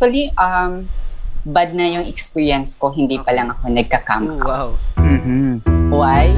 Actually, 0.00 0.32
um, 0.40 0.88
bad 1.44 1.76
na 1.76 1.84
yung 1.84 2.08
experience 2.08 2.80
ko, 2.80 2.88
hindi 2.88 3.20
pa 3.20 3.36
lang 3.36 3.52
ako 3.52 3.68
nagka-camp 3.68 4.32
Oh, 4.32 4.40
wow. 4.48 4.68
Mhm. 4.96 5.60
Why? 5.92 6.32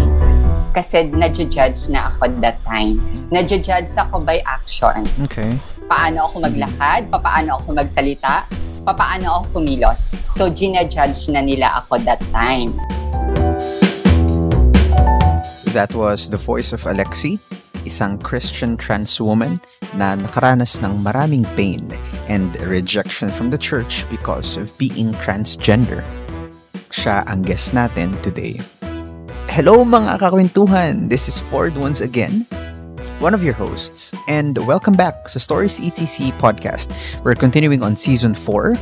Kasi 0.74 1.06
nadjudge 1.14 1.86
na 1.86 2.10
ako 2.10 2.42
that 2.42 2.58
time. 2.66 2.98
Nadjudge 3.30 3.70
ako 3.94 4.18
by 4.26 4.42
action. 4.50 5.06
Okay. 5.22 5.54
Paano 5.86 6.26
ako 6.26 6.42
maglakad, 6.42 7.06
paano 7.06 7.62
ako 7.62 7.78
magsalita, 7.78 8.50
paano 8.82 9.46
ako 9.46 9.62
kumilos. 9.62 10.18
So, 10.34 10.50
ginajudge 10.50 11.30
na 11.30 11.46
nila 11.46 11.86
ako 11.86 12.02
that 12.02 12.18
time. 12.34 12.74
That 15.70 15.94
was 15.94 16.34
the 16.34 16.38
voice 16.42 16.74
of 16.74 16.82
Alexi, 16.90 17.38
isang 17.84 18.18
Christian 18.22 18.76
trans 18.76 19.20
woman 19.20 19.60
na 19.94 20.14
nakaranas 20.18 20.82
ng 20.82 21.02
maraming 21.02 21.46
pain 21.54 21.82
and 22.26 22.54
rejection 22.66 23.30
from 23.30 23.50
the 23.50 23.58
church 23.58 24.06
because 24.10 24.56
of 24.56 24.74
being 24.78 25.14
transgender. 25.22 26.02
Siya 26.90 27.24
ang 27.30 27.42
guest 27.46 27.72
natin 27.72 28.16
today. 28.20 28.60
Hello 29.52 29.84
mga 29.84 30.16
kakwentuhan! 30.20 31.12
This 31.12 31.28
is 31.28 31.40
Ford 31.40 31.76
once 31.76 32.00
again, 32.00 32.48
one 33.20 33.36
of 33.36 33.44
your 33.44 33.54
hosts, 33.54 34.10
and 34.24 34.56
welcome 34.64 34.96
back 34.96 35.28
sa 35.28 35.38
Stories 35.38 35.78
ETC 35.78 36.32
podcast. 36.40 36.90
We're 37.20 37.36
continuing 37.36 37.84
on 37.84 37.94
season 37.94 38.32
4, 38.32 38.74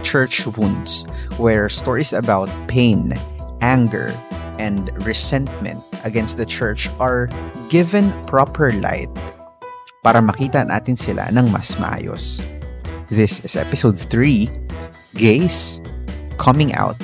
Church 0.00 0.48
Wounds, 0.56 1.04
where 1.36 1.68
stories 1.68 2.16
about 2.16 2.48
pain, 2.68 3.12
anger, 3.60 4.16
and 4.58 4.88
resentment 5.04 5.84
against 6.04 6.36
the 6.36 6.46
church 6.46 6.88
are 7.00 7.28
given 7.68 8.12
proper 8.28 8.72
light 8.78 9.10
para 10.04 10.20
makita 10.20 10.62
natin 10.68 10.94
sila 10.94 11.28
ng 11.32 11.48
mas 11.50 11.74
maayos. 11.80 12.38
This 13.08 13.40
is 13.44 13.56
episode 13.56 13.96
3, 13.96 14.48
Gays, 15.16 15.80
Coming 16.36 16.72
Out, 16.76 16.96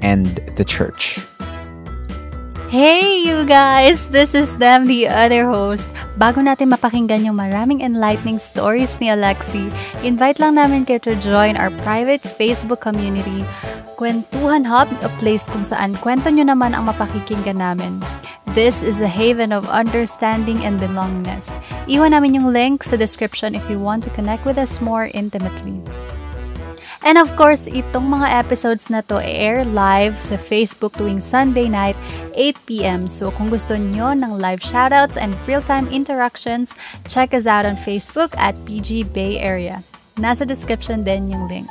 and 0.00 0.40
the 0.56 0.64
Church. 0.64 1.20
Hey 2.66 3.22
you 3.22 3.46
guys! 3.46 4.10
This 4.10 4.34
is 4.34 4.58
them, 4.58 4.90
the 4.90 5.06
other 5.06 5.46
host. 5.46 5.86
Bago 6.18 6.42
natin 6.42 6.74
mapakinggan 6.74 7.22
yung 7.22 7.38
maraming 7.38 7.78
enlightening 7.78 8.42
stories 8.42 8.98
ni 8.98 9.06
Alexi, 9.06 9.70
invite 10.02 10.42
lang 10.42 10.58
namin 10.58 10.82
kayo 10.82 10.98
to 11.06 11.14
join 11.22 11.54
our 11.54 11.70
private 11.86 12.26
Facebook 12.26 12.82
community, 12.82 13.46
Kwentuhan 13.94 14.66
Hub, 14.66 14.90
a 15.06 15.10
place 15.22 15.46
kung 15.46 15.62
saan 15.62 15.94
kwento 16.02 16.26
nyo 16.26 16.42
naman 16.42 16.74
ang 16.74 16.90
mapakikinggan 16.90 17.62
namin. 17.62 18.02
This 18.58 18.82
is 18.82 18.98
a 18.98 19.06
haven 19.06 19.54
of 19.54 19.70
understanding 19.70 20.66
and 20.66 20.82
belongingness. 20.82 21.62
Iwan 21.86 22.18
namin 22.18 22.34
yung 22.34 22.50
link 22.50 22.82
sa 22.82 22.98
description 22.98 23.54
if 23.54 23.62
you 23.70 23.78
want 23.78 24.02
to 24.02 24.10
connect 24.10 24.42
with 24.42 24.58
us 24.58 24.82
more 24.82 25.06
intimately. 25.14 25.78
And 27.06 27.22
of 27.22 27.30
course, 27.38 27.70
itong 27.70 28.10
mga 28.10 28.34
episodes 28.34 28.90
na 28.90 28.98
to 29.06 29.22
air 29.22 29.62
live 29.62 30.18
sa 30.18 30.34
Facebook 30.34 30.98
tuwing 30.98 31.22
Sunday 31.22 31.70
night, 31.70 31.94
8pm. 32.34 33.06
So 33.06 33.30
kung 33.30 33.46
gusto 33.46 33.78
nyo 33.78 34.10
ng 34.10 34.42
live 34.42 34.58
shoutouts 34.58 35.14
and 35.14 35.38
real-time 35.46 35.86
interactions, 35.94 36.74
check 37.06 37.30
us 37.30 37.46
out 37.46 37.62
on 37.62 37.78
Facebook 37.78 38.34
at 38.34 38.58
PG 38.66 39.14
Bay 39.14 39.38
Area. 39.38 39.86
Nasa 40.18 40.42
description 40.42 41.06
din 41.06 41.30
yung 41.30 41.46
link. 41.46 41.70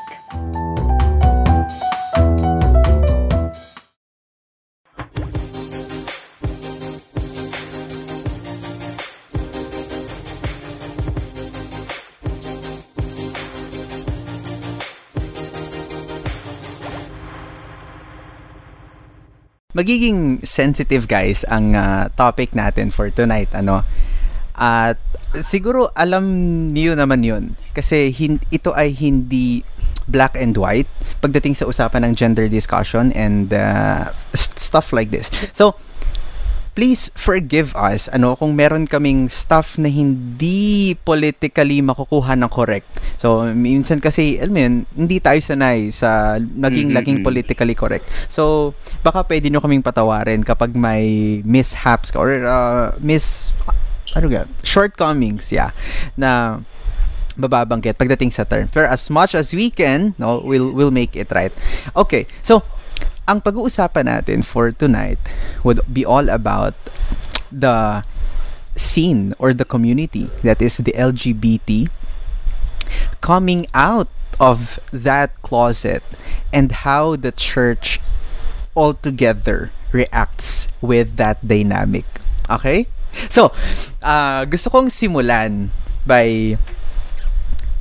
Magiging 19.76 20.40
sensitive 20.48 21.06
guys 21.12 21.44
ang 21.52 21.76
ah, 21.76 22.08
topic 22.16 22.56
natin 22.56 22.90
for 22.90 23.12
tonight 23.12 23.52
ano. 23.52 23.84
At 24.56 24.96
siguro 25.44 25.92
alam 25.92 26.26
niyo 26.72 26.96
naman 26.96 27.28
'yun 27.28 27.44
kasi 27.76 28.08
hin- 28.16 28.40
ito 28.56 28.72
ay 28.72 28.96
hindi 28.96 29.68
black 30.08 30.38
and 30.40 30.56
white 30.56 30.88
pagdating 31.20 31.58
sa 31.58 31.68
usapan 31.68 32.08
ng 32.08 32.14
gender 32.16 32.48
discussion 32.48 33.12
and 33.18 33.52
uh, 33.52 34.16
st- 34.32 34.56
stuff 34.56 34.96
like 34.96 35.12
this. 35.12 35.28
So 35.52 35.76
please 36.76 37.08
forgive 37.16 37.72
us 37.74 38.12
ano 38.12 38.36
kung 38.36 38.52
meron 38.54 38.84
kaming 38.86 39.32
stuff 39.32 39.80
na 39.80 39.88
hindi 39.88 40.94
politically 41.08 41.80
makukuha 41.80 42.36
ng 42.36 42.52
correct. 42.52 42.92
So 43.18 43.48
minsan 43.56 44.04
kasi 44.04 44.38
alam 44.38 44.54
mo 44.54 44.60
yun, 44.60 44.76
hindi 44.94 45.18
tayo 45.24 45.40
sanay 45.40 45.90
sa 45.96 46.36
naging 46.38 46.92
Mm-mm-mm. 46.92 46.98
laging 47.00 47.20
politically 47.24 47.74
correct. 47.74 48.06
So 48.28 48.76
baka 49.02 49.24
pwede 49.24 49.48
nyo 49.48 49.64
kaming 49.64 49.82
patawarin 49.82 50.44
kapag 50.44 50.76
may 50.76 51.40
mishaps 51.48 52.12
ka 52.12 52.20
or 52.20 52.44
uh, 52.44 52.92
mis 53.00 53.56
ano 54.16 54.32
ga 54.32 54.48
shortcomings 54.64 55.52
yeah 55.52 55.76
na 56.16 56.60
bababanggit 57.36 57.96
pagdating 57.96 58.32
sa 58.32 58.44
term. 58.44 58.68
Pero 58.72 58.88
as 58.88 59.08
much 59.12 59.36
as 59.36 59.52
we 59.52 59.72
can, 59.72 60.16
no, 60.16 60.40
we'll 60.44 60.72
we'll 60.72 60.94
make 60.94 61.16
it 61.16 61.32
right. 61.32 61.52
Okay. 61.96 62.28
So 62.42 62.64
ang 63.26 63.42
pag-uusapan 63.42 64.06
natin 64.06 64.46
for 64.46 64.72
tonight 64.72 65.18
would 65.66 65.82
be 65.90 66.06
all 66.06 66.30
about 66.30 66.78
the 67.50 68.06
scene 68.76 69.34
or 69.40 69.54
the 69.54 69.66
community 69.66 70.30
that 70.44 70.62
is 70.62 70.78
the 70.78 70.94
LGBT 70.94 71.90
coming 73.22 73.66
out 73.74 74.10
of 74.40 74.78
that 74.92 75.34
closet 75.42 76.04
and 76.52 76.86
how 76.86 77.16
the 77.16 77.32
church 77.32 78.00
altogether 78.76 79.72
reacts 79.92 80.68
with 80.82 81.16
that 81.16 81.40
dynamic. 81.42 82.06
Okay? 82.52 82.88
So, 83.32 83.56
uh, 84.04 84.44
gusto 84.46 84.70
kong 84.70 84.92
simulan 84.92 85.72
by 86.04 86.60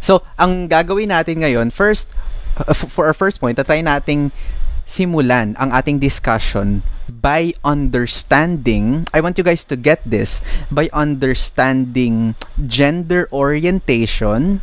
So, 0.04 0.21
ang 0.37 0.69
gagawin 0.69 1.09
natin 1.09 1.41
ngayon, 1.41 1.72
first, 1.72 2.12
uh, 2.60 2.77
for 2.77 3.09
our 3.09 3.16
first 3.16 3.41
point, 3.41 3.56
try 3.56 3.81
nating 3.81 4.37
simulan 4.84 5.56
ang 5.56 5.72
ating 5.72 5.99
discussion 5.99 6.84
by 7.09 7.53
understanding, 7.65 9.09
I 9.12 9.21
want 9.21 9.37
you 9.37 9.45
guys 9.45 9.65
to 9.69 9.77
get 9.77 10.00
this, 10.05 10.41
by 10.71 10.89
understanding 10.93 12.37
gender 12.67 13.28
orientation 13.33 14.61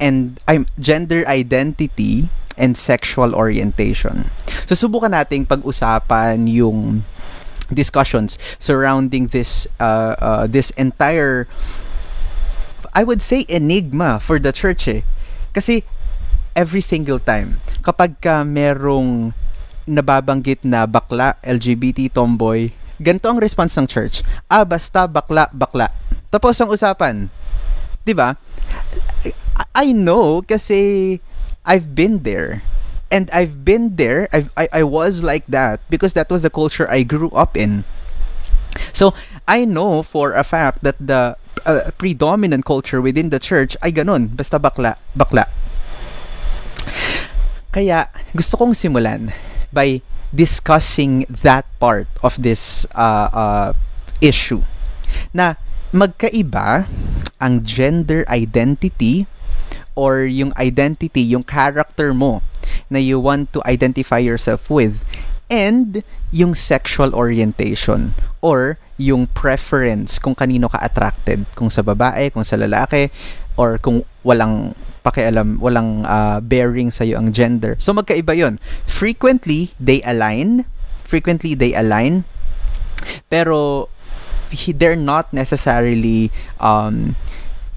and 0.00 0.40
I'm 0.48 0.66
gender 0.78 1.24
identity 1.28 2.28
and 2.56 2.78
sexual 2.78 3.34
orientation. 3.34 4.30
So 4.68 4.76
subukan 4.76 5.12
nating 5.12 5.48
pag-usapan 5.48 6.48
yung 6.48 7.04
discussions 7.72 8.36
surrounding 8.60 9.32
this 9.32 9.66
uh, 9.80 10.14
uh, 10.20 10.44
this 10.46 10.70
entire 10.76 11.48
I 12.92 13.02
would 13.02 13.24
say 13.24 13.48
enigma 13.48 14.20
for 14.20 14.38
the 14.38 14.52
church 14.52 14.86
eh. 14.86 15.02
Kasi 15.56 15.82
every 16.54 16.84
single 16.84 17.18
time 17.18 17.58
kapag 17.82 18.20
ka 18.22 18.46
merong 18.46 19.34
nababanggit 19.84 20.64
na 20.64 20.88
bakla, 20.88 21.36
LGBT, 21.44 22.12
tomboy, 22.12 22.72
ganito 23.00 23.28
ang 23.28 23.40
response 23.40 23.76
ng 23.76 23.86
church. 23.88 24.24
Ah, 24.48 24.64
basta 24.64 25.06
bakla, 25.08 25.48
bakla. 25.52 25.90
Tapos 26.30 26.58
ang 26.58 26.70
usapan. 26.72 27.30
'Di 28.04 28.12
ba? 28.12 28.36
I- 29.74 29.96
know 29.96 30.42
kasi 30.44 31.20
I've 31.64 31.96
been 31.96 32.26
there. 32.26 32.60
And 33.14 33.30
I've 33.30 33.62
been 33.62 33.94
there. 33.94 34.26
I've, 34.34 34.50
I 34.58 34.66
I 34.70 34.82
was 34.82 35.22
like 35.22 35.46
that 35.46 35.78
because 35.86 36.18
that 36.18 36.26
was 36.28 36.42
the 36.42 36.50
culture 36.50 36.90
I 36.90 37.06
grew 37.06 37.30
up 37.30 37.54
in. 37.54 37.86
So, 38.90 39.14
I 39.46 39.62
know 39.62 40.02
for 40.02 40.34
a 40.34 40.42
fact 40.42 40.82
that 40.82 40.98
the 40.98 41.38
uh, 41.62 41.94
predominant 41.94 42.66
culture 42.66 42.98
within 42.98 43.30
the 43.30 43.38
church 43.38 43.78
ay 43.86 43.94
ganun, 43.94 44.34
basta 44.34 44.58
bakla, 44.58 44.98
bakla. 45.14 45.46
Kaya, 47.70 48.10
gusto 48.34 48.58
kong 48.58 48.74
simulan 48.74 49.30
by 49.74 50.00
discussing 50.30 51.26
that 51.28 51.66
part 51.82 52.06
of 52.22 52.38
this 52.38 52.86
uh, 52.94 53.28
uh, 53.34 53.70
issue. 54.22 54.62
Na 55.34 55.58
magkaiba 55.90 56.86
ang 57.42 57.62
gender 57.62 58.24
identity 58.30 59.26
or 59.94 60.26
yung 60.26 60.54
identity, 60.58 61.22
yung 61.22 61.42
character 61.42 62.14
mo 62.14 62.42
na 62.90 62.98
you 62.98 63.18
want 63.18 63.52
to 63.52 63.62
identify 63.66 64.18
yourself 64.18 64.70
with 64.70 65.06
and 65.52 66.02
yung 66.34 66.54
sexual 66.54 67.14
orientation 67.14 68.16
or 68.42 68.78
yung 68.98 69.26
preference 69.30 70.18
kung 70.18 70.34
kanino 70.34 70.70
ka 70.70 70.78
attracted 70.82 71.46
kung 71.54 71.70
sa 71.70 71.82
babae, 71.82 72.30
kung 72.30 72.46
sa 72.46 72.58
lalaki 72.58 73.10
or 73.54 73.78
kung 73.78 74.02
walang 74.22 74.74
pakialam, 75.04 75.60
walang 75.60 76.08
uh, 76.08 76.40
bearing 76.40 76.88
sa 76.88 77.04
ang 77.04 77.30
gender. 77.30 77.76
So 77.78 77.92
magkaiba 77.92 78.32
'yon. 78.32 78.56
Frequently 78.88 79.76
they 79.76 80.00
align, 80.02 80.64
frequently 81.04 81.52
they 81.52 81.76
align 81.76 82.24
pero 83.28 83.88
he, 84.50 84.72
they're 84.72 84.98
not 84.98 85.32
necessarily 85.32 86.30
um 86.60 87.16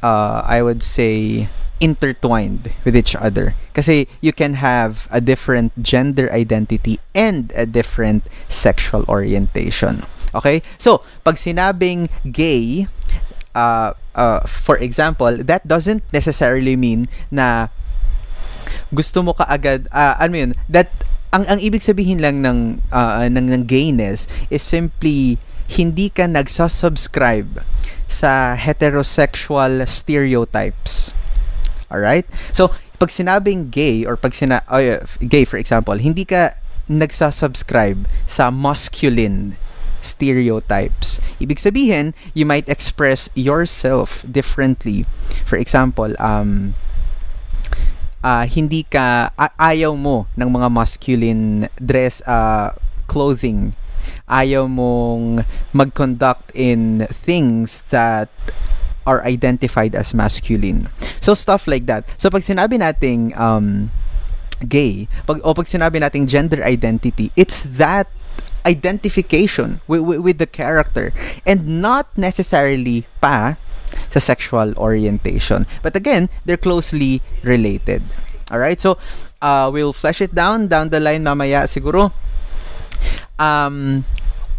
uh, 0.04 0.42
I 0.46 0.62
would 0.62 0.84
say 0.84 1.50
intertwined 1.80 2.74
with 2.86 2.96
each 2.96 3.16
other. 3.16 3.54
Kasi 3.74 4.08
you 4.22 4.34
can 4.34 4.56
have 4.56 5.08
a 5.12 5.22
different 5.22 5.74
gender 5.82 6.32
identity 6.34 7.00
and 7.14 7.54
a 7.56 7.66
different 7.66 8.26
sexual 8.50 9.06
orientation. 9.08 10.02
Okay? 10.34 10.62
So, 10.78 11.06
pag 11.24 11.36
sinabing 11.36 12.10
gay, 12.32 12.88
uh, 13.54 13.94
uh, 14.18 14.42
for 14.44 14.76
example, 14.82 15.46
that 15.46 15.64
doesn't 15.64 16.04
necessarily 16.12 16.76
mean 16.76 17.08
na 17.30 17.70
gusto 18.92 19.22
mo 19.22 19.38
kaagad, 19.38 19.88
uh, 19.94 20.18
ano 20.20 20.36
yun, 20.36 20.52
that, 20.68 20.90
ang, 21.32 21.46
ang 21.46 21.62
ibig 21.62 21.86
sabihin 21.86 22.20
lang 22.20 22.42
ng, 22.42 22.82
uh, 22.92 23.30
ng, 23.30 23.48
ng 23.54 23.64
gayness 23.70 24.26
is 24.50 24.66
simply 24.66 25.38
hindi 25.68 26.10
ka 26.10 26.26
nagsasubscribe 26.26 27.62
sa 28.08 28.56
heterosexual 28.56 29.84
stereotypes. 29.86 31.12
Alright? 31.92 32.26
So, 32.52 32.72
pag 32.98 33.14
sinabing 33.14 33.70
gay 33.70 34.08
or 34.08 34.18
pag 34.18 34.34
sina 34.34 34.66
oh, 34.72 34.82
yeah, 34.82 35.06
gay 35.22 35.46
for 35.46 35.62
example, 35.62 36.00
hindi 36.00 36.26
ka 36.26 36.58
nagsasubscribe 36.88 38.08
sa 38.26 38.50
masculine 38.50 39.60
stereotypes. 40.02 41.22
Ibig 41.40 41.58
sabihin, 41.58 42.14
you 42.34 42.46
might 42.46 42.68
express 42.70 43.30
yourself 43.34 44.24
differently. 44.28 45.06
For 45.46 45.58
example, 45.58 46.14
um, 46.20 46.76
uh, 48.24 48.46
hindi 48.46 48.84
ka 48.84 49.32
ayaw 49.58 49.96
mo 49.96 50.28
ng 50.36 50.50
mga 50.50 50.68
masculine 50.72 51.70
dress 51.80 52.22
uh, 52.26 52.76
clothing 53.08 53.74
ayaw 54.28 54.68
mong 54.68 55.48
mag-conduct 55.72 56.52
in 56.52 57.08
things 57.12 57.88
that 57.90 58.28
are 59.08 59.24
identified 59.24 59.96
as 59.96 60.12
masculine. 60.12 60.92
So 61.24 61.34
stuff 61.34 61.68
like 61.68 61.88
that. 61.88 62.04
So 62.20 62.28
pag 62.28 62.44
sinabi 62.44 62.76
nating 62.76 63.32
um, 63.40 63.92
gay, 64.68 65.08
pag, 65.24 65.40
o 65.44 65.56
pag 65.56 65.72
sinabi 65.72 66.04
nating 66.04 66.28
gender 66.28 66.60
identity, 66.60 67.32
it's 67.40 67.64
that 67.80 68.12
identification 68.66 69.82
with, 69.88 70.02
with, 70.02 70.20
with 70.20 70.38
the 70.38 70.48
character 70.48 71.14
and 71.46 71.82
not 71.82 72.08
necessarily 72.18 73.06
pa 73.22 73.58
sa 74.10 74.20
sexual 74.20 74.74
orientation. 74.78 75.66
But 75.82 75.96
again, 75.96 76.30
they're 76.46 76.60
closely 76.60 77.22
related. 77.44 78.04
All 78.52 78.60
right? 78.60 78.80
So, 78.80 78.98
uh, 79.42 79.70
we'll 79.72 79.94
flesh 79.94 80.22
it 80.22 80.34
down 80.36 80.68
down 80.68 80.90
the 80.90 81.00
line 81.00 81.24
mamaya 81.24 81.68
siguro. 81.68 82.12
Um, 83.38 84.04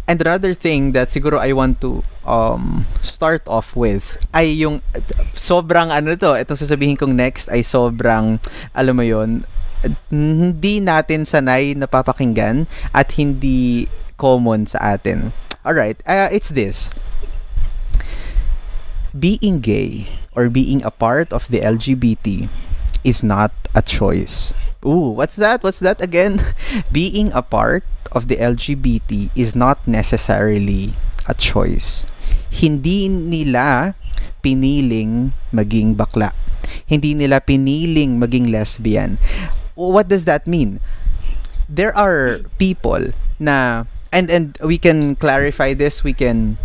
and 0.07 0.17
another 0.21 0.53
thing 0.53 0.93
that 0.93 1.09
siguro 1.09 1.37
I 1.37 1.53
want 1.53 1.81
to 1.81 2.01
um, 2.25 2.85
start 3.01 3.43
off 3.45 3.75
with 3.75 4.17
ay 4.33 4.65
yung 4.65 4.81
sobrang 5.35 5.91
ano 5.93 6.15
to, 6.15 6.33
itong 6.33 6.57
sasabihin 6.57 6.97
kong 6.97 7.13
next 7.13 7.49
ay 7.49 7.61
sobrang, 7.61 8.39
alam 8.73 8.95
mo 8.95 9.03
yon 9.03 9.43
hindi 10.11 10.83
natin 10.83 11.23
sanay 11.23 11.75
napapakinggan 11.75 12.67
at 12.91 13.15
hindi 13.15 13.87
common 14.19 14.67
sa 14.67 14.99
atin. 14.99 15.31
Alright, 15.63 16.03
uh, 16.07 16.27
it's 16.31 16.51
this. 16.51 16.91
Being 19.15 19.59
gay 19.59 20.07
or 20.35 20.47
being 20.47 20.83
a 20.83 20.91
part 20.91 21.31
of 21.33 21.47
the 21.49 21.63
LGBT 21.63 22.47
is 23.03 23.23
not 23.23 23.51
a 23.73 23.81
choice. 23.81 24.53
Ooh, 24.85 25.11
what's 25.11 25.35
that? 25.35 25.63
What's 25.63 25.79
that 25.83 25.99
again? 25.99 26.39
being 26.91 27.31
a 27.35 27.43
part 27.43 27.83
of 28.11 28.27
the 28.27 28.37
LGBT 28.37 29.31
is 29.35 29.55
not 29.55 29.83
necessarily 29.87 30.95
a 31.27 31.35
choice. 31.35 32.07
Hindi 32.49 33.11
nila 33.11 33.93
piniling 34.39 35.35
maging 35.51 35.99
bakla. 35.99 36.31
Hindi 36.87 37.13
nila 37.13 37.43
piniling 37.43 38.17
maging 38.17 38.49
lesbian. 38.49 39.19
What 39.79 40.11
does 40.11 40.27
that 40.27 40.43
mean? 40.43 40.83
There 41.71 41.95
are 41.95 42.43
people 42.59 43.15
na 43.39 43.87
and 44.11 44.27
and 44.27 44.59
we 44.59 44.75
can 44.75 45.15
clarify 45.15 45.71
this, 45.71 46.03
we 46.03 46.11
can 46.11 46.59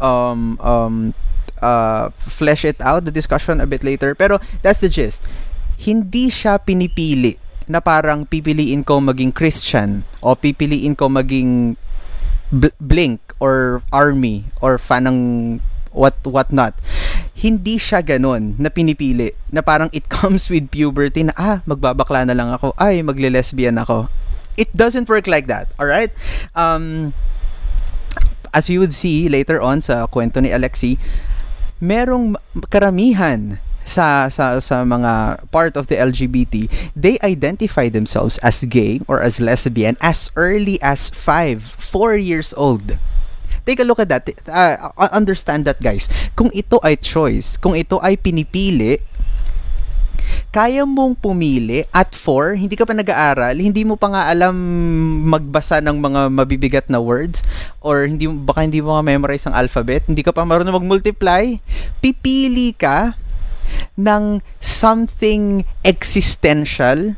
um 0.00 0.56
um 0.64 1.12
uh 1.60 2.08
flesh 2.16 2.64
it 2.64 2.80
out 2.80 3.04
the 3.04 3.12
discussion 3.12 3.60
a 3.60 3.68
bit 3.68 3.84
later. 3.84 4.16
Pero 4.16 4.40
that's 4.64 4.80
the 4.80 4.88
gist. 4.88 5.20
Hindi 5.76 6.32
siya 6.32 6.56
pinipili 6.56 7.36
na 7.68 7.78
parang 7.84 8.24
pipiliin 8.24 8.82
ko 8.82 8.98
maging 8.98 9.36
Christian 9.36 10.02
o 10.24 10.32
pipiliin 10.32 10.96
ko 10.96 11.12
maging 11.12 11.76
bl- 12.50 12.76
Blink 12.80 13.20
or 13.38 13.84
Army 13.92 14.48
or 14.58 14.80
fan 14.80 15.06
ng 15.06 15.18
what 15.92 16.16
what 16.24 16.50
not. 16.50 16.74
Hindi 17.40 17.80
siya 17.80 18.04
ganun 18.04 18.60
na 18.60 18.68
pinipili 18.68 19.32
na 19.48 19.64
parang 19.64 19.88
it 19.96 20.06
comes 20.12 20.52
with 20.52 20.68
puberty 20.68 21.24
na 21.24 21.34
ah 21.40 21.64
magbabakla 21.64 22.28
na 22.28 22.36
lang 22.36 22.52
ako 22.52 22.76
ay 22.76 23.00
magle-lesbian 23.00 23.80
ako. 23.80 24.12
It 24.60 24.68
doesn't 24.76 25.08
work 25.08 25.24
like 25.24 25.48
that, 25.48 25.72
all 25.80 25.88
right? 25.88 26.12
Um 26.52 27.16
as 28.52 28.68
we 28.68 28.76
would 28.76 28.92
see 28.92 29.30
later 29.30 29.62
on 29.62 29.80
sa 29.80 30.04
kwento 30.10 30.42
ni 30.42 30.50
Alexi, 30.50 30.98
merong 31.80 32.36
karamihan 32.68 33.62
sa 33.86 34.28
sa 34.28 34.60
sa 34.60 34.84
mga 34.84 35.42
part 35.50 35.74
of 35.74 35.88
the 35.88 35.96
LGBT, 35.96 36.68
they 36.94 37.18
identify 37.24 37.88
themselves 37.88 38.38
as 38.44 38.62
gay 38.68 39.00
or 39.08 39.18
as 39.18 39.40
lesbian 39.40 39.96
as 39.98 40.30
early 40.36 40.78
as 40.84 41.08
5, 41.10 41.74
4 41.78 42.16
years 42.20 42.54
old. 42.54 43.00
Take 43.70 43.78
a 43.78 43.86
look 43.86 44.02
at 44.02 44.10
that. 44.10 44.26
Uh, 44.50 44.90
understand 45.14 45.62
that, 45.70 45.78
guys. 45.78 46.10
Kung 46.34 46.50
ito 46.50 46.82
ay 46.82 46.98
choice, 46.98 47.54
kung 47.54 47.78
ito 47.78 48.02
ay 48.02 48.18
pinipili, 48.18 48.98
kaya 50.50 50.82
mong 50.82 51.14
pumili 51.22 51.86
at 51.94 52.10
4, 52.10 52.58
hindi 52.58 52.74
ka 52.74 52.82
pa 52.82 52.98
nag-aaral, 52.98 53.54
hindi 53.54 53.86
mo 53.86 53.94
pa 53.94 54.10
nga 54.10 54.22
alam 54.26 54.50
magbasa 55.30 55.78
ng 55.78 56.02
mga 56.02 56.20
mabibigat 56.34 56.86
na 56.90 56.98
words 56.98 57.46
or 57.78 58.10
hindi 58.10 58.26
baka 58.26 58.66
hindi 58.66 58.82
mo 58.82 58.98
ma-memorize 58.98 59.46
ang 59.46 59.54
alphabet, 59.54 60.02
hindi 60.10 60.26
ka 60.26 60.34
pa 60.34 60.42
marunong 60.42 60.74
mag-multiply, 60.74 61.54
pipili 62.02 62.74
ka 62.74 63.14
ng 63.94 64.42
something 64.58 65.62
existential 65.86 67.14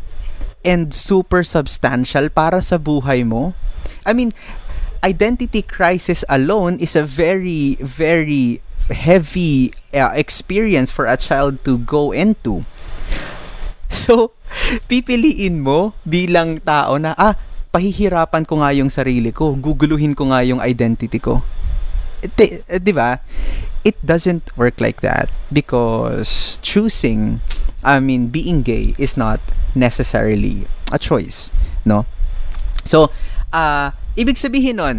and 0.61 0.93
super 0.93 1.41
substantial 1.41 2.29
para 2.29 2.61
sa 2.61 2.77
buhay 2.77 3.25
mo. 3.25 3.57
I 4.05 4.13
mean, 4.13 4.37
identity 5.03 5.63
crisis 5.63 6.25
alone 6.31 6.79
is 6.79 6.95
a 6.95 7.03
very, 7.03 7.77
very 7.83 8.63
heavy 8.91 9.75
uh, 9.95 10.15
experience 10.15 10.91
for 10.91 11.07
a 11.07 11.19
child 11.19 11.63
to 11.67 11.79
go 11.79 12.11
into. 12.11 12.65
So, 13.93 14.33
pipiliin 14.89 15.61
mo 15.61 15.93
bilang 16.09 16.65
tao 16.65 16.97
na, 16.97 17.13
ah, 17.21 17.37
pahihirapan 17.77 18.49
ko 18.49 18.65
nga 18.65 18.73
yung 18.73 18.89
sarili 18.89 19.29
ko, 19.29 19.53
guguluhin 19.53 20.17
ko 20.17 20.33
nga 20.33 20.41
yung 20.41 20.65
identity 20.65 21.21
ko. 21.21 21.45
Di, 22.25 22.65
di 22.81 22.93
ba? 22.97 23.21
it 23.85 23.99
doesn't 24.05 24.47
work 24.57 24.81
like 24.81 25.01
that 25.01 25.29
because 25.53 26.59
choosing 26.63 27.41
I 27.83 27.99
mean 28.01 28.29
being 28.29 28.63
gay 28.63 28.95
is 28.99 29.17
not 29.17 29.41
necessarily 29.75 30.67
a 30.93 30.99
choice 30.99 31.51
no 31.85 32.07
so 32.85 33.11
uh, 33.53 33.91
ibig 34.19 34.37
sabihin 34.37 34.79
nun 34.81 34.99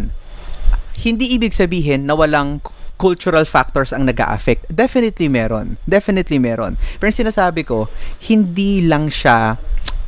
hindi 1.00 1.34
ibig 1.34 1.54
sabihin 1.54 2.06
na 2.06 2.14
walang 2.14 2.62
cultural 2.94 3.42
factors 3.42 3.90
ang 3.90 4.06
nag 4.06 4.22
affect 4.22 4.70
Definitely 4.70 5.26
meron. 5.26 5.82
Definitely 5.82 6.38
meron. 6.38 6.78
Pero 7.02 7.10
sinasabi 7.10 7.66
ko, 7.66 7.90
hindi 8.30 8.86
lang 8.86 9.10
siya 9.10 9.58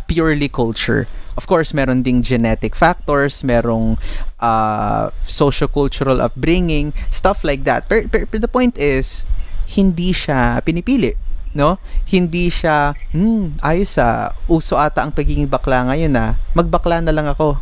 purely 0.07 0.47
culture 0.47 1.11
Of 1.37 1.45
course, 1.45 1.77
meron 1.77 2.01
ding 2.01 2.25
genetic 2.25 2.73
factors, 2.73 3.45
merong 3.45 4.01
uh, 4.41 5.13
socio-cultural 5.29 6.25
upbringing, 6.25 6.97
stuff 7.13 7.45
like 7.45 7.69
that. 7.69 7.93
But, 7.93 8.09
but, 8.09 8.33
but 8.33 8.41
the 8.41 8.49
point 8.49 8.73
is, 8.81 9.29
hindi 9.69 10.17
siya 10.17 10.65
pinipili. 10.65 11.13
No? 11.53 11.77
Hindi 12.09 12.49
siya, 12.49 12.97
hmm, 13.13 13.61
ayos 13.61 14.01
ah, 14.01 14.33
uso 14.49 14.81
ata 14.81 15.05
ang 15.05 15.13
pagiging 15.13 15.45
bakla 15.45 15.85
ngayon 15.93 16.17
na, 16.17 16.25
ah. 16.25 16.33
magbakla 16.57 17.05
na 17.05 17.13
lang 17.13 17.29
ako. 17.29 17.61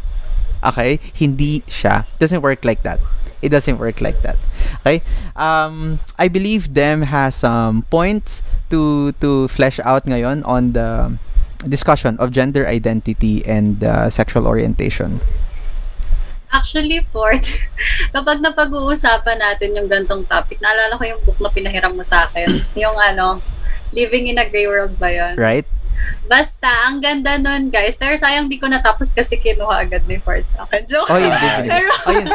Okay? 0.64 1.00
Hindi 1.12 1.62
siya. 1.68 2.06
Doesn't 2.18 2.40
work 2.40 2.64
like 2.64 2.82
that. 2.82 3.00
It 3.44 3.52
doesn't 3.52 3.76
work 3.76 4.00
like 4.00 4.22
that. 4.24 4.40
Okay? 4.80 5.04
Um, 5.36 6.00
I 6.16 6.28
believe 6.28 6.72
them 6.72 7.02
has 7.02 7.36
some 7.36 7.84
points 7.92 8.40
to 8.72 9.12
to 9.20 9.48
flesh 9.52 9.76
out 9.84 10.08
ngayon 10.08 10.40
on 10.48 10.72
the 10.72 11.20
discussion 11.68 12.16
of 12.18 12.30
gender 12.30 12.66
identity 12.66 13.44
and 13.44 13.82
uh, 13.82 14.08
sexual 14.10 14.46
orientation? 14.46 15.20
Actually, 16.52 17.02
fourth, 17.10 17.58
kapag 18.14 18.38
napag-uusapan 18.38 19.42
natin 19.42 19.74
yung 19.74 19.88
gantong 19.90 20.22
topic, 20.30 20.62
naalala 20.62 20.94
ko 20.94 21.02
yung 21.02 21.20
book 21.26 21.38
na 21.42 21.50
pinahiram 21.50 21.96
mo 21.96 22.04
sa 22.06 22.30
akin. 22.30 22.62
yung 22.78 22.94
ano, 22.94 23.42
Living 23.94 24.26
in 24.26 24.38
a 24.38 24.46
Gray 24.50 24.66
World 24.66 24.98
ba 24.98 25.10
yun? 25.10 25.34
Right. 25.38 25.66
Basta, 26.24 26.66
ang 26.86 26.98
ganda 26.98 27.36
nun, 27.36 27.68
guys. 27.68 27.94
Pero 27.94 28.14
sayang 28.14 28.46
di 28.46 28.56
ko 28.56 28.64
natapos 28.64 29.10
kasi 29.10 29.36
kinuha 29.36 29.84
agad 29.84 30.02
ni 30.04 30.16
Ford 30.16 30.40
sa 30.46 30.64
akin. 30.64 30.82
Joke. 30.84 31.06
Oh, 31.06 31.16
yun, 31.16 31.28
Ah. 31.28 31.38
definitely. 31.38 31.70
Pero, 31.70 31.90
Oh, 32.00 32.12
yun. 32.12 32.28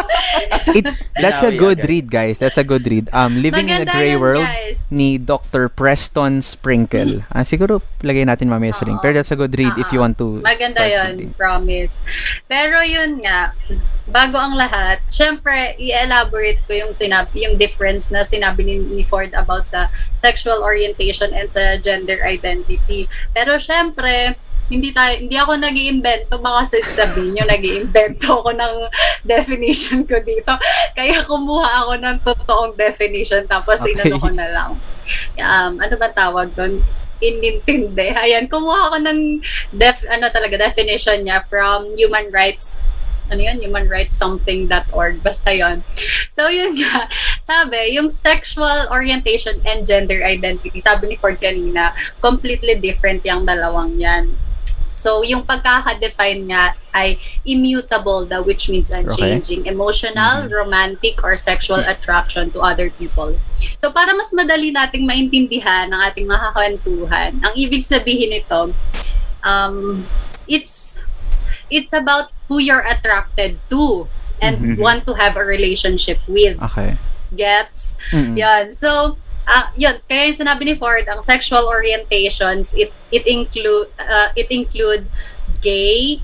It, 0.72 0.86
that's 1.16 1.42
a 1.42 1.52
good 1.52 1.80
read, 1.84 2.08
guys. 2.08 2.38
That's 2.38 2.56
a 2.56 2.64
good 2.64 2.84
read. 2.84 3.10
Um, 3.10 3.40
Living 3.40 3.66
in 3.66 3.82
a 3.82 3.84
maganda 3.84 3.94
Gray 3.94 4.14
yun, 4.14 4.22
World 4.22 4.46
guys. 4.46 4.90
ni 4.90 5.18
Dr. 5.18 5.68
Preston 5.68 6.40
Sprinkle. 6.40 7.26
Ah, 7.30 7.42
siguro 7.42 7.82
lagay 8.00 8.24
natin 8.24 8.46
mamaya 8.46 8.72
sa 8.72 8.86
link. 8.86 9.00
Pero 9.00 9.16
that's 9.16 9.32
a 9.32 9.36
good 9.36 9.52
read 9.52 9.74
if 9.76 9.90
you 9.90 10.00
want 10.00 10.18
to 10.18 10.38
Maganda 10.40 10.78
start 10.78 10.92
yun, 10.92 11.10
reading. 11.16 11.32
promise. 11.34 12.06
Pero 12.46 12.78
yun 12.80 13.20
nga, 13.20 13.58
bago 14.06 14.36
ang 14.36 14.54
lahat, 14.54 15.02
syempre, 15.08 15.74
i-elaborate 15.78 16.62
ko 16.66 16.74
yung 16.76 16.94
sinabi, 16.94 17.42
yung 17.42 17.58
difference 17.58 18.10
na 18.10 18.22
sinabi 18.22 18.62
ni, 18.62 18.76
ni 18.78 19.02
Ford 19.02 19.34
about 19.34 19.66
sa 19.66 19.90
sexual 20.18 20.62
orientation 20.62 21.32
and 21.32 21.48
sa 21.48 21.74
gender 21.76 22.22
identity. 22.22 23.08
Pero 23.32 23.49
syempre, 23.58 24.38
hindi 24.70 24.94
tayo 24.94 25.18
hindi 25.18 25.34
ako 25.34 25.58
nag 25.58 25.74
iimbento 25.74 26.38
baka 26.38 26.78
sasabihin 26.78 27.42
nyo 27.42 27.44
nag 27.50 27.64
iimbento 27.66 28.38
ako 28.38 28.54
ng 28.54 28.74
definition 29.34 30.06
ko 30.06 30.22
dito 30.22 30.54
kaya 30.94 31.26
kumuha 31.26 31.90
ako 31.90 31.94
ng 31.98 32.18
totoong 32.22 32.74
definition 32.78 33.42
tapos 33.50 33.82
Okay. 33.82 33.98
inano 33.98 34.22
ko 34.22 34.30
na 34.30 34.48
lang 34.54 34.72
um, 35.42 35.72
ano 35.82 35.96
ba 35.98 36.14
tawag 36.14 36.54
doon 36.54 36.78
inintindi. 37.20 38.16
Ayan, 38.16 38.48
kumuha 38.48 38.92
ako 38.92 38.98
ng 39.04 39.20
def, 39.76 40.00
ano 40.08 40.32
talaga, 40.32 40.56
definition 40.56 41.20
niya 41.20 41.44
from 41.52 41.92
human 42.00 42.32
rights 42.32 42.80
ano 43.30 43.42
yun, 43.42 43.58
humanrightssomething.org. 43.62 45.22
Basta 45.22 45.50
yon 45.54 45.86
So, 46.34 46.50
yun 46.50 46.76
nga. 46.78 47.10
Sabi, 47.50 47.98
yung 47.98 48.10
sexual 48.10 48.90
orientation 48.94 49.62
and 49.66 49.86
gender 49.86 50.22
identity, 50.22 50.78
sabi 50.78 51.10
ni 51.10 51.16
Ford 51.18 51.42
kanina, 51.42 51.98
completely 52.22 52.78
different 52.78 53.26
yung 53.26 53.46
dalawang 53.46 53.98
yan. 53.98 54.30
So, 55.00 55.24
yung 55.24 55.48
pagkaka-define 55.48 56.52
nga 56.52 56.76
ay 56.92 57.16
immutable 57.48 58.28
daw, 58.28 58.44
which 58.44 58.68
means 58.68 58.92
unchanging. 58.92 59.64
Emotional, 59.64 60.52
romantic, 60.52 61.24
or 61.24 61.40
sexual 61.40 61.80
attraction 61.80 62.52
to 62.52 62.60
other 62.60 62.92
people. 63.00 63.32
So, 63.80 63.96
para 63.96 64.12
mas 64.12 64.36
madali 64.36 64.76
nating 64.76 65.08
maintindihan 65.08 65.88
ang 65.96 66.04
ating 66.12 66.28
makakwentuhan, 66.28 67.40
ang 67.40 67.54
ibig 67.56 67.88
sabihin 67.88 68.36
nito, 68.36 68.76
um, 69.48 70.04
it's 70.50 70.89
it's 71.70 71.94
about 71.94 72.30
who 72.48 72.60
you're 72.60 72.84
attracted 72.86 73.58
to 73.70 74.08
and 74.42 74.58
Mhm. 74.58 74.78
want 74.80 75.06
to 75.06 75.14
have 75.14 75.38
a 75.38 75.44
relationship 75.46 76.20
with. 76.28 76.58
Okay. 76.74 76.98
Gets? 77.36 77.98
Mm-mm. 78.12 78.38
Yan. 78.38 78.74
So, 78.74 79.18
ah 79.46 79.70
yun, 79.78 80.02
kaya 80.10 80.30
yung 80.30 80.38
sinabi 80.38 80.66
ni 80.66 80.74
Ford, 80.78 81.06
ang 81.06 81.22
sexual 81.22 81.66
orientations, 81.70 82.74
it 82.74 82.90
it 83.14 83.26
include 83.26 83.90
uh, 83.98 84.30
it 84.34 84.50
include 84.50 85.06
gay, 85.62 86.22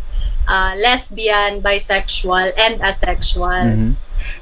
uh, 0.47 0.73
lesbian, 0.77 1.61
bisexual, 1.61 2.53
and 2.57 2.81
asexual. 2.81 3.95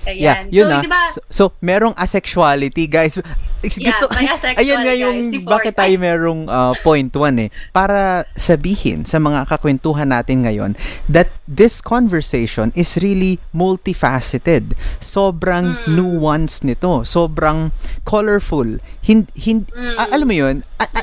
Mhm. 0.03 0.15
Yeah, 0.15 0.43
Ayan. 0.43 0.51
yun 0.51 0.65
so, 0.65 0.71
na. 0.71 0.79
di 0.81 0.89
ba, 0.89 1.01
So, 1.09 1.19
so, 1.29 1.43
merong 1.59 1.95
asexuality, 1.95 2.85
guys. 2.85 3.15
Gusto, 3.63 4.11
may 4.11 4.27
asexual, 4.27 4.59
ayun 4.59 4.79
nga 4.83 4.93
yung 4.93 5.17
guys. 5.23 5.31
Si 5.31 5.37
bakit 5.39 5.73
tayo 5.73 5.95
merong 5.95 6.51
uh, 6.51 6.75
point 6.83 7.07
one 7.15 7.47
eh. 7.47 7.49
Para 7.71 8.27
sabihin 8.35 9.07
sa 9.07 9.17
mga 9.17 9.47
kakwentuhan 9.47 10.11
natin 10.11 10.43
ngayon 10.43 10.71
that 11.07 11.31
this 11.47 11.79
conversation 11.79 12.75
is 12.75 12.99
really 12.99 13.39
multifaceted. 13.55 14.75
Sobrang 14.99 15.79
Mm. 15.87 15.95
nuance 15.95 16.59
nito. 16.63 17.03
Sobrang 17.03 17.71
colorful. 18.03 18.83
Hin, 18.99 19.27
hin, 19.33 19.63
Mm. 19.71 19.95
a- 19.95 20.11
alam 20.11 20.27
mo 20.27 20.35
yun, 20.35 20.55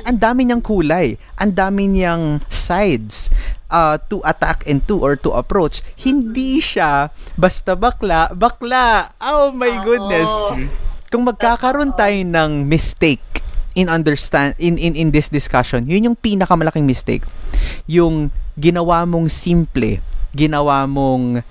ang 0.04 0.18
dami 0.18 0.44
niyang 0.44 0.60
kulay. 0.60 1.16
Ang 1.40 1.56
dami 1.56 1.88
niyang 1.88 2.44
sides 2.46 3.32
uh, 3.70 3.96
to 4.10 4.20
attack 4.26 4.66
and 4.66 4.84
to 4.90 4.98
or 5.00 5.16
to 5.16 5.32
approach. 5.32 5.80
Hindi 5.96 6.60
siya 6.60 7.08
basta 7.38 7.78
bakla, 7.78 8.34
bakla. 8.34 9.14
Oh 9.22 9.54
my 9.54 9.80
Oo. 9.80 9.84
goodness. 9.86 10.30
Kung 11.08 11.26
magkakaroon 11.26 11.94
tayo 11.96 12.18
ng 12.22 12.66
mistake 12.66 13.22
in 13.78 13.86
understand 13.86 14.58
in 14.58 14.76
in 14.76 14.98
in 14.98 15.08
this 15.14 15.30
discussion, 15.30 15.86
yun 15.86 16.12
yung 16.12 16.18
pinakamalaking 16.18 16.84
mistake. 16.84 17.24
Yung 17.86 18.34
ginawa 18.58 19.06
mong 19.06 19.30
simple, 19.30 20.02
ginawa 20.34 20.84
mong 20.84 21.42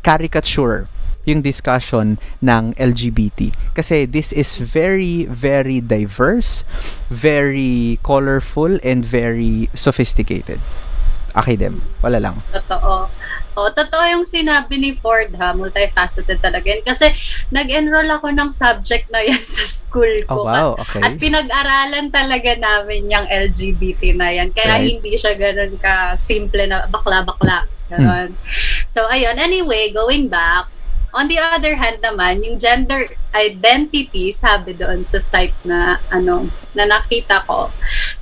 caricature 0.00 0.86
yung 1.24 1.40
discussion 1.40 2.20
ng 2.44 2.76
LGBT. 2.76 3.52
Kasi 3.72 4.04
this 4.04 4.32
is 4.32 4.60
very, 4.60 5.24
very 5.24 5.80
diverse, 5.80 6.62
very 7.08 7.98
colorful, 8.04 8.76
and 8.84 9.04
very 9.04 9.72
sophisticated. 9.72 10.60
Okay, 11.34 11.58
dem. 11.58 11.82
Wala 11.98 12.22
lang. 12.22 12.38
Totoo. 12.48 13.10
O, 13.54 13.70
totoo 13.70 14.04
yung 14.08 14.22
sinabi 14.22 14.78
ni 14.78 14.94
Ford 14.94 15.30
ha, 15.34 15.50
multifaceted 15.50 16.38
talaga 16.38 16.62
yan. 16.64 16.82
Kasi 16.82 17.10
nag-enroll 17.50 18.06
ako 18.08 18.30
ng 18.30 18.50
subject 18.50 19.10
na 19.10 19.18
yan 19.18 19.42
sa 19.58 19.62
school 19.62 20.14
Oh, 20.26 20.42
ko. 20.42 20.46
wow. 20.46 20.68
At, 20.74 20.82
Okay. 20.86 21.02
at 21.02 21.12
pinag-aralan 21.18 22.06
talaga 22.08 22.54
namin 22.54 23.10
yung 23.10 23.26
LGBT 23.26 24.14
na 24.14 24.30
yan. 24.30 24.50
Kaya 24.50 24.78
Right. 24.78 24.90
hindi 24.94 25.14
siya 25.14 25.34
ganun 25.34 25.74
ka 25.76 26.14
simple 26.14 26.66
na 26.66 26.86
bakla-bakla. 26.86 27.66
Ganun. 27.86 28.34
So, 28.86 29.06
ayun. 29.06 29.34
Anyway, 29.36 29.90
going 29.90 30.26
back, 30.26 30.70
On 31.14 31.30
the 31.30 31.38
other 31.38 31.78
hand 31.78 32.02
naman, 32.02 32.42
yung 32.42 32.58
gender 32.58 33.06
identity, 33.30 34.34
sabi 34.34 34.74
doon 34.74 35.06
sa 35.06 35.22
site 35.22 35.54
na 35.62 36.02
ano 36.10 36.50
na 36.74 36.90
nakita 36.90 37.38
ko, 37.46 37.70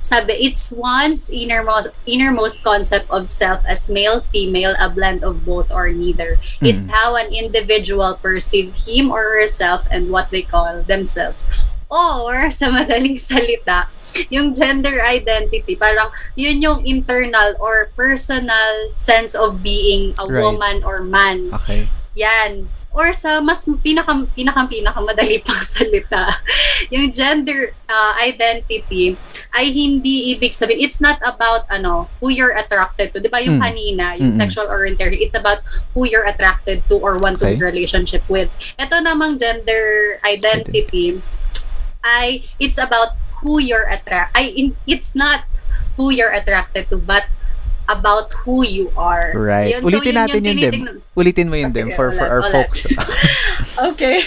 sabi 0.03 0.35
it's 0.43 0.69
one's 0.75 1.31
innermost 1.31 1.89
innermost 2.03 2.59
concept 2.61 3.07
of 3.07 3.31
self 3.31 3.63
as 3.63 3.87
male, 3.87 4.19
female, 4.35 4.75
a 4.75 4.91
blend 4.91 5.23
of 5.23 5.47
both 5.47 5.71
or 5.71 5.89
neither. 5.95 6.37
It's 6.59 6.91
how 6.91 7.15
an 7.15 7.31
individual 7.31 8.19
perceive 8.19 8.75
him 8.83 9.09
or 9.09 9.39
herself 9.39 9.87
and 9.87 10.11
what 10.11 10.27
they 10.29 10.43
call 10.43 10.83
themselves. 10.83 11.47
Or, 11.93 12.49
sa 12.51 12.73
madaling 12.73 13.21
salita, 13.21 13.85
yung 14.33 14.51
gender 14.57 14.97
identity, 15.05 15.77
parang 15.77 16.09
yun 16.33 16.57
yung 16.59 16.81
internal 16.89 17.53
or 17.61 17.93
personal 17.95 18.89
sense 18.97 19.37
of 19.37 19.61
being 19.61 20.17
a 20.17 20.25
Right. 20.25 20.41
woman 20.41 20.81
or 20.83 21.05
man. 21.05 21.53
Okay. 21.63 21.87
Yan. 22.17 22.67
Or 22.93 23.09
sa 23.09 23.41
mas 23.41 23.65
pinaka 23.81 24.13
pinaka 24.37 24.69
pinaka 24.69 25.01
madali 25.01 25.41
pang 25.41 25.57
salita, 25.73 26.37
yung 26.93 27.09
gender 27.09 27.73
uh, 27.89 28.13
identity 28.21 29.17
ay 29.49 29.73
hindi 29.73 30.29
ibig 30.29 30.53
sabihin 30.53 30.77
it's 30.85 31.01
not 31.01 31.17
about 31.25 31.65
ano 31.69 32.05
who 32.21 32.29
you're 32.29 32.53
attracted 32.53 33.09
to. 33.09 33.17
'Di 33.17 33.33
ba 33.33 33.41
yung 33.41 33.57
Mm. 33.57 33.65
kanina, 33.65 34.05
yung 34.21 34.33
Mm-mm. 34.33 34.41
sexual 34.41 34.69
orientation, 34.69 35.17
it's 35.17 35.33
about 35.33 35.65
who 35.97 36.05
you're 36.05 36.25
attracted 36.25 36.85
to 36.85 37.01
or 37.01 37.17
want 37.17 37.41
Okay. 37.41 37.57
to 37.57 37.65
relationship 37.65 38.21
with. 38.29 38.53
Ito 38.77 39.01
namang 39.01 39.41
gender 39.41 40.17
identity 40.21 41.17
ay 42.05 42.45
it's 42.61 42.77
about 42.77 43.17
who 43.41 43.57
you're 43.57 43.89
attract 43.89 44.37
ay 44.37 44.53
in, 44.53 44.77
it's 44.85 45.17
not 45.17 45.49
who 45.97 46.13
you're 46.13 46.31
attracted 46.33 46.89
to 46.93 46.97
but 46.97 47.25
about 47.87 48.31
who 48.43 48.63
you 48.63 48.87
are. 48.95 49.33
Right. 49.35 49.75
Yun, 49.75 49.81
so 49.83 49.87
Ulitin 49.91 50.07
yun 50.07 50.15
natin 50.15 50.41
yung 50.43 50.57
yun, 50.57 50.71
Dem. 50.71 50.83
Ulitin 51.13 51.47
mo 51.49 51.55
yun, 51.55 51.71
Dem, 51.71 51.89
Sige, 51.91 51.97
for, 51.97 52.11
for 52.11 52.25
our 52.25 52.41
ulit. 52.41 52.51
folks. 52.51 52.81
Okay. 53.73 54.21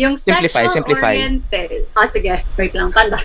Yung 0.00 0.16
Simplify, 0.16 0.64
sexual 0.64 0.80
simplify. 0.80 1.12
oriented. 1.12 1.84
Ah, 1.92 2.08
sige. 2.08 2.40
Wait 2.56 2.72
lang. 2.72 2.88
Panda. 2.88 3.20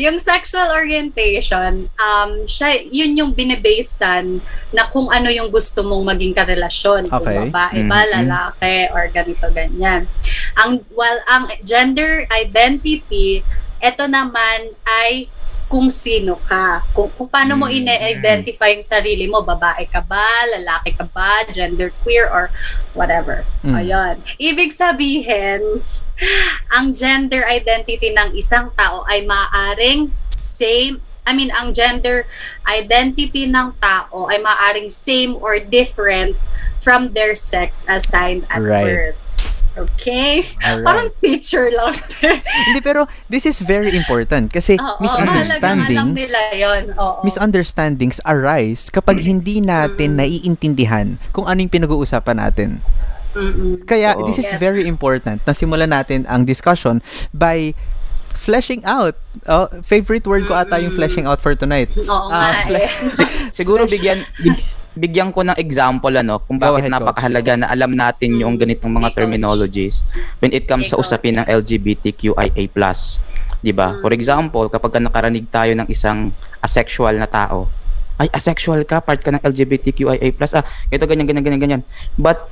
Yung 0.00 0.16
sexual 0.16 0.72
orientation, 0.72 1.92
um, 2.00 2.30
siya, 2.48 2.80
yun 2.88 3.12
yung 3.12 3.30
binibasean 3.36 4.40
na 4.72 4.88
kung 4.88 5.12
ano 5.12 5.28
yung 5.28 5.52
gusto 5.52 5.84
mong 5.84 6.16
maging 6.16 6.32
karelasyon. 6.32 7.12
Okay. 7.12 7.12
Kung 7.12 7.52
babae 7.52 7.80
ba, 7.84 8.00
Mhm. 8.02 8.12
lalaki, 8.16 8.74
or 8.88 9.04
ganito, 9.12 9.46
ganyan. 9.52 10.08
Ang, 10.56 10.80
well, 10.96 11.20
ang 11.28 11.52
gender 11.60 12.24
identity, 12.32 13.44
ito 13.76 14.04
naman 14.08 14.72
ay 14.88 15.28
kung 15.66 15.90
sino 15.90 16.38
ka. 16.46 16.86
Kung, 16.94 17.10
kung 17.18 17.26
paano 17.26 17.58
mo 17.58 17.66
Mm. 17.66 17.82
ine-identify 17.82 18.70
yung 18.70 18.86
sarili 18.86 19.26
mo, 19.26 19.42
babae 19.42 19.90
ka 19.90 19.98
ba, 19.98 20.22
lalaki 20.54 20.94
ka 20.94 21.10
ba, 21.10 21.42
gender 21.50 21.90
queer, 22.06 22.30
or 22.30 22.54
whatever. 22.94 23.42
Mm. 23.66 23.74
Ayun. 23.74 24.14
Ibig 24.38 24.70
sabihin, 24.70 25.82
ang 26.70 26.94
gender 26.94 27.42
identity 27.44 28.14
ng 28.14 28.38
isang 28.38 28.70
tao 28.78 29.02
ay 29.10 29.26
maaring 29.26 30.14
same 30.22 31.02
I 31.26 31.34
mean, 31.34 31.50
ang 31.50 31.74
gender 31.74 32.22
identity 32.62 33.50
ng 33.50 33.74
tao 33.82 34.30
ay 34.30 34.38
maaring 34.38 34.86
same 34.86 35.34
or 35.34 35.58
different 35.58 36.38
from 36.78 37.18
their 37.18 37.34
sex 37.34 37.82
assigned 37.90 38.46
at 38.46 38.62
Right. 38.62 38.86
birth. 38.86 39.18
Okay? 39.76 40.48
Alright. 40.58 40.82
Parang 40.82 41.08
teacher 41.18 41.68
lang. 41.68 41.92
Hindi, 42.66 42.80
pero 42.80 43.04
this 43.28 43.44
is 43.44 43.60
very 43.60 43.92
important 43.92 44.48
kasi 44.48 44.74
Oo, 44.74 44.96
misunderstandings 44.98 46.16
nila 46.16 46.40
yun. 46.50 46.82
Misunderstandings 47.20 48.16
arise 48.24 48.88
kapag 48.88 49.20
hindi 49.20 49.60
natin 49.60 50.16
Mm. 50.16 50.18
naiintindihan 50.18 51.06
kung 51.30 51.44
ano 51.44 51.58
yung 51.58 51.68
pinag-uusapan 51.68 52.36
natin. 52.38 52.70
Mm-mm. 53.32 53.84
Kaya 53.84 54.16
Oo. 54.16 54.24
this 54.24 54.40
is 54.40 54.48
Yes. 54.48 54.56
very 54.56 54.82
important 54.82 55.44
na 55.44 55.52
simulan 55.52 55.90
natin 55.90 56.24
ang 56.24 56.42
discussion 56.42 57.04
by 57.30 57.76
fleshing 58.34 58.80
out. 58.84 59.12
Oh, 59.44 59.68
favorite 59.82 60.24
word 60.24 60.46
ko 60.46 60.54
ata 60.54 60.78
yung 60.78 60.90
fleshing 60.90 61.26
out 61.26 61.38
for 61.38 61.52
tonight. 61.52 61.92
Oo 61.98 62.30
Ah, 62.30 62.54
nga 62.64 62.78
eh. 62.78 62.88
Siguro 63.58 63.84
bigyan 63.84 64.24
big- 64.38 64.62
bigyan 64.96 65.28
ko 65.30 65.44
ng 65.44 65.60
example 65.60 66.10
ano 66.10 66.40
kung 66.40 66.56
bakit 66.56 66.88
ahead, 66.88 66.96
napakahalaga 66.96 67.52
na 67.60 67.68
alam 67.68 67.92
natin 67.92 68.40
yung 68.40 68.56
Mm. 68.56 68.60
ganitong 68.64 68.92
mga 68.96 69.08
Coach. 69.12 69.16
terminologies 69.20 69.96
when 70.40 70.50
it 70.56 70.64
comes 70.64 70.88
sa 70.88 70.96
usapin 70.96 71.36
ng 71.36 71.46
LGBTQIA+. 71.46 72.64
'Di 73.60 73.72
ba? 73.76 73.92
Mm. 73.92 74.00
For 74.00 74.12
example, 74.16 74.64
kapag 74.72 74.96
ka 74.96 75.00
nakarinig 75.00 75.46
tayo 75.52 75.76
ng 75.76 75.86
isang 75.92 76.32
asexual 76.64 77.12
na 77.20 77.28
tao, 77.28 77.68
ay 78.16 78.32
asexual 78.32 78.80
ka, 78.88 79.04
part 79.04 79.20
ka 79.20 79.28
ng 79.28 79.44
LGBTQIA+, 79.44 80.32
ah, 80.56 80.64
ito 80.88 81.04
ganyan 81.04 81.28
ganyan 81.28 81.44
ganyan 81.44 81.60
ganyan. 81.60 81.82
But 82.16 82.48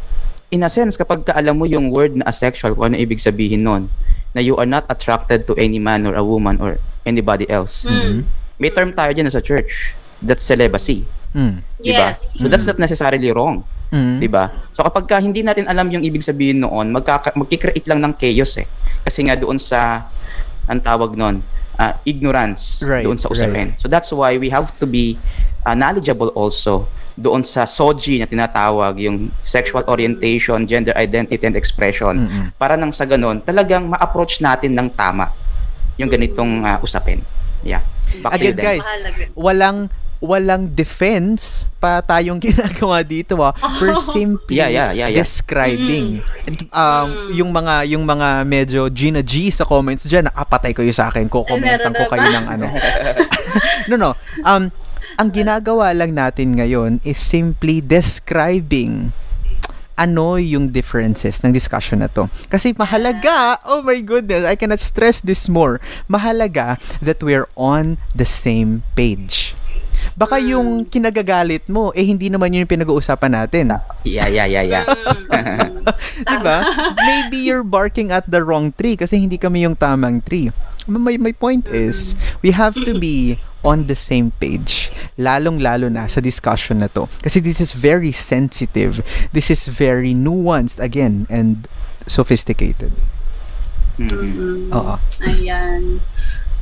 in 0.52 0.60
a 0.60 0.68
sense, 0.68 1.00
kapag 1.00 1.24
ka 1.24 1.32
alam 1.32 1.56
mo 1.56 1.64
yung 1.64 1.88
word 1.88 2.20
na 2.20 2.28
asexual, 2.28 2.76
kung 2.76 2.92
ano 2.92 3.00
ibig 3.00 3.24
sabihin 3.24 3.64
nun, 3.64 3.88
na 4.34 4.44
you 4.44 4.58
are 4.60 4.68
not 4.68 4.84
attracted 4.92 5.48
to 5.48 5.56
any 5.56 5.80
man 5.80 6.04
or 6.04 6.12
a 6.12 6.24
woman 6.26 6.60
or 6.60 6.76
anybody 7.08 7.48
else. 7.48 7.86
Mm. 7.88 8.28
May 8.60 8.68
term 8.68 8.92
tayo 8.92 9.14
dyan 9.14 9.30
sa 9.30 9.40
church. 9.40 9.94
That's 10.20 10.44
celibacy. 10.44 11.06
Mm. 11.34 11.56
Diba? 11.82 12.14
Yes. 12.14 12.38
So 12.38 12.46
that's 12.46 12.64
not 12.64 12.78
necessarily 12.78 13.28
wrong, 13.34 13.66
Mm. 13.90 14.22
'di 14.22 14.28
ba? 14.30 14.50
So 14.74 14.86
kapag 14.86 15.04
ka 15.10 15.18
hindi 15.18 15.42
natin 15.42 15.66
alam 15.66 15.90
yung 15.90 16.06
ibig 16.06 16.22
sabihin 16.22 16.62
noon, 16.62 16.94
magkaka 16.94 17.34
magki-create 17.34 17.84
lang 17.90 18.00
ng 18.02 18.14
chaos 18.14 18.54
eh. 18.58 18.66
Kasi 19.02 19.26
nga 19.26 19.34
doon 19.34 19.58
sa 19.58 20.08
ang 20.64 20.80
tawag 20.80 21.12
noon, 21.18 21.42
ah, 21.76 21.98
ignorance 22.06 22.80
Right, 22.80 23.04
doon 23.04 23.18
sa 23.18 23.28
usapin. 23.28 23.74
So 23.76 23.90
that's 23.90 24.08
why 24.14 24.38
we 24.38 24.48
have 24.48 24.70
to 24.78 24.86
be 24.86 25.18
ah, 25.66 25.74
knowledgeable 25.74 26.30
also 26.38 26.86
doon 27.14 27.46
sa 27.46 27.62
SOGI 27.62 28.18
na 28.18 28.26
tinatawag, 28.26 28.98
yung 28.98 29.30
sexual 29.46 29.86
orientation, 29.86 30.66
gender 30.66 30.90
identity 30.98 31.46
and 31.46 31.54
expression. 31.54 32.26
Mm-mm. 32.26 32.44
Para 32.58 32.74
nang 32.74 32.90
sa 32.90 33.06
ganun, 33.06 33.38
talagang 33.38 33.86
ma-approach 33.86 34.42
natin 34.42 34.74
ng 34.74 34.90
tama 34.90 35.30
yung 35.94 36.10
ganitong 36.10 36.66
ah, 36.66 36.82
usapin. 36.82 37.22
Yeah. 37.62 37.86
Back 38.18 38.38
Again, 38.38 38.56
guys, 38.58 38.86
walang 39.34 39.88
walang 40.24 40.72
defense 40.72 41.68
pa 41.76 42.00
tayong 42.00 42.40
ginagawa 42.48 43.04
dito 43.04 43.36
ah. 43.44 43.52
We're 43.78 44.00
simply 44.16 44.56
Yeah, 44.56 44.72
yeah, 44.72 44.90
yeah, 44.96 45.08
yeah. 45.12 45.20
describing 45.20 46.24
um, 46.72 47.30
yung 47.36 47.52
mga 47.52 47.84
yung 47.92 48.08
mga 48.08 48.48
medyo 48.48 48.88
Gina 48.88 49.20
G 49.20 49.52
sa 49.52 49.68
comments 49.68 50.08
diyan, 50.08 50.32
nakapatay 50.32 50.72
kayo 50.72 50.90
sa 50.96 51.12
akin, 51.12 51.28
kukomentan 51.28 51.92
Meron 51.92 51.94
ko 51.94 52.04
kayo 52.08 52.28
ng 52.32 52.46
ano. 52.48 52.66
no, 53.92 53.94
no. 54.00 54.10
Um 54.48 54.72
ang 55.14 55.30
ginagawa 55.30 55.94
lang 55.94 56.16
natin 56.16 56.58
ngayon 56.58 56.98
is 57.06 57.20
simply 57.20 57.78
describing 57.78 59.14
ano 59.94 60.34
yung 60.34 60.74
differences 60.74 61.42
ng 61.42 61.54
discussion 61.54 62.02
na 62.02 62.10
to. 62.10 62.26
Kasi 62.50 62.74
mahalaga, 62.74 63.62
oh 63.62 63.78
my 63.82 64.02
goodness, 64.02 64.42
I 64.42 64.58
cannot 64.58 64.82
stress 64.82 65.22
this 65.22 65.46
more. 65.46 65.78
Mahalaga 66.10 66.82
that 66.98 67.22
we're 67.22 67.46
on 67.54 67.98
the 68.10 68.26
same 68.26 68.82
page. 68.98 69.54
Baka 70.14 70.38
yung 70.38 70.86
kinagagalit 70.86 71.66
mo, 71.66 71.90
eh 71.90 72.06
hindi 72.06 72.30
naman 72.30 72.54
yun 72.54 72.64
yung 72.66 72.72
pinag-uusapan 72.72 73.32
natin. 73.34 73.74
Yeah, 74.06 74.30
yeah, 74.30 74.46
yeah, 74.46 74.62
yeah. 74.62 74.84
Diba? 76.30 76.58
Maybe 76.94 77.42
you're 77.42 77.66
barking 77.66 78.14
at 78.14 78.22
the 78.30 78.46
wrong 78.46 78.70
tree 78.78 78.94
kasi 78.94 79.18
hindi 79.18 79.38
kami 79.38 79.66
yung 79.66 79.74
tamang 79.74 80.22
tree. 80.22 80.54
My, 80.86 81.16
my 81.18 81.32
point 81.32 81.66
is, 81.66 82.14
we 82.42 82.52
have 82.54 82.76
to 82.76 82.94
be 82.94 83.40
on 83.64 83.88
the 83.88 83.96
same 83.96 84.30
page. 84.36 84.92
Lalong-lalo 85.18 85.88
na 85.90 86.06
sa 86.06 86.20
discussion 86.20 86.84
na 86.84 86.88
to. 86.92 87.08
Kasi 87.24 87.40
this 87.40 87.58
is 87.58 87.72
very 87.72 88.12
sensitive. 88.12 89.00
This 89.32 89.50
is 89.50 89.66
very 89.66 90.12
nuanced 90.12 90.78
again 90.78 91.26
and 91.32 91.66
sophisticated. 92.06 92.92
Mhm. 93.96 94.68
Mm. 94.68 94.74
Oo. 94.74 94.94
Ayan. 95.22 96.04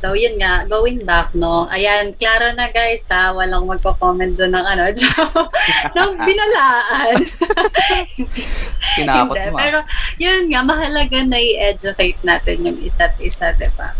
So, 0.02 0.18
yun 0.18 0.34
nga, 0.34 0.66
going 0.66 1.06
back, 1.06 1.30
no? 1.32 1.70
Ayan, 1.70 2.10
klaro 2.18 2.50
na 2.52 2.66
guys, 2.68 3.06
ha? 3.06 3.30
Walang 3.30 3.70
magko-comment 3.70 4.34
dyan 4.34 4.50
ng 4.50 4.66
ano, 4.66 4.82
ng 5.96 6.10
binalaan. 6.18 7.22
Tinakot 8.98 9.36
Hindi, 9.38 9.50
mo. 9.54 9.56
ah. 9.56 9.60
Pero, 9.62 9.78
yun 10.18 10.50
nga, 10.50 10.60
mahalaga 10.66 11.22
na 11.22 11.38
i-educate 11.38 12.18
natin 12.22 12.66
yung 12.66 12.78
isa't 12.82 13.14
isa, 13.22 13.54
di 13.54 13.70
ba? 13.78 13.94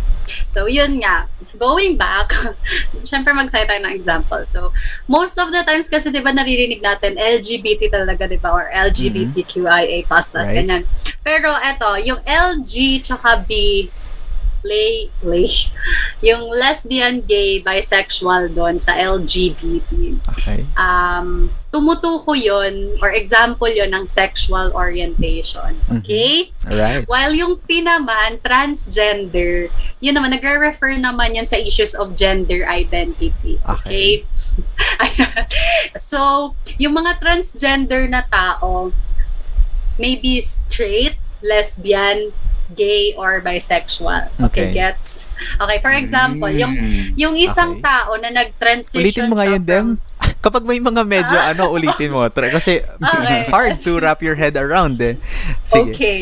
So, 0.51 0.67
yun 0.67 0.99
nga, 0.99 1.31
going 1.55 1.95
back, 1.95 2.35
syempre 3.09 3.31
mag-cite 3.31 3.71
tayo 3.71 3.87
ng 3.87 3.95
example. 3.95 4.43
So, 4.43 4.75
most 5.07 5.39
of 5.39 5.55
the 5.55 5.63
times 5.63 5.87
kasi, 5.87 6.11
di 6.11 6.19
ba, 6.19 6.35
naririnig 6.35 6.83
natin 6.83 7.15
LGBT 7.15 7.95
talaga, 7.95 8.27
di 8.27 8.43
ba? 8.43 8.51
Or 8.51 8.67
LGBTQIA+, 8.75 10.03
plus, 10.03 10.35
Right. 10.35 10.51
ganyan. 10.59 10.83
Pero, 11.23 11.55
eto, 11.63 11.95
yung 12.03 12.19
LG 12.27 13.07
tsaka 13.07 13.47
B, 13.47 13.87
lay, 14.63 15.11
lay, 15.23 15.47
yung 16.27 16.47
lesbian, 16.51 17.23
gay, 17.23 17.63
bisexual 17.63 18.51
doon 18.55 18.79
sa 18.79 18.95
LGBT 18.95 20.15
Okay. 20.39 20.67
um, 20.79 21.51
tumutuko 21.73 22.37
yon 22.37 23.01
or 23.01 23.11
example 23.11 23.67
yon 23.67 23.91
ng 23.91 24.05
sexual 24.05 24.71
orientation. 24.77 25.73
Mhm. 25.89 26.05
Okay? 26.05 26.53
Alright. 26.69 27.09
While 27.09 27.33
yung 27.33 27.55
T 27.65 27.81
naman, 27.81 28.39
transgender, 28.45 29.73
yun 29.99 30.15
naman, 30.15 30.37
nagre-refer 30.37 31.01
naman 31.01 31.35
yun 31.35 31.49
sa 31.49 31.57
issues 31.57 31.97
of 31.97 32.13
gender 32.15 32.69
identity. 32.69 33.57
Okay. 33.65 33.81
Okay? 33.83 34.11
So, 35.97 36.53
yung 36.77 36.97
mga 36.97 37.21
transgender 37.21 38.05
na 38.09 38.25
tao, 38.29 38.93
maybe 39.97 40.41
straight, 40.41 41.17
lesbian, 41.41 42.33
gay, 42.73 43.13
or 43.15 43.41
bisexual. 43.41 44.29
Okay. 44.43 44.47
Okay, 44.49 44.67
gets? 44.73 45.29
Okay, 45.57 45.79
for 45.79 45.93
example, 45.93 46.49
yung 46.49 46.73
Mm. 46.73 47.13
yung 47.15 47.35
isang 47.37 47.79
Okay. 47.79 47.85
tao 47.85 48.11
na 48.17 48.29
nag-transition 48.31 49.01
Ulitin 49.01 49.27
mo 49.29 49.37
nga 49.37 49.47
yun, 49.47 49.63
Dem. 49.63 49.89
Kapag 50.45 50.63
may 50.63 50.79
mga 50.79 51.03
medyo 51.03 51.37
ano, 51.37 51.71
ulitin 51.71 52.11
mo. 52.11 52.27
Try, 52.27 52.51
kasi 52.51 52.83
Okay. 53.03 53.47
hard 53.47 53.79
to 53.79 53.99
wrap 53.99 54.19
your 54.21 54.35
head 54.35 54.57
around 54.57 54.99
eh. 54.99 55.15
Sige. 55.63 55.93
Okay. 55.93 56.21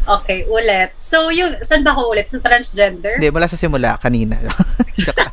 Okay, 0.00 0.48
ulit. 0.48 0.96
So, 0.96 1.28
yung, 1.28 1.60
saan 1.60 1.84
ba 1.84 1.92
ako 1.92 2.16
ulit? 2.16 2.26
Sa 2.26 2.40
transgender? 2.40 3.20
Hindi, 3.20 3.30
mula 3.30 3.46
sa 3.46 3.54
simula, 3.54 3.94
kanina. 4.00 4.40
Tsaka, 5.04 5.28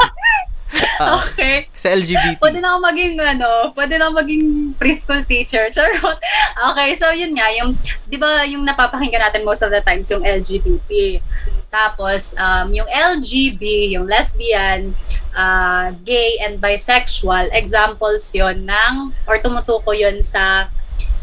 ah, 1.02 1.20
Okay. 1.24 1.68
sa 1.76 1.94
LGBT. 1.96 2.42
Pwede 2.42 2.60
na 2.60 2.76
ako 2.76 2.80
maging, 2.84 3.14
ano, 3.20 3.72
pwede 3.74 3.94
na 3.98 4.10
ako 4.10 4.14
maging 4.24 4.44
preschool 4.76 5.24
teacher. 5.24 5.70
Charot. 5.76 6.20
Okay, 6.74 6.90
so 6.96 7.10
yun 7.12 7.36
nga, 7.36 7.48
yung, 7.56 7.78
di 8.08 8.18
ba 8.20 8.44
yung 8.44 8.64
napapakinggan 8.68 9.24
natin 9.24 9.48
most 9.48 9.64
of 9.64 9.72
the 9.72 9.82
times, 9.84 10.10
yung 10.12 10.24
LGBT. 10.24 11.22
Tapos, 11.68 12.32
um, 12.40 12.72
yung 12.72 12.88
LGB, 12.88 13.94
yung 13.96 14.08
lesbian, 14.08 14.96
uh, 15.36 15.92
gay, 16.08 16.40
and 16.40 16.64
bisexual, 16.64 17.52
examples 17.52 18.32
yon 18.32 18.64
ng, 18.64 19.12
or 19.28 19.38
tumutuko 19.44 19.92
yon 19.92 20.24
sa 20.24 20.72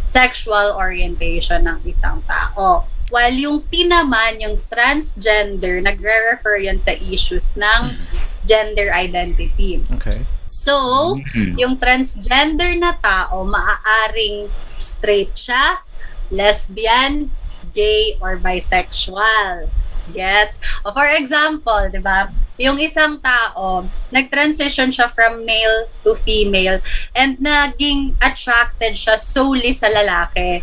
sexual 0.04 0.76
orientation 0.76 1.64
ng 1.64 1.80
isang 1.88 2.20
tao. 2.28 2.84
While 3.08 3.36
yung 3.36 3.58
T 3.66 3.88
naman, 3.88 4.40
yung 4.40 4.60
transgender, 4.68 5.80
nagre-refer 5.80 6.60
yan 6.60 6.78
sa 6.78 6.92
issues 6.92 7.56
ng 7.56 7.96
gender 8.44 8.92
identity. 8.92 9.80
Okay. 10.00 10.24
So, 10.44 11.16
Mhm. 11.18 11.58
yung 11.58 11.74
transgender 11.80 12.76
na 12.76 12.94
tao, 13.00 13.42
maaaring 13.48 14.52
straight 14.76 15.32
siya, 15.34 15.82
lesbian, 16.28 17.32
gay, 17.72 18.20
or 18.20 18.36
bisexual. 18.36 19.68
Gets? 20.12 20.60
O 20.84 20.92
for 20.92 21.08
example, 21.08 21.88
di 21.88 21.96
ba, 21.96 22.28
yung 22.60 22.76
isang 22.76 23.18
tao, 23.24 23.88
nag-transition 24.12 24.92
siya 24.92 25.08
from 25.08 25.42
male 25.48 25.88
to 26.04 26.12
female 26.14 26.78
and 27.16 27.40
naging 27.40 28.12
attracted 28.20 28.94
siya 28.94 29.16
solely 29.16 29.72
sa 29.72 29.88
lalaki. 29.88 30.60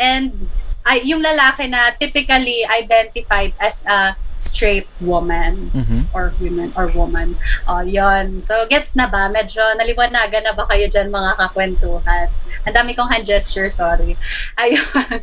And 0.00 0.48
ay, 0.82 1.06
yung 1.06 1.22
lalaki 1.22 1.70
na 1.70 1.94
typically 1.94 2.66
identified 2.66 3.54
as 3.60 3.86
a 3.86 4.18
straight 4.42 4.90
woman 4.98 5.70
Mhm. 5.70 6.10
or 6.10 6.34
women 6.36 6.74
or 6.74 6.90
woman. 6.90 7.38
Oh, 7.64 7.78
yon. 7.80 8.42
So, 8.42 8.66
gets 8.66 8.92
na 8.92 9.06
ba? 9.06 9.30
Medyo 9.30 9.62
naliwanagan 9.74 10.42
na 10.42 10.52
ba 10.52 10.66
kayo 10.66 10.84
dyan 10.84 11.08
mga 11.08 11.38
kakwentuhan? 11.38 12.26
Ang 12.62 12.74
dami 12.74 12.92
kong 12.92 13.06
hand 13.08 13.22
gesture, 13.22 13.66
sorry. 13.68 14.18
Ayun. 14.60 15.22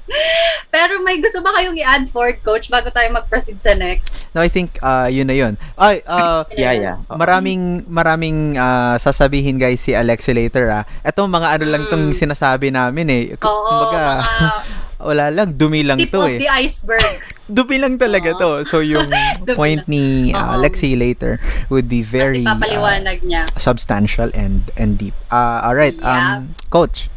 Pero 0.68 1.00
may 1.00 1.20
gusto 1.20 1.40
ba 1.40 1.52
kayong 1.54 1.76
i-add 1.76 2.08
forward, 2.08 2.40
coach, 2.42 2.68
bago 2.68 2.88
tayo 2.88 3.08
mag-proceed 3.10 3.58
sa 3.58 3.74
next? 3.74 4.28
No, 4.30 4.40
I 4.40 4.48
think 4.48 4.80
uh, 4.80 5.08
yun 5.08 5.26
na 5.26 5.36
yun. 5.36 5.54
Ay, 5.76 6.00
uh, 6.06 6.44
Yeah, 6.56 6.72
yeah. 6.74 6.96
maraming 7.10 7.84
maraming 7.86 8.56
ah, 8.56 8.96
sasabihin 8.96 9.56
guys 9.56 9.80
si 9.80 9.92
Alexi 9.92 10.32
later 10.32 10.68
ah. 10.70 10.84
Ito 11.02 11.26
mga 11.26 11.48
ano 11.56 11.66
lang 11.68 11.84
tong 11.88 12.06
Mm. 12.06 12.16
sinasabi 12.18 12.70
namin 12.70 13.08
eh. 13.08 13.24
K- 13.34 13.44
Oo, 13.44 13.64
kumbaga, 13.66 14.00
mga 14.20 14.50
wala 15.10 15.26
lang, 15.32 15.48
dumi 15.54 15.82
lang 15.82 15.96
tip 15.98 16.12
to 16.12 16.20
of 16.20 16.28
eh. 16.30 16.38
the 16.38 16.50
iceberg. 16.50 17.20
Dumi 17.50 17.82
lang 17.82 17.98
talaga 17.98 18.38
to. 18.38 18.62
So 18.64 18.86
yung 18.86 19.10
point 19.60 19.82
ni 19.90 20.30
uh, 20.32 20.38
Oo. 20.38 20.62
Alexi 20.62 20.94
later 20.94 21.42
would 21.74 21.90
be 21.90 22.06
very 22.06 22.46
uh, 22.46 22.54
papaliwanag 22.54 23.26
niya. 23.26 23.50
substantial 23.58 24.30
and 24.38 24.70
and 24.78 25.02
deep. 25.02 25.18
Uh, 25.34 25.66
all 25.66 25.74
right, 25.74 25.98
um 26.06 26.54
coach. 26.70 27.10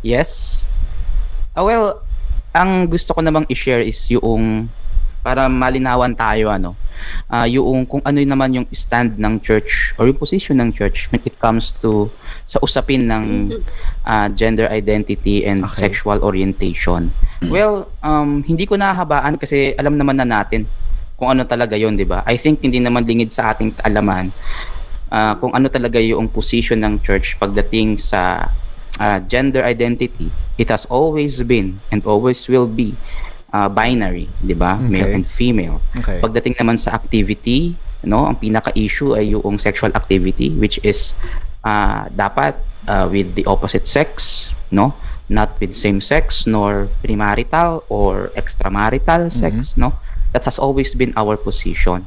Yes. 0.00 0.66
Ah, 1.52 1.66
well, 1.66 2.00
ang 2.54 2.86
gusto 2.88 3.12
ko 3.12 3.20
namang 3.20 3.44
i-share 3.50 3.82
is 3.82 3.98
yung 4.08 4.70
para 5.20 5.50
malinawan 5.50 6.16
tayo 6.16 6.48
ano 6.48 6.72
ah 7.26 7.44
yung 7.44 7.86
kung 7.86 8.02
ano 8.02 8.18
yun 8.18 8.30
naman 8.30 8.50
yung 8.52 8.66
stand 8.70 9.16
ng 9.16 9.38
church 9.40 9.94
or 9.96 10.06
yung 10.06 10.18
position 10.18 10.58
ng 10.58 10.72
church 10.72 11.06
when 11.10 11.22
it 11.22 11.36
comes 11.38 11.72
to 11.78 12.10
sa 12.44 12.58
usapin 12.58 13.06
ng 13.06 13.54
ah, 14.02 14.26
gender 14.28 14.66
identity 14.66 15.44
and 15.44 15.62
Okay. 15.62 15.86
sexual 15.86 16.18
orientation. 16.20 17.12
Well, 17.44 17.88
um 18.00 18.42
hindi 18.42 18.64
ko 18.64 18.74
nahahabaan 18.74 19.36
kasi 19.36 19.72
alam 19.74 19.94
naman 19.94 20.18
na 20.18 20.26
natin 20.26 20.66
kung 21.14 21.30
ano 21.30 21.44
talaga 21.44 21.76
yon, 21.76 21.94
'di 21.94 22.08
ba? 22.08 22.24
I 22.24 22.40
think 22.40 22.64
hindi 22.64 22.80
naman 22.80 23.04
lingid 23.04 23.30
sa 23.30 23.52
ating 23.52 23.76
kaalaman 23.76 24.32
ah, 25.08 25.36
kung 25.36 25.52
ano 25.52 25.68
talaga 25.68 26.00
yung 26.00 26.26
position 26.26 26.80
ng 26.80 27.04
church 27.04 27.36
pagdating 27.36 28.00
sa 28.00 28.48
ah, 28.96 29.18
gender 29.20 29.60
identity. 29.62 30.32
It 30.56 30.68
has 30.68 30.84
always 30.88 31.40
been 31.40 31.80
and 31.88 32.04
always 32.04 32.44
will 32.44 32.68
be 32.68 32.92
ah, 33.50 33.68
binary, 33.68 34.30
'di 34.40 34.54
ba? 34.54 34.78
Male 34.78 35.10
Okay. 35.10 35.14
and 35.18 35.26
female. 35.26 35.78
Okay. 35.98 36.18
Pagdating 36.22 36.54
naman 36.58 36.78
sa 36.78 36.94
activity, 36.94 37.74
no, 38.02 38.24
ang 38.24 38.38
pinaka-issue 38.38 39.14
ay 39.14 39.34
yung 39.34 39.58
sexual 39.58 39.90
activity 39.92 40.50
which 40.56 40.78
is 40.82 41.12
ah, 41.62 42.06
dapat 42.10 42.56
ah, 42.86 43.06
with 43.06 43.34
the 43.34 43.44
opposite 43.46 43.86
sex, 43.86 44.48
no? 44.70 44.94
Not 45.30 45.54
with 45.62 45.78
same 45.78 46.02
sex 46.02 46.42
nor 46.42 46.90
premarital 47.06 47.86
or 47.86 48.34
extramarital 48.34 49.30
sex, 49.30 49.78
no? 49.78 49.94
That 50.34 50.42
has 50.42 50.58
always 50.58 50.94
been 50.94 51.14
our 51.14 51.38
position. 51.38 52.06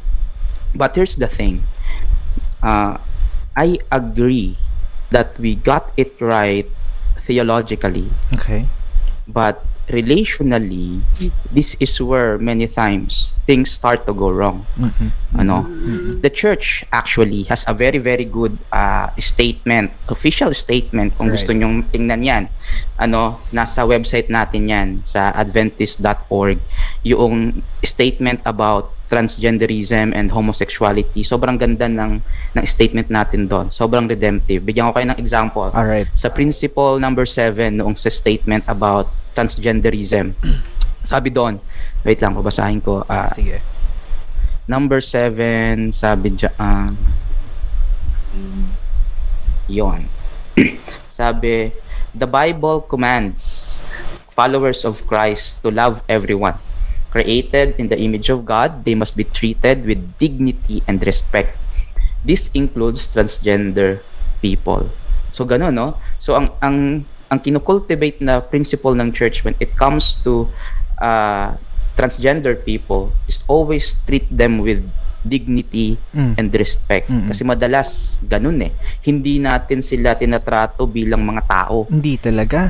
But 0.76 0.96
here's 0.96 1.16
the 1.16 1.32
thing. 1.32 1.64
Uh, 2.60 3.00
I 3.56 3.80
agree 3.92 4.58
that 5.12 5.38
we 5.38 5.56
got 5.56 5.94
it 5.96 6.16
right 6.20 6.66
theologically 7.24 8.10
Okay. 8.36 8.68
but 9.28 9.64
relationally 9.88 11.04
this 11.52 11.76
is 11.80 11.92
where 12.00 12.40
many 12.40 12.68
times 12.68 13.36
things 13.44 13.68
start 13.68 14.08
to 14.08 14.14
go 14.16 14.32
wrong. 14.32 14.64
Mhm. 14.80 15.12
ano? 15.36 15.68
The 16.24 16.32
church 16.32 16.88
actually 16.96 17.44
has 17.52 17.68
a 17.68 17.76
very 17.76 18.00
very 18.00 18.24
good 18.24 18.56
uh, 18.72 19.12
statement 19.20 19.92
official 20.08 20.56
statement 20.56 21.20
kung 21.20 21.28
Right. 21.28 21.36
gusto 21.42 21.52
nyong 21.52 21.92
tingnan 21.92 22.24
yan. 22.24 22.44
Ano? 22.96 23.44
Nasa 23.52 23.84
website 23.84 24.32
natin 24.32 24.72
yan 24.72 24.88
sa 25.04 25.36
adventist.org 25.36 26.64
yung 27.04 27.60
statement 27.84 28.40
about 28.48 28.96
transgenderism 29.12 30.10
and 30.16 30.34
homosexuality 30.34 31.22
sobrang 31.22 31.60
ganda 31.60 31.86
ng 31.86 32.18
ng 32.56 32.66
statement 32.66 33.12
natin 33.12 33.46
doon. 33.46 33.70
Sobrang 33.70 34.08
redemptive. 34.08 34.64
Bigyan 34.64 34.90
ko 34.90 34.98
kayo 34.98 35.08
ng 35.12 35.20
example. 35.20 35.70
All 35.70 35.86
right. 35.86 36.08
sa 36.16 36.32
principle 36.32 36.98
number 36.98 37.28
7 37.28 37.78
noong 37.78 37.94
sa 37.94 38.10
statement 38.10 38.64
about 38.66 39.12
transgenderism. 39.34 40.34
Sabi 41.04 41.30
doon, 41.30 41.60
wait 42.08 42.22
lang, 42.24 42.32
babasahin 42.34 42.80
ko. 42.80 43.04
ah, 43.06 43.28
Sige. 43.34 43.60
number 44.64 45.04
7, 45.04 45.92
sabi 45.92 46.40
dyan, 46.40 46.54
ah, 46.56 46.96
yon. 49.68 50.08
sabi, 51.12 51.76
the 52.16 52.24
Bible 52.24 52.80
commands 52.88 53.84
followers 54.32 54.88
of 54.88 55.04
Christ 55.06 55.62
to 55.62 55.70
love 55.70 56.02
everyone. 56.08 56.58
Created 57.12 57.76
in 57.78 57.92
the 57.94 58.00
image 58.00 58.32
of 58.32 58.48
God, 58.48 58.86
they 58.86 58.96
must 58.96 59.14
be 59.14 59.28
treated 59.28 59.86
with 59.86 60.02
dignity 60.18 60.82
and 60.88 61.04
respect. 61.06 61.60
This 62.26 62.50
includes 62.56 63.06
transgender 63.06 64.02
people. 64.42 64.90
So 65.30 65.46
gano'n, 65.46 65.76
no? 65.76 66.00
So 66.18 66.34
ang 66.34 66.56
ang 66.58 67.06
ang 67.34 67.42
kinocultivate 67.42 68.22
na 68.22 68.38
principle 68.38 68.94
ng 68.94 69.10
church 69.10 69.42
when 69.42 69.58
it 69.58 69.74
comes 69.74 70.22
to 70.22 70.46
uh, 71.02 71.58
transgender 71.94 72.54
people 72.54 73.10
is 73.26 73.42
always 73.46 73.98
treat 74.06 74.30
them 74.30 74.62
with 74.62 74.86
dignity 75.24 75.96
Mm. 76.12 76.36
and 76.36 76.48
respect. 76.52 77.08
Mm-mm. 77.08 77.32
Kasi 77.32 77.42
madalas 77.42 78.20
ganun 78.20 78.60
eh. 78.60 78.76
Hindi 79.02 79.40
natin 79.40 79.80
sila 79.80 80.14
tinatrato 80.14 80.84
bilang 80.86 81.24
mga 81.24 81.42
tao, 81.48 81.88
Hindi 81.88 82.20
talaga. 82.20 82.70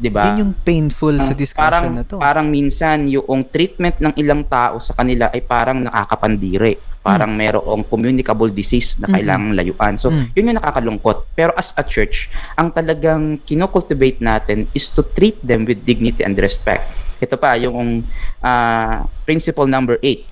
'di 0.00 0.08
ba? 0.08 0.32
Yun 0.32 0.48
yung 0.48 0.54
painful 0.56 1.20
sa 1.20 1.32
Ah, 1.32 1.38
discussion 1.38 1.60
parang, 1.60 1.84
na 1.92 2.02
to. 2.02 2.16
Parang 2.16 2.48
minsan 2.48 3.04
yung 3.04 3.44
treatment 3.44 4.00
ng 4.00 4.16
ilang 4.16 4.48
tao 4.48 4.80
sa 4.80 4.96
kanila 4.96 5.28
ay 5.28 5.44
parang 5.44 5.84
nakakapandiri. 5.84 6.80
Parang 7.00 7.32
merong 7.32 7.80
communicable 7.88 8.52
disease 8.52 9.00
na 9.00 9.08
Mm. 9.08 9.14
kailangang 9.16 9.54
layuan. 9.56 9.94
So, 9.96 10.12
Mm. 10.12 10.24
yun 10.36 10.48
yung 10.52 10.58
nakakalungkot. 10.60 11.32
Pero 11.32 11.56
as 11.56 11.72
a 11.72 11.82
church, 11.82 12.28
ang 12.54 12.68
talagang 12.68 13.40
kinocultivate 13.42 14.20
natin 14.20 14.68
is 14.76 14.84
to 14.92 15.00
treat 15.02 15.40
them 15.40 15.64
with 15.64 15.80
dignity 15.82 16.20
and 16.20 16.36
respect. 16.36 16.84
Ito 17.16 17.40
pa, 17.40 17.56
yung 17.56 18.04
ah, 18.40 19.08
principle 19.24 19.64
number 19.64 19.96
8. 20.00 20.28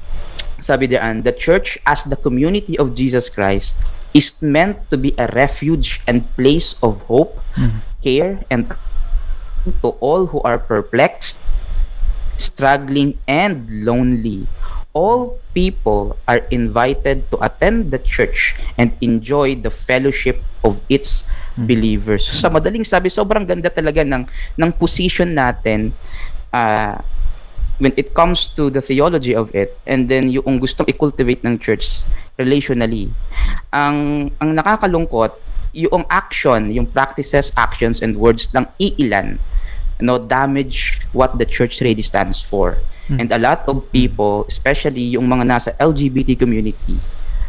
Sabi 0.61 0.89
diyan, 0.89 1.25
the 1.25 1.33
church 1.33 1.81
as 1.85 2.05
the 2.05 2.17
community 2.17 2.77
of 2.77 2.93
Jesus 2.93 3.29
Christ 3.29 3.77
is 4.11 4.37
meant 4.41 4.89
to 4.89 4.97
be 4.97 5.13
a 5.17 5.29
refuge 5.33 6.01
and 6.05 6.25
place 6.37 6.77
of 6.81 7.01
hope, 7.09 7.41
Mm. 7.57 7.81
care, 8.01 8.33
and 8.49 8.73
to 9.81 9.97
all 10.01 10.33
who 10.33 10.41
are 10.45 10.57
perplexed, 10.57 11.37
struggling, 12.37 13.17
and 13.25 13.85
lonely. 13.85 14.49
All 14.99 15.39
people 15.55 16.19
are 16.27 16.43
invited 16.51 17.31
to 17.31 17.39
attend 17.39 17.95
the 17.95 18.03
church 18.03 18.59
and 18.75 18.99
enjoy 18.99 19.55
the 19.55 19.71
fellowship 19.71 20.43
of 20.67 20.83
its 20.91 21.23
believers. 21.55 22.27
So, 22.27 22.35
sa 22.35 22.51
madaling 22.51 22.83
sabi, 22.83 23.07
sobrang 23.07 23.47
ganda 23.47 23.71
talaga 23.71 24.03
ng, 24.03 24.27
ng 24.59 24.71
position 24.75 25.39
natin 25.39 25.95
ah, 26.51 26.99
when 27.79 27.95
it 27.95 28.11
comes 28.11 28.51
to 28.59 28.75
the 28.75 28.83
theology 28.83 29.39
of 29.39 29.55
it 29.55 29.79
and 29.87 30.11
then 30.11 30.35
yung 30.35 30.59
gustong 30.59 30.91
i-cultivate 30.91 31.47
ng 31.47 31.63
church 31.63 32.03
relationally. 32.35 33.15
Ang, 33.71 34.31
ang 34.43 34.51
nakakalungkot, 34.51 35.39
yung 35.79 36.03
action, 36.11 36.75
yung 36.75 36.91
practices, 36.91 37.55
actions, 37.55 38.03
and 38.03 38.19
words 38.19 38.51
ng 38.51 38.67
iilan 38.83 39.39
no, 40.01 40.19
damage 40.19 41.03
what 41.13 41.39
the 41.39 41.47
church 41.47 41.81
really 41.81 42.03
stands 42.03 42.43
for. 42.43 42.79
And 43.09 43.33
a 43.33 43.41
lot 43.41 43.65
of 43.65 43.89
people, 43.89 44.45
especially 44.53 45.17
yung 45.17 45.25
mga 45.25 45.49
nasa 45.49 45.71
LGBT 45.81 46.37
community, 46.37 47.01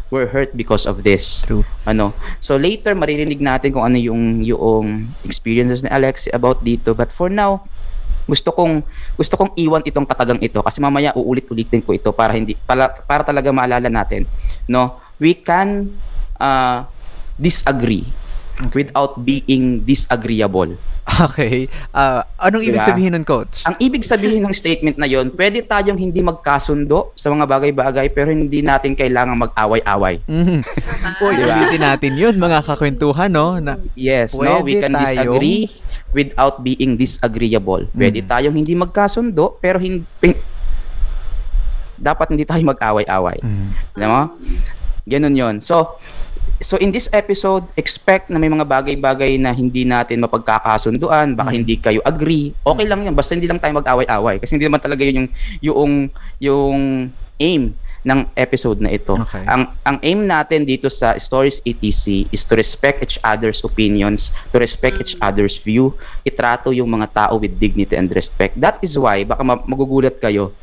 were 0.08 0.32
hurt 0.32 0.56
because 0.56 0.88
of 0.88 1.04
this. 1.04 1.44
True. 1.44 1.68
Ano? 1.84 2.16
So 2.40 2.56
later 2.56 2.96
maririnig 2.96 3.44
natin 3.44 3.76
kung 3.76 3.84
ano 3.84 4.00
yung 4.00 4.40
yung 4.40 5.12
experiences 5.28 5.84
ni 5.84 5.92
Alex 5.92 6.32
about 6.32 6.64
dito. 6.64 6.96
But 6.96 7.12
for 7.12 7.28
now, 7.28 7.68
gusto 8.24 8.56
kong 8.56 8.88
gusto 9.20 9.36
kong 9.36 9.52
iwan 9.60 9.84
itong 9.84 10.08
katagang 10.08 10.40
ito 10.40 10.64
kasi 10.64 10.80
mamaya 10.80 11.12
uulit-ulitin 11.12 11.84
ko 11.84 11.92
ito 11.92 12.16
para 12.16 12.32
hindi 12.32 12.56
para, 12.56 12.88
para 13.04 13.28
talaga 13.28 13.52
maalala 13.52 13.92
natin, 13.92 14.30
no? 14.70 14.96
We 15.20 15.36
can 15.36 15.92
uh, 16.40 16.88
disagree 17.36 18.08
without 18.70 19.16
being 19.18 19.80
disagreeable. 19.82 20.76
Okay. 21.10 21.66
Ah, 21.90 22.22
anong 22.38 22.62
ibig 22.62 22.78
Diba? 22.78 22.86
sabihin 22.86 23.12
nun, 23.12 23.24
coach? 23.24 23.64
Ang 23.64 23.76
ibig 23.80 24.04
sabihin 24.04 24.44
ng 24.44 24.54
statement 24.54 24.94
na 24.94 25.08
yon, 25.08 25.32
pwede 25.32 25.64
tayong 25.64 25.98
hindi 25.98 26.20
magkasundo 26.20 27.16
sa 27.16 27.32
mga 27.32 27.48
bagay-bagay 27.48 28.08
pero 28.10 28.30
hindi 28.30 28.62
natin 28.62 28.94
kailangan 28.94 29.34
mag-away-away. 29.40 30.22
Mhm. 30.28 30.60
Uy, 31.24 31.34
Diba? 31.34 31.56
ulitin 31.56 31.82
natin 31.82 32.12
yun, 32.14 32.36
mga 32.36 32.62
kakwentuhan, 32.62 33.32
no? 33.32 33.58
Na, 33.58 33.80
Yes, 33.96 34.36
no, 34.36 34.62
we 34.62 34.78
can 34.78 34.92
tayong- 34.92 35.40
disagree 35.40 35.62
without 36.12 36.62
being 36.62 36.94
disagreeable. 36.94 37.90
Pwede 37.90 38.22
Mm. 38.22 38.28
tayong 38.28 38.56
hindi 38.56 38.74
magkasundo 38.76 39.58
pero 39.58 39.80
hindi 39.80 40.06
dapat 41.96 42.32
hindi 42.32 42.46
tayo 42.46 42.64
mag-away-away. 42.64 43.40
mm, 43.40 43.70
Alam 43.98 44.10
mo? 44.10 44.22
Ganun 45.04 45.34
'yon. 45.34 45.56
So 45.60 45.98
So 46.60 46.76
in 46.76 46.92
this 46.92 47.08
episode, 47.16 47.64
expect 47.80 48.28
na 48.28 48.36
may 48.36 48.52
mga 48.52 48.68
bagay-bagay 48.68 49.40
na 49.40 49.56
hindi 49.56 49.88
natin 49.88 50.20
mapagkakasunduan, 50.20 51.32
baka 51.32 51.56
hindi 51.56 51.80
kayo 51.80 52.04
agree. 52.04 52.52
Okay 52.68 52.86
lang 52.88 53.08
'yan, 53.08 53.16
basta 53.16 53.32
hindi 53.32 53.48
lang 53.48 53.64
tayo 53.64 53.80
mag-away-away 53.80 54.44
kasi 54.44 54.60
hindi 54.60 54.68
naman 54.68 54.84
talaga 54.84 55.02
'yun 55.02 55.16
yung 55.24 55.30
yung 55.64 55.94
yung 56.40 56.80
aim 57.40 57.72
ng 58.04 58.20
episode 58.36 58.80
na 58.80 58.92
ito. 58.92 59.16
Okay. 59.16 59.44
Ang 59.44 59.72
ang 59.84 59.98
aim 60.04 60.20
natin 60.24 60.64
dito 60.64 60.88
sa 60.88 61.16
Stories 61.20 61.60
ETC 61.68 62.32
is 62.32 62.44
to 62.48 62.56
respect 62.56 63.04
each 63.04 63.20
other's 63.24 63.60
opinions, 63.64 64.32
to 64.52 64.60
respect 64.60 65.00
each 65.04 65.16
other's 65.20 65.60
view, 65.60 65.92
itrato 66.24 66.72
yung 66.72 66.88
mga 66.88 67.08
tao 67.12 67.36
with 67.40 67.56
dignity 67.60 67.96
and 67.96 68.08
respect. 68.12 68.56
That 68.56 68.80
is 68.80 68.96
why 68.96 69.24
baka 69.28 69.44
ma- 69.44 69.64
magugulat 69.68 70.20
kayo. 70.20 70.56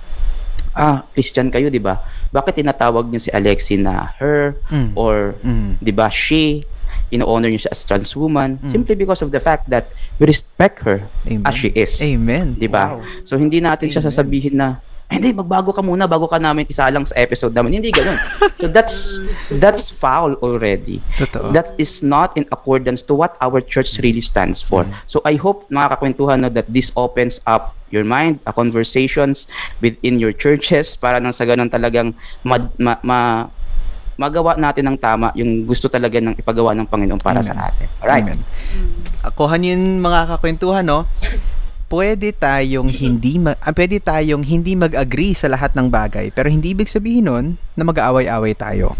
Ah, 0.76 1.08
Christian 1.16 1.48
kayo, 1.48 1.72
'di 1.72 1.80
ba? 1.80 2.04
Bakit 2.28 2.60
tinatawag 2.60 3.08
niyo 3.08 3.18
si 3.18 3.32
Alexi 3.32 3.80
na 3.80 4.12
her 4.20 4.60
Mm. 4.68 4.92
or 4.92 5.32
mm. 5.40 5.80
'di 5.80 5.90
ba 5.90 6.12
she? 6.12 6.68
Ino-honor 7.08 7.48
niyo 7.48 7.64
siya 7.64 7.72
as 7.72 7.80
trans 7.80 8.12
woman 8.12 8.60
Mm. 8.60 8.72
simply 8.76 8.92
because 8.92 9.24
of 9.24 9.32
the 9.32 9.40
fact 9.40 9.72
that 9.72 9.88
we 10.20 10.28
respect 10.28 10.84
her 10.84 11.08
Amen. 11.24 11.48
as 11.48 11.54
she 11.56 11.72
is. 11.72 11.96
Amen. 11.98 12.60
'Di 12.60 12.68
ba? 12.68 13.00
Wow. 13.00 13.08
So 13.24 13.40
hindi 13.40 13.56
natin 13.58 13.88
siya 13.88 14.04
Amen. 14.04 14.12
sasabihin 14.12 14.54
na 14.54 14.84
hindi, 15.06 15.30
magbago 15.30 15.70
ka 15.70 15.86
muna 15.86 16.10
bago 16.10 16.26
ka 16.26 16.42
namin 16.42 16.66
isalang 16.66 17.06
sa 17.06 17.14
episode 17.14 17.54
namin. 17.54 17.78
Hindi 17.78 17.94
ganun. 17.94 18.18
So 18.58 18.66
that's 18.66 19.22
that's 19.62 19.86
foul 19.86 20.34
already. 20.42 20.98
Totoo. 21.14 21.54
That 21.54 21.78
is 21.78 22.02
not 22.02 22.34
in 22.34 22.48
accordance 22.50 23.06
to 23.06 23.14
what 23.14 23.38
our 23.38 23.62
church 23.62 24.02
really 24.02 24.24
stands 24.24 24.58
for. 24.58 24.82
So 25.06 25.22
I 25.22 25.38
hope 25.38 25.70
mga 25.70 25.94
kakwentuhan 25.94 26.42
no, 26.42 26.50
that 26.50 26.66
this 26.66 26.90
opens 26.98 27.38
up 27.46 27.78
your 27.94 28.02
mind, 28.02 28.42
uh, 28.42 28.50
conversations 28.50 29.46
within 29.78 30.18
your 30.18 30.34
churches 30.34 30.98
para 30.98 31.22
nang 31.22 31.30
sa 31.30 31.46
ganun 31.46 31.70
talagang 31.70 32.10
ma, 32.42 32.58
ma, 32.74 32.98
ma- 33.06 33.46
magawa 34.16 34.56
natin 34.56 34.90
ng 34.90 34.98
tama 34.98 35.30
yung 35.36 35.68
gusto 35.68 35.86
talaga 35.86 36.18
ng 36.18 36.34
ipagawa 36.40 36.72
ng 36.74 36.88
Panginoon 36.88 37.20
para 37.20 37.44
Amen. 37.44 37.52
sa 37.52 37.70
atin. 37.70 37.86
Alright. 38.02 38.26
Amen. 38.26 38.40
Ako 39.22 39.46
hanin 39.46 40.00
mga 40.02 40.34
kakwentuhan, 40.34 40.82
no? 40.82 41.04
Pwede 41.86 42.34
tayong 42.34 42.90
hindi 42.90 43.38
ma- 43.38 43.54
ah, 43.56 43.70
pwede 43.70 44.02
tayong 44.02 44.42
hindi 44.42 44.74
mag-agree 44.74 45.32
sa 45.32 45.46
lahat 45.46 45.70
ng 45.72 45.86
bagay, 45.86 46.34
pero 46.34 46.50
hindi 46.50 46.74
ibig 46.74 46.90
sabihin 46.90 47.30
nun 47.30 47.46
na 47.72 47.86
mag-aaway-away 47.86 48.58
tayo. 48.58 48.98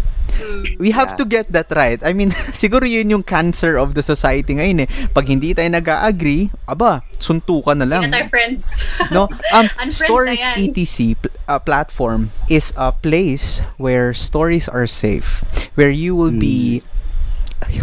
We 0.77 0.93
have 0.93 1.15
Yeah. 1.15 1.19
to 1.19 1.25
get 1.25 1.45
that 1.51 1.67
right. 1.73 1.97
I 1.99 2.13
mean, 2.13 2.29
siguro 2.53 2.85
yun 2.85 3.09
yung 3.09 3.25
cancer 3.25 3.75
of 3.75 3.91
the 3.91 4.03
society 4.05 4.53
ngayon 4.53 4.85
eh. 4.85 4.89
Pag 5.09 5.27
hindi 5.27 5.51
tayo 5.51 5.67
nag-agree, 5.67 6.47
aba, 6.63 7.01
suntukan 7.17 7.75
na 7.75 7.87
lang. 7.89 8.07
Hindi 8.07 8.13
na 8.13 8.17
tayo 8.23 8.29
friends. 8.31 8.65
No, 9.11 9.27
um, 9.51 9.65
Stories 9.91 10.39
na 10.39 10.55
yan. 10.55 10.71
ETC 10.71 10.95
pl- 11.17 11.33
uh, 11.45 11.59
platform 11.59 12.29
is 12.47 12.71
a 12.75 12.91
place 12.91 13.59
where 13.75 14.13
stories 14.13 14.67
are 14.67 14.85
safe, 14.85 15.41
where 15.73 15.91
you 15.91 16.13
will 16.13 16.31
be 16.31 16.83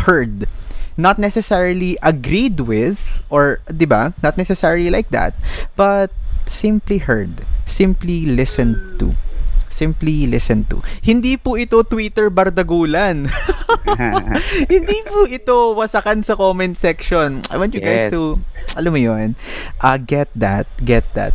heard, 0.06 0.46
not 0.96 1.18
necessarily 1.18 1.98
agreed 2.02 2.60
with, 2.60 3.20
or, 3.30 3.60
di 3.66 3.84
ba? 3.84 4.14
Not 4.22 4.36
necessarily 4.36 4.90
like 4.90 5.10
that, 5.10 5.34
but 5.74 6.10
simply 6.46 6.98
heard, 6.98 7.42
simply 7.64 8.26
listened 8.26 9.00
to. 9.00 9.14
Simply 9.74 10.30
listen 10.30 10.70
to. 10.70 10.86
Hindi 11.02 11.34
po 11.34 11.58
ito 11.58 11.82
Twitter 11.82 12.30
bardagulan. 12.30 13.26
Hindi 14.70 14.98
po 15.02 15.26
ito 15.26 15.74
wasakan 15.74 16.22
sa 16.22 16.38
comment 16.38 16.78
section. 16.78 17.42
I 17.50 17.58
want 17.58 17.74
you 17.74 17.82
guys 17.82 18.06
Yes. 18.06 18.14
to, 18.14 18.38
alam 18.78 18.94
mo 18.94 19.00
yun, 19.02 19.34
uh, 19.82 19.98
get 19.98 20.30
that, 20.38 20.70
get 20.78 21.02
that. 21.18 21.34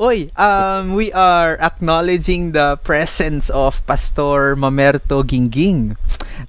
Oy, 0.00 0.30
um, 0.36 0.94
we 0.94 1.12
are 1.12 1.56
acknowledging 1.60 2.52
the 2.52 2.76
presence 2.82 3.50
of 3.50 3.84
Pastor 3.86 4.56
Mamerto 4.56 5.22
Gingging. 5.22 5.96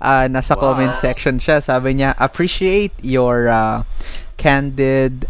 Uh, 0.02 0.28
nasa 0.32 0.56
Wow. 0.56 0.71
comment 0.74 0.95
section 0.95 1.39
siya. 1.39 1.62
Sabi 1.62 1.95
niya, 1.95 2.15
appreciate 2.17 2.93
your 3.02 3.48
uh, 3.48 3.84
candid, 4.38 5.28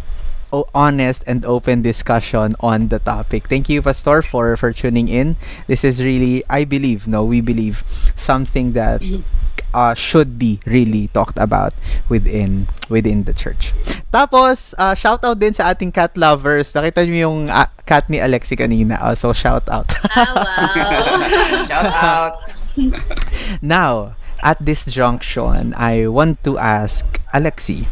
honest, 0.74 1.22
and 1.26 1.44
open 1.44 1.82
discussion 1.82 2.54
on 2.60 2.88
the 2.88 2.98
topic. 2.98 3.48
Thank 3.48 3.68
you, 3.68 3.82
Pastor, 3.82 4.22
for, 4.22 4.56
for 4.56 4.72
tuning 4.72 5.08
in. 5.08 5.36
This 5.66 5.84
is 5.84 6.02
really, 6.02 6.42
I 6.48 6.64
believe, 6.64 7.06
no, 7.06 7.24
we 7.24 7.40
believe, 7.40 7.84
something 8.16 8.72
that 8.72 9.02
uh, 9.76 9.92
should 9.92 10.40
be 10.40 10.58
really 10.64 11.12
talked 11.12 11.36
about 11.36 11.76
within 12.08 12.64
within 12.88 13.28
the 13.28 13.36
church. 13.36 13.76
Tapos, 14.08 14.72
uh, 14.80 14.96
shout 14.96 15.20
out 15.20 15.36
din 15.36 15.52
sa 15.52 15.76
ating 15.76 15.92
cat 15.92 16.16
lovers. 16.16 16.72
Nakita 16.72 17.04
niyo 17.04 17.28
yung 17.28 17.52
uh, 17.52 17.68
cat 17.84 18.08
ni 18.08 18.16
Alexi 18.16 18.56
kanina. 18.56 18.96
Also, 18.96 19.36
shout 19.36 19.68
out. 19.68 19.92
ah, 20.16 20.32
wow. 20.32 21.68
Shout 21.68 21.92
out. 21.92 22.34
Now, 23.60 24.16
at 24.40 24.56
this 24.60 24.88
junction, 24.88 25.76
I 25.76 26.08
want 26.08 26.40
to 26.48 26.56
ask 26.56 27.04
Alexi 27.36 27.84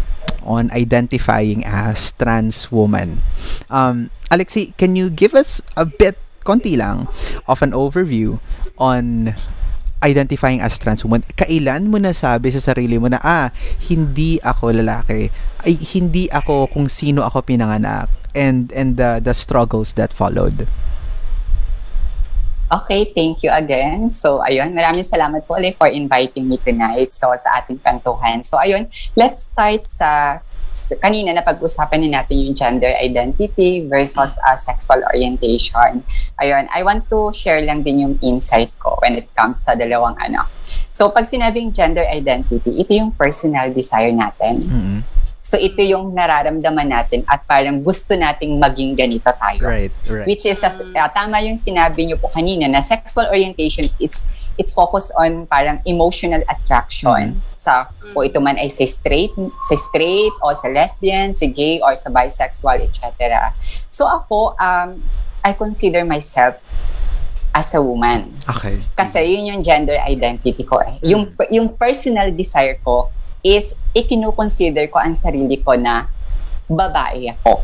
on 0.45 0.73
identifying 0.73 1.65
as 1.65 2.13
trans 2.17 2.73
woman. 2.73 3.21
Um, 3.69 4.13
Alexi, 4.31 4.77
can 4.77 4.97
you 4.97 5.09
give 5.09 5.35
us 5.35 5.61
a 5.77 5.85
bit, 5.85 6.21
konti 6.45 6.77
lang, 6.77 7.09
of 7.49 7.65
an 7.65 7.73
overview 7.73 8.41
on 8.77 9.35
identifying 10.05 10.61
as 10.61 10.77
trans 10.77 11.01
woman? 11.01 11.25
Kailan 11.35 11.89
mo 11.89 11.97
nasabi 11.97 12.53
sa 12.53 12.61
sarili 12.61 13.01
mo 13.01 13.09
na, 13.09 13.19
ah, 13.25 13.49
hindi 13.89 14.37
ako 14.45 14.77
lalaki, 14.77 15.33
ay 15.65 15.73
hindi 15.97 16.29
ako 16.29 16.69
kung 16.69 16.93
sino 16.93 17.25
ako 17.25 17.41
pinanganak, 17.41 18.13
and 18.37 18.69
and 18.77 19.01
the 19.01 19.25
the 19.25 19.33
struggles 19.33 19.97
that 19.97 20.13
followed. 20.13 20.69
Okay, 22.75 23.13
thank 23.15 23.45
you 23.47 23.55
again. 23.55 24.11
So, 24.11 24.43
ayun, 24.43 24.75
maraming 24.75 25.07
salamat 25.07 25.47
po 25.47 25.55
ulit 25.55 25.79
for 25.79 25.87
inviting 25.87 26.49
me 26.49 26.59
tonight 26.59 27.15
so 27.15 27.31
sa 27.37 27.63
ating 27.63 27.79
kantuhan. 27.79 28.43
So, 28.43 28.59
ayun, 28.59 28.91
let's 29.15 29.47
start 29.47 29.87
sa 29.87 30.41
kanina 30.99 31.31
na 31.31 31.43
pag-usapan 31.47 32.03
na 32.05 32.21
natin 32.21 32.37
yung 32.43 32.55
gender 32.59 32.91
identity 32.99 33.87
versus 33.87 34.37
uh, 34.43 34.59
sexual 34.59 35.01
orientation. 35.15 36.03
Ayun, 36.43 36.67
I 36.75 36.83
want 36.83 37.07
to 37.15 37.31
share 37.31 37.63
lang 37.63 37.87
din 37.87 38.03
yung 38.03 38.15
insight 38.21 38.75
ko 38.83 38.99
when 39.01 39.15
it 39.15 39.31
comes 39.39 39.63
sa 39.63 39.79
dalawang 39.79 40.19
ano. 40.19 40.51
So, 40.91 41.11
pag 41.15 41.27
sinabing 41.27 41.75
gender 41.75 42.03
identity, 42.07 42.75
ito 42.75 42.91
yung 42.95 43.15
personal 43.15 43.71
desire 43.71 44.11
natin. 44.11 44.63
Mm-mm. 44.63 44.99
So, 45.45 45.61
ito 45.61 45.79
yung 45.85 46.17
nararamdaman 46.17 46.89
natin 46.89 47.23
at 47.29 47.45
parang 47.45 47.85
gusto 47.85 48.17
nating 48.17 48.57
maging 48.57 48.97
ganito 48.97 49.29
tayo. 49.29 49.63
Right, 49.63 49.93
right. 50.09 50.27
Which 50.27 50.49
is, 50.49 50.59
as, 50.65 50.81
uh, 50.81 51.11
tama 51.13 51.45
yung 51.45 51.61
sinabi 51.61 52.09
niyo 52.09 52.17
po 52.17 52.33
kanina 52.33 52.65
na 52.65 52.81
sexual 52.81 53.29
orientation, 53.29 53.87
it's 54.01 54.33
it's 54.59 54.73
focused 54.73 55.13
on 55.19 55.47
parang 55.47 55.83
emotional 55.85 56.43
attraction. 56.49 57.43
Sa, 57.65 57.89
o 58.13 58.21
ito 58.21 58.37
man 58.39 58.57
ay 58.57 58.69
sa 58.69 58.85
straight, 58.85 59.33
sa 59.63 59.75
straight, 59.75 60.35
o 60.39 60.53
sa 60.53 60.69
lesbian, 60.69 61.33
sa 61.33 61.49
gay, 61.49 61.81
or 61.81 61.97
sa 61.97 62.13
bisexual, 62.13 62.85
etc. 62.85 63.09
So 63.89 64.05
ako, 64.05 64.53
um, 64.61 65.01
I 65.41 65.57
consider 65.57 66.05
myself 66.05 66.61
as 67.51 67.73
a 67.73 67.81
woman. 67.81 68.37
Okay. 68.45 68.85
Kasi 68.93 69.25
yun 69.25 69.49
yung 69.49 69.63
gender 69.63 69.97
identity 69.97 70.61
ko 70.61 70.83
eh. 70.83 71.01
Yung, 71.03 71.33
yung 71.49 71.73
personal 71.73 72.29
desire 72.31 72.77
ko 72.81 73.09
is 73.41 73.73
ikinukonsider 73.93 74.89
ko 74.89 74.99
ang 74.99 75.15
sarili 75.15 75.57
ko 75.57 75.73
na 75.73 76.05
babae 76.67 77.31
ako. 77.31 77.63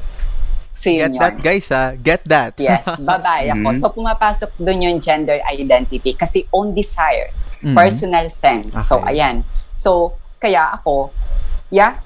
So 0.70 0.86
Get 0.88 1.10
yun 1.10 1.18
yun. 1.18 1.20
that, 1.20 1.36
guys, 1.42 1.66
ah. 1.74 1.92
Get 1.92 2.22
that. 2.24 2.54
Yes, 2.56 2.86
babae 3.02 3.50
ako. 3.50 3.68
Mhm. 3.68 3.76
So 3.76 3.90
pumapasok 3.90 4.54
doon 4.56 4.78
yung 4.80 4.96
gender 5.02 5.42
identity 5.42 6.14
kasi 6.14 6.46
own 6.48 6.70
desire, 6.70 7.34
Mhm. 7.58 7.74
personal 7.74 8.30
sense. 8.30 8.78
So 8.86 9.02
Okay. 9.02 9.18
ayan. 9.18 9.42
So 9.80 10.12
kaya 10.36 10.76
ako, 10.76 11.08
yeah, 11.72 12.04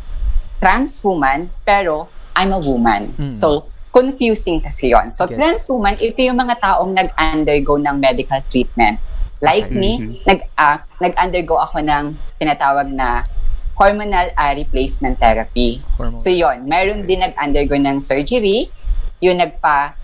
trans 0.63 1.03
woman, 1.03 1.51
pero 1.67 2.07
I'm 2.39 2.55
a 2.55 2.63
woman. 2.63 3.11
Mm. 3.19 3.35
So 3.35 3.67
confusing 3.91 4.59
kasi 4.59 4.91
yon. 4.91 5.11
So 5.11 5.27
Gets. 5.27 5.35
trans 5.35 5.65
woman, 5.67 5.99
ito 5.99 6.19
yung 6.19 6.39
mga 6.39 6.59
taong 6.59 6.95
nag-undergo 6.95 7.79
ng 7.79 7.99
medical 7.99 8.39
treatment. 8.45 9.03
Like 9.39 9.67
Okay. 9.67 9.77
me, 9.77 9.93
Mhm. 9.93 10.15
nag 10.25 10.41
ah, 10.57 10.79
nag-undergo 10.99 11.59
ako 11.59 11.83
ng 11.83 12.05
tinatawag 12.39 12.91
na 12.91 13.27
hormonal 13.75 14.31
ah, 14.35 14.55
replacement 14.55 15.19
therapy. 15.19 15.83
Hormone. 15.95 16.19
So 16.19 16.31
yon, 16.31 16.67
meron 16.67 17.07
din 17.07 17.19
nag-undergo 17.21 17.75
ng 17.75 17.99
surgery, 17.99 18.71
yung 19.19 19.39
nagpa 19.39 19.99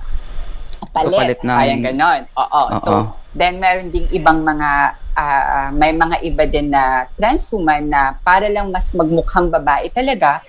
palit, 0.90 1.38
ng- 1.38 1.46
parang 1.46 1.83
ganon. 1.83 2.20
Oo. 2.35 2.46
Oo. 2.66 2.78
So, 2.80 2.90
then 3.30 3.62
meron 3.62 3.94
ding 3.94 4.11
ibang 4.11 4.42
mga, 4.42 4.98
ah, 5.20 5.68
may 5.68 5.92
mga 5.92 6.16
iba 6.24 6.44
din 6.48 6.72
na 6.72 7.04
trans 7.12 7.52
woman 7.52 7.92
na 7.92 8.16
para 8.24 8.48
lang 8.48 8.72
mas 8.72 8.88
magmukhang 8.96 9.52
babae 9.52 9.92
talaga, 9.92 10.40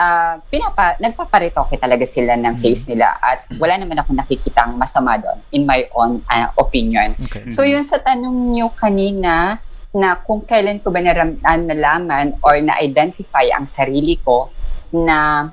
ah, 0.00 0.40
pinapa, 0.48 0.96
nagpaparitoke 0.96 1.76
talaga 1.76 2.08
sila 2.08 2.32
ng 2.40 2.56
face 2.56 2.88
nila 2.88 3.20
at 3.20 3.44
wala 3.60 3.76
naman 3.76 4.00
ako 4.00 4.16
nakikitang 4.16 4.80
masama 4.80 5.20
doon 5.20 5.38
in 5.52 5.68
my 5.68 5.84
own 5.92 6.24
ah, 6.32 6.48
opinion. 6.56 7.12
Okay. 7.28 7.52
So 7.52 7.68
yun 7.68 7.84
sa 7.84 8.00
tanong 8.00 8.56
niyo 8.56 8.72
kanina 8.72 9.60
na 9.94 10.18
kung 10.18 10.42
kailan 10.42 10.80
ko 10.80 10.88
ba 10.88 11.04
naram, 11.04 11.36
ah, 11.44 11.60
nalaman 11.60 12.40
or 12.40 12.56
na-identify 12.64 13.44
ang 13.52 13.68
sarili 13.68 14.16
ko 14.24 14.48
na 14.90 15.50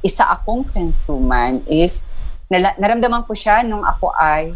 isa 0.00 0.24
akong 0.30 0.64
trans 0.66 1.04
woman 1.10 1.60
is 1.68 2.06
nala- 2.46 2.78
naramdaman 2.78 3.26
ko 3.26 3.34
siya 3.34 3.66
nung 3.66 3.82
ako 3.82 4.14
ay 4.14 4.54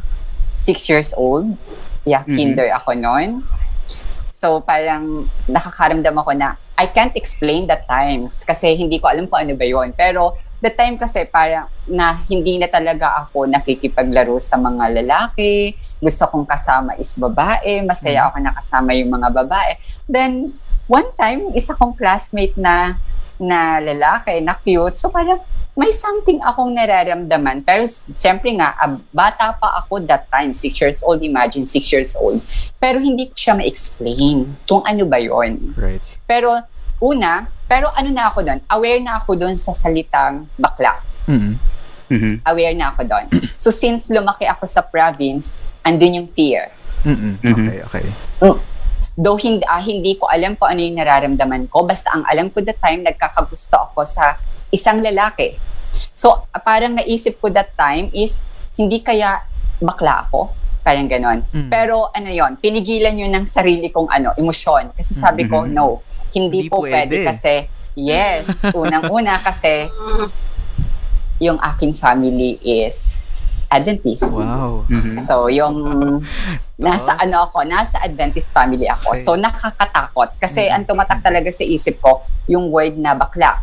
six 0.55 0.87
years 0.91 1.11
old. 1.17 1.55
Yeah, 2.03 2.25
Mhm. 2.25 2.35
kinder 2.35 2.69
ako 2.73 2.97
noon. 2.97 3.45
So 4.31 4.61
parang 4.61 5.29
nakakaramdam 5.45 6.17
ako 6.17 6.33
na 6.33 6.57
I 6.81 6.89
can't 6.89 7.13
explain 7.13 7.69
the 7.69 7.77
times 7.85 8.41
kasi 8.41 8.73
hindi 8.73 8.97
ko 8.97 9.13
alam 9.13 9.29
kung 9.29 9.45
ano 9.45 9.53
ba 9.53 9.69
yon. 9.69 9.93
Pero 9.93 10.33
the 10.61 10.73
time 10.73 10.97
kasi 10.97 11.29
parang 11.29 11.69
na 11.85 12.25
hindi 12.25 12.57
na 12.57 12.69
talaga 12.69 13.21
ako 13.21 13.45
nakikipaglaro 13.45 14.41
sa 14.41 14.57
mga 14.57 14.97
lalaki. 14.97 15.77
Gusto 16.01 16.25
kong 16.25 16.49
kasama 16.49 16.97
is 16.97 17.13
babae. 17.15 17.85
Masaya 17.85 18.33
ako 18.33 18.41
nakasama 18.41 18.97
yung 18.97 19.13
mga 19.13 19.29
babae. 19.29 19.77
Then, 20.09 20.57
one 20.89 21.13
time, 21.15 21.53
isa 21.53 21.77
kong 21.77 21.93
classmate 21.93 22.57
na 22.57 22.97
na 23.41 23.81
lalaki, 23.81 24.39
na 24.39 24.55
cute. 24.55 24.95
So 24.95 25.09
parang 25.09 25.41
may 25.73 25.91
something 25.91 26.39
akong 26.41 26.77
nararamdaman. 26.77 27.65
Pero 27.65 27.83
s- 27.83 28.05
syempre 28.13 28.53
nga, 28.53 28.77
ah, 28.77 29.01
bata 29.11 29.57
pa 29.57 29.81
ako 29.81 30.05
that 30.05 30.29
time, 30.29 30.53
six 30.53 30.77
years 30.77 31.01
old, 31.01 31.25
imagine 31.25 31.65
six 31.65 31.89
years 31.89 32.13
old. 32.15 32.45
Pero 32.77 33.01
hindi 33.01 33.27
ko 33.27 33.35
siya 33.35 33.55
ma-explain 33.57 34.61
kung 34.63 34.85
ano 34.85 35.09
ba 35.09 35.17
yon. 35.17 35.73
Right. 35.75 36.05
Pero 36.23 36.53
una, 37.01 37.49
pero 37.65 37.89
ano 37.91 38.13
na 38.13 38.29
ako 38.29 38.45
doon, 38.45 38.61
aware 38.69 39.01
na 39.01 39.17
ako 39.17 39.35
doon 39.35 39.57
sa 39.57 39.73
salitang 39.73 40.45
bakla. 40.55 41.01
Mm. 41.25 41.57
Mhm. 42.11 42.43
aware 42.43 42.75
na 42.75 42.91
ako 42.91 43.07
doon. 43.07 43.27
So 43.55 43.71
since 43.71 44.11
lumaki 44.11 44.43
ako 44.43 44.67
sa 44.67 44.83
province, 44.83 45.57
andun 45.81 46.19
yung 46.19 46.29
fear. 46.29 46.69
Mm-mm. 47.07 47.39
Mhm. 47.39 47.55
Okay, 47.55 47.79
okay. 47.81 48.05
Though 49.21 49.37
hindi, 49.37 49.61
ah, 49.69 49.85
hindi 49.85 50.17
ko 50.17 50.33
alam 50.33 50.57
kung 50.57 50.73
ano 50.73 50.81
yung 50.81 50.97
nararamdaman 50.97 51.69
ko, 51.69 51.85
basta 51.85 52.09
ang 52.17 52.25
alam 52.25 52.49
ko 52.49 52.65
that 52.65 52.81
time, 52.81 53.05
nagkakagusto 53.05 53.77
ako 53.77 54.01
sa 54.09 54.41
isang 54.73 55.05
lalaki. 55.05 55.61
So 56.17 56.49
ah, 56.49 56.57
parang 56.57 56.97
naisip 56.97 57.37
ko 57.37 57.53
that 57.53 57.77
time 57.77 58.09
is, 58.17 58.41
hindi 58.81 59.05
kaya 59.05 59.37
bakla 59.77 60.25
ako? 60.25 60.57
Parang 60.81 61.05
ganon. 61.05 61.45
Mm. 61.53 61.69
Pero 61.69 62.09
ano 62.09 62.33
yon 62.33 62.57
pinigilan 62.57 63.13
yun 63.13 63.29
ng 63.29 63.45
sarili 63.45 63.93
kong 63.93 64.09
ano, 64.09 64.33
emosyon. 64.33 64.97
Kasi 64.97 65.13
sabi 65.13 65.45
ko, 65.45 65.69
Mhm. 65.69 65.73
no, 65.77 66.01
hindi, 66.33 66.65
Hindi 66.65 66.73
po 66.73 66.81
pwede. 66.81 67.13
pwede. 67.13 67.17
kasi, 67.29 67.55
yes, 67.93 68.49
unang-una 68.73 69.37
kasi 69.37 69.85
yung 71.45 71.61
aking 71.61 71.93
family 71.93 72.57
is 72.61 73.20
Adventist. 73.71 74.27
Wow. 74.27 74.83
Mhm. 74.85 75.15
So, 75.17 75.47
yung 75.47 75.79
nasa 76.81 77.15
ano 77.15 77.47
ako, 77.47 77.63
nasa 77.63 78.03
Adventist 78.03 78.51
family 78.51 78.85
ako. 78.85 79.15
Okay. 79.15 79.23
So, 79.23 79.39
nakakatakot. 79.39 80.35
Kasi 80.37 80.67
Mhm. 80.67 80.75
ang 80.75 80.85
tumatak 80.85 81.23
talaga 81.23 81.47
sa 81.49 81.63
isip 81.63 82.03
ko, 82.03 82.21
yung 82.45 82.69
word 82.69 82.99
na 82.99 83.15
bakla. 83.15 83.63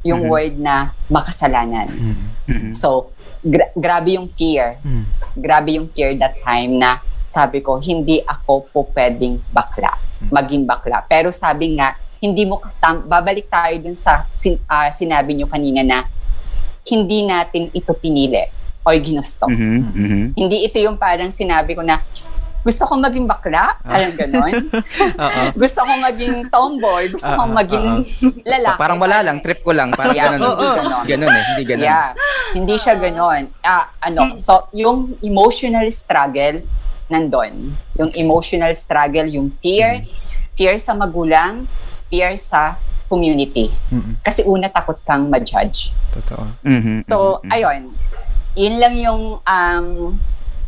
Yung 0.00 0.24
Mhm. 0.24 0.30
word 0.30 0.54
na 0.56 0.74
makasalanan. 1.06 1.86
Mm. 1.86 2.16
Mhm. 2.46 2.70
So, 2.72 3.12
gra- 3.42 3.74
grabe 3.74 4.16
yung 4.16 4.32
fear. 4.32 4.80
Mm. 4.80 5.04
Grabe 5.36 5.70
yung 5.76 5.88
fear 5.90 6.16
that 6.16 6.40
time 6.40 6.80
na 6.80 6.98
sabi 7.20 7.60
ko, 7.60 7.76
hindi 7.76 8.22
ako 8.22 8.70
po 8.72 8.78
pwedeng 8.94 9.42
bakla. 9.52 9.92
Mhm. 10.22 10.30
Maging 10.32 10.64
bakla. 10.64 11.04
Pero 11.04 11.28
sabi 11.28 11.76
nga, 11.76 11.92
hindi 12.16 12.48
mo 12.48 12.56
kastam, 12.56 13.04
babalik 13.04 13.50
tayo 13.50 13.76
dun 13.78 13.92
sa 13.92 14.24
sin- 14.32 14.62
ah, 14.64 14.88
sinabi 14.88 15.36
nyo 15.36 15.44
kanina 15.44 15.84
na 15.84 16.08
hindi 16.86 17.26
natin 17.26 17.68
ito 17.70 17.92
pinili 17.92 18.46
or 18.86 18.94
ginusto. 18.96 19.50
Mhm. 19.50 19.78
Mhm. 19.90 20.22
Hindi 20.38 20.62
ito 20.62 20.78
yung 20.78 20.94
parang 20.94 21.34
sinabi 21.34 21.74
ko 21.74 21.82
na 21.82 21.98
gusto 22.62 22.82
kong 22.82 22.98
maging 23.00 23.26
bakla, 23.26 23.78
parang 23.80 24.10
ganon. 24.18 24.54
Gusto 25.54 25.86
kong 25.86 26.02
maging 26.02 26.50
tomboy, 26.50 27.06
gusto 27.06 27.22
Ah, 27.22 27.38
kong 27.38 27.54
ah, 27.54 27.58
maging 27.62 27.86
lalaki. 28.42 28.74
Parang 28.74 28.98
wala 28.98 29.22
lang, 29.22 29.38
trip 29.38 29.62
ko 29.62 29.70
lang. 29.70 29.94
Parang 29.94 30.10
Yeah, 30.10 30.34
ganun. 30.34 30.50
hindi 30.50 30.66
ganon. 30.74 31.04
Ganun 31.06 31.30
eh, 31.30 31.44
hindi 31.46 31.62
ganun. 31.62 31.86
Yeah, 31.86 32.08
hindi 32.58 32.74
siya 32.74 32.94
ganon. 32.98 33.42
Ah, 33.62 33.94
ano, 34.02 34.34
so 34.34 34.66
yung 34.74 35.14
emotional 35.22 35.86
struggle 35.94 36.66
nandun. 37.06 37.70
Yung 37.94 38.10
emotional 38.18 38.74
struggle, 38.74 39.30
yung 39.30 39.54
fear, 39.62 40.02
fear 40.58 40.74
sa 40.76 40.90
magulang, 40.90 41.70
fear 42.10 42.34
sa 42.34 42.82
community. 43.06 43.70
Mm-mm. 43.94 44.18
Kasi 44.18 44.42
una 44.42 44.66
takot 44.66 44.98
kang 45.06 45.30
ma-judge. 45.30 45.94
Totoo. 46.10 46.42
Mhm. 46.66 47.06
So, 47.06 47.38
Mhm. 47.40 47.50
ayun. 47.54 47.82
Yun 48.56 48.80
lang 48.80 48.94
yung, 48.96 49.22
um, 49.44 49.86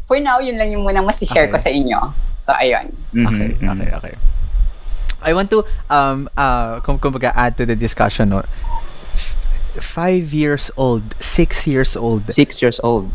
for 0.05 0.21
now, 0.21 0.39
yun 0.39 0.57
lang 0.57 0.71
yung 0.71 0.85
munang 0.85 1.05
masishare 1.05 1.49
Okay. 1.49 1.53
ko 1.53 1.59
sa 1.59 1.71
inyo. 1.73 1.99
So, 2.37 2.53
ayun. 2.53 2.93
Mhm. 3.13 3.27
Okay, 3.27 3.49
Mhm. 3.59 3.69
okay, 3.73 3.91
okay. 3.97 4.15
I 5.19 5.35
want 5.35 5.51
to 5.51 5.67
um 5.91 6.31
uh 6.39 6.79
kung 6.87 6.95
kumbaga 7.03 7.35
add 7.35 7.59
to 7.59 7.67
the 7.67 7.75
discussion 7.75 8.31
no. 8.31 8.47
Five 9.79 10.31
years 10.31 10.71
old, 10.79 11.15
six 11.19 11.67
years 11.67 11.97
old, 11.99 12.31
Six 12.31 12.63
years 12.63 12.79
old. 12.83 13.11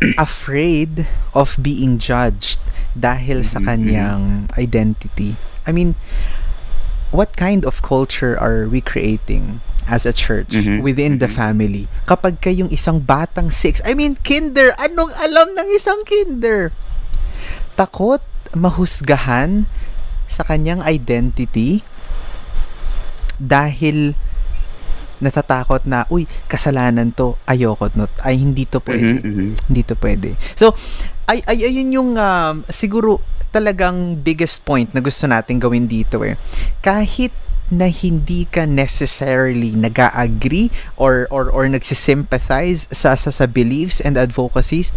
afraid 0.18 1.04
of 1.36 1.56
being 1.60 1.96
judged 1.96 2.58
dahil 2.96 3.44
sa 3.44 3.60
Mhm, 3.60 3.66
kanyang 3.68 4.22
identity. 4.56 5.36
I 5.68 5.72
mean, 5.72 5.94
what 7.12 7.36
kind 7.36 7.64
of 7.64 7.80
culture 7.84 8.32
are 8.36 8.64
we 8.68 8.80
creating 8.80 9.60
as 9.86 10.04
a 10.04 10.14
church 10.14 10.50
Mhm, 10.52 10.80
within 10.80 11.18
the 11.18 11.28
mhm. 11.28 11.36
family? 11.36 11.84
Kapag 12.04 12.38
kayong 12.38 12.70
isang 12.70 13.02
batang 13.02 13.48
six, 13.48 13.82
I 13.82 13.94
mean, 13.94 14.18
kinder, 14.20 14.72
anong 14.76 15.12
alam 15.16 15.54
ng 15.54 15.68
isang 15.74 16.02
kinder? 16.04 16.70
Takot 17.74 18.22
mahusgahan 18.52 19.64
sa 20.28 20.44
kanyang 20.44 20.84
identity 20.84 21.80
dahil 23.36 24.14
natatakot 25.22 25.86
na, 25.86 26.02
uy, 26.10 26.26
kasalanan 26.50 27.14
to, 27.14 27.38
ayoko 27.46 27.86
no, 27.94 28.10
ay 28.26 28.34
hindi 28.42 28.66
to 28.66 28.82
pwede 28.82 29.22
Mhm, 29.22 29.22
mhm. 29.22 29.48
hindi 29.70 29.82
to 29.86 29.94
pwede. 29.94 30.34
So, 30.58 30.74
ay, 31.30 31.46
ay 31.46 31.70
ayun 31.70 31.88
yung 31.94 32.10
um, 32.18 32.66
siguro 32.66 33.22
talagang 33.54 34.18
biggest 34.18 34.66
point 34.66 34.90
na 34.90 34.98
gusto 34.98 35.30
natin 35.30 35.62
gawin 35.62 35.86
dito 35.86 36.18
eh. 36.26 36.34
Kahit 36.82 37.30
na 37.72 37.88
hindi 37.88 38.44
ka 38.44 38.68
necessarily 38.68 39.72
nag-agree 39.72 40.68
or, 41.00 41.24
or, 41.32 41.48
or 41.48 41.64
nagsisympathize 41.64 42.84
sa, 42.92 43.16
sa, 43.16 43.32
sa 43.32 43.48
beliefs 43.48 44.04
and 44.04 44.20
advocacies, 44.20 44.92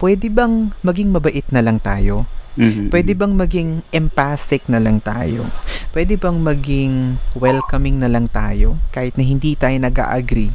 pwede 0.00 0.32
bang 0.32 0.72
maging 0.80 1.12
mabait 1.12 1.44
na 1.52 1.60
lang 1.60 1.76
tayo? 1.76 2.24
Mhm, 2.54 2.88
Pwede 2.88 3.12
bang 3.18 3.34
maging 3.34 3.82
empathic 3.90 4.70
na 4.70 4.78
lang 4.78 5.02
tayo? 5.02 5.50
Pwede 5.92 6.16
bang 6.16 6.38
maging 6.40 7.18
welcoming 7.36 7.98
na 7.98 8.08
lang 8.08 8.30
tayo 8.30 8.78
kahit 8.88 9.18
na 9.18 9.26
hindi 9.26 9.52
tayo 9.58 9.74
nag-agree? 9.76 10.54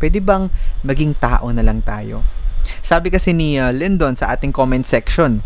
Pwede 0.00 0.22
bang 0.22 0.48
maging 0.80 1.12
tao 1.18 1.50
na 1.52 1.60
lang 1.60 1.84
tayo? 1.84 2.24
Sabi 2.80 3.10
kasi 3.10 3.34
ni 3.34 3.58
uh, 3.58 3.74
Lyndon 3.74 4.14
sa 4.14 4.32
ating 4.32 4.54
comment 4.54 4.86
section, 4.86 5.42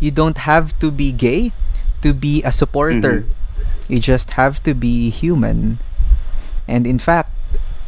you 0.00 0.10
don't 0.10 0.48
have 0.48 0.72
to 0.80 0.88
be 0.88 1.12
gay 1.12 1.52
to 2.00 2.16
be 2.16 2.40
a 2.42 2.50
supporter. 2.50 3.28
You 3.88 3.98
just 4.00 4.36
have 4.40 4.62
to 4.64 4.74
be 4.74 5.10
human. 5.10 5.78
And 6.68 6.86
in 6.86 6.98
fact, 6.98 7.32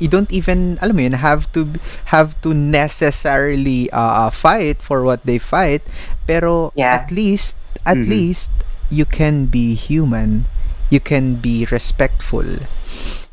you 0.01 0.09
don't 0.09 0.33
even 0.33 0.79
alam 0.81 0.97
mo 0.97 1.03
yun 1.05 1.21
have 1.21 1.45
to 1.53 1.77
have 2.09 2.33
to 2.41 2.57
necessarily 2.57 3.91
uh, 3.93 4.27
uh, 4.27 4.31
fight 4.33 4.81
for 4.81 5.05
what 5.05 5.21
they 5.29 5.37
fight 5.39 5.85
pero 6.25 6.73
Yeah. 6.75 7.05
at 7.05 7.13
least 7.13 7.61
at 7.85 8.01
Mhm. 8.01 8.09
least 8.09 8.49
you 8.89 9.05
can 9.05 9.45
be 9.45 9.77
human 9.77 10.49
you 10.89 11.05
can 11.05 11.37
be 11.37 11.69
respectful 11.69 12.65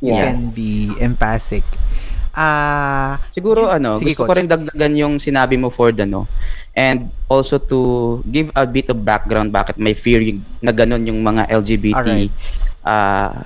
you 0.04 0.14
can 0.20 0.36
Yes. 0.44 0.56
be 0.60 0.92
empathic 1.00 1.64
ah 2.38 3.18
Siguro 3.34 3.66
ano, 3.66 3.98
Sige, 3.98 4.14
gusto 4.14 4.24
ko 4.24 4.30
Coach. 4.30 4.38
rin 4.38 4.48
dagdagan 4.48 4.94
yung 4.94 5.14
sinabi 5.18 5.58
mo 5.58 5.74
Ford 5.74 5.98
ano. 5.98 6.30
And 6.78 7.10
also 7.26 7.58
to 7.58 7.80
give 8.30 8.54
a 8.54 8.70
bit 8.70 8.94
of 8.94 9.02
background 9.02 9.50
bakit 9.50 9.82
may 9.82 9.98
fear 9.98 10.22
yung, 10.22 10.46
na 10.62 10.70
ganun 10.70 11.02
yung 11.10 11.26
mga 11.26 11.50
LGBT 11.50 11.98
Alright. 11.98 12.34
uh, 12.86 13.42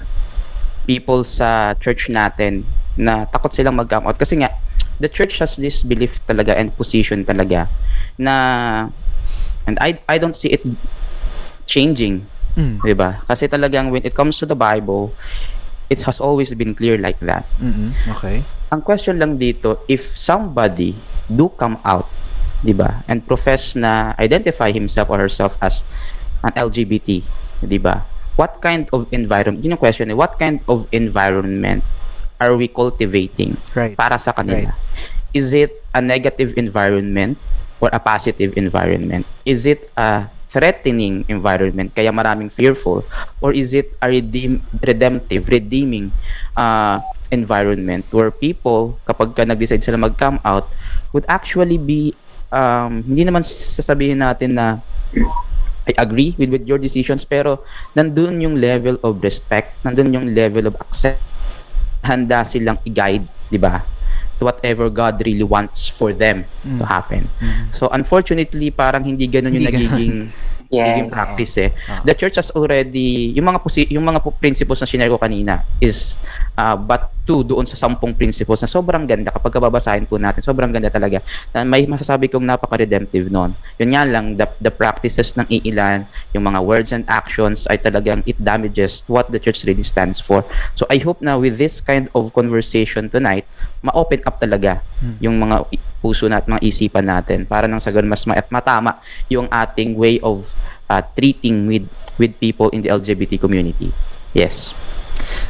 people 0.84 1.24
sa 1.24 1.72
church 1.80 2.12
natin 2.12 2.68
na 3.00 3.24
takot 3.24 3.56
silang 3.56 3.80
mag-come 3.80 4.12
out 4.12 4.20
kasi 4.20 4.44
nga 4.44 4.52
the 5.00 5.08
church 5.08 5.40
has 5.40 5.56
this 5.56 5.88
belief 5.88 6.20
talaga 6.28 6.52
and 6.60 6.76
position 6.76 7.24
talaga 7.24 7.72
na 8.20 8.36
and 9.64 9.80
I 9.80 10.04
I 10.12 10.20
don't 10.20 10.36
see 10.36 10.52
it 10.52 10.68
changing 11.64 12.28
mm, 12.60 12.84
'di 12.84 12.96
ba? 13.00 13.24
Kasi 13.24 13.48
talagang 13.48 13.96
when 13.96 14.04
it 14.04 14.12
comes 14.12 14.36
to 14.44 14.46
the 14.46 14.60
Bible 14.60 15.16
it 15.88 16.04
has 16.04 16.20
always 16.20 16.52
been 16.52 16.76
clear 16.76 17.00
like 17.00 17.20
that. 17.24 17.48
mm 17.64 17.96
okay 18.12 18.44
Ang 18.72 18.80
question 18.88 19.20
lang 19.20 19.36
dito, 19.36 19.84
if 19.92 20.16
somebody 20.16 20.96
do 21.28 21.52
come 21.60 21.76
out, 21.84 22.08
'di 22.64 22.72
ba? 22.72 23.04
And 23.04 23.20
profess 23.20 23.76
na 23.76 24.16
identify 24.16 24.72
himself 24.72 25.12
or 25.12 25.20
herself 25.20 25.60
as 25.60 25.84
an 26.40 26.56
LGBT, 26.56 27.20
'di 27.68 27.80
ba? 27.84 28.08
What 28.40 28.64
kind 28.64 28.88
of 28.96 29.12
environment? 29.12 29.60
Yun 29.60 29.76
yung 29.76 29.84
question 29.84 30.08
eh, 30.08 30.16
what 30.16 30.40
kind 30.40 30.64
of 30.72 30.88
environment 30.96 31.84
are 32.40 32.56
we 32.56 32.72
cultivating 32.72 33.60
right 33.76 33.92
para 34.00 34.16
sa 34.16 34.32
kanila? 34.32 34.72
Is 35.36 35.52
it 35.52 35.84
a 35.92 36.00
negative 36.00 36.56
environment 36.56 37.36
or 37.84 37.92
a 37.92 38.00
positive 38.00 38.56
environment? 38.56 39.28
Is 39.44 39.68
it 39.68 39.92
a 40.00 40.32
threatening 40.52 41.24
environment 41.32 41.96
kaya 41.96 42.12
maraming 42.12 42.52
fearful? 42.52 43.08
Or 43.40 43.56
is 43.56 43.72
it 43.72 43.96
a 44.04 44.12
redeem, 44.12 44.60
redemptive 44.84 45.48
redeeming 45.48 46.12
uh, 46.54 47.00
environment 47.32 48.04
where 48.12 48.30
people 48.30 49.00
kapag 49.08 49.32
ka 49.34 49.48
nag-decide 49.48 49.82
sila 49.82 49.98
mag-come 49.98 50.38
out 50.44 50.68
would 51.16 51.24
actually 51.32 51.80
be 51.80 52.12
um, 52.52 53.02
hindi 53.08 53.24
naman 53.24 53.42
sasabihin 53.42 54.20
natin 54.20 54.60
na 54.60 54.84
I 55.82 55.98
agree 55.98 56.38
with, 56.38 56.54
with 56.54 56.64
your 56.68 56.78
decisions 56.78 57.26
pero 57.26 57.64
nandun 57.98 58.38
yung 58.44 58.60
level 58.60 59.00
of 59.02 59.24
respect 59.24 59.80
nandun 59.82 60.14
yung 60.14 60.28
level 60.36 60.70
of 60.70 60.76
accept 60.78 61.24
handa 62.04 62.44
silang 62.46 62.78
i-guide 62.86 63.26
di 63.50 63.58
ba 63.58 63.82
whatever 64.42 64.90
God 64.90 65.22
really 65.22 65.44
wants 65.44 65.86
for 65.86 66.12
them 66.12 66.44
to 66.64 66.82
Mm. 66.82 66.90
happen 66.90 67.22
Mm. 67.38 67.70
so 67.72 67.88
unfortunately 67.90 68.70
parang 68.70 69.04
hindi 69.04 69.26
ganun 69.26 69.54
yung 69.54 69.64
Hindi 69.64 69.72
nagiging 69.72 70.16
nagiging 70.28 70.30
Yes. 70.72 71.12
practice 71.12 71.54
eh 71.60 71.70
Ah. 71.86 72.00
the 72.02 72.16
church 72.16 72.36
has 72.36 72.48
already 72.52 73.36
yung 73.36 73.44
mga 73.46 73.60
posi- 73.60 73.92
yung 73.92 74.02
mga 74.02 74.24
principles 74.34 74.80
na 74.80 74.88
shinare 74.88 75.12
ko 75.12 75.20
kanina 75.20 75.68
is 75.78 76.16
uh, 76.62 76.78
but 76.78 77.10
two 77.26 77.42
doon 77.46 77.66
sa 77.66 77.78
sampung 77.78 78.14
principles 78.14 78.62
na 78.62 78.70
sobrang 78.70 79.06
ganda 79.06 79.30
kapag 79.34 79.58
babasahin 79.62 80.06
po 80.06 80.18
natin 80.22 80.42
sobrang 80.46 80.70
ganda 80.70 80.90
talaga. 80.94 81.22
Na 81.54 81.66
may 81.66 81.86
masasabi 81.90 82.30
kong 82.30 82.46
napaka-redemptive 82.46 83.30
noon 83.34 83.58
yun 83.82 83.90
nga 83.94 84.04
lang 84.06 84.38
the, 84.38 84.46
the 84.62 84.70
practices 84.70 85.34
ng 85.38 85.46
iilan 85.50 86.06
yung 86.34 86.46
mga 86.46 86.60
words 86.62 86.90
and 86.94 87.06
actions 87.10 87.66
ay 87.70 87.78
talagang 87.82 88.22
it 88.30 88.38
damages 88.38 89.02
what 89.10 89.30
the 89.34 89.42
church 89.42 89.66
really 89.66 89.86
stands 89.86 90.22
for. 90.22 90.46
So 90.78 90.86
I 90.90 91.02
hope 91.02 91.22
na 91.22 91.38
with 91.38 91.58
this 91.58 91.82
kind 91.82 92.10
of 92.14 92.34
conversation 92.34 93.10
tonight 93.10 93.46
ma-open 93.82 94.22
up 94.26 94.38
talaga 94.38 94.86
hmm. 95.02 95.18
yung 95.22 95.38
mga 95.42 95.66
puso 96.02 96.26
natin 96.26 96.58
mga 96.58 96.66
isipan 96.66 97.06
natin 97.06 97.46
para 97.46 97.70
nang 97.70 97.82
sa 97.82 97.94
mas 97.94 98.26
ma- 98.26 98.38
at 98.38 98.50
matama 98.50 98.98
yung 99.30 99.46
ating 99.50 99.94
way 99.94 100.18
of 100.26 100.54
uh, 100.90 101.02
treating 101.14 101.70
with 101.70 101.86
with 102.18 102.34
people 102.42 102.70
in 102.74 102.82
the 102.82 102.90
LGBT 102.90 103.38
community. 103.42 103.94
Yes. 104.34 104.74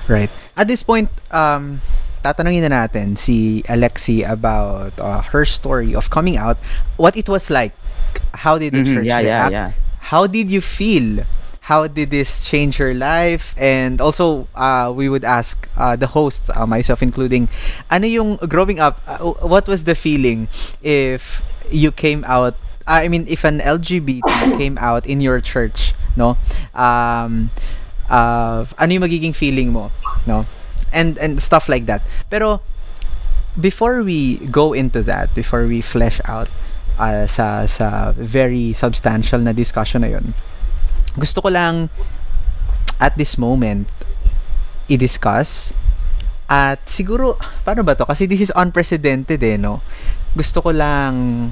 Right 0.07 0.40
at 0.57 0.67
this 0.67 0.83
point, 0.83 1.09
um, 1.31 1.81
tatanungin 2.23 2.69
na 2.69 2.85
natin 2.85 3.17
si 3.17 3.63
Alexi 3.65 4.27
about 4.27 4.93
uh, 4.99 5.21
her 5.33 5.45
story 5.45 5.95
of 5.95 6.09
coming 6.09 6.37
out, 6.37 6.57
what 6.97 7.17
it 7.17 7.29
was 7.29 7.49
like. 7.49 7.73
How 8.33 8.57
did 8.57 8.73
the 8.73 8.83
mm-hmm, 8.83 8.93
church 8.93 9.05
yeah, 9.05 9.21
react? 9.21 9.51
Yeah, 9.51 9.71
yeah. 9.71 9.71
How 10.11 10.27
did 10.27 10.49
you 10.49 10.61
feel? 10.61 11.23
How 11.61 11.87
did 11.87 12.09
this 12.09 12.43
change 12.43 12.79
your 12.79 12.93
life? 12.93 13.55
And 13.57 14.01
also, 14.01 14.47
uh, 14.55 14.91
we 14.93 15.07
would 15.07 15.23
ask 15.23 15.69
uh, 15.77 15.95
the 15.95 16.07
hosts, 16.07 16.49
uh, 16.53 16.65
myself 16.65 17.01
including, 17.01 17.47
ano 17.89 18.07
yung 18.07 18.35
growing 18.49 18.79
up, 18.79 18.99
uh, 19.07 19.19
what 19.45 19.67
was 19.67 19.85
the 19.85 19.95
feeling 19.95 20.49
if 20.81 21.41
you 21.71 21.91
came 21.91 22.25
out 22.27 22.55
I 22.87 23.07
mean, 23.07 23.25
if 23.27 23.43
an 23.43 23.59
LGBT 23.59 24.57
came 24.59 24.77
out 24.77 25.05
in 25.05 25.21
your 25.21 25.39
church, 25.39 25.93
no, 26.17 26.37
um, 26.73 27.51
uh, 28.09 28.65
ano 28.77 28.89
yung 28.91 29.03
magiging 29.03 29.35
feeling 29.35 29.71
mo, 29.71 29.91
no? 30.26 30.45
And 30.91 31.17
and 31.17 31.41
stuff 31.41 31.69
like 31.69 31.86
that. 31.88 32.03
Pero 32.30 32.59
before 33.55 34.03
we 34.03 34.43
go 34.51 34.74
into 34.74 35.03
that, 35.03 35.34
before 35.36 35.67
we 35.67 35.82
flesh 35.82 36.19
out 36.28 36.47
uh, 36.99 37.28
sa 37.28 37.65
sa 37.67 38.11
very 38.15 38.74
substantial 38.74 39.39
na 39.39 39.51
discussion 39.51 40.03
na 40.03 40.11
yun, 40.15 40.36
gusto 41.15 41.41
ko 41.41 41.49
lang 41.51 41.89
at 43.01 43.17
this 43.17 43.36
moment 43.36 43.89
i-discuss 44.91 45.74
at 46.51 46.84
siguro 46.84 47.39
paano 47.63 47.82
ba 47.82 47.95
to? 47.95 48.03
Kasi 48.03 48.28
this 48.28 48.43
is 48.43 48.51
unprecedented 48.59 49.39
eh 49.39 49.55
no? 49.55 49.80
Gusto 50.36 50.59
ko 50.59 50.76
lang 50.76 51.49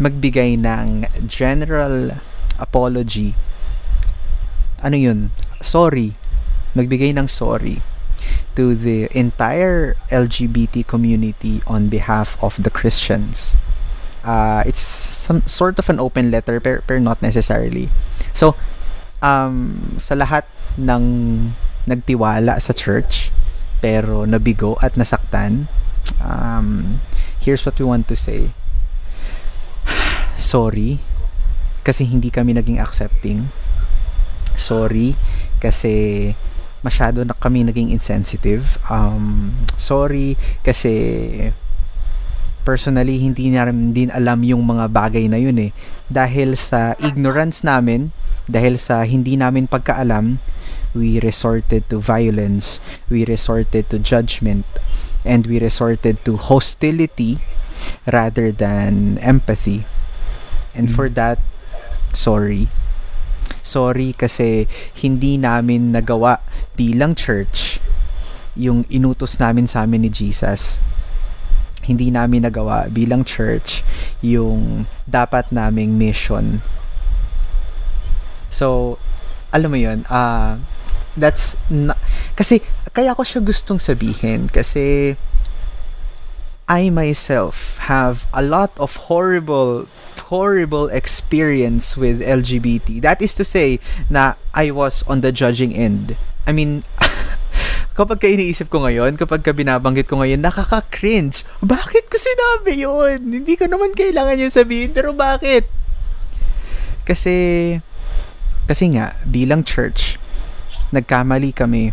magbigay 0.00 0.56
ng 0.56 1.10
general 1.28 2.16
apology. 2.56 3.36
Ano 4.80 4.96
yun, 4.96 5.28
sorry, 5.60 6.16
magbigay 6.76 7.16
ng 7.16 7.26
sorry 7.26 7.82
to 8.54 8.74
the 8.74 9.08
entire 9.16 9.96
LGBT 10.10 10.86
community 10.86 11.62
on 11.66 11.88
behalf 11.88 12.36
of 12.42 12.60
the 12.62 12.70
Christians. 12.70 13.56
Uh, 14.20 14.62
it's 14.66 14.80
some 14.80 15.40
sort 15.48 15.78
of 15.78 15.88
an 15.88 15.98
open 15.98 16.30
letter 16.30 16.60
pero, 16.60 16.84
pero 16.86 17.00
not 17.00 17.22
necessarily. 17.22 17.88
So, 18.36 18.54
um, 19.22 19.96
sa 19.96 20.14
lahat 20.14 20.44
ng 20.76 21.04
nagtiwala 21.88 22.60
sa 22.60 22.76
church 22.76 23.32
pero 23.80 24.28
nabigo 24.28 24.76
at 24.84 24.94
nasaktan, 25.00 25.72
um, 26.20 27.00
here's 27.40 27.64
what 27.64 27.80
we 27.80 27.86
want 27.88 28.06
to 28.12 28.16
say. 28.16 28.52
Sorry 30.36 31.00
kasi 31.80 32.04
hindi 32.04 32.28
kami 32.28 32.52
naging 32.52 32.76
accepting 32.76 33.48
sorry 34.52 35.16
kasi 35.58 36.32
masyado 36.80 37.24
na 37.24 37.36
kami 37.36 37.64
naging 37.64 37.92
insensitive. 37.92 38.80
Um, 38.88 39.52
sorry 39.76 40.36
kasi 40.64 41.52
personally 42.64 43.20
hindi 43.20 43.48
namin 43.52 43.96
din 43.96 44.10
alam 44.12 44.44
yung 44.44 44.64
mga 44.64 44.88
bagay 44.92 45.28
na 45.28 45.40
yun 45.40 45.56
eh. 45.60 45.72
Dahil 46.08 46.56
sa 46.56 46.96
ignorance 47.00 47.64
namin, 47.64 48.12
dahil 48.48 48.80
sa 48.80 49.04
hindi 49.04 49.36
namin 49.36 49.68
pagkaalam, 49.68 50.40
we 50.96 51.22
resorted 51.22 51.86
to 51.86 52.02
violence, 52.02 52.82
we 53.06 53.22
resorted 53.22 53.86
to 53.92 53.96
judgment, 54.00 54.66
and 55.22 55.46
we 55.46 55.60
resorted 55.62 56.18
to 56.26 56.34
hostility 56.36 57.38
rather 58.10 58.50
than 58.50 59.16
empathy. 59.22 59.86
And 60.74 60.90
mm. 60.90 60.94
for 60.94 61.08
that, 61.14 61.38
sorry 62.12 62.68
sorry 63.70 64.10
kasi 64.18 64.66
hindi 64.98 65.38
namin 65.38 65.94
nagawa 65.94 66.42
bilang 66.74 67.14
church 67.14 67.78
yung 68.58 68.82
inutos 68.90 69.38
namin 69.38 69.70
sa 69.70 69.86
amin 69.86 70.02
ni 70.02 70.10
Jesus. 70.10 70.82
Hindi 71.86 72.10
namin 72.10 72.42
nagawa 72.42 72.90
bilang 72.90 73.22
church 73.22 73.86
yung 74.18 74.90
dapat 75.06 75.54
naming 75.54 75.94
mission. 75.94 76.66
So, 78.50 78.98
alam 79.54 79.70
mo 79.70 79.78
yun, 79.78 80.02
uh, 80.10 80.58
that's, 81.14 81.54
na- 81.70 81.98
kasi, 82.34 82.60
kaya 82.90 83.14
ko 83.14 83.22
siya 83.22 83.40
gustong 83.40 83.78
sabihin 83.78 84.50
kasi 84.50 85.14
I 86.70 86.90
myself 86.90 87.78
have 87.90 88.26
a 88.30 88.42
lot 88.42 88.74
of 88.78 89.10
horrible 89.10 89.90
horrible 90.30 90.86
experience 90.94 91.98
with 91.98 92.22
LGBT. 92.22 93.02
That 93.02 93.18
is 93.18 93.34
to 93.34 93.44
say 93.44 93.82
na 94.06 94.38
I 94.54 94.70
was 94.70 95.02
on 95.10 95.26
the 95.26 95.34
judging 95.34 95.74
end. 95.74 96.14
I 96.46 96.54
mean, 96.54 96.86
kapag 97.98 98.22
ka 98.22 98.26
iniisip 98.30 98.70
ko 98.70 98.86
ngayon, 98.86 99.18
kapag 99.18 99.42
ka 99.42 99.50
binabanggit 99.50 100.06
ko 100.06 100.22
ngayon, 100.22 100.40
nakaka-cringe. 100.40 101.42
Bakit 101.60 102.08
ko 102.08 102.16
sinabi 102.16 102.72
yun? 102.80 103.18
Hindi 103.42 103.58
ko 103.58 103.66
naman 103.66 103.92
kailangan 103.92 104.40
yun 104.40 104.54
sabihin, 104.54 104.94
pero 104.94 105.12
bakit? 105.12 105.66
Kasi, 107.04 107.76
kasi 108.70 108.94
nga, 108.94 109.18
bilang 109.26 109.66
church, 109.66 110.16
nagkamali 110.94 111.50
kami. 111.50 111.90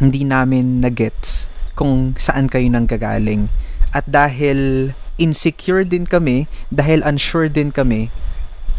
Hindi 0.00 0.24
namin 0.24 0.80
na-gets 0.80 1.52
kung 1.76 2.16
saan 2.16 2.48
kayo 2.48 2.66
nanggagaling. 2.72 3.52
At 3.92 4.08
dahil 4.08 4.92
insecure 5.18 5.84
din 5.84 6.06
kami, 6.06 6.46
dahil 6.70 7.02
unsure 7.04 7.50
din 7.50 7.74
kami, 7.74 8.10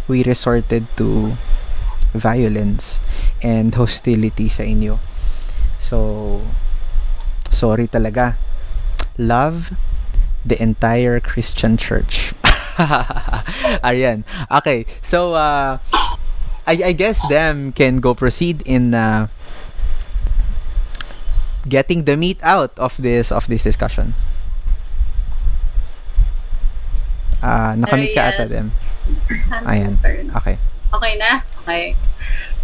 we 0.08 0.24
resorted 0.24 0.90
to 0.98 1.38
violence 2.16 2.98
and 3.46 3.76
hostility 3.78 4.50
sa 4.50 4.66
inyo. 4.66 4.98
So, 5.78 6.42
sorry 7.54 7.88
talaga. 7.88 8.36
Love 9.20 9.76
the 10.42 10.58
entire 10.58 11.20
Christian 11.20 11.78
church. 11.78 12.34
Ariyan. 13.86 14.24
Okay. 14.50 14.88
So, 15.04 15.36
uh, 15.36 15.78
I, 16.66 16.74
I 16.90 16.92
guess 16.94 17.22
them 17.30 17.72
can 17.72 17.98
go 17.98 18.14
proceed 18.14 18.62
in 18.66 18.94
uh, 18.94 19.28
getting 21.68 22.06
the 22.06 22.16
meat 22.16 22.40
out 22.42 22.78
of 22.78 22.96
this 22.98 23.32
of 23.32 23.48
this 23.48 23.64
discussion. 23.64 24.14
Uh, 27.44 27.74
nakamit 27.76 28.16
ka 28.16 28.32
ata 28.32 28.46
din. 28.46 28.68
Ayan. 29.66 29.96
Okay. 30.36 30.56
Okay 30.90 31.14
na? 31.22 31.46
Okay. 31.64 31.94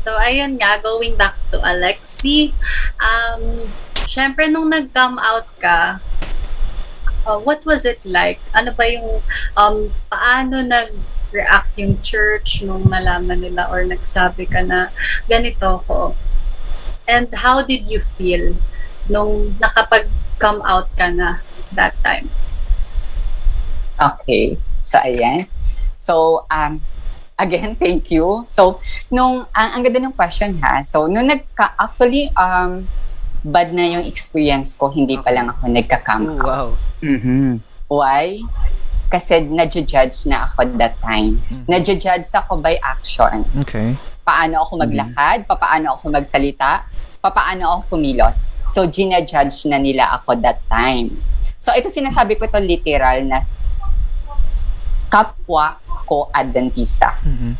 So, 0.05 0.13
ayun 0.21 0.61
nga, 0.61 0.77
going 0.85 1.17
back 1.17 1.33
to 1.49 1.57
Alexi, 1.65 2.53
um, 3.01 3.65
syempre 4.05 4.45
nung 4.45 4.69
nag-come 4.69 5.17
out 5.17 5.49
ka, 5.57 5.97
uh, 7.25 7.41
what 7.41 7.65
was 7.65 7.89
it 7.89 7.97
like? 8.05 8.37
Ano 8.53 8.69
ba 8.69 8.85
yung, 8.85 9.25
um, 9.57 9.89
paano 10.13 10.61
nag-react 10.61 11.73
yung 11.81 11.97
church 12.05 12.61
nung 12.61 12.85
nalaman 12.85 13.41
nila 13.41 13.65
or 13.73 13.81
nagsabi 13.81 14.45
ka 14.45 14.61
na 14.61 14.93
ganito 15.25 15.81
ko? 15.89 16.13
And 17.09 17.29
how 17.33 17.65
did 17.65 17.89
you 17.89 18.01
feel 18.17 18.57
nung 19.09 19.57
nakapag-come 19.57 20.61
out 20.61 20.89
ka 20.97 21.09
na 21.09 21.41
that 21.73 21.97
time? 22.05 22.29
Okay. 23.95 24.59
So, 24.83 24.99
ayan. 25.01 25.47
So, 25.97 26.45
um, 26.51 26.83
again, 27.39 27.75
thank 27.75 28.11
you. 28.11 28.43
So, 28.47 28.79
nung, 29.11 29.47
ang, 29.55 29.69
ang 29.75 29.81
ganda 29.83 29.99
ng 30.03 30.15
question 30.15 30.55
ha. 30.59 30.83
So, 30.83 31.07
nung 31.07 31.27
nagka, 31.27 31.75
actually, 31.79 32.31
um, 32.35 32.87
bad 33.45 33.71
na 33.71 33.99
yung 33.99 34.05
experience 34.05 34.75
ko, 34.75 34.89
hindi 34.89 35.15
pa 35.21 35.29
lang 35.31 35.51
ako 35.51 35.69
nagka-come 35.69 36.41
out. 36.41 36.45
Wow. 36.45 36.67
Mm-hmm. 37.05 37.61
Why? 37.87 38.41
Kasi 39.09 39.45
na-judge 39.45 40.25
na 40.25 40.49
ako 40.49 40.65
that 40.81 40.97
time. 40.99 41.37
Mm-hmm. 41.45 41.69
Na-judge 41.69 42.09
ako 42.33 42.57
by 42.57 42.81
action. 42.81 43.45
Okay. 43.61 43.93
Paano 44.25 44.65
ako 44.65 44.81
maglakad, 44.81 45.45
mm-hmm. 45.45 45.61
paano 45.61 45.87
ako 45.93 46.09
magsalita, 46.09 46.89
paano 47.21 47.63
ako 47.69 47.97
kumilos. 47.97 48.57
So, 48.65 48.89
gina-judge 48.89 49.69
na 49.69 49.77
nila 49.77 50.09
ako 50.17 50.41
that 50.41 50.61
time. 50.69 51.13
So, 51.61 51.73
ito 51.73 51.89
sinasabi 51.89 52.37
ko 52.37 52.45
to 52.49 52.61
literal 52.61 53.25
na 53.25 53.45
kapwa 55.15 55.79
ko 56.03 56.27
Adventista. 56.35 57.15
Mm-hmm. 57.23 57.53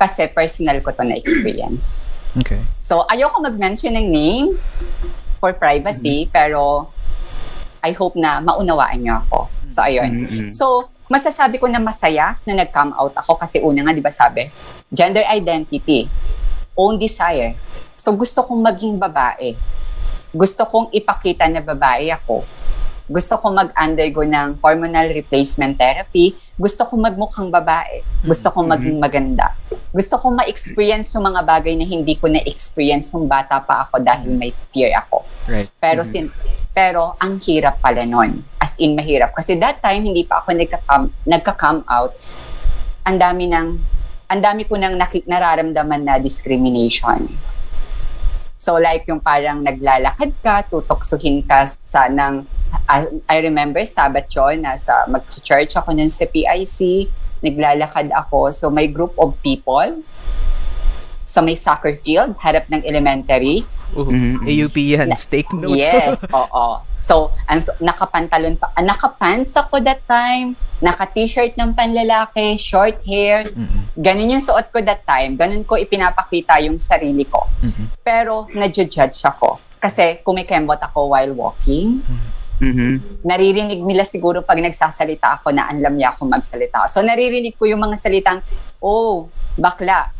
Kasi 0.00 0.32
personal 0.32 0.80
ko 0.80 0.96
to 0.96 1.04
na 1.04 1.20
experience. 1.20 2.16
Okay. 2.40 2.64
So, 2.80 3.04
ayoko 3.04 3.44
mag-mention 3.44 3.92
ng 4.00 4.08
name. 4.08 4.48
for 5.44 5.52
privacy, 5.52 6.24
pero 6.32 6.88
I 7.84 7.92
hope 7.92 8.16
na 8.16 8.40
maunawaan 8.40 8.96
niyo 9.04 9.20
ako. 9.20 9.52
So, 9.68 9.84
ayun. 9.84 10.08
Mm-mm. 10.08 10.48
So, 10.48 10.88
masasabi 11.12 11.60
ko 11.60 11.68
na 11.68 11.76
masaya 11.76 12.40
na 12.48 12.64
nag-come 12.64 12.96
out 12.96 13.12
ako 13.12 13.36
kasi 13.36 13.60
una 13.60 13.84
nga, 13.84 13.92
di 13.92 14.00
ba 14.00 14.08
sabi, 14.08 14.48
gender 14.88 15.20
identity, 15.28 16.08
own 16.72 16.96
desire. 16.96 17.60
So, 17.92 18.16
gusto 18.16 18.40
kong 18.40 18.64
maging 18.64 18.96
babae. 18.96 19.52
Gusto 20.32 20.64
kong 20.64 20.88
ipakita 20.96 21.44
na 21.44 21.60
babae 21.60 22.08
ako. 22.08 22.40
Gusto 23.04 23.36
kong 23.36 23.54
mag-undergo 23.54 24.24
ng 24.24 24.64
hormonal 24.64 25.12
replacement 25.12 25.76
therapy. 25.76 26.32
Gusto 26.56 26.88
kong 26.88 27.04
magmukhang 27.04 27.52
babae. 27.52 28.00
Gusto 28.24 28.48
kong 28.48 28.64
maging 28.64 28.96
maganda. 28.96 29.52
Gusto 29.92 30.16
kong 30.16 30.40
ma-experience 30.40 31.12
yung 31.12 31.28
mga 31.28 31.44
bagay 31.44 31.76
na 31.76 31.84
hindi 31.84 32.16
ko 32.16 32.32
na-experience 32.32 33.12
nung 33.12 33.28
bata 33.28 33.60
pa 33.60 33.84
ako 33.84 34.00
dahil 34.00 34.32
may 34.32 34.56
fear 34.72 34.96
ako. 34.96 35.20
Right. 35.44 35.68
Pero 35.76 36.00
Mhm. 36.00 36.08
sin 36.08 36.26
pero 36.74 37.14
ang 37.22 37.38
hirap 37.38 37.78
pala 37.78 38.02
nun. 38.02 38.42
As 38.58 38.74
in 38.82 38.98
mahirap 38.98 39.30
kasi 39.30 39.54
that 39.60 39.78
time 39.78 40.02
hindi 40.02 40.26
pa 40.26 40.42
ako 40.42 40.58
nagka-come, 40.58 41.06
nagka-come 41.22 41.86
out. 41.86 42.16
Ang 43.06 43.20
dami 43.20 43.46
ng 43.46 43.68
ang 44.26 44.40
dami 44.40 44.64
ko 44.64 44.74
nang 44.74 44.96
nakik 44.96 45.28
nararamdaman 45.28 46.02
na 46.02 46.16
discrimination. 46.16 47.28
So 48.64 48.80
like 48.80 49.04
yung 49.04 49.20
parang 49.20 49.60
naglalakad 49.60 50.32
ka, 50.40 50.64
tutoksuhin 50.72 51.44
ka 51.44 51.68
sa 51.68 52.08
ng 52.08 52.48
ah, 52.88 53.04
I 53.28 53.44
remember 53.44 53.84
Sabbath 53.84 54.32
yun, 54.32 54.64
nasa 54.64 55.04
mag-church 55.04 55.76
ako 55.76 55.92
nun 55.92 56.08
sa 56.08 56.24
PIC, 56.24 57.12
naglalakad 57.44 58.08
ako. 58.08 58.48
So 58.56 58.72
may 58.72 58.88
group 58.88 59.12
of 59.20 59.36
people 59.44 60.00
sa 61.34 61.42
may 61.42 61.58
soccer 61.58 61.98
field, 61.98 62.38
harap 62.38 62.70
ng 62.70 62.86
elementary. 62.86 63.66
Uh, 63.90 64.06
Mhm. 64.06 64.46
AUP 64.46 64.76
yan. 64.88 65.10
Na- 65.10 65.18
Take 65.18 65.50
note. 65.52 65.74
Yes, 65.74 66.22
oo. 66.32 66.66
So, 67.02 67.14
ang 67.44 67.58
so, 67.58 67.74
nakapantalon 67.80 68.54
pa, 68.54 68.70
ah, 68.70 68.80
nakapants 68.80 69.50
ako 69.54 69.82
that 69.82 69.98
time, 70.06 70.54
naka-t-shirt 70.78 71.58
ng 71.58 71.74
panlalaki, 71.74 72.54
short 72.56 73.02
hair. 73.02 73.50
Mm-mm. 73.50 73.90
Ganun 73.96 74.30
yung 74.30 74.40
suot 74.40 74.70
ko 74.70 74.78
that 74.80 75.02
time. 75.04 75.34
Ganun 75.34 75.66
ko 75.66 75.74
ipinapakita 75.74 76.62
yung 76.62 76.78
sarili 76.78 77.26
ko. 77.26 77.50
Mhm. 77.60 77.98
Pero, 78.00 78.46
nadjudge 78.48 78.94
ako. 79.26 79.58
Kasi 79.76 80.22
kumikembot 80.22 80.78
ako 80.80 81.10
while 81.10 81.34
walking. 81.34 81.98
Mhm. 82.56 83.20
Naririnig 83.20 83.82
nila 83.82 84.06
siguro 84.06 84.38
pag 84.40 84.56
nagsasalita 84.56 85.36
ako 85.36 85.50
na 85.50 85.66
anlam 85.66 85.98
niya 85.98 86.14
ako 86.14 86.30
magsalita. 86.30 86.86
So, 86.86 87.02
naririnig 87.02 87.58
ko 87.58 87.66
yung 87.66 87.82
mga 87.82 87.98
salitang, 87.98 88.38
oh, 88.78 89.26
bakla, 89.54 90.14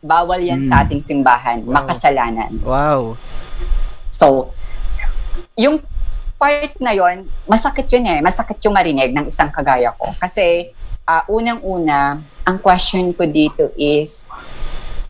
bawal 0.00 0.40
yan 0.40 0.64
sa 0.64 0.80
Mm. 0.80 0.82
ating 0.84 1.02
simbahan, 1.02 1.58
Wow. 1.62 1.84
makasalanan. 1.84 2.50
Wow. 2.60 3.20
So, 4.08 4.52
yung 5.54 5.84
part 6.34 6.72
na 6.80 6.92
yon 6.92 7.28
masakit 7.44 7.84
yun 7.92 8.08
eh. 8.08 8.18
Masakit 8.20 8.56
yung 8.64 8.72
marinig 8.72 9.12
ng 9.12 9.28
isang 9.28 9.52
kagaya 9.52 9.92
ko. 9.92 10.12
Kasi, 10.16 10.72
ah, 11.04 11.24
unang-una, 11.26 12.16
ang 12.42 12.56
question 12.58 13.12
ko 13.12 13.28
dito 13.28 13.68
is, 13.76 14.32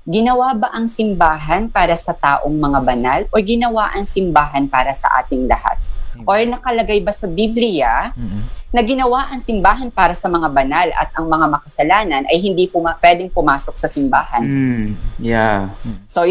ginawa 0.03 0.51
ba 0.53 0.75
ang 0.75 0.91
simbahan 0.91 1.71
para 1.71 1.95
sa 1.95 2.11
taong 2.11 2.51
mga 2.51 2.79
banal 2.83 3.21
o 3.31 3.39
ginawa 3.39 3.95
ang 3.95 4.03
simbahan 4.03 4.67
para 4.67 4.91
sa 4.91 5.07
ating 5.23 5.47
lahat? 5.47 5.79
Or 6.23 6.39
nakalagay 6.39 7.01
ba 7.01 7.11
sa 7.11 7.27
Biblia 7.27 8.11
Mm-mm. 8.13 8.43
na 8.71 8.81
ginawa 8.81 9.29
ang 9.29 9.39
simbahan 9.39 9.89
para 9.89 10.13
sa 10.13 10.27
mga 10.27 10.49
banal 10.49 10.89
at 10.93 11.11
ang 11.13 11.27
mga 11.27 11.47
makasalanan 11.49 12.23
ay 12.25 12.39
hindi 12.39 12.67
puma- 12.67 12.97
pwedeng 12.97 13.29
pumasok 13.29 13.75
sa 13.75 13.87
simbahan? 13.87 14.43
Mm. 14.43 14.87
Yeah. 15.19 15.75
So, 16.07 16.25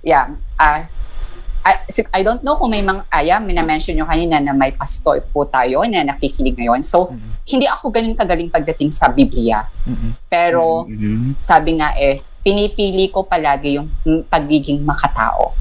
yeah. 0.00 0.26
ah 0.54 0.86
I, 1.62 1.86
si- 1.86 2.10
I 2.10 2.26
don't 2.26 2.42
know 2.42 2.58
kung 2.58 2.74
may 2.74 2.82
mga, 2.82 3.06
aya, 3.06 3.38
may 3.38 3.54
na-mention 3.54 3.94
nyo 3.94 4.02
kanina 4.02 4.42
na 4.42 4.50
may 4.50 4.74
pastor 4.74 5.22
po 5.22 5.46
tayo 5.46 5.86
na 5.86 6.02
nakikinig 6.02 6.58
ngayon. 6.58 6.82
So, 6.82 7.06
Mhm. 7.06 7.30
hindi 7.46 7.66
ako 7.70 7.84
ganun 7.88 8.18
kagaling 8.18 8.50
pagdating 8.50 8.90
sa 8.90 9.06
Biblia. 9.06 9.70
Mm-mm. 9.86 10.10
Pero, 10.26 10.90
Mhm. 10.90 11.38
sabi 11.38 11.78
nga 11.78 11.94
eh, 11.94 12.18
pinipili 12.42 13.06
ko 13.06 13.22
palagi 13.22 13.78
yung 13.78 13.86
mm, 13.86 14.26
pagiging 14.26 14.82
makatao. 14.82 15.54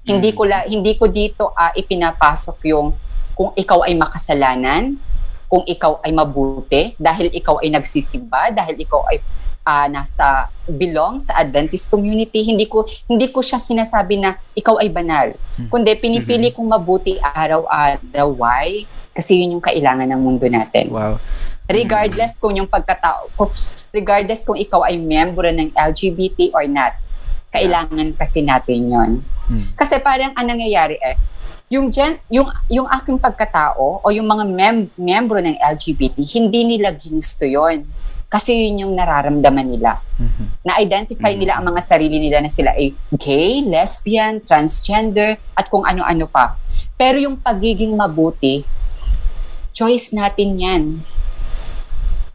Hindi 0.00 0.30
ko 0.30 0.46
la, 0.46 0.62
hindi 0.64 0.94
ko 0.94 1.10
dito 1.10 1.50
ah, 1.50 1.74
ipinapasok 1.74 2.56
yung 2.64 2.94
kung 3.40 3.56
ikaw 3.56 3.88
ay 3.88 3.96
makasalanan, 3.96 5.00
kung 5.48 5.64
ikaw 5.64 5.96
ay 6.04 6.12
mabuti, 6.12 6.92
dahil 7.00 7.32
ikaw 7.32 7.56
ay 7.64 7.72
nagsisimba, 7.72 8.52
dahil 8.52 8.76
ikaw 8.76 9.00
ay 9.08 9.24
ah, 9.64 9.88
nasa 9.88 10.52
belong 10.68 11.24
sa 11.24 11.40
Adventist 11.40 11.88
community, 11.88 12.44
hindi 12.44 12.68
ko 12.68 12.84
hindi 13.08 13.32
ko 13.32 13.40
siya 13.40 13.56
sinasabi 13.56 14.20
na 14.20 14.36
ikaw 14.52 14.76
ay 14.76 14.92
banal. 14.92 15.32
Kundi 15.72 15.88
pinipili 15.96 16.52
kong 16.52 16.68
mabuti 16.68 17.16
araw-araw. 17.16 18.28
Why? 18.28 18.84
Kasi 19.16 19.40
yun 19.40 19.56
yung 19.56 19.64
kailangan 19.64 20.04
ng 20.12 20.20
mundo 20.20 20.44
natin 20.44 20.92
Wow. 20.92 21.16
regardless 21.64 22.36
kung 22.36 22.60
yung 22.60 22.68
pagkatao, 22.68 23.32
kung, 23.40 23.48
regardless 23.88 24.44
kung 24.44 24.60
ikaw 24.60 24.84
ay 24.84 25.00
miyembro 25.00 25.48
ng 25.48 25.72
LGBT 25.72 26.52
or 26.52 26.68
not, 26.68 26.92
kailangan 27.56 28.12
kasi 28.20 28.44
natin 28.44 28.90
yon. 28.90 29.10
Mm. 29.48 29.74
Kasi 29.74 29.96
parang 29.98 30.30
ang 30.36 30.46
nangyayari 30.46 30.98
eh, 31.02 31.18
yung 31.70 31.86
gen, 31.86 32.18
yung 32.26 32.50
yung 32.66 32.90
aking 32.90 33.14
pagkatao 33.14 34.02
o 34.02 34.06
yung 34.10 34.26
mga 34.26 34.42
mem- 34.42 34.90
miyembro 34.98 35.38
ng 35.38 35.54
LGBT, 35.54 36.18
hindi 36.34 36.66
nila 36.66 36.90
ginusto 36.90 37.46
yon. 37.46 37.86
Kasi 38.26 38.66
yun 38.66 38.86
yung 38.86 38.94
nararamdaman 38.98 39.66
nila. 39.70 40.02
Mhm. 40.18 40.66
Na-identify 40.66 41.34
Mhm. 41.34 41.38
nila 41.38 41.52
ang 41.58 41.70
mga 41.70 41.82
sarili 41.82 42.18
nila 42.18 42.42
na 42.42 42.50
sila 42.50 42.74
ay 42.74 42.90
gay, 43.14 43.62
lesbian, 43.66 44.42
transgender, 44.42 45.38
at 45.54 45.66
kung 45.66 45.82
ano-ano 45.82 46.26
pa. 46.26 46.58
Pero 46.94 47.18
yung 47.18 47.38
pagiging 47.38 47.94
mabuti, 47.94 48.66
choice 49.70 50.10
natin 50.10 50.58
yan. 50.58 50.82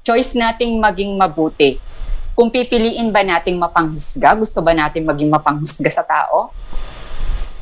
Choice 0.04 0.36
nating 0.36 0.80
maging 0.80 1.16
mabuti. 1.16 1.80
Kung 2.36 2.52
pipiliin 2.52 3.12
ba 3.12 3.24
nating 3.24 3.56
mapanghusga, 3.56 4.36
gusto 4.36 4.60
ba 4.60 4.76
nating 4.76 5.08
maging 5.08 5.32
mapanghusga 5.32 5.88
sa 5.88 6.04
tao? 6.04 6.52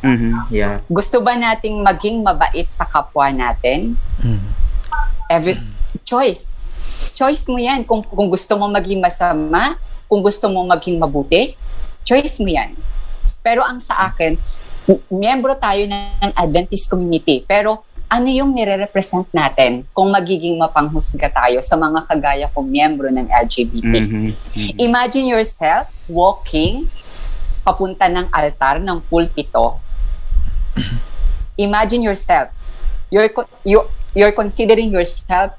Mhm. 0.04 0.52
Yeah. 0.52 0.84
Gusto 0.92 1.24
ba 1.24 1.34
nating 1.40 1.80
maging 1.80 2.22
mabait 2.22 2.68
sa 2.68 2.84
kapwa 2.84 3.32
natin? 3.32 3.96
Mhm. 4.20 4.50
Every 5.32 5.56
choice. 6.04 6.76
Choice 7.16 7.48
mo 7.48 7.58
'yan 7.58 7.88
kung 7.88 8.04
kung 8.04 8.28
gusto 8.28 8.60
mo 8.60 8.68
maging 8.68 9.00
masama, 9.00 9.80
kung 10.12 10.20
gusto 10.20 10.52
mo 10.52 10.68
maging 10.68 11.00
mabuti, 11.00 11.56
choice 12.04 12.44
mo 12.44 12.52
'yan. 12.52 12.76
Pero 13.40 13.64
ang 13.64 13.80
sa 13.80 14.12
akin, 14.12 14.36
miyembro 15.08 15.56
tayo 15.56 15.88
ng 15.88 16.32
Adventist 16.36 16.92
community, 16.92 17.44
pero 17.48 17.88
ano 18.14 18.30
yung 18.30 18.54
nire-represent 18.54 19.26
natin 19.34 19.90
kung 19.90 20.14
magiging 20.14 20.54
mapanghusga 20.60 21.34
tayo 21.34 21.58
sa 21.66 21.74
mga 21.74 22.06
kagaya 22.06 22.46
kong 22.54 22.70
miyembro 22.70 23.10
ng 23.10 23.26
LGBT? 23.26 23.94
Mhm. 24.06 24.22
Mhm. 24.54 24.70
Imagine 24.78 25.34
yourself 25.34 25.90
walking 26.06 26.86
papunta 27.66 28.06
ng 28.12 28.30
altar 28.30 28.78
ng 28.84 29.00
pulpito. 29.08 29.80
Imagine 31.58 32.02
yourself. 32.02 32.50
You're, 33.14 33.30
you, 33.62 33.86
you're 34.18 34.34
considering 34.34 34.90
yourself 34.90 35.54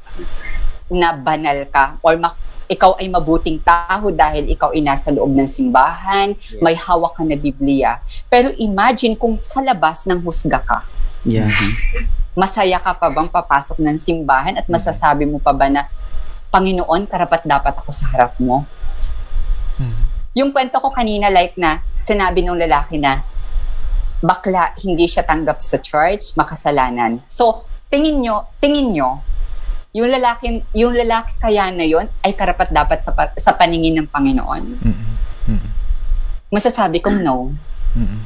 na 0.91 1.15
banal 1.15 1.65
ka 1.71 1.97
or 2.03 2.19
ma- 2.19 2.35
ikaw 2.65 2.97
ay 2.97 3.07
mabuting 3.13 3.61
tao 3.61 4.09
dahil 4.09 4.49
ikaw 4.49 4.73
ay 4.73 4.81
nasa 4.81 5.13
loob 5.13 5.31
ng 5.37 5.45
simbahan, 5.47 6.33
may 6.65 6.73
hawak 6.73 7.13
ka 7.15 7.23
na 7.23 7.37
Biblia. 7.37 8.01
Pero 8.33 8.51
imagine 8.57 9.15
kung 9.15 9.37
sa 9.45 9.61
labas 9.61 10.09
ng 10.09 10.19
husga 10.25 10.61
ka, 10.65 10.81
Yeah. 11.25 11.49
masaya 12.37 12.77
ka 12.77 12.93
pa 12.93 13.09
bang 13.09 13.33
papasok 13.33 13.81
ng 13.81 13.97
simbahan 13.97 14.61
at 14.61 14.69
masasabi 14.69 15.25
mo 15.25 15.41
pa 15.41 15.57
ba 15.57 15.73
na, 15.73 15.89
Panginoon, 16.53 17.09
karapat 17.09 17.49
dapat 17.49 17.75
ako 17.81 17.91
sa 17.91 18.13
harap 18.13 18.37
mo? 18.37 18.69
Mhm. 19.81 20.03
Yung 20.37 20.51
kwento 20.53 20.77
ko 20.79 20.93
kanina, 20.93 21.33
like 21.33 21.57
na, 21.57 21.81
sinabi 21.97 22.45
ng 22.45 22.61
lalaki 22.61 23.01
na, 23.01 23.25
bakla, 24.25 24.73
hindi 24.81 25.05
siya 25.05 25.21
tanggap 25.21 25.61
sa 25.61 25.77
church, 25.77 26.33
makasalanan. 26.41 27.21
So, 27.29 27.69
tingin 27.93 28.25
nyo, 28.25 28.49
tingin 28.57 28.97
nyo, 28.97 29.21
yung 29.95 30.09
lalaki, 30.11 30.65
yung 30.75 30.97
lalaki 30.97 31.37
kaya 31.39 31.71
na 31.71 31.85
yon 31.85 32.09
ay 32.25 32.33
karapat 32.35 32.73
dapat 32.73 33.05
sa, 33.05 33.13
sa 33.37 33.53
paningin 33.55 33.95
ng 34.01 34.09
Panginoon? 34.11 34.65
Mhm. 34.81 35.07
Mhm. 35.55 35.69
Masasabi 36.51 36.99
kong 36.99 37.21
no. 37.23 37.53
Mhm. 37.95 38.19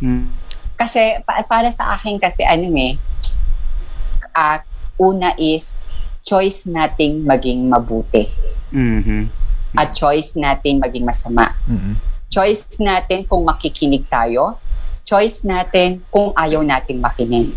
Mhm. 0.00 0.24
Kasi 0.78 1.20
pa- 1.26 1.44
para 1.44 1.68
sa 1.68 1.92
akin 1.98 2.16
kasi 2.16 2.46
ano 2.46 2.64
eh, 2.72 2.96
ah, 4.32 4.64
una 4.96 5.36
is 5.36 5.76
choice 6.24 6.64
nating 6.64 7.26
maging 7.28 7.68
mabuti 7.68 8.30
Mhm. 8.72 9.28
at 9.76 9.92
choice 9.92 10.32
natin 10.38 10.80
maging 10.80 11.04
masama. 11.04 11.52
Mhm. 11.68 12.11
Choice 12.32 12.80
natin 12.80 13.28
kung 13.28 13.44
makikinig 13.44 14.08
tayo, 14.08 14.56
choice 15.04 15.44
natin 15.44 16.00
kung 16.08 16.32
ayaw 16.32 16.64
nating 16.64 16.96
makinig. 16.96 17.52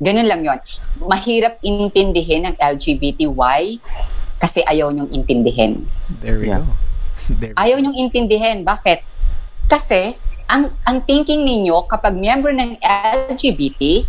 Ganun 0.00 0.24
lang 0.24 0.40
yon. 0.40 0.56
Mahirap 0.96 1.60
intindihin 1.60 2.48
ang 2.48 2.56
LGBTY 2.56 3.62
kasi 4.40 4.64
ayaw 4.64 4.88
niyong 4.88 5.12
intindihin. 5.12 5.84
There 6.24 6.40
we 6.40 6.48
Yeah. 6.48 6.64
go. 6.64 6.72
There 7.36 7.52
we 7.52 7.60
Ayaw 7.60 7.76
niyong 7.84 8.08
intindihin. 8.08 8.64
Bakit? 8.64 9.04
Kasi 9.68 10.16
ang 10.48 10.72
ang 10.82 11.04
thinking 11.04 11.44
ninyo 11.44 11.84
kapag 11.84 12.16
member 12.16 12.56
ng 12.56 12.80
LGBT 12.80 14.08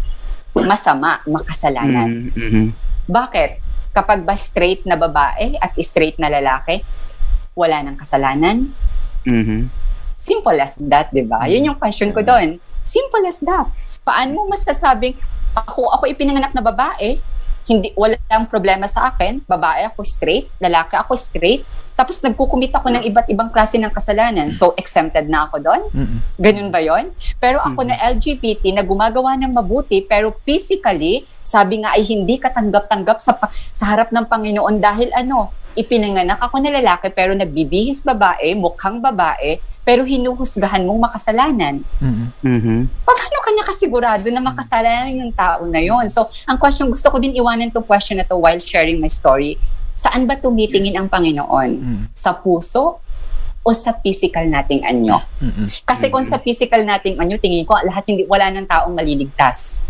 masama, 0.64 1.20
makasalanan. 1.28 2.32
Mhm, 2.32 2.40
mhm. 2.40 2.66
Bakit? 3.12 3.60
Kapag 3.92 4.24
ba 4.24 4.40
straight 4.40 4.88
na 4.88 4.96
babae 4.96 5.60
at 5.60 5.76
straight 5.84 6.16
na 6.16 6.32
lalaki, 6.32 6.80
wala 7.52 7.84
nang 7.84 8.00
kasalanan? 8.00 8.72
Mhm. 9.26 9.70
Simple 10.16 10.58
as 10.62 10.78
that, 10.86 11.10
di 11.10 11.26
ba? 11.26 11.50
Yun 11.50 11.74
yung 11.74 11.78
question 11.82 12.14
ko 12.14 12.22
doon. 12.22 12.62
Simple 12.82 13.26
as 13.26 13.42
that. 13.42 13.70
Paano 14.06 14.38
mo 14.38 14.42
masasabing, 14.50 15.18
ako, 15.58 15.90
ako 15.90 16.04
ipinanganak 16.10 16.54
na 16.54 16.62
babae, 16.62 17.18
hindi, 17.66 17.94
walang 17.94 18.50
problema 18.50 18.90
sa 18.90 19.14
akin, 19.14 19.46
babae 19.46 19.86
ako 19.86 20.02
straight, 20.02 20.50
lalaki 20.58 20.98
ako 20.98 21.14
straight, 21.14 21.62
tapos 21.94 22.18
nagkukumit 22.26 22.74
ako 22.74 22.90
ng 22.90 23.04
iba't 23.06 23.30
ibang 23.30 23.54
klase 23.54 23.78
ng 23.78 23.94
kasalanan. 23.94 24.50
So, 24.50 24.74
exempted 24.74 25.30
na 25.30 25.46
ako 25.46 25.62
doon? 25.62 25.82
Ganun 26.42 26.74
ba 26.74 26.82
yon? 26.82 27.14
Pero 27.38 27.62
ako 27.62 27.86
na 27.86 27.94
LGBT 28.02 28.74
na 28.74 28.82
gumagawa 28.82 29.38
ng 29.38 29.54
mabuti 29.54 30.02
pero 30.02 30.34
physically, 30.42 31.30
sabi 31.46 31.86
nga 31.86 31.94
ay 31.94 32.02
hindi 32.02 32.42
katanggap-tanggap 32.42 33.22
sa, 33.22 33.38
sa 33.70 33.84
harap 33.94 34.10
ng 34.10 34.26
Panginoon 34.26 34.82
dahil 34.82 35.14
ano, 35.14 35.54
ipinanganak 35.76 36.40
ako 36.40 36.60
na 36.60 36.72
lalaki 36.74 37.10
pero 37.12 37.32
nagbibihis 37.34 38.04
babae, 38.04 38.54
mukhang 38.56 39.00
babae, 39.00 39.60
pero 39.82 40.06
hinuhusgahan 40.06 40.86
mong 40.86 41.10
makasalanan. 41.10 41.82
Mm-mm. 41.98 42.28
Mhm. 42.46 42.78
Paano 43.02 43.38
ka 43.42 43.50
nakasigurado 43.58 44.28
na 44.30 44.42
makasalanan 44.42 45.26
yung 45.26 45.34
tao 45.34 45.66
na 45.66 45.82
yon? 45.82 46.06
So, 46.08 46.30
ang 46.46 46.62
question, 46.62 46.88
gusto 46.94 47.10
ko 47.10 47.18
din 47.18 47.34
iwanan 47.34 47.74
tong 47.74 47.86
question 47.86 48.22
na 48.22 48.26
to 48.28 48.38
while 48.38 48.62
sharing 48.62 49.02
my 49.02 49.10
story. 49.10 49.58
Saan 49.92 50.30
ba 50.30 50.38
tumitingin 50.38 50.96
ang 50.96 51.10
Panginoon? 51.10 51.70
Mm. 51.82 52.02
Sa 52.14 52.32
puso 52.38 53.02
o 53.62 53.70
sa 53.74 53.98
physical 54.00 54.46
nating 54.46 54.86
anyo? 54.86 55.18
Mm-mm. 55.42 55.68
Kasi 55.84 56.14
kung 56.14 56.24
sa 56.24 56.38
physical 56.38 56.86
nating 56.86 57.18
anyo, 57.18 57.42
tingin 57.42 57.66
ko, 57.66 57.74
lahat 57.82 58.06
hindi, 58.06 58.24
wala 58.30 58.54
ng 58.54 58.70
taong 58.70 58.94
maliligtas. 58.94 59.90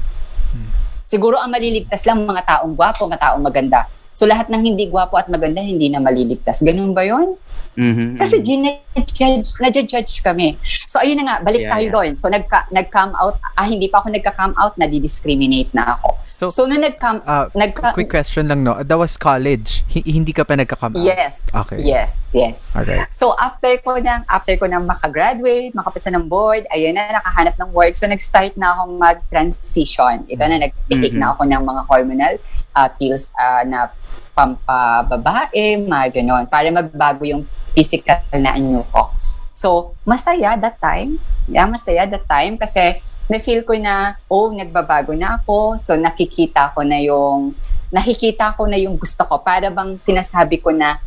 Siguro 1.11 1.35
ang 1.35 1.51
maliligtas 1.51 2.07
lang 2.07 2.23
mga 2.23 2.47
taong 2.47 2.71
gwapo, 2.71 3.03
mga 3.03 3.19
taong 3.19 3.43
maganda. 3.43 3.83
So 4.11 4.27
lahat 4.27 4.47
ng 4.47 4.61
hindi 4.61 4.87
gwapo 4.87 5.15
at 5.15 5.27
maganda, 5.27 5.59
hindi 5.59 5.87
na 5.87 5.99
maliligtas. 5.99 6.61
Ganun 6.61 6.91
ba 6.91 7.01
yon? 7.01 7.35
Mhm, 7.71 8.19
Kasi 8.19 8.37
mhm. 8.37 8.43
ginajudge, 8.43 9.49
nadjudge 9.57 10.19
kami. 10.19 10.59
So 10.83 10.99
ayun 10.99 11.15
na 11.17 11.25
nga, 11.25 11.35
balik 11.39 11.63
Yeah, 11.63 11.71
tayo 11.71 11.85
yeah. 11.87 11.93
doon. 11.95 12.11
So 12.13 12.27
nagka, 12.27 12.67
nag-come 12.67 13.15
out, 13.15 13.39
ah 13.55 13.63
hindi 13.63 13.87
pa 13.87 14.03
ako 14.03 14.11
nagka-come 14.11 14.55
out, 14.59 14.75
nadi-discriminate 14.75 15.71
na 15.71 15.95
ako. 15.95 16.19
So, 16.33 16.49
So, 16.49 16.65
nung 16.65 16.81
nag-come, 16.81 17.21
ah, 17.23 17.45
nagka, 17.53 17.93
quick 17.93 18.09
question 18.09 18.49
lang, 18.49 18.65
no? 18.65 18.73
That 18.81 18.97
was 18.97 19.13
college. 19.13 19.85
Hi- 19.93 20.09
hindi 20.09 20.33
ka 20.33 20.41
pa 20.41 20.57
nagka-come 20.57 20.97
out? 20.97 21.05
yes, 21.05 21.45
Okay. 21.53 21.77
yes, 21.85 22.33
yes. 22.33 22.73
Alright. 22.73 23.13
So 23.13 23.37
after 23.37 23.69
ko 23.77 24.01
nang 24.01 24.25
after 24.25 24.57
ko 24.57 24.65
nang 24.65 24.89
makagraduate, 24.89 25.69
makapasa 25.71 26.09
ng 26.09 26.25
board, 26.25 26.65
ayun 26.73 26.97
na 26.97 27.21
nakahanap 27.21 27.55
ng 27.55 27.69
work. 27.69 27.93
So 27.93 28.09
nag-start 28.09 28.57
na 28.57 28.73
akong 28.73 28.97
mag-transition. 28.97 30.25
Ito 30.25 30.41
na 30.41 30.57
nag-take 30.59 31.13
Mhm. 31.13 31.21
na 31.21 31.31
ako 31.31 31.45
ng 31.45 31.61
mga 31.61 31.81
hormonal 31.85 32.33
uh, 32.73 32.89
pills 32.89 33.29
uh, 33.37 33.61
na 33.61 33.93
pampababae, 34.35 35.83
mga 35.83 36.07
ganon, 36.19 36.43
para 36.47 36.67
magbago 36.71 37.23
yung 37.23 37.43
physical 37.71 38.19
na 38.35 38.55
anyo 38.55 38.83
ko. 38.91 39.11
So, 39.51 39.93
masaya 40.07 40.55
that 40.55 40.79
time. 40.79 41.19
Yeah, 41.47 41.67
masaya 41.67 42.07
that 42.07 42.25
time 42.27 42.55
kasi 42.55 42.99
na-feel 43.27 43.63
ko 43.63 43.75
na, 43.79 44.19
oh, 44.27 44.51
nagbabago 44.51 45.15
na 45.15 45.39
ako. 45.39 45.79
So, 45.79 45.95
nakikita 45.95 46.75
ko 46.75 46.83
na 46.83 46.99
yung, 46.99 47.55
nakikita 47.91 48.55
ko 48.55 48.67
na 48.67 48.75
yung 48.79 48.99
gusto 48.99 49.23
ko. 49.23 49.39
Para 49.39 49.71
bang 49.71 49.95
sinasabi 49.99 50.59
ko 50.59 50.71
na, 50.71 50.99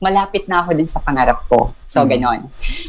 malapit 0.00 0.48
na 0.48 0.64
ako 0.64 0.72
din 0.72 0.88
sa 0.88 1.04
pangarap 1.04 1.44
ko. 1.44 1.76
So, 1.84 2.04
Mhm. 2.04 2.08
ganon. 2.08 2.40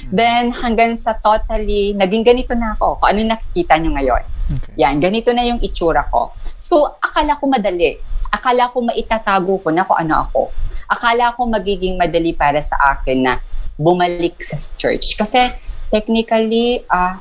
Then, 0.07 0.55
hanggang 0.55 0.95
sa 0.95 1.11
totally, 1.19 1.91
naging 1.91 2.23
ganito 2.23 2.55
na 2.55 2.71
ako. 2.79 3.03
Kung 3.03 3.07
ano 3.11 3.17
yung 3.19 3.31
nakikita 3.35 3.75
nyo 3.83 3.91
ngayon. 3.99 4.23
Okay. 4.51 4.73
Yan, 4.79 4.95
ganito 5.03 5.35
na 5.35 5.43
yung 5.43 5.59
itsura 5.59 6.07
ko. 6.07 6.31
So, 6.55 6.87
akala 7.03 7.35
ko 7.35 7.51
madali. 7.51 7.99
Akala 8.31 8.71
ko 8.71 8.79
maitatago 8.81 9.59
ko 9.59 9.69
na 9.69 9.83
kung 9.83 9.99
ano 9.99 10.23
ako. 10.23 10.41
Akala 10.87 11.35
ko 11.35 11.45
magiging 11.45 11.95
madali 11.95 12.31
para 12.31 12.59
sa 12.59 12.79
akin 12.95 13.19
na 13.21 13.33
bumalik 13.75 14.39
sa 14.39 14.55
church. 14.75 15.15
Kasi, 15.15 15.51
technically, 15.87 16.83
ah, 16.87 17.19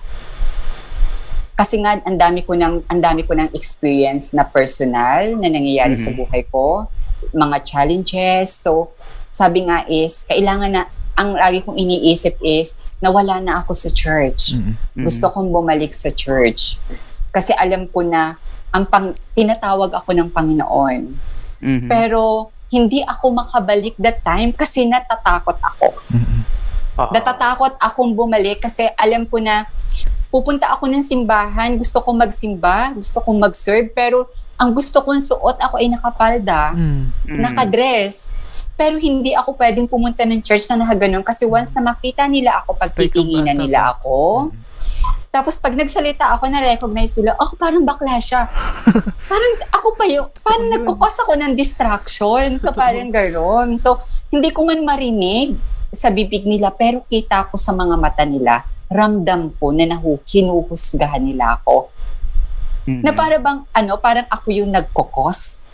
kasi 1.55 1.77
nga 1.77 2.01
ang 2.01 2.17
dami 2.17 2.41
ko 2.41 2.57
ng 2.57 2.89
ang 2.89 3.01
dami 3.05 3.21
ko 3.21 3.37
ng 3.37 3.53
experience 3.53 4.33
na 4.33 4.49
personal 4.49 5.37
na 5.37 5.45
nangyayari 5.45 5.93
sa 5.93 6.09
Mhm. 6.09 6.17
buhay 6.17 6.43
ko, 6.49 6.89
mga 7.37 7.57
challenges. 7.69 8.49
So, 8.57 8.97
sabi 9.29 9.69
nga 9.69 9.85
is 9.85 10.25
kailangan 10.25 10.73
na 10.73 10.83
ang 11.15 11.37
lagi 11.37 11.61
kong 11.61 11.77
iniisip 11.77 12.41
is 12.41 12.81
nawala 12.99 13.45
na 13.45 13.61
ako 13.61 13.77
sa 13.77 13.93
church 13.93 14.57
Mm-mm. 14.57 14.73
Mhm. 14.97 15.05
gusto 15.05 15.29
kong 15.29 15.53
bumalik 15.53 15.93
sa 15.93 16.09
church. 16.09 16.81
Kasi 17.29 17.53
alam 17.53 17.87
ko 17.87 18.01
na 18.01 18.41
ang 18.71 18.85
pang, 18.87 19.13
tinatawag 19.35 19.91
ako 19.91 20.11
ng 20.15 20.29
Panginoon. 20.31 21.01
Mhm. 21.61 21.89
Pero 21.91 22.49
hindi 22.71 23.03
ako 23.03 23.35
makabalik 23.35 23.99
that 23.99 24.23
time 24.23 24.55
kasi 24.55 24.87
natatakot 24.87 25.59
ako. 25.59 25.91
Mm-mm. 26.09 26.43
Oo. 26.97 27.11
Natatakot 27.11 27.75
akong 27.77 28.15
bumalik 28.15 28.63
kasi 28.63 28.87
alam 28.95 29.27
ko 29.27 29.43
na 29.43 29.67
pupunta 30.31 30.71
ako 30.71 30.87
ng 30.87 31.03
simbahan, 31.03 31.75
gusto 31.75 31.99
kong 31.99 32.23
magsimba, 32.23 32.95
gusto 32.95 33.19
kong 33.19 33.43
mag-serve, 33.43 33.91
pero 33.91 34.31
ang 34.55 34.71
gusto 34.71 35.03
kong 35.03 35.19
suot 35.19 35.59
ako 35.59 35.83
ay 35.83 35.91
nakapalda, 35.91 36.71
Mm. 36.79 37.11
Mhm. 37.27 37.41
nakadress. 37.43 38.31
Pero 38.79 38.97
hindi 38.97 39.35
ako 39.35 39.59
pwedeng 39.59 39.91
pumunta 39.91 40.23
ng 40.25 40.41
church 40.41 40.65
na 40.71 40.87
nakaganon 40.87 41.21
kasi 41.21 41.45
once 41.45 41.75
na 41.75 41.93
makita 41.93 42.25
nila 42.31 42.63
ako, 42.63 42.79
pagtitinginan 42.79 43.59
nila 43.59 43.93
ako, 43.93 44.49
Tapos 45.31 45.63
pag 45.63 45.79
nagsalita 45.79 46.27
ako, 46.35 46.51
na-recognize 46.51 47.15
sila, 47.15 47.39
oh, 47.39 47.55
parang 47.55 47.87
bakla 47.87 48.19
siya. 48.19 48.51
parang 49.31 49.53
ako 49.71 49.89
pa 49.95 50.05
yung, 50.11 50.27
parang 50.43 50.67
nagkukos 50.75 51.23
ako 51.23 51.39
ng 51.39 51.55
distraction. 51.55 52.59
So 52.59 52.75
parang 52.75 53.15
gano'n. 53.15 53.79
So 53.79 54.03
hindi 54.35 54.51
ko 54.51 54.67
man 54.67 54.83
marinig 54.83 55.55
sa 55.95 56.11
bibig 56.11 56.43
nila, 56.43 56.75
pero 56.75 57.07
kita 57.07 57.47
ko 57.47 57.55
sa 57.55 57.71
mga 57.71 57.95
mata 57.95 58.27
nila, 58.27 58.67
ramdam 58.91 59.55
ko 59.55 59.71
na 59.71 59.87
nahu, 59.87 60.19
hinuhusgahan 60.27 61.23
nila 61.23 61.63
ako. 61.63 61.95
Mhm. 62.91 63.07
Na 63.07 63.15
para 63.15 63.39
bang, 63.39 63.63
ano, 63.71 63.93
parang 64.03 64.27
ako 64.27 64.51
yung 64.51 64.75
nagkukos. 64.75 65.70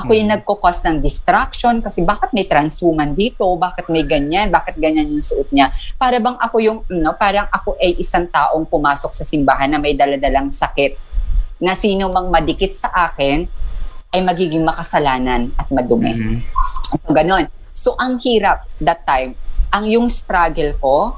Ako 0.00 0.16
yung 0.16 0.32
Mm. 0.32 0.36
nagkukos 0.40 0.80
ng 0.80 0.96
distraction 1.04 1.84
kasi 1.84 2.00
bakit 2.00 2.32
may 2.32 2.48
trans 2.48 2.80
woman 2.80 3.12
dito? 3.12 3.44
Bakit 3.44 3.92
may 3.92 4.00
ganyan? 4.02 4.48
Bakit 4.48 4.80
ganyan 4.80 5.12
yung 5.12 5.20
suot 5.20 5.52
niya? 5.52 5.68
Para 6.00 6.16
bang 6.16 6.40
ako 6.40 6.56
yung, 6.58 6.78
no, 6.88 7.12
parang 7.12 7.44
ako 7.52 7.76
ay 7.76 8.00
isang 8.00 8.24
taong 8.24 8.64
pumasok 8.64 9.12
sa 9.12 9.24
simbahan 9.24 9.68
na 9.68 9.76
may 9.76 9.92
daladalang 9.92 10.48
sakit 10.48 10.96
na 11.60 11.76
sino 11.76 12.08
mang 12.08 12.32
madikit 12.32 12.72
sa 12.72 12.88
akin 12.88 13.44
ay 14.10 14.20
magiging 14.24 14.64
makasalanan 14.64 15.52
at 15.54 15.68
madumi. 15.68 16.16
Mhm. 16.16 16.36
So, 16.96 17.12
ganon. 17.12 17.46
So, 17.70 17.94
ang 17.94 18.16
hirap 18.18 18.66
that 18.80 19.04
time, 19.04 19.36
ang 19.70 19.86
yung 19.86 20.08
struggle 20.10 20.74
ko 20.80 21.14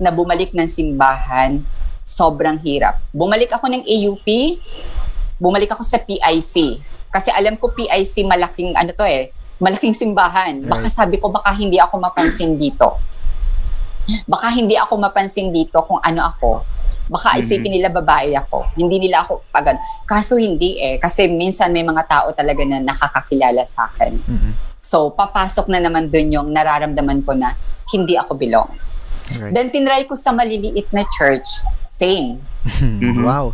na 0.00 0.10
bumalik 0.10 0.50
ng 0.50 0.66
simbahan, 0.66 1.62
sobrang 2.02 2.58
hirap. 2.66 2.98
Bumalik 3.14 3.54
ako 3.54 3.70
ng 3.70 3.86
AUP, 3.86 4.58
bumalik 5.38 5.70
ako 5.70 5.86
sa 5.86 6.02
PIC. 6.02 6.82
Kasi 7.12 7.28
alam 7.28 7.60
ko 7.60 7.68
PIC 7.70 8.24
malaking 8.24 8.72
ano 8.72 8.90
to 8.96 9.04
eh, 9.04 9.28
malaking 9.60 9.92
simbahan. 9.92 10.64
Baka 10.64 10.88
sabi 10.88 11.20
ko 11.20 11.28
baka 11.28 11.52
hindi 11.52 11.76
ako 11.76 12.00
mapansin 12.00 12.56
dito. 12.56 12.96
Baka 14.26 14.50
hindi 14.50 14.74
ako 14.74 14.98
mapansin 14.98 15.54
dito 15.54 15.78
kung 15.86 16.00
ano 16.02 16.26
ako. 16.26 16.64
Baka 17.06 17.36
Mhm. 17.36 17.38
isipin 17.38 17.72
nila 17.76 17.92
babae 17.92 18.32
ako. 18.34 18.72
Hindi 18.74 19.06
nila 19.06 19.22
ako 19.22 19.44
pag 19.52 19.76
Kaso 20.08 20.40
hindi 20.40 20.80
eh. 20.80 20.96
Kasi 20.98 21.28
minsan 21.28 21.70
may 21.70 21.84
mga 21.84 22.04
tao 22.08 22.28
talaga 22.32 22.64
na 22.64 22.80
nakakakilala 22.80 23.62
sa 23.64 23.88
akin. 23.88 24.12
Mm-mm. 24.18 24.52
So, 24.82 25.14
papasok 25.14 25.70
na 25.70 25.78
naman 25.78 26.10
dun 26.10 26.34
yung 26.34 26.48
nararamdaman 26.50 27.22
ko 27.22 27.38
na 27.38 27.54
hindi 27.94 28.18
ako 28.18 28.34
belong. 28.34 28.66
Right. 29.30 29.54
Then, 29.54 29.70
tinry 29.70 30.04
ko 30.04 30.18
sa 30.18 30.34
maliliit 30.34 30.90
na 30.90 31.06
church. 31.14 31.62
Same. 31.92 32.40
Mhm. 32.80 33.20
Wow. 33.20 33.52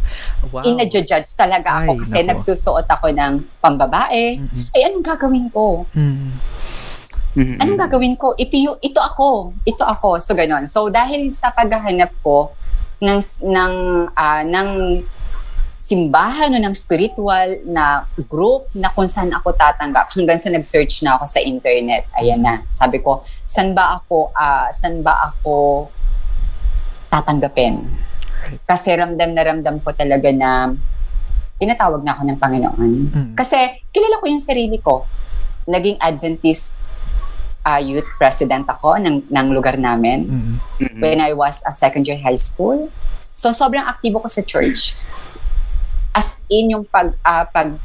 Wow. 0.55 0.63
Ina-judge 0.63 1.35
talaga 1.35 1.83
ako 1.83 1.91
Ay, 1.91 1.99
kasi 2.07 2.19
nako. 2.23 2.29
nagsusuot 2.31 2.87
ako 2.87 3.07
ng 3.11 3.33
pambabae. 3.59 4.39
Mm-mm. 4.39 4.65
Ay, 4.71 4.81
anong 4.87 5.03
gagawin 5.03 5.51
ko? 5.51 5.83
Mm. 5.91 6.31
Mhm. 7.35 7.57
Anong 7.59 7.81
gagawin 7.83 8.15
ko? 8.15 8.39
Ito, 8.39 8.55
yung, 8.55 8.79
ito 8.79 9.03
ako. 9.03 9.59
Ito 9.67 9.83
ako. 9.83 10.23
So, 10.23 10.39
ganon. 10.39 10.71
So, 10.71 10.87
dahil 10.87 11.35
sa 11.35 11.51
paghahanap 11.51 12.15
ko 12.23 12.55
ng, 13.03 13.19
ng, 13.43 13.73
ah, 14.15 14.43
ng 14.47 15.03
simbahan 15.79 16.51
o 16.55 16.59
ng 16.59 16.75
spiritual 16.75 17.63
na 17.67 18.07
group 18.27 18.67
na 18.75 18.91
kung 18.91 19.07
saan 19.07 19.31
ako 19.31 19.55
tatanggap 19.55 20.11
hanggang 20.15 20.39
sa 20.39 20.51
nag-search 20.51 21.03
na 21.03 21.19
ako 21.19 21.25
sa 21.27 21.39
internet. 21.43 22.07
Ayan 22.15 22.43
na. 22.43 22.63
Sabi 22.71 23.03
ko, 23.03 23.23
saan 23.47 23.75
ba 23.75 23.99
ako, 23.99 24.31
ah, 24.31 24.71
saan 24.71 25.03
ba 25.03 25.31
ako 25.35 25.87
tatanggapin? 27.11 28.07
Kasi 28.65 28.95
ramdam 28.95 29.31
na 29.33 29.43
ramdam 29.45 29.77
ko 29.81 29.93
talaga 29.93 30.29
na 30.31 30.73
tinatawag 31.59 32.07
na 32.07 32.15
ako 32.15 32.23
ng 32.25 32.39
Panginoon. 32.39 32.91
Mm. 33.11 33.33
Kasi 33.35 33.59
kilala 33.91 34.23
ko 34.23 34.25
yung 34.31 34.43
sarili 34.43 34.79
ko. 34.79 35.05
Naging 35.67 35.99
Adventist 35.99 36.79
ah, 37.67 37.83
youth 37.83 38.07
president 38.17 38.65
ako 38.65 38.97
ng, 38.97 39.29
ng 39.29 39.47
lugar 39.53 39.77
namin 39.77 40.25
Mm. 40.25 40.55
Mm-mm. 40.81 41.01
when 41.03 41.19
I 41.21 41.35
was 41.35 41.61
a 41.67 41.75
second 41.75 42.07
year 42.07 42.17
high 42.17 42.39
school. 42.39 42.89
So 43.35 43.51
sobrang 43.51 43.85
aktibo 43.85 44.23
ko 44.23 44.29
sa 44.31 44.41
church. 44.41 44.95
As 46.15 46.39
in 46.49 46.73
yung 46.73 46.85
pag 46.89 47.15
ah, 47.23 47.45
pag 47.45 47.77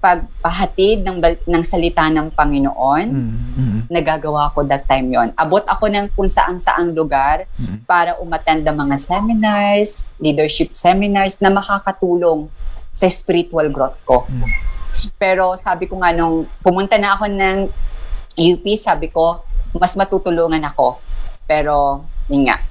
pagpahatid 0.00 1.04
ng 1.04 1.20
ng 1.44 1.62
salita 1.62 2.08
ng 2.08 2.32
Panginoon, 2.32 3.06
Mm. 3.12 3.36
Mm. 3.52 3.80
nagagawa 3.92 4.48
ko 4.50 4.64
that 4.64 4.88
time 4.88 5.12
yon. 5.12 5.28
Abot 5.36 5.60
ako 5.62 5.92
ng 5.92 6.08
kung 6.16 6.24
saan-saang 6.26 6.96
lugar 6.96 7.44
Mm. 7.60 7.84
para 7.84 8.16
umattend 8.16 8.64
ng 8.64 8.76
mga 8.80 8.96
seminars, 8.96 10.16
leadership 10.16 10.72
seminars 10.72 11.36
na 11.38 11.52
makakatulong 11.52 12.48
sa 12.90 13.06
spiritual 13.06 13.68
growth 13.68 14.00
ko. 14.02 14.24
Mm. 14.26 14.48
Pero 15.16 15.52
sabi 15.54 15.84
ko 15.84 16.00
nga 16.00 16.10
nung 16.10 16.48
pumunta 16.60 16.96
na 16.96 17.14
ako 17.14 17.28
ng 17.28 17.58
UP, 18.40 18.64
sabi 18.76 19.12
ko, 19.12 19.44
mas 19.72 19.94
matutulungan 19.94 20.64
ako. 20.64 20.96
Pero, 21.44 22.04
yun 22.26 22.48
nga, 22.48 22.62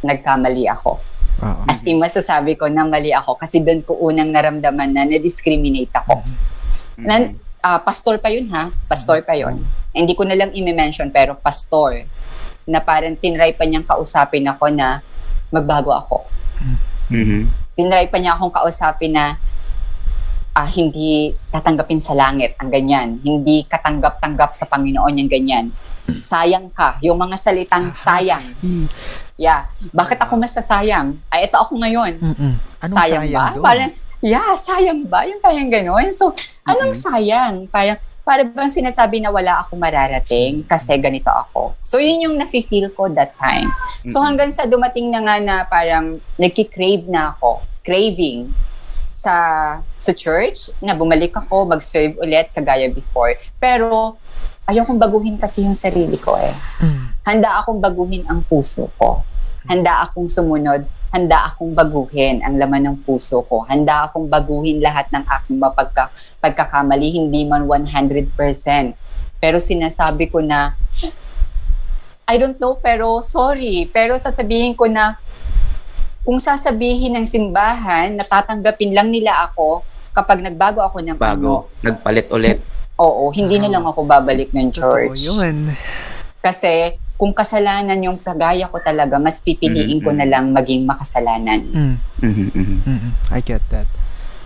nagkamali 0.00 0.68
ako. 0.68 1.00
Oo. 1.44 1.62
As 1.68 1.84
in, 1.84 2.00
masasabi 2.00 2.56
ko 2.56 2.66
na 2.72 2.88
mali 2.88 3.12
ako 3.12 3.36
kasi 3.36 3.60
doon 3.60 3.84
ko 3.84 3.92
unang 4.00 4.32
naramdaman 4.32 4.96
na 4.96 5.04
na-discriminate 5.04 5.92
ako. 5.92 6.24
Mm-mm. 6.24 7.04
Nan, 7.04 7.22
ah, 7.60 7.76
pastor 7.84 8.16
pa 8.16 8.32
yun 8.32 8.48
ha? 8.48 8.72
Pastor 8.88 9.20
pa 9.20 9.36
yun. 9.36 9.60
Hindi 9.92 10.16
ko 10.16 10.24
na 10.24 10.34
lang 10.34 10.56
i-mention 10.56 11.12
pero 11.12 11.36
pastor 11.36 12.08
na 12.64 12.80
parang 12.80 13.12
tinry 13.20 13.52
pa 13.52 13.68
niyang 13.68 13.84
kausapin 13.84 14.48
ako 14.48 14.72
na 14.72 15.04
magbago 15.52 15.92
ako. 15.92 16.24
Mhm. 17.12 17.52
Tinry 17.76 18.08
pa 18.08 18.16
niya 18.16 18.40
akong 18.40 18.54
kausapin 18.54 19.12
na 19.12 19.36
ah, 20.54 20.70
hindi 20.70 21.34
tatanggapin 21.50 21.98
sa 21.98 22.14
langit 22.14 22.54
ang 22.62 22.70
ganyan. 22.70 23.18
Hindi 23.20 23.66
katanggap-tanggap 23.66 24.54
sa 24.54 24.70
Panginoon 24.70 25.18
yung 25.20 25.30
ganyan. 25.30 25.74
Sayang 26.22 26.70
ka. 26.70 26.96
Yung 27.02 27.18
mga 27.18 27.36
salitang 27.36 27.90
sayang. 27.92 28.54
Yeah. 29.34 29.66
Bakit 29.90 30.22
ako 30.22 30.38
masasayang? 30.38 31.18
Ay, 31.26 31.50
ito 31.50 31.58
ako 31.58 31.74
ngayon. 31.76 32.22
Mm-mm. 32.22 32.54
Anong 32.80 32.96
sayang, 32.96 33.24
sayang, 33.26 33.34
ba? 33.34 33.50
doon? 33.50 33.64
Parang, 33.66 33.90
yeah, 34.22 34.50
sayang 34.54 35.00
ba? 35.04 35.26
Yung 35.26 35.42
parang 35.42 35.66
gano'n. 35.66 36.14
So, 36.14 36.30
anong 36.62 36.94
Mhm. 36.94 37.02
sayang? 37.02 37.54
Parang, 37.66 37.98
para 38.24 38.40
bang 38.40 38.72
sinasabi 38.72 39.20
na 39.20 39.28
wala 39.28 39.60
ako 39.60 39.76
mararating 39.76 40.64
kasi 40.64 40.96
ganito 40.96 41.28
ako. 41.28 41.76
So, 41.82 42.00
yun 42.00 42.24
yung 42.24 42.36
nafe-feel 42.40 42.88
ko 42.88 43.12
that 43.12 43.36
time. 43.36 43.68
So, 44.06 44.18
Mm-mm. 44.18 44.32
hanggang 44.32 44.48
sa 44.48 44.64
dumating 44.64 45.12
na 45.12 45.20
nga 45.20 45.36
na 45.38 45.56
parang 45.62 46.16
nagki-crave 46.36 47.04
na 47.04 47.36
ako, 47.36 47.60
craving 47.84 48.48
sa 49.12 49.34
sa 49.94 50.10
church, 50.10 50.72
na 50.78 50.90
bumalik 50.90 51.36
ako, 51.36 51.68
mag-serve 51.68 52.16
ulit 52.16 52.48
kagaya 52.50 52.88
before. 52.88 53.36
Pero, 53.58 54.16
ayokong 54.64 54.96
baguhin 54.96 55.36
kasi 55.36 55.60
yung 55.60 55.76
sarili 55.76 56.16
ko 56.16 56.34
eh 56.34 56.56
Mm. 56.80 57.13
Handa 57.24 57.58
akong 57.58 57.80
baguhin 57.80 58.24
ang 58.24 58.44
puso 58.44 58.88
ko. 58.94 59.24
Handa 59.64 60.04
akong 60.04 60.28
sumunod, 60.28 60.84
handa 61.08 61.48
akong 61.48 61.72
baguhin 61.72 62.44
ang 62.44 62.60
laman 62.60 62.84
ng 62.84 62.96
puso 63.00 63.40
ko. 63.42 63.64
Handa 63.64 64.06
akong 64.06 64.28
baguhin 64.28 64.78
lahat 64.78 65.08
ng 65.08 65.24
aking 65.24 65.56
mapagka, 65.56 66.12
pagkakamali, 66.38 67.16
hindi 67.16 67.48
man 67.48 67.64
100%. 67.64 68.28
Pero 69.40 69.56
sinasabi 69.56 70.28
ko 70.28 70.44
na, 70.44 70.76
I 72.24 72.36
don't 72.36 72.56
know, 72.56 72.76
pero 72.76 73.20
sorry. 73.20 73.88
Pero 73.88 74.16
sasabihin 74.16 74.72
ko 74.72 74.84
na, 74.84 75.16
kung 76.24 76.36
sasabihin 76.36 77.16
ng 77.16 77.24
simbahan, 77.24 78.16
natatanggapin 78.16 78.92
lang 78.92 79.08
nila 79.08 79.48
ako 79.48 79.84
kapag 80.12 80.40
nagbago 80.40 80.80
ako 80.80 81.00
ng 81.00 81.16
ano, 81.16 81.20
Bago. 81.20 81.52
Nagpalit 81.80 82.28
ulit. 82.28 82.58
oo, 82.96 83.28
hindi 83.28 83.56
na 83.58 83.68
lang 83.70 83.84
ako 83.84 84.04
babalik 84.04 84.52
ng 84.52 84.68
Totoo 84.70 84.88
church. 85.08 85.24
yun. 85.24 85.72
Kasi 86.40 86.96
kung 87.14 87.30
kasalanan 87.30 87.98
yung 88.00 88.18
kagaya 88.18 88.66
ko 88.66 88.78
talaga, 88.78 89.16
mas 89.16 89.38
pipiliin 89.38 90.02
ko 90.02 90.10
Mhm, 90.10 90.18
na 90.18 90.26
lang 90.26 90.44
maging 90.50 90.82
makasalanan. 90.82 91.60
Mm. 91.64 91.94
Mhm, 92.20 92.46
mhm. 92.50 92.76
Mm-mm. 92.84 93.12
I 93.30 93.38
get 93.38 93.62
that. 93.70 93.86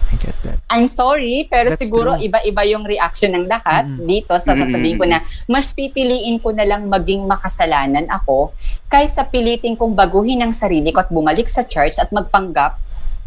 I 0.08 0.16
get 0.16 0.36
that. 0.40 0.56
I'm 0.68 0.84
sorry, 0.86 1.44
pero 1.44 1.68
That's 1.68 1.80
siguro 1.80 2.16
true. 2.16 2.24
iba-iba 2.24 2.64
yung 2.64 2.84
reaction 2.84 3.28
ng 3.30 3.44
lahat 3.44 3.84
Mhm. 3.86 4.04
dito 4.04 4.32
sa 4.34 4.52
sasabihin 4.54 4.96
ko 4.96 5.04
na 5.04 5.20
mas 5.44 5.68
pipiliin 5.70 6.40
ko 6.40 6.48
na 6.50 6.64
lang 6.64 6.88
maging 6.88 7.24
makasalanan 7.24 8.08
ako 8.08 8.52
kaysa 8.86 9.24
pilitin 9.24 9.76
kong 9.76 9.92
baguhin 9.92 10.40
ang 10.40 10.52
sarili 10.52 10.88
ko 10.90 11.00
at 11.00 11.08
bumalik 11.08 11.44
sa 11.44 11.60
church 11.60 11.96
at 11.96 12.08
magpanggap 12.08 12.80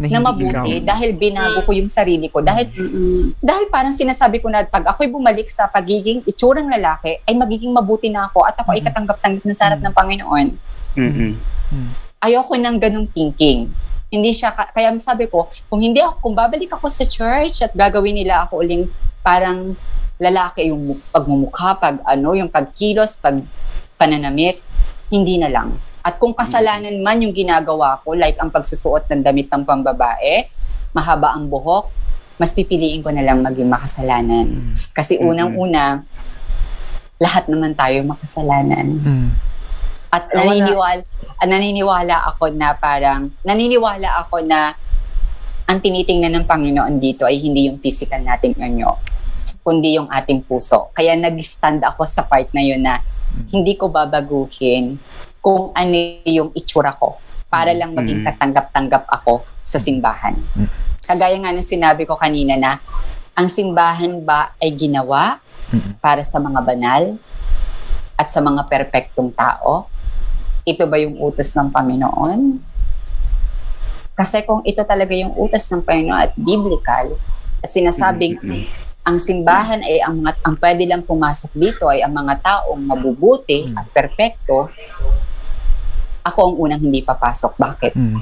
Na, 0.03 0.19
mabuti 0.23 0.49
ikaw. 0.49 0.65
dahil 0.81 1.09
binago 1.13 1.61
ko 1.61 1.71
yung 1.71 1.85
sarili 1.85 2.25
ko. 2.25 2.39
Dahil 2.39 2.65
Mm-mm. 2.67 3.37
dahil 3.37 3.67
parang 3.67 3.91
sinasabi 3.91 4.39
ko 4.39 4.47
na 4.47 4.63
pag 4.63 4.87
ako'y 4.87 5.05
bumalik 5.05 5.45
sa 5.45 5.67
pagiging 5.67 6.25
itsurang 6.25 6.65
lalaki, 6.65 7.21
ay 7.21 7.33
magiging 7.33 7.69
mabuti 7.69 8.07
na 8.07 8.25
ako 8.25 8.41
at 8.41 8.55
ako 8.55 8.71
ay 8.71 8.79
Mhm. 8.79 8.87
katanggap-tanggap 8.87 9.43
na 9.43 9.53
sa 9.53 9.63
harap 9.67 9.77
Mhm. 9.77 9.85
ng 9.85 9.93
Panginoon. 9.93 10.47
Mhm. 10.93 11.31
ayoko 12.19 12.53
ng 12.53 12.77
ganong 12.77 13.07
thinking. 13.07 13.65
Hindi 14.07 14.29
siya, 14.29 14.51
ka- 14.51 14.69
kaya 14.69 14.91
sabi 14.97 15.25
ko, 15.25 15.49
kung 15.65 15.79
hindi 15.79 15.97
ako, 15.97 16.21
kung 16.21 16.35
babalik 16.35 16.69
ako 16.69 16.85
sa 16.85 17.01
church 17.01 17.59
at 17.59 17.71
gagawin 17.71 18.13
nila 18.13 18.43
ako 18.43 18.59
uling 18.59 18.85
parang 19.19 19.73
lalaki 20.17 20.67
yung 20.67 20.81
mu- 20.83 21.01
pagmumukha, 21.07 21.73
pag 21.75 21.97
ano, 22.03 22.33
yung 22.33 22.45
pagkilos, 22.45 23.17
pag 23.17 23.41
pananamit, 23.95 24.61
hindi 25.07 25.37
na 25.37 25.47
lang. 25.47 25.73
At 26.01 26.17
kung 26.17 26.33
kasalanan 26.33 26.97
man 27.05 27.21
yung 27.21 27.33
ginagawa 27.33 28.01
ko, 28.01 28.17
like 28.17 28.37
ang 28.41 28.49
pagsusuot 28.49 29.05
ng 29.05 29.21
damit 29.21 29.53
ng 29.53 29.61
pambabae, 29.61 30.49
mahaba 30.97 31.37
ang 31.37 31.45
buhok, 31.45 31.93
mas 32.41 32.57
pipiliin 32.57 33.05
ko 33.05 33.13
na 33.13 33.21
lang 33.21 33.45
maging 33.45 33.69
makasalanan. 33.69 34.49
Mm. 34.49 34.73
Kasi 34.97 35.21
unang-una, 35.21 36.01
lahat 37.21 37.45
naman 37.45 37.77
tayo 37.77 38.01
makasalanan. 38.01 38.97
Mm. 38.97 39.29
At 40.09 40.25
wala. 40.33 40.41
naniniwala, 40.41 41.01
ah, 41.37 41.47
naniniwala 41.47 42.15
ako 42.33 42.49
na 42.49 42.73
parang, 42.73 43.29
naniniwala 43.45 44.25
ako 44.25 44.41
na 44.41 44.73
ang 45.69 45.79
tinitingnan 45.79 46.41
ng 46.41 46.45
Panginoon 46.49 46.97
dito 46.97 47.23
ay 47.29 47.39
hindi 47.39 47.69
yung 47.69 47.77
physical 47.77 48.25
nating 48.25 48.57
anyo, 48.57 48.97
kundi 49.61 49.95
yung 49.95 50.09
ating 50.09 50.41
puso. 50.43 50.89
Kaya 50.97 51.13
nag-stand 51.13 51.85
ako 51.85 52.09
sa 52.09 52.25
part 52.25 52.49
na 52.51 52.65
yun 52.65 52.81
na 52.81 52.99
hindi 53.53 53.79
ko 53.79 53.87
babaguhin 53.87 54.99
kung 55.41 55.73
ano 55.73 55.95
yung 56.23 56.53
itsura 56.53 56.93
ko 56.95 57.17
para 57.49 57.73
lang 57.73 57.91
maging 57.91 58.23
katanggap-tanggap 58.23 59.09
ako 59.11 59.43
sa 59.59 59.81
simbahan. 59.81 60.37
Mm. 60.55 60.69
Kagaya 61.03 61.35
nga 61.35 61.51
ng 61.51 61.65
sinabi 61.65 62.07
ko 62.07 62.15
kanina 62.15 62.55
na 62.55 62.79
ang 63.35 63.49
simbahan 63.49 64.21
ba 64.21 64.53
ay 64.61 64.71
ginawa 64.71 65.41
Mm. 65.71 65.97
para 65.99 66.21
sa 66.21 66.35
mga 66.37 66.59
banal 66.61 67.15
at 68.15 68.27
sa 68.27 68.39
mga 68.39 68.67
perpektong 68.67 69.31
tao? 69.31 69.87
Ito 70.61 70.83
ba 70.85 70.99
yung 70.99 71.15
utos 71.17 71.51
ng 71.55 71.71
Panginoon? 71.71 72.59
Kasi 74.13 74.43
kung 74.43 74.61
ito 74.61 74.83
talaga 74.83 75.15
yung 75.15 75.33
utos 75.33 75.65
ng 75.65 75.81
Panginoon 75.81 76.19
at 76.21 76.33
biblical, 76.35 77.17
at 77.61 77.71
sinasabing 77.71 78.37
Mhm. 78.37 78.67
ang 79.01 79.17
simbahan 79.17 79.81
ay 79.81 80.03
ang 80.03 80.19
mga 80.19 80.31
ang 80.43 80.55
pwede 80.59 80.83
lang 80.85 81.01
pumasok 81.01 81.51
dito 81.55 81.89
ay 81.89 82.05
ang 82.05 82.13
mga 82.13 82.37
taong 82.41 82.81
mabubuti 82.83 83.65
Mm. 83.65 83.77
at 83.79 83.85
perpekto, 83.89 84.69
ako 86.21 86.39
ang 86.51 86.55
unang 86.57 86.81
hindi 86.81 87.01
papasok. 87.01 87.53
Bakit? 87.57 87.93
Mm. 87.97 88.19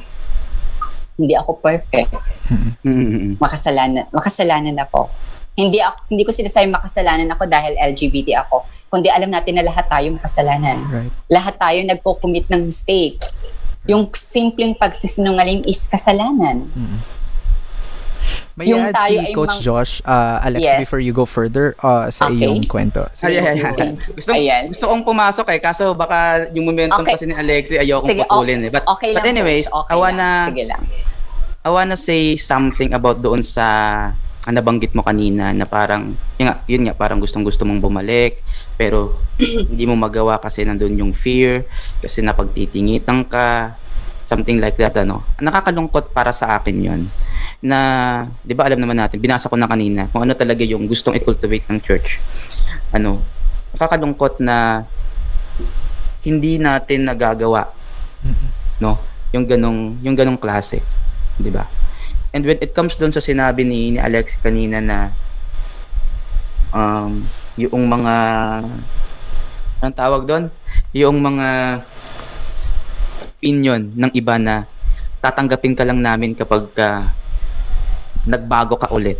Hindi 1.20 1.34
ako 1.36 1.60
perfect. 1.60 2.16
Mhm. 2.84 3.36
Makasalanan, 3.38 4.08
makasalanan 4.16 4.76
ako. 4.88 5.12
Hindi 5.60 5.84
ako, 5.84 5.98
hindi 6.16 6.24
ko 6.24 6.32
sinasabi 6.32 6.72
makasalanan 6.72 7.28
ako 7.36 7.44
dahil 7.52 7.76
LGBT 7.76 8.48
ako. 8.48 8.64
Kundi 8.88 9.12
alam 9.12 9.28
natin 9.28 9.60
na 9.60 9.68
lahat 9.68 9.92
tayo 9.92 10.08
makasalanan. 10.16 10.80
Right. 10.88 11.12
Lahat 11.28 11.60
tayo 11.60 11.80
nagko-commit 11.84 12.48
ng 12.48 12.72
mistake. 12.72 13.20
Yung 13.86 14.08
simpleng 14.16 14.74
pagsisinungaling 14.80 15.68
is 15.68 15.84
kasalanan. 15.86 16.72
Mm. 16.72 16.98
May 18.60 18.76
Yung 18.76 18.84
add 18.84 18.92
tayo 18.92 19.24
si 19.24 19.32
Coach 19.32 19.56
mang- 19.56 19.64
Josh, 19.64 19.94
uh, 20.04 20.44
Alex, 20.44 20.60
Yes. 20.60 20.84
before 20.84 21.00
you 21.00 21.16
go 21.16 21.24
further 21.24 21.80
uh, 21.80 22.12
sa 22.12 22.28
Okay. 22.28 22.44
iyong 22.44 22.68
kwento. 22.68 23.08
Ay, 23.24 23.40
ay, 23.40 23.56
ay, 23.56 23.64
ay. 23.64 23.96
Gusto, 24.12 24.36
Ayan. 24.36 24.68
gusto 24.68 24.84
kong 24.84 25.08
pumasok 25.08 25.48
eh, 25.56 25.64
kaso 25.64 25.96
baka 25.96 26.44
yung 26.52 26.68
momentum 26.68 27.00
Okay. 27.00 27.16
kasi 27.16 27.24
ni 27.24 27.32
Alexi 27.32 27.80
ayokong 27.80 28.12
Sige, 28.12 28.28
putulin 28.28 28.68
eh. 28.68 28.70
But, 28.70 28.84
Okay 28.84 29.16
lang. 29.16 29.24
but 29.24 29.32
anyways, 29.32 29.64
Coach. 29.64 29.80
okay 29.80 29.88
I 29.88 29.96
lang. 29.96 30.04
wanna, 30.04 30.30
Sige 30.52 30.64
lang. 30.68 30.82
I 31.60 31.70
wanna 31.72 31.96
say 31.96 32.36
something 32.36 32.92
about 32.92 33.24
doon 33.24 33.48
sa 33.48 33.66
ang 34.44 34.56
nabanggit 34.56 34.92
mo 34.92 35.08
kanina 35.08 35.56
na 35.56 35.64
parang, 35.64 36.20
yun 36.36 36.46
nga, 36.52 36.56
yun 36.68 36.84
nga 36.84 36.96
parang 36.96 37.24
gustong 37.24 37.48
gusto 37.48 37.64
mong 37.64 37.80
bumalik, 37.80 38.44
pero 38.76 39.16
hindi 39.72 39.88
mo 39.88 39.96
magawa 39.96 40.36
kasi 40.36 40.68
nandun 40.68 41.00
yung 41.00 41.14
fear, 41.16 41.64
kasi 42.04 42.20
napagtitingitan 42.20 43.24
ka, 43.24 43.80
something 44.28 44.60
like 44.60 44.76
that, 44.76 45.00
ano. 45.00 45.24
Nakakalungkot 45.38 46.12
para 46.12 46.36
sa 46.36 46.60
akin 46.60 46.76
yon 46.76 47.02
na, 47.60 47.80
di 48.40 48.56
ba 48.56 48.68
alam 48.68 48.80
naman 48.80 48.96
natin, 48.96 49.20
binasa 49.20 49.52
ko 49.52 49.60
na 49.60 49.68
kanina, 49.68 50.08
kung 50.12 50.24
ano 50.24 50.32
talaga 50.32 50.64
yung 50.64 50.88
gustong 50.88 51.20
i-cultivate 51.20 51.68
ng 51.68 51.80
church. 51.84 52.20
Ano, 52.96 53.20
nakakalungkot 53.76 54.40
na 54.40 54.88
hindi 56.24 56.56
natin 56.56 57.08
nagagawa, 57.08 57.68
no? 58.80 59.00
Yung 59.36 59.46
ganong, 59.46 60.00
yung 60.02 60.16
ganong 60.16 60.40
klase, 60.40 60.80
di 61.36 61.52
ba? 61.52 61.68
And 62.32 62.46
when 62.46 62.62
it 62.62 62.72
comes 62.72 62.96
doon 62.96 63.12
sa 63.12 63.24
sinabi 63.24 63.66
ni, 63.66 63.98
ni 63.98 64.00
Alex 64.00 64.38
kanina 64.40 64.80
na 64.80 65.10
um, 66.70 67.26
yung 67.58 67.90
mga 67.90 68.16
anong 69.82 69.98
tawag 69.98 70.24
doon? 70.30 70.46
Yung 70.94 71.18
mga 71.20 71.82
opinion 73.40 73.82
ng 73.82 74.12
iba 74.14 74.36
na 74.38 74.68
tatanggapin 75.20 75.76
ka 75.76 75.84
lang 75.84 76.00
namin 76.00 76.38
kapag 76.38 76.70
ka 76.76 77.19
nagbago 78.30 78.78
ka 78.78 78.88
ulit. 78.94 79.18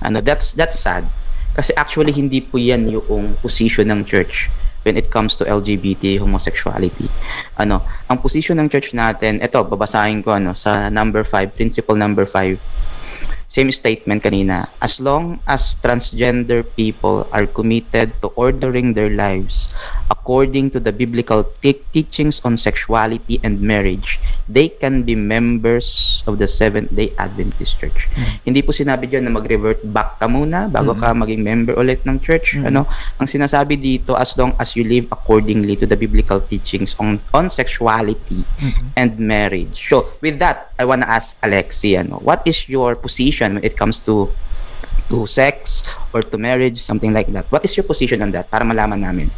Ano, 0.00 0.24
that's 0.24 0.56
that's 0.56 0.80
sad. 0.80 1.04
Kasi 1.52 1.76
actually 1.76 2.16
hindi 2.16 2.40
po 2.40 2.56
'yan 2.56 2.88
yung 2.88 3.36
position 3.44 3.92
ng 3.92 4.08
church 4.08 4.48
when 4.82 4.98
it 4.98 5.12
comes 5.14 5.38
to 5.38 5.46
LGBT 5.46 6.18
homosexuality. 6.18 7.06
Ano, 7.54 7.86
ang 8.10 8.18
position 8.18 8.58
ng 8.58 8.66
church 8.66 8.96
natin, 8.96 9.38
ito 9.38 9.62
babasahin 9.62 10.24
ko 10.26 10.34
ano 10.34 10.58
sa 10.58 10.90
number 10.90 11.22
5, 11.22 11.54
principle 11.54 11.94
number 11.94 12.26
5 12.26 12.58
same 13.52 13.68
statement 13.68 14.24
kanina, 14.24 14.72
as 14.80 14.96
long 14.96 15.36
as 15.44 15.76
transgender 15.84 16.64
people 16.64 17.28
are 17.28 17.44
committed 17.44 18.16
to 18.24 18.32
ordering 18.32 18.96
their 18.96 19.12
lives 19.12 19.68
according 20.08 20.72
to 20.72 20.80
the 20.80 20.88
biblical 20.88 21.44
te- 21.60 21.84
teachings 21.92 22.40
on 22.48 22.56
sexuality 22.56 23.36
and 23.44 23.60
marriage, 23.60 24.16
they 24.48 24.72
can 24.72 25.04
be 25.04 25.12
members 25.12 26.20
of 26.24 26.40
the 26.40 26.48
Seventh-day 26.48 27.12
Adventist 27.20 27.76
Church. 27.76 28.08
Hindi 28.40 28.64
po 28.64 28.72
sinabi 28.72 29.04
diyan 29.08 29.28
na 29.28 29.32
mag-revert 29.36 29.84
back 29.84 30.16
ka 30.16 30.28
muna 30.28 30.72
bago 30.72 30.96
ka 30.96 31.12
maging 31.12 31.44
member 31.44 31.76
ulit 31.76 32.00
ng 32.08 32.20
church. 32.24 32.56
Ano? 32.56 32.88
Ang 33.20 33.28
sinasabi 33.28 33.76
dito, 33.76 34.16
as 34.16 34.32
long 34.36 34.56
as 34.56 34.72
you 34.72 34.84
live 34.84 35.12
accordingly 35.12 35.76
to 35.76 35.84
the 35.84 35.96
biblical 35.96 36.40
teachings 36.40 36.96
on, 36.96 37.20
on 37.36 37.52
sexuality 37.52 38.48
and 38.96 39.20
marriage. 39.20 39.92
So, 39.92 40.08
with 40.24 40.40
that, 40.40 40.72
I 40.80 40.88
wanna 40.88 41.08
ask 41.08 41.36
Alexi, 41.44 42.00
ano, 42.00 42.16
what 42.24 42.44
is 42.48 42.68
your 42.68 42.96
position 42.96 43.41
when 43.42 43.58
it 43.66 43.74
comes 43.74 43.98
to 44.06 44.30
to 45.10 45.26
sex 45.26 45.82
or 46.14 46.22
to 46.22 46.38
marriage, 46.38 46.78
something 46.78 47.10
like 47.10 47.26
that? 47.34 47.50
What 47.50 47.66
is 47.66 47.74
your 47.74 47.84
position 47.84 48.22
on 48.22 48.30
that? 48.32 48.46
Para 48.46 48.62
malaman 48.62 49.02
namin. 49.02 49.28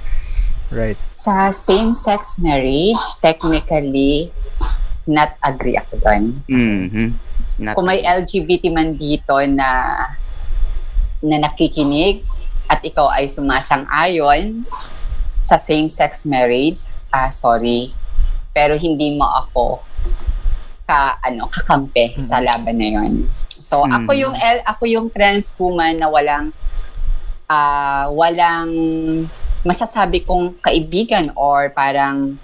Right. 0.68 1.00
Sa 1.16 1.48
same-sex 1.48 2.36
marriage, 2.44 3.00
technically, 3.24 4.28
not 5.08 5.40
agree 5.40 5.80
ako 5.80 6.00
doon. 6.04 6.22
Mhm. 6.44 7.06
Not- 7.60 7.74
Kung 7.78 7.86
may 7.86 8.02
LGBT 8.02 8.68
man 8.74 8.98
dito 8.98 9.32
na 9.48 9.94
na 11.24 11.36
nakikinig 11.40 12.20
at 12.68 12.84
ikaw 12.84 13.08
ay 13.08 13.24
sumasang-ayon 13.30 14.66
sa 15.40 15.56
same-sex 15.56 16.26
marriage, 16.28 16.90
ah 17.08 17.30
sorry, 17.30 17.94
pero 18.50 18.74
hindi 18.74 19.14
mo 19.14 19.24
ako 19.24 19.80
ka 20.84 21.16
ano 21.18 21.48
kakampi 21.48 22.12
sa 22.18 22.38
laban 22.38 22.76
na 22.76 22.88
yon. 22.92 23.12
So 23.48 23.82
ako 23.82 24.12
Mm. 24.12 24.20
yung 24.20 24.34
L, 24.36 24.58
ako 24.64 24.82
yung 24.84 25.06
trans 25.08 25.56
woman 25.56 25.96
na 25.96 26.06
walang 26.06 26.52
ah 27.46 28.08
walang 28.10 28.68
masasabi 29.60 30.20
kong 30.22 30.60
kaibigan 30.60 31.32
or 31.34 31.68
parang 31.70 32.36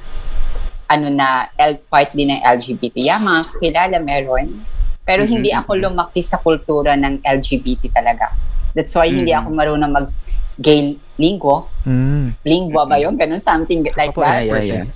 ano 0.87 1.07
na 1.09 1.53
L 1.55 1.79
part 1.87 2.11
din 2.11 2.29
ng 2.31 2.41
LGBT. 2.43 2.97
Yeah, 2.99 3.21
mga 3.21 3.41
kilala 3.59 3.97
meron. 4.01 4.65
Pero 5.01 5.23
Mhm, 5.23 5.31
hindi 5.31 5.51
ako 5.51 5.71
lumaki 5.77 6.21
sa 6.21 6.37
kultura 6.37 6.97
ng 6.97 7.21
LGBT 7.21 7.93
talaga. 7.93 8.33
That's 8.73 8.93
why 8.93 9.07
hindi 9.07 9.31
Mhm. 9.31 9.39
ako 9.39 9.49
marunong 9.51 9.93
mag 9.93 10.09
gay 10.57 10.97
linggo. 11.21 11.69
Mm. 11.85 12.33
Lingua 12.41 12.89
ba 12.89 12.97
yun? 12.97 13.15
Ganun, 13.15 13.37
something 13.37 13.85
like 13.85 14.11
Ako 14.11 14.17
po 14.17 14.23
that. 14.25 14.41
expert 14.41 14.65
yeah, 14.65 14.83
yan. 14.83 14.87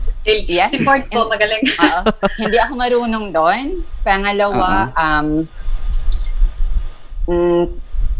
Yeah. 0.48 0.68
Support 0.72 1.02
po, 1.12 1.28
magaling. 1.32 1.62
Oo. 1.84 2.00
hindi 2.40 2.56
ako 2.56 2.72
marunong 2.74 3.26
doon. 3.28 3.64
Pangalawa, 4.00 4.88
um, 4.96 5.28
mm, 7.28 7.64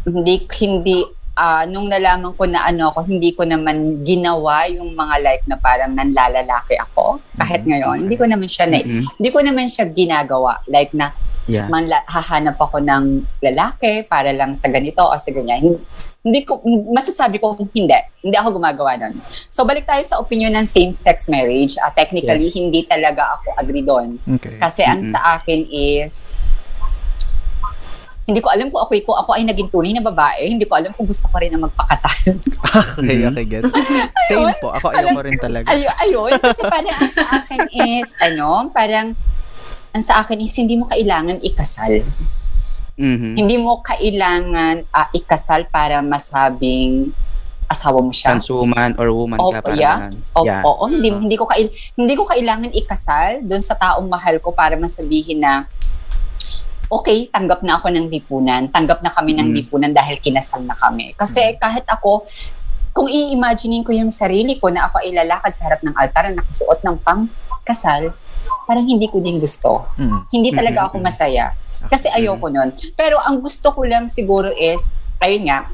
hindi, 0.04 0.34
hindi, 0.60 0.96
ah, 1.34 1.64
nung 1.64 1.88
nalaman 1.88 2.36
ko 2.36 2.44
na 2.44 2.68
ano 2.68 2.92
ako, 2.92 3.08
hindi 3.08 3.32
ko 3.32 3.42
naman 3.42 4.04
ginawa 4.04 4.68
yung 4.68 4.92
mga 4.92 5.14
like 5.24 5.44
na 5.48 5.56
parang 5.56 5.96
nanlalalaki 5.96 6.76
ako. 6.78 7.18
Kahit 7.34 7.64
ngayon, 7.64 8.04
hindi 8.04 8.14
ko 8.14 8.28
naman 8.28 8.46
siya 8.46 8.68
na, 8.68 8.78
Mhm. 8.78 9.02
hindi 9.18 9.30
ko 9.32 9.40
naman 9.40 9.66
siya 9.66 9.88
ginagawa. 9.88 10.60
Like 10.68 10.92
na, 10.92 11.10
Yeah. 11.44 11.68
manla, 11.68 12.00
hahanap 12.06 12.56
ako 12.56 12.80
ng 12.80 13.04
lalaki 13.38 14.04
para 14.04 14.32
lang 14.32 14.56
sa 14.56 14.68
ganito 14.68 15.00
o 15.00 15.12
sa 15.12 15.28
ganyan. 15.28 15.76
Hindi, 16.24 16.40
ko, 16.40 16.56
masasabi 16.88 17.36
ko 17.36 17.52
hindi. 17.52 17.92
Hindi 18.18 18.32
ako 18.32 18.56
gumagawa 18.56 18.96
nun. 18.96 19.20
So, 19.52 19.68
balik 19.68 19.84
tayo 19.84 20.00
sa 20.02 20.16
opinion 20.16 20.56
ng 20.56 20.64
same-sex 20.64 21.28
marriage. 21.28 21.76
Ah, 21.76 21.92
technically, 21.92 22.48
Yes. 22.48 22.56
hindi 22.56 22.80
talaga 22.88 23.36
ako 23.36 23.52
agree 23.60 23.84
doon. 23.84 24.16
Okay. 24.40 24.56
Kasi 24.56 24.80
ang 24.80 25.04
Mhm. 25.04 25.12
sa 25.12 25.36
akin 25.36 25.68
is, 25.68 26.24
hindi 28.24 28.40
ko 28.40 28.48
alam 28.48 28.72
kung 28.72 28.80
ako, 28.80 28.96
kung 29.04 29.18
ako 29.20 29.30
ay 29.36 29.44
naging 29.44 29.68
tunay 29.68 29.92
na 29.92 30.00
babae, 30.00 30.48
hindi 30.48 30.64
ko 30.64 30.80
alam 30.80 30.96
kung 30.96 31.04
gusto 31.04 31.28
ko 31.28 31.36
rin 31.36 31.52
na 31.52 31.60
magpakasal. 31.60 32.40
Okay, 32.96 33.20
Mhm. 33.20 33.28
okay, 33.30 33.44
gets. 33.44 33.70
Same 34.26 34.50
po. 34.58 34.72
Ako 34.72 34.90
ayoko 34.90 35.20
rin 35.20 35.36
talaga. 35.36 35.68
Ay, 35.68 35.84
ayun, 36.00 36.32
kasi 36.40 36.64
parang 36.64 36.90
ang 36.90 37.12
sa 37.12 37.24
akin 37.38 37.60
is, 37.70 38.16
ano, 38.18 38.72
parang, 38.72 39.12
ang 39.94 40.02
sa 40.02 40.18
akin 40.18 40.42
is, 40.42 40.50
hindi 40.58 40.74
mo 40.74 40.90
kailangan 40.90 41.38
ikasal. 41.38 42.02
Mhm. 42.98 43.38
Hindi 43.38 43.56
mo 43.56 43.78
kailangan 43.78 44.90
ah, 44.90 45.06
ikasal 45.14 45.70
para 45.70 46.02
masabing 46.02 47.14
asawa 47.64 48.02
mo 48.02 48.10
siya. 48.10 48.34
Trans 48.34 48.50
woman 48.50 48.98
or 48.98 49.08
woman 49.14 49.38
Oh, 49.38 49.50
ka 49.50 49.62
para 49.62 49.78
yeah. 49.78 49.96
ganun. 50.10 50.14
O, 50.34 50.42
Yeah. 50.42 50.62
Oo, 50.62 50.84
hindi, 50.90 51.08
hindi 51.10 51.36
ko 51.38 51.46
kail, 51.46 51.70
hindi 51.94 52.14
ko 52.14 52.26
kailangan 52.26 52.74
ikasal 52.74 53.46
doon 53.46 53.62
sa 53.62 53.78
taong 53.78 54.06
mahal 54.06 54.36
ko 54.38 54.50
para 54.50 54.74
masabihin 54.74 55.40
na 55.40 55.70
okay, 56.90 57.26
tanggap 57.30 57.62
na 57.62 57.78
ako 57.78 57.90
ng 57.90 58.06
lipunan. 58.10 58.66
Tanggap 58.68 58.98
na 59.00 59.10
kami 59.10 59.34
ng 59.34 59.50
Mm. 59.50 59.54
lipunan 59.56 59.90
dahil 59.90 60.18
kinasal 60.18 60.62
na 60.62 60.74
kami. 60.74 61.14
Kasi 61.14 61.54
kahit 61.56 61.86
ako, 61.86 62.26
kung 62.90 63.06
i-imaginein 63.06 63.82
ko 63.82 63.90
yung 63.90 64.10
sarili 64.10 64.58
ko 64.58 64.70
na 64.70 64.86
ako 64.86 65.02
ay 65.02 65.10
lalakad 65.14 65.50
sa 65.50 65.66
harap 65.66 65.82
ng 65.82 65.94
altar 65.94 66.30
na 66.30 66.38
nakasuot 66.38 66.78
ng 66.82 66.96
pang-kasal, 67.00 68.14
parang 68.64 68.86
hindi 68.88 69.06
ko 69.08 69.20
din 69.20 69.38
gusto. 69.38 69.88
Mm. 70.00 70.20
Hindi 70.32 70.50
talaga 70.52 70.78
Mm-mm. 70.84 70.90
ako 70.90 71.04
masaya. 71.04 71.52
Kasi 71.88 72.08
ayoko 72.08 72.48
nun. 72.48 72.72
Pero 72.96 73.20
ang 73.20 73.40
gusto 73.44 73.70
ko 73.74 73.84
lang 73.84 74.08
siguro 74.08 74.48
is, 74.54 74.92
ayun 75.20 75.48
nga, 75.48 75.68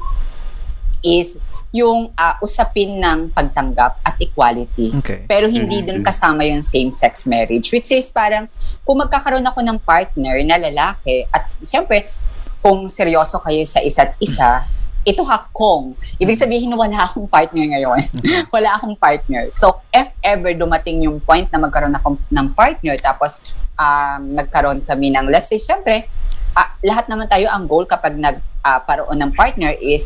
is 1.01 1.39
yung 1.71 2.11
ah, 2.19 2.35
usapin 2.43 2.99
ng 2.99 3.31
pagtanggap 3.31 4.03
at 4.03 4.15
equality. 4.19 4.91
Okay. 4.99 5.23
Pero 5.23 5.47
hindi 5.47 5.79
Mm-mm. 5.79 5.87
din 5.87 5.99
kasama 6.03 6.43
yung 6.43 6.59
same-sex 6.59 7.31
marriage. 7.31 7.71
Which 7.71 7.95
is 7.95 8.11
parang, 8.11 8.51
kung 8.83 8.99
magkakaroon 8.99 9.47
ako 9.47 9.63
ng 9.63 9.79
partner 9.79 10.43
na 10.43 10.59
lalaki, 10.59 11.23
at 11.31 11.47
siyempre, 11.63 12.11
kung 12.59 12.91
seryoso 12.91 13.39
kayo 13.39 13.63
sa 13.63 13.79
isa't 13.79 14.19
isa, 14.19 14.67
ito 15.01 15.25
hakong. 15.25 15.97
Ibig 16.21 16.37
sabihin, 16.37 16.69
wala 16.77 17.09
akong 17.09 17.25
partner 17.25 17.65
ngayon. 17.65 18.01
wala 18.55 18.77
akong 18.77 18.93
partner. 18.93 19.49
So, 19.49 19.81
if 19.89 20.13
ever 20.21 20.53
dumating 20.53 21.01
yung 21.01 21.17
point 21.21 21.49
na 21.49 21.57
magkaroon 21.57 21.97
ako 21.97 22.21
ng 22.29 22.47
partner, 22.53 22.93
tapos 23.01 23.57
um, 23.81 24.37
nagkaroon 24.37 24.85
kami 24.85 25.09
ng, 25.09 25.25
let's 25.33 25.49
say, 25.49 25.57
syempre, 25.57 26.05
ah, 26.53 26.69
lahat 26.85 27.09
naman 27.09 27.25
tayo 27.25 27.49
ang 27.49 27.65
goal 27.65 27.89
kapag 27.89 28.13
nagparoon 28.13 29.17
ng 29.17 29.31
partner 29.33 29.73
is 29.81 30.05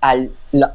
ah, 0.00 0.16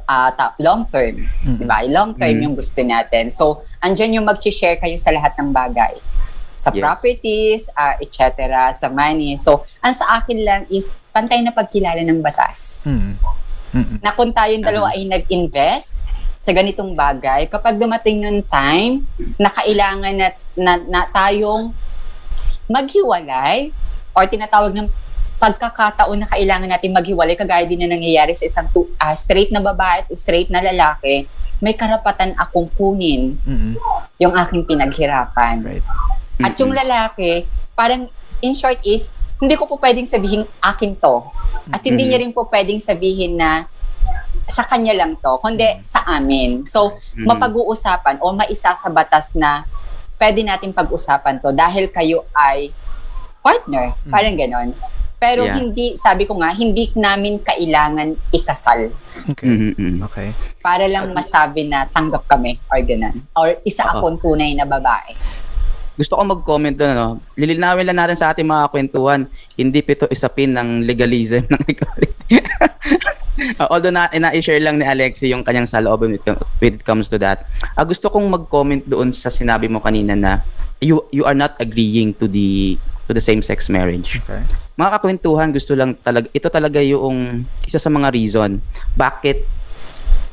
ah, 0.06 0.30
ta- 0.30 0.54
long 0.62 0.86
term. 0.86 1.26
Mm. 1.42 1.58
Di 1.58 1.64
ba? 1.66 1.82
Long 1.82 2.14
term 2.14 2.38
Mm. 2.38 2.42
yung 2.46 2.54
gusto 2.54 2.78
natin. 2.86 3.34
So, 3.34 3.66
andyan 3.82 4.22
yung 4.22 4.26
mag-share 4.26 4.78
kayo 4.78 4.94
sa 4.94 5.10
lahat 5.10 5.34
ng 5.42 5.50
bagay. 5.50 5.98
Sa 6.56 6.72
Yes. 6.72 6.80
properties, 6.80 7.62
ah, 7.70 8.00
et 8.00 8.08
cetera, 8.08 8.72
sa 8.72 8.88
money. 8.88 9.36
So, 9.36 9.62
ang 9.78 9.92
sa 9.92 10.18
akin 10.18 10.38
lang 10.40 10.62
is 10.66 11.04
pantay 11.12 11.44
na 11.44 11.52
pagkilala 11.52 12.00
ng 12.00 12.24
batas. 12.24 12.88
Mm. 12.88 13.14
Mm. 13.76 13.96
Na 14.00 14.10
kung 14.10 14.32
tayong 14.32 14.64
dalawa 14.64 14.96
ay 14.96 15.04
nag-invest 15.04 16.08
sa 16.40 16.50
ganitong 16.50 16.96
bagay, 16.96 17.44
kapag 17.46 17.76
dumating 17.76 18.24
yung 18.24 18.40
time 18.40 19.04
na 19.36 19.52
kailangan 19.52 20.14
na, 20.16 20.28
na, 20.56 20.72
na 20.80 21.00
tayong 21.06 21.76
maghiwalay 22.66 23.70
or 24.10 24.24
tinatawag 24.24 24.72
ng 24.72 24.88
pagkakataon 25.36 26.16
na 26.16 26.28
kailangan 26.32 26.72
natin 26.72 26.96
maghiwalay 26.96 27.36
kagaya 27.36 27.68
din 27.68 27.84
na 27.84 27.92
nangyayari 27.92 28.32
sa 28.32 28.48
isang 28.48 28.68
tu- 28.72 28.88
ah, 28.96 29.12
straight 29.12 29.52
na 29.52 29.60
babae 29.60 30.02
at 30.02 30.08
straight 30.16 30.48
na 30.48 30.64
lalaki, 30.64 31.28
may 31.60 31.76
karapatan 31.76 32.32
akong 32.34 32.72
kunin 32.72 33.36
Mm. 33.44 33.76
yung 34.16 34.32
aking 34.34 34.64
pinaghirapan. 34.64 35.60
Right. 35.60 35.84
At 36.40 36.56
yung 36.60 36.72
lalaki, 36.72 37.48
parang 37.72 38.08
in 38.40 38.52
short 38.52 38.80
is, 38.84 39.08
hindi 39.36 39.56
ko 39.56 39.68
po 39.68 39.76
pwedeng 39.76 40.08
sabihin 40.08 40.48
akin 40.60 40.96
to. 40.96 41.24
At 41.68 41.84
hindi 41.84 42.04
Mhm. 42.04 42.08
niya 42.08 42.18
rin 42.24 42.32
po 42.32 42.48
pwedeng 42.48 42.80
sabihin 42.80 43.36
na 43.36 43.68
sa 44.46 44.62
kanya 44.62 44.94
lang 44.94 45.18
to, 45.18 45.36
kundi 45.42 45.66
sa 45.82 46.06
amin. 46.06 46.64
So, 46.64 46.96
Mhm. 47.12 47.26
mapag-uusapan 47.26 48.22
o 48.22 48.32
maisa 48.32 48.72
sa 48.72 48.88
batas 48.88 49.34
na 49.34 49.66
pwede 50.16 50.40
natin 50.40 50.72
pag-usapan 50.72 51.40
to 51.40 51.52
dahil 51.52 51.92
kayo 51.92 52.24
ay 52.32 52.72
partner. 53.44 53.92
Mm. 54.02 54.10
Parang 54.10 54.36
ganon. 54.36 54.68
Pero 55.16 55.48
Yeah. 55.48 55.56
hindi, 55.56 55.96
sabi 55.96 56.28
ko 56.28 56.36
nga, 56.36 56.52
hindi 56.52 56.92
namin 56.92 57.40
kailangan 57.40 58.16
ikasal 58.28 58.92
Okay. 59.32 59.48
Mhm, 59.48 59.72
mhm. 59.80 59.98
Okay. 60.04 60.28
para 60.60 60.84
lang 60.84 61.12
masabi 61.16 61.64
na 61.64 61.88
tanggap 61.88 62.28
kami 62.28 62.60
or 62.68 62.80
ganon. 62.84 63.16
Or 63.32 63.56
isa 63.64 63.88
akong 63.88 64.20
tunay 64.20 64.52
na 64.52 64.68
babae. 64.68 65.16
Gusto 65.96 66.12
ko 66.12 66.22
mag-comment 66.28 66.76
doon, 66.76 66.92
ano? 66.92 67.08
Lilinawin 67.40 67.88
lang 67.88 67.96
natin 67.96 68.20
sa 68.20 68.28
ating 68.36 68.44
mga 68.44 68.68
kwentuhan, 68.68 69.24
hindi 69.56 69.80
pito 69.80 70.04
isapin 70.12 70.52
ng 70.52 70.84
legalism 70.84 71.48
ng 71.48 71.62
equality. 71.64 72.44
Uh, 73.56 73.68
although 73.72 73.92
na, 73.92 74.12
na-share 74.12 74.60
lang 74.60 74.76
ni 74.76 74.84
Alexi 74.84 75.32
yung 75.32 75.40
kanyang 75.40 75.64
saloobin 75.64 76.12
when 76.12 76.20
it, 76.20 76.24
when 76.60 76.72
it 76.76 76.84
comes 76.84 77.08
to 77.08 77.16
that. 77.16 77.48
Ah, 77.72 77.88
gusto 77.88 78.12
kong 78.12 78.28
mag-comment 78.28 78.84
doon 78.84 79.08
sa 79.16 79.32
sinabi 79.32 79.72
mo 79.72 79.80
kanina 79.80 80.12
na 80.12 80.44
you 80.84 81.00
you 81.08 81.24
are 81.24 81.36
not 81.36 81.56
agreeing 81.56 82.12
to 82.20 82.28
the 82.28 82.76
to 83.08 83.16
the 83.16 83.24
same-sex 83.24 83.72
marriage. 83.72 84.20
Okay. 84.20 84.44
Mga 84.76 85.00
kakwentuhan, 85.00 85.48
gusto 85.56 85.72
lang 85.72 85.96
talaga, 86.04 86.28
ito 86.36 86.48
talaga 86.52 86.84
yung 86.84 87.48
isa 87.64 87.80
sa 87.80 87.88
mga 87.88 88.12
reason 88.12 88.60
bakit 88.92 89.48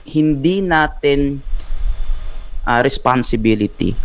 hindi 0.03 0.59
natin 0.59 1.39
ah, 2.67 2.83
responsibility 2.83 3.95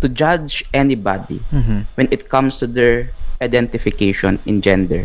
to 0.00 0.08
judge 0.08 0.64
anybody 0.70 1.38
Mhm. 1.48 1.84
when 1.94 2.08
it 2.08 2.26
comes 2.26 2.56
to 2.56 2.66
their 2.66 3.12
identification 3.38 4.36
in 4.44 4.60
gender. 4.60 5.04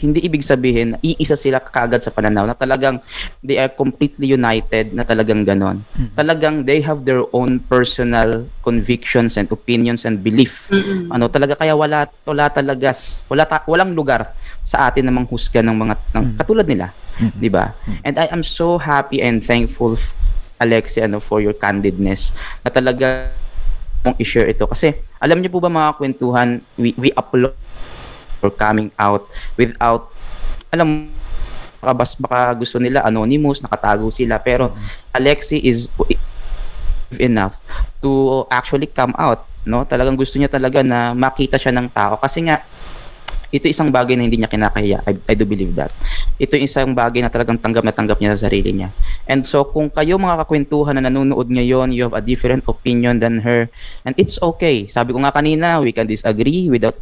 hindi 0.01 0.25
ibig 0.25 0.41
sabihin 0.41 0.97
na 0.97 0.99
iisa 1.05 1.37
sila 1.37 1.61
kaagad 1.61 2.01
sa 2.01 2.09
pananaw 2.09 2.49
na 2.49 2.57
talagang 2.57 3.05
they 3.45 3.61
are 3.61 3.69
completely 3.69 4.33
united 4.33 4.97
na 4.97 5.05
talagang 5.05 5.45
ganon. 5.45 5.85
Talagang 6.17 6.65
they 6.65 6.81
have 6.81 7.05
their 7.05 7.21
own 7.37 7.61
personal 7.61 8.49
convictions 8.65 9.37
and 9.37 9.45
opinions 9.53 10.09
and 10.09 10.25
belief. 10.25 10.73
Ano 11.13 11.29
talaga 11.29 11.53
kaya 11.53 11.77
wala 11.77 12.09
wala 12.25 12.49
talaga 12.49 12.97
wala 13.29 13.45
ta- 13.45 13.67
walang 13.69 13.93
lugar 13.93 14.33
sa 14.65 14.89
atin 14.89 15.05
na 15.05 15.13
manghusga 15.13 15.61
ng 15.61 15.77
mga 15.77 15.95
ng, 16.17 16.25
katulad 16.41 16.65
nila, 16.65 16.97
'di 17.21 17.49
ba? 17.53 17.77
And 18.03 18.17
I 18.17 18.33
am 18.33 18.41
so 18.41 18.81
happy 18.81 19.21
and 19.21 19.45
thankful 19.45 20.01
Alexi 20.61 21.01
ano 21.01 21.21
for 21.21 21.41
your 21.41 21.57
candidness 21.57 22.33
na 22.65 22.69
talaga 22.69 23.33
mong 24.05 24.17
i-share 24.21 24.49
ito. 24.49 24.65
Kasi 24.69 24.97
alam 25.21 25.41
niyo 25.41 25.53
po 25.53 25.61
ba 25.61 25.73
mga 25.73 25.97
kwentuhan 26.01 26.65
we, 26.81 26.97
we 26.97 27.13
upload 27.17 27.57
or 28.41 28.53
coming 28.53 28.89
out 28.97 29.29
without 29.57 30.09
alam 30.73 31.13
baka, 31.81 31.93
bas, 31.97 32.13
baka 32.17 32.41
gusto 32.57 32.77
nila 32.81 33.05
anonymous 33.05 33.61
nakatago 33.61 34.09
sila. 34.13 34.41
Pero 34.41 34.73
Alexi 35.13 35.61
is 35.61 35.89
enough 37.17 37.57
to 38.01 38.45
actually 38.49 38.89
come 38.89 39.13
out 39.17 39.51
no? 39.65 39.85
Talagang 39.85 40.17
gusto 40.17 40.41
niya 40.41 40.49
talaga 40.49 40.81
na 40.81 41.13
makita 41.13 41.61
siya 41.61 41.75
ng 41.75 41.89
tao. 41.93 42.17
Kasi 42.17 42.49
nga 42.49 42.65
ito 43.51 43.67
isang 43.67 43.91
bagay 43.91 44.15
na 44.15 44.27
hindi 44.27 44.39
niya 44.39 44.51
kinakahiya. 44.51 45.03
I, 45.07 45.13
I 45.31 45.35
do 45.35 45.43
believe 45.43 45.75
that. 45.75 45.91
Ito 46.39 46.55
isang 46.55 46.95
bagay 46.95 47.23
na 47.23 47.31
talagang 47.31 47.59
tanggap 47.59 47.83
na 47.83 47.91
tanggap 47.91 48.23
niya 48.23 48.39
sa 48.39 48.47
sarili 48.47 48.71
niya. 48.71 48.95
And 49.27 49.43
so, 49.43 49.67
kung 49.67 49.91
kayo 49.91 50.19
mga 50.19 50.47
kakwentuhan 50.47 50.99
na 50.99 51.11
nanonood 51.11 51.51
ngayon, 51.51 51.91
you 51.91 52.07
have 52.07 52.15
a 52.15 52.23
different 52.23 52.63
opinion 52.71 53.19
than 53.19 53.43
her, 53.43 53.67
and 54.07 54.15
it's 54.15 54.39
okay. 54.39 54.87
Sabi 54.87 55.11
ko 55.11 55.19
nga 55.23 55.35
kanina, 55.35 55.83
we 55.83 55.91
can 55.91 56.07
disagree 56.07 56.71
without 56.71 56.97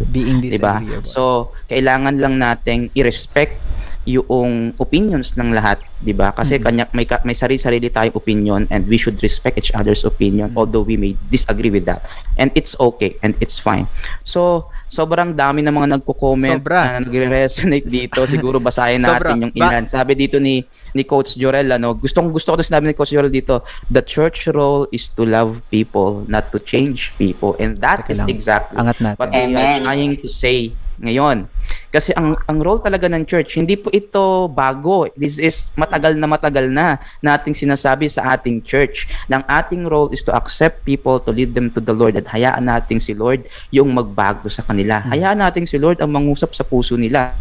Being 0.00 0.40
Diba? 0.40 0.80
disagreeable. 0.80 1.12
So, 1.12 1.22
kailangan 1.68 2.16
lang 2.16 2.40
nating 2.40 2.88
i-respect 2.96 3.60
yung 4.08 4.72
opinions 4.80 5.36
ng 5.36 5.52
lahat, 5.52 5.84
'di 6.00 6.16
ba? 6.16 6.32
Kasi 6.32 6.56
kanya 6.56 6.88
may 6.96 7.04
may 7.20 7.36
sarili-sarili 7.36 7.92
tayong 7.92 8.16
opinion 8.16 8.64
and 8.72 8.88
we 8.88 8.96
should 8.96 9.20
respect 9.20 9.60
each 9.60 9.68
other's 9.76 10.08
opinion 10.08 10.56
although 10.56 10.80
we 10.80 10.96
may 10.96 11.12
disagree 11.28 11.68
with 11.68 11.84
that. 11.84 12.00
And 12.40 12.48
it's 12.56 12.72
okay 12.80 13.20
and 13.20 13.36
it's 13.44 13.60
fine. 13.60 13.92
So, 14.24 14.72
sobrang 14.90 15.30
dami 15.30 15.62
ng 15.62 15.70
mga 15.70 15.88
nagko-comment 15.96 16.58
Sobra. 16.58 16.98
na 16.98 17.06
nagre-resonate 17.06 17.86
dito. 17.86 18.26
Siguro 18.26 18.58
basahin 18.58 18.98
Sobra. 18.98 19.30
natin 19.30 19.46
yung 19.46 19.54
Ba- 19.54 19.70
ilan. 19.70 19.84
Sabi 19.86 20.12
dito 20.12 20.36
ni 20.36 20.66
ni 20.90 21.06
Coach 21.06 21.38
Jorel 21.38 21.70
ano, 21.70 21.94
gustong 21.94 22.28
gusto 22.28 22.50
ko 22.50 22.58
to 22.58 22.66
sinabi 22.66 22.90
ni 22.90 22.94
Coach 22.94 23.14
Jorel 23.14 23.30
dito, 23.30 23.62
the 23.86 24.02
church 24.02 24.50
role 24.50 24.90
is 24.90 25.06
to 25.08 25.22
love 25.22 25.62
people, 25.70 26.26
not 26.26 26.50
to 26.50 26.58
change 26.58 27.14
people. 27.14 27.54
And 27.56 27.78
that 27.78 28.04
Teka 28.04 28.10
is 28.10 28.18
lang. 28.18 28.28
exactly 28.28 28.76
Angat 28.76 28.98
natin. 28.98 29.16
what 29.16 29.30
we 29.30 29.38
are 29.38 29.46
Amen. 29.46 29.78
trying 29.80 30.18
to 30.18 30.26
say 30.26 30.74
ngayon. 31.00 31.48
Kasi 31.90 32.14
ang 32.14 32.36
ang 32.46 32.58
role 32.60 32.78
talaga 32.78 33.08
ng 33.10 33.24
church, 33.26 33.56
hindi 33.58 33.74
po 33.74 33.90
ito 33.90 34.46
bago. 34.52 35.08
This 35.16 35.40
is 35.40 35.72
matagal 35.74 36.14
na 36.14 36.28
matagal 36.28 36.70
na 36.70 37.00
nating 37.24 37.56
sinasabi 37.56 38.06
sa 38.06 38.36
ating 38.36 38.62
church. 38.62 39.08
Ang 39.26 39.42
ating 39.48 39.88
role 39.88 40.12
is 40.12 40.22
to 40.22 40.30
accept 40.36 40.84
people, 40.84 41.18
to 41.18 41.32
lead 41.32 41.56
them 41.56 41.72
to 41.72 41.80
the 41.80 41.96
Lord 41.96 42.14
at 42.20 42.28
hayaan 42.30 42.68
nating 42.68 43.00
si 43.02 43.16
Lord 43.16 43.48
yung 43.72 43.90
magbago 43.90 44.46
sa 44.52 44.62
kanila. 44.62 45.02
Hayaan 45.10 45.40
nating 45.40 45.66
si 45.66 45.80
Lord 45.80 45.98
ang 45.98 46.12
mangusap 46.12 46.52
sa 46.54 46.62
puso 46.62 46.94
nila. 46.94 47.32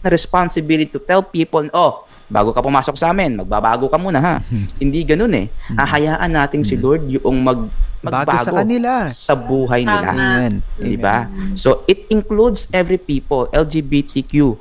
Na 0.00 0.08
responsibility 0.08 0.88
to 0.88 1.02
tell 1.02 1.20
people, 1.20 1.66
oh, 1.74 2.06
bago 2.26 2.50
ka 2.50 2.62
pumasok 2.62 2.94
sa 2.98 3.10
amin, 3.14 3.38
magbabago 3.42 3.86
ka 3.86 3.98
muna 3.98 4.18
ha. 4.18 4.34
hindi 4.82 5.02
ganun 5.02 5.34
eh. 5.34 5.46
Hahayaan 5.74 6.30
nating 6.30 6.62
si 6.66 6.78
Lord 6.78 7.06
yung 7.10 7.42
mag 7.42 7.66
Bago 8.06 8.30
magbago 8.30 8.46
sa 8.46 8.52
kanila. 8.54 8.92
sa 9.12 9.34
buhay 9.34 9.82
nila. 9.82 10.10
Amen. 10.14 10.52
Di 10.78 10.96
ba? 10.96 11.26
So, 11.58 11.82
it 11.90 12.06
includes 12.08 12.70
every 12.70 12.98
people, 12.98 13.50
LGBTQ, 13.50 14.56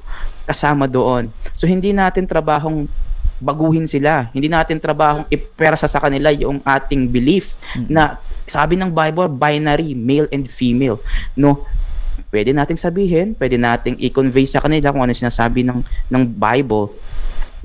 kasama 0.49 0.89
doon. 0.89 1.29
So, 1.53 1.69
hindi 1.69 1.93
natin 1.93 2.25
trabahong 2.25 2.89
baguhin 3.39 3.85
sila. 3.85 4.31
Hindi 4.31 4.47
natin 4.47 4.79
trabahong 4.79 5.27
ipersa 5.27 5.85
sa 5.85 5.99
kanila 5.99 6.31
yung 6.31 6.63
ating 6.63 7.11
belief 7.11 7.53
na 7.91 8.17
sabi 8.47 8.79
ng 8.79 8.89
Bible, 8.89 9.27
binary, 9.27 9.91
male 9.93 10.29
and 10.31 10.47
female. 10.47 11.01
No, 11.35 11.65
pwede 12.31 12.55
nating 12.55 12.79
sabihin, 12.79 13.35
pwede 13.35 13.59
nating 13.59 13.99
i-convey 13.99 14.47
sa 14.47 14.63
kanila 14.63 14.93
kung 14.93 15.03
ano 15.03 15.11
sinasabi 15.11 15.65
ng, 15.67 15.83
ng 15.83 16.23
Bible, 16.35 16.95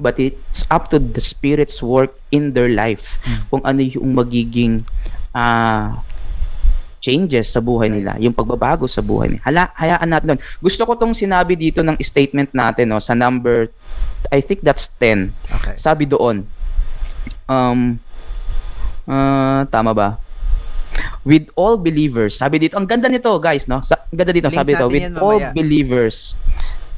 but 0.01 0.17
it's 0.17 0.65
up 0.73 0.89
to 0.89 0.97
the 0.97 1.21
Spirit's 1.21 1.85
work 1.85 2.17
in 2.33 2.57
their 2.57 2.73
life 2.73 3.21
kung 3.53 3.61
ano 3.63 3.85
yung 3.85 4.17
magiging 4.17 4.83
ah 5.31 6.03
changes 7.01 7.49
sa 7.49 7.65
buhay 7.65 7.89
nila, 7.89 8.21
yung 8.21 8.37
pagbabago 8.37 8.85
sa 8.85 9.01
buhay 9.01 9.35
nila. 9.35 9.43
Hala, 9.49 9.65
hayaan 9.73 10.09
natin 10.13 10.27
doon. 10.37 10.41
Gusto 10.61 10.85
ko 10.85 10.93
tong 10.95 11.17
sinabi 11.17 11.57
dito 11.57 11.81
ng 11.81 11.97
statement 12.05 12.53
natin 12.53 12.93
no, 12.93 13.01
sa 13.01 13.17
number, 13.17 13.73
I 14.29 14.45
think 14.45 14.61
that's 14.61 14.93
10. 15.01 15.33
Okay. 15.49 15.75
Sabi 15.81 16.05
doon, 16.05 16.45
um, 17.49 17.97
ah, 19.09 19.65
tama 19.73 19.97
ba? 19.97 20.21
With 21.25 21.49
all 21.57 21.81
believers, 21.81 22.37
sabi 22.37 22.61
dito, 22.61 22.77
ang 22.77 22.85
ganda 22.85 23.09
nito 23.09 23.33
guys, 23.41 23.65
no? 23.65 23.81
Sa, 23.81 23.97
ang 23.97 24.17
ganda 24.21 24.37
dito, 24.37 24.53
Link 24.53 24.61
sabi 24.61 24.77
dito, 24.77 24.93
with 24.93 25.17
all 25.17 25.41
believers, 25.57 26.37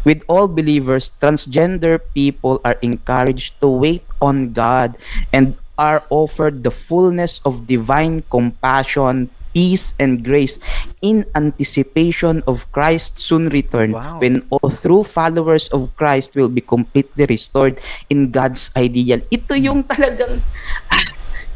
with 0.02 0.26
all 0.26 0.50
believers, 0.50 1.14
transgender 1.22 2.02
people 2.10 2.58
are 2.66 2.74
encouraged 2.82 3.54
to 3.62 3.70
wait 3.70 4.02
on 4.18 4.50
God 4.50 4.98
and 5.30 5.54
are 5.82 6.06
offered 6.08 6.62
the 6.62 6.70
fullness 6.70 7.42
of 7.42 7.66
divine 7.66 8.22
compassion, 8.30 9.26
peace, 9.50 9.98
and 9.98 10.22
grace 10.22 10.62
in 11.02 11.26
anticipation 11.34 12.40
of 12.46 12.70
Christ's 12.70 13.26
soon 13.26 13.50
return 13.50 13.90
Wow. 13.90 14.22
when 14.22 14.46
all 14.48 14.70
true 14.70 15.02
followers 15.02 15.66
of 15.74 15.90
Christ 15.98 16.38
will 16.38 16.48
be 16.48 16.62
completely 16.62 17.26
restored 17.26 17.82
in 18.06 18.30
God's 18.30 18.70
ideal. 18.72 19.18
Ito 19.26 19.58
yung 19.58 19.82
talagang 19.82 20.38
ah, 20.86 21.06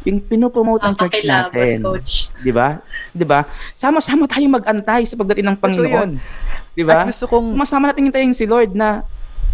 yung 0.03 0.19
pinopromote 0.21 0.83
ng 0.83 0.95
church 0.99 1.23
natin. 1.23 1.77
coach. 1.83 2.27
'Di 2.39 2.51
ba? 2.51 2.83
'Di 3.11 3.23
ba? 3.23 3.47
Sama-sama 3.73 4.27
tayong 4.27 4.55
mag-antay 4.55 5.03
sa 5.03 5.15
pagdating 5.15 5.47
ng 5.47 5.57
Panginoon. 5.57 6.09
'Di 6.75 6.83
ba? 6.83 7.07
Gusto 7.07 7.25
kong 7.27 7.55
Sumasama 7.55 7.89
natin 7.89 8.11
hintayin 8.11 8.35
si 8.35 8.43
Lord 8.43 8.71
na 8.71 9.07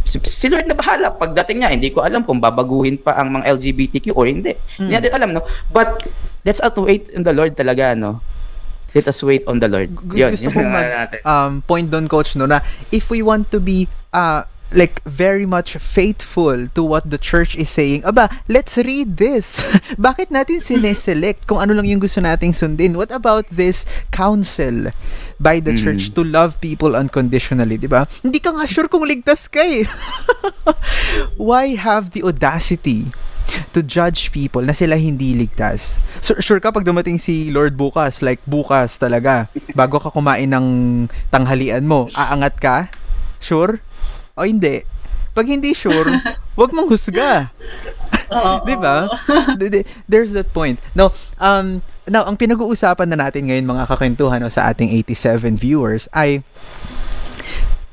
si, 0.06 0.48
Lord 0.48 0.66
na 0.66 0.74
bahala 0.74 1.12
pagdating 1.12 1.58
niya. 1.60 1.70
Hindi 1.72 1.90
ko 1.90 2.02
alam 2.02 2.22
kung 2.22 2.38
babaguhin 2.38 2.96
pa 2.96 3.16
ang 3.16 3.32
mga 3.32 3.50
LGBTQ 3.52 4.12
or 4.12 4.26
hindi. 4.26 4.54
Hindi 4.78 4.94
natin 4.94 5.12
alam, 5.14 5.30
no? 5.32 5.42
But 5.68 6.04
let's 6.42 6.60
out 6.60 6.76
wait 6.78 7.10
in 7.10 7.22
the 7.22 7.32
Lord 7.32 7.54
talaga, 7.54 7.94
no? 7.94 8.20
Let 8.94 9.08
us 9.08 9.20
wait 9.20 9.42
on 9.44 9.58
the 9.58 9.66
Lord. 9.66 9.90
gu- 9.90 10.20
Yun, 10.20 10.30
gusto 10.30 10.46
yun 10.46 10.54
kong 10.54 10.70
mag 10.70 10.86
um, 11.24 11.52
point 11.62 11.90
doon 11.90 12.06
coach 12.06 12.36
no 12.36 12.46
na 12.46 12.62
if 12.90 13.10
we 13.10 13.20
want 13.20 13.50
to 13.50 13.58
be 13.58 13.86
uh 14.12 14.46
like 14.74 15.00
very 15.06 15.46
much 15.46 15.78
faithful 15.78 16.68
to 16.74 16.82
what 16.82 17.06
the 17.08 17.18
church 17.18 17.54
is 17.56 17.70
saying 17.70 18.02
aba 18.04 18.28
let's 18.50 18.76
read 18.82 19.22
this 19.22 19.62
bakit 20.02 20.34
natin 20.34 20.58
sineselect 20.60 21.46
kung 21.46 21.62
ano 21.62 21.78
lang 21.78 21.86
yung 21.86 22.02
gusto 22.02 22.20
nating 22.20 22.52
sundin 22.52 22.98
what 22.98 23.14
about 23.14 23.46
this 23.54 23.86
counsel 24.10 24.90
by 25.38 25.62
the 25.62 25.74
Mm. 25.74 25.82
church 25.82 26.14
to 26.14 26.22
love 26.22 26.58
people 26.62 26.94
unconditionally 26.94 27.78
di 27.78 27.90
ba 27.90 28.06
hindi 28.22 28.38
ka 28.38 28.54
nga 28.54 28.66
sure 28.66 28.86
kung 28.86 29.06
ligtas 29.06 29.50
ka 29.50 29.62
eh 29.62 29.86
why 31.38 31.74
have 31.74 32.12
the 32.14 32.22
audacity 32.22 33.10
to 33.76 33.84
judge 33.84 34.32
people 34.32 34.64
na 34.64 34.74
sila 34.74 34.96
hindi 34.98 35.36
ligtas. 35.36 36.00
Sure, 36.24 36.40
sure 36.42 36.62
ka 36.64 36.72
pag 36.72 36.88
dumating 36.88 37.20
si 37.22 37.52
Lord 37.54 37.78
bukas, 37.78 38.24
like 38.26 38.42
bukas 38.50 38.98
talaga, 38.98 39.46
bago 39.78 40.00
ka 40.02 40.10
kumain 40.10 40.50
ng 40.50 40.68
tanghalian 41.30 41.86
mo, 41.86 42.10
aangat 42.16 42.56
ka? 42.58 42.78
Sure? 43.38 43.78
O 44.34 44.46
hindi? 44.46 44.82
Pag 45.34 45.50
hindi 45.50 45.74
sure, 45.74 46.10
wag 46.60 46.72
mong 46.74 46.90
husga. 46.90 47.54
Di 48.70 48.76
ba? 48.78 49.10
There's 50.10 50.34
that 50.34 50.50
point. 50.54 50.82
Now, 50.98 51.14
um, 51.38 51.86
now, 52.10 52.26
ang 52.26 52.38
pinag-uusapan 52.38 53.14
na 53.14 53.30
natin 53.30 53.50
ngayon 53.50 53.66
mga 53.66 53.86
kakwentuhan 53.90 54.42
no, 54.42 54.50
sa 54.50 54.74
ating 54.74 54.90
87 55.06 55.58
viewers 55.58 56.10
ay 56.14 56.42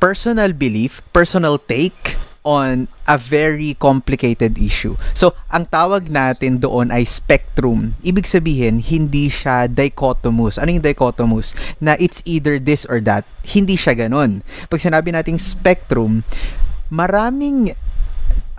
personal 0.01 0.57
belief, 0.57 1.05
personal 1.13 1.61
take 1.61 2.17
on 2.41 2.89
a 3.05 3.21
very 3.21 3.77
complicated 3.77 4.57
issue. 4.57 4.97
So, 5.13 5.37
ang 5.53 5.69
tawag 5.69 6.09
natin 6.09 6.61
doon 6.61 6.89
ay 6.89 7.05
spectrum. 7.05 7.99
Ibig 8.01 8.25
sabihin, 8.25 8.81
hindi 8.81 9.29
siya 9.29 9.69
dichotomous. 9.69 10.57
Ano 10.57 10.73
yung 10.73 10.85
dichotomous? 10.85 11.53
Na 11.83 12.01
it's 12.01 12.25
either 12.25 12.57
this 12.57 12.89
or 12.89 13.05
that. 13.05 13.29
Hindi 13.45 13.77
siya 13.77 13.93
ganun. 13.93 14.41
Pag 14.73 14.81
sinabi 14.81 15.13
nating 15.13 15.37
spectrum, 15.37 16.25
maraming 16.89 17.77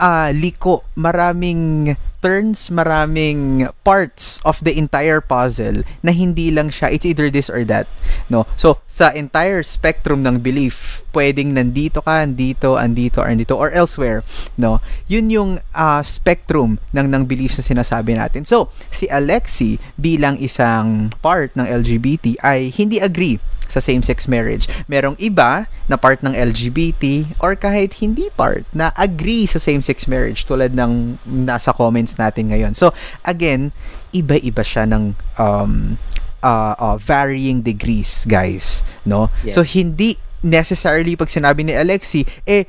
ah, 0.01 0.33
liko, 0.33 0.81
maraming 0.97 1.93
turns, 2.21 2.69
maraming 2.69 3.65
parts 3.81 4.37
of 4.45 4.61
the 4.61 4.77
entire 4.77 5.19
puzzle 5.19 5.81
na 6.05 6.13
hindi 6.13 6.53
lang 6.53 6.69
siya, 6.69 6.93
it's 6.93 7.05
either 7.05 7.29
this 7.33 7.49
or 7.49 7.65
that. 7.65 7.89
No? 8.29 8.45
So, 8.57 8.81
sa 8.85 9.09
entire 9.13 9.65
spectrum 9.65 10.21
ng 10.21 10.41
belief, 10.41 11.01
pwedeng 11.13 11.57
nandito 11.57 12.05
ka, 12.05 12.21
andito, 12.21 12.77
andito, 12.77 13.25
andito, 13.25 13.57
or 13.57 13.73
elsewhere. 13.73 14.21
No? 14.57 14.79
Yun 15.09 15.33
yung 15.33 15.51
ah, 15.73 16.05
spectrum 16.05 16.77
ng, 16.93 17.09
ng 17.09 17.23
beliefs 17.25 17.57
na 17.57 17.65
sinasabi 17.65 18.17
natin. 18.17 18.45
So, 18.45 18.69
si 18.93 19.09
Alexi 19.09 19.81
bilang 19.97 20.37
isang 20.37 21.09
part 21.25 21.53
ng 21.57 21.65
LGBT 21.65 22.37
ay 22.45 22.69
hindi 22.73 23.01
agree 23.01 23.41
sa 23.71 23.79
same-sex 23.79 24.27
marriage. 24.27 24.67
Merong 24.91 25.15
iba 25.15 25.71
na 25.87 25.95
part 25.95 26.19
ng 26.19 26.35
LGBT 26.35 27.39
or 27.39 27.55
kahit 27.55 28.03
hindi 28.03 28.27
part 28.35 28.67
na 28.75 28.91
agree 28.99 29.47
sa 29.47 29.57
same-sex 29.57 30.11
marriage 30.11 30.43
tulad 30.43 30.75
ng 30.75 31.15
nasa 31.23 31.71
comments 31.71 32.19
natin 32.19 32.51
ngayon. 32.51 32.75
So, 32.75 32.91
again, 33.23 33.71
iba-iba 34.11 34.61
siya 34.67 34.83
ng 34.91 35.15
um, 35.39 35.95
uh, 36.43 36.75
uh, 36.75 36.97
varying 36.99 37.63
degrees, 37.63 38.27
guys. 38.27 38.83
No? 39.07 39.31
Yes. 39.47 39.55
So, 39.55 39.63
hindi 39.63 40.19
necessarily 40.43 41.15
pag 41.15 41.31
sinabi 41.31 41.63
ni 41.63 41.73
Alexi, 41.77 42.27
eh, 42.43 42.67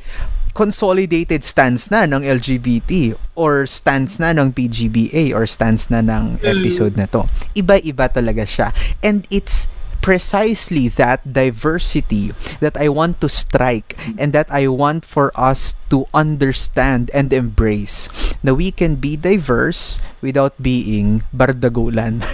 consolidated 0.52 1.40
stance 1.40 1.88
na 1.88 2.04
ng 2.04 2.20
LGBT 2.20 3.16
or 3.34 3.64
stance 3.64 4.20
na 4.20 4.36
ng 4.36 4.52
PGBA 4.52 5.32
or 5.32 5.48
stance 5.48 5.88
na 5.88 6.04
ng 6.04 6.36
episode 6.44 6.94
na 6.94 7.08
to. 7.08 7.24
Iba-iba 7.56 8.12
talaga 8.12 8.44
siya. 8.44 8.68
And 9.00 9.24
it's 9.32 9.72
precisely 10.02 10.90
that 10.90 11.22
diversity 11.22 12.34
that 12.58 12.74
I 12.74 12.90
want 12.90 13.22
to 13.22 13.30
strike 13.30 13.94
and 14.18 14.34
that 14.34 14.50
I 14.50 14.66
want 14.66 15.06
for 15.06 15.30
us 15.38 15.78
to 15.94 16.10
understand 16.10 17.08
and 17.14 17.30
embrace 17.32 18.10
na 18.42 18.52
we 18.52 18.74
can 18.74 18.98
be 18.98 19.14
diverse 19.14 20.02
without 20.18 20.58
being 20.58 21.22
bardagulan. 21.30 22.26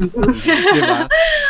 di 0.74 0.80
ba? 0.80 1.00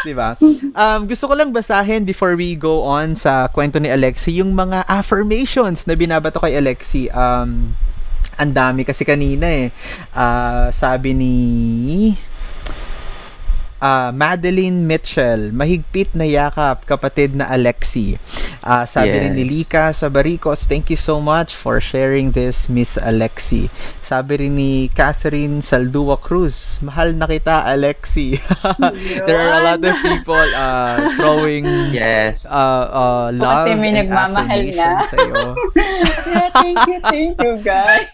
Di 0.02 0.12
ba? 0.12 0.34
Um, 0.74 1.06
gusto 1.06 1.30
ko 1.30 1.34
lang 1.38 1.54
basahin 1.54 2.02
before 2.02 2.34
we 2.34 2.58
go 2.58 2.82
on 2.82 3.14
sa 3.14 3.46
kwento 3.46 3.78
ni 3.78 3.88
Alexi 3.88 4.42
yung 4.42 4.52
mga 4.52 4.82
affirmations 4.90 5.86
na 5.86 5.94
binabato 5.94 6.42
kay 6.42 6.58
Alexi. 6.58 7.06
Um, 7.14 7.78
ang 8.34 8.50
dami 8.50 8.82
kasi 8.82 9.06
kanina 9.06 9.46
eh. 9.46 9.70
Ah, 10.10 10.74
sabi 10.74 11.14
ni 11.14 11.34
ah, 13.84 14.08
Madeline 14.08 14.88
Mitchell, 14.88 15.52
mahigpit 15.52 16.16
na 16.16 16.24
yakap, 16.24 16.88
kapatid 16.88 17.36
na 17.36 17.52
Alexi. 17.52 18.16
Ah, 18.64 18.88
sabi 18.88 19.20
rin 19.20 19.36
ni 19.36 19.44
Yes. 19.44 19.52
Lika 19.52 19.84
Sabaricos, 19.92 20.64
thank 20.64 20.88
you 20.88 20.96
so 20.96 21.20
much 21.20 21.52
for 21.52 21.84
sharing 21.84 22.32
this, 22.32 22.72
Miss 22.72 22.96
Alexi. 22.96 23.68
Sabi 24.00 24.40
rin 24.40 24.56
ni 24.56 24.88
Catherine 24.88 25.60
Saldua 25.60 26.16
Cruz, 26.16 26.80
mahal 26.80 27.12
na 27.12 27.28
kita, 27.28 27.68
Alexi. 27.68 28.40
There 29.28 29.36
are 29.36 29.60
a 29.60 29.62
lot 29.76 29.84
of 29.84 29.96
people 30.00 30.48
uh, 30.56 31.12
throwing 31.20 31.68
Yes. 31.92 32.48
uh, 32.48 32.88
uh, 32.88 33.26
love 33.36 33.68
kasi 33.68 33.76
may 33.76 33.92
and 33.92 34.08
nagmamahal 34.08 34.64
na. 34.72 34.88
affirmation 34.96 34.96
sa'yo. 35.12 35.42
yeah, 36.32 36.48
thank 36.56 36.80
you, 36.88 36.98
thank 37.04 37.34
you, 37.36 37.54
guys. 37.60 38.08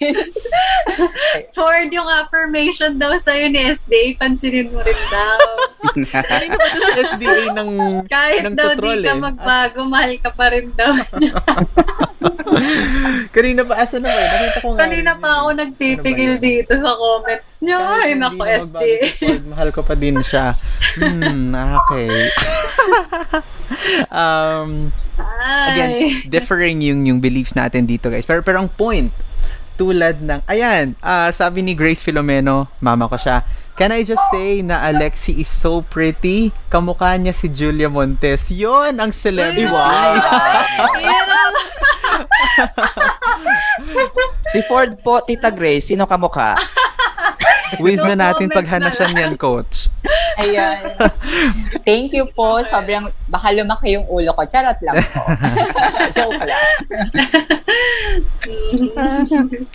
Ford 1.55 1.89
yung 1.95 2.11
affirmation 2.11 2.99
daw 2.99 3.15
sa'yo 3.15 3.47
ni 3.47 3.63
SDA, 3.71 4.19
pansinin 4.19 4.75
mo 4.75 4.83
rin 4.83 4.99
daw. 5.15 5.60
Pa 5.91 6.23
to 6.71 6.79
sa 6.79 6.93
SDA 7.17 7.51
ng 7.57 7.71
Kahit 8.07 8.43
ng 8.47 8.55
daw 8.55 8.77
tutrol 8.77 9.01
di 9.03 9.09
ka 9.09 9.15
eh. 9.17 9.21
magbago, 9.21 9.81
mahal 9.89 10.15
ka 10.23 10.31
pa 10.31 10.47
rin 10.55 10.71
daw. 10.77 10.93
Kanina 13.35 13.63
pa, 13.63 13.75
asa 13.81 14.03
na 14.03 14.11
ba? 14.11 14.21
Nakita 14.21 14.59
ko 14.61 14.69
nga. 14.75 14.79
Kanina 14.85 15.13
pa 15.17 15.29
ako 15.41 15.49
nagpipigil 15.57 16.33
Ano 16.37 16.43
ba 16.43 16.45
dito 16.45 16.73
sa 16.77 16.91
comments 16.99 17.53
nyo. 17.65 17.79
Kahit 17.79 17.97
Ay, 17.97 18.11
hindi 18.13 18.21
naku, 18.21 18.37
na 18.37 18.45
magbago 18.45 18.79
SDA. 18.85 19.01
si 19.01 19.09
Ford, 19.19 19.45
mahal 19.47 19.69
ko 19.73 19.81
pa 19.87 19.95
din 19.97 20.17
siya. 20.21 20.47
Hmm, 20.99 21.55
okay. 21.81 22.11
um, 24.23 24.71
again, 25.71 25.91
differing 26.29 26.83
yung 26.85 27.07
yung 27.07 27.19
beliefs 27.23 27.57
natin 27.57 27.87
dito, 27.87 28.11
guys. 28.11 28.27
Pero 28.27 28.43
pero 28.45 28.61
ang 28.61 28.71
point 28.71 29.11
tulad 29.81 30.21
ng 30.21 30.45
ayan, 30.45 30.93
ah, 31.01 31.33
sabi 31.33 31.65
ni 31.65 31.73
Grace 31.73 32.05
Filomeno, 32.05 32.69
mama 32.85 33.09
ko 33.09 33.17
siya. 33.17 33.41
Can 33.81 33.97
I 33.97 34.05
just 34.05 34.21
say 34.29 34.61
na 34.61 34.85
Alexi 34.85 35.41
is 35.41 35.49
so 35.49 35.81
pretty? 35.81 36.53
Kamukha 36.69 37.17
niya 37.17 37.33
si 37.33 37.49
Julia 37.49 37.89
Montes. 37.89 38.53
Yon 38.53 39.01
ang 39.01 39.09
celebrity. 39.09 39.65
Ang- 39.65 40.21
Si 44.53 44.61
Ford 44.67 44.99
po, 45.01 45.23
Tita 45.23 45.49
Grace, 45.49 45.95
sino 45.95 46.05
kamukha? 46.05 46.59
Wiz 47.79 48.03
na 48.03 48.19
natin 48.19 48.51
Comment 48.51 48.57
paghanasan 48.59 49.15
yan, 49.15 49.39
coach. 49.39 49.87
Ayan. 50.41 50.81
Thank 51.89 52.17
you 52.17 52.25
po. 52.33 52.65
Sobrang, 52.65 53.13
baka 53.29 53.53
lumaki 53.53 53.97
yung 53.97 54.07
ulo 54.09 54.33
ko. 54.33 54.43
Charot 54.49 54.79
lang 54.81 54.97
po. 54.97 55.23
Joke 56.17 56.41
lang. 56.41 56.65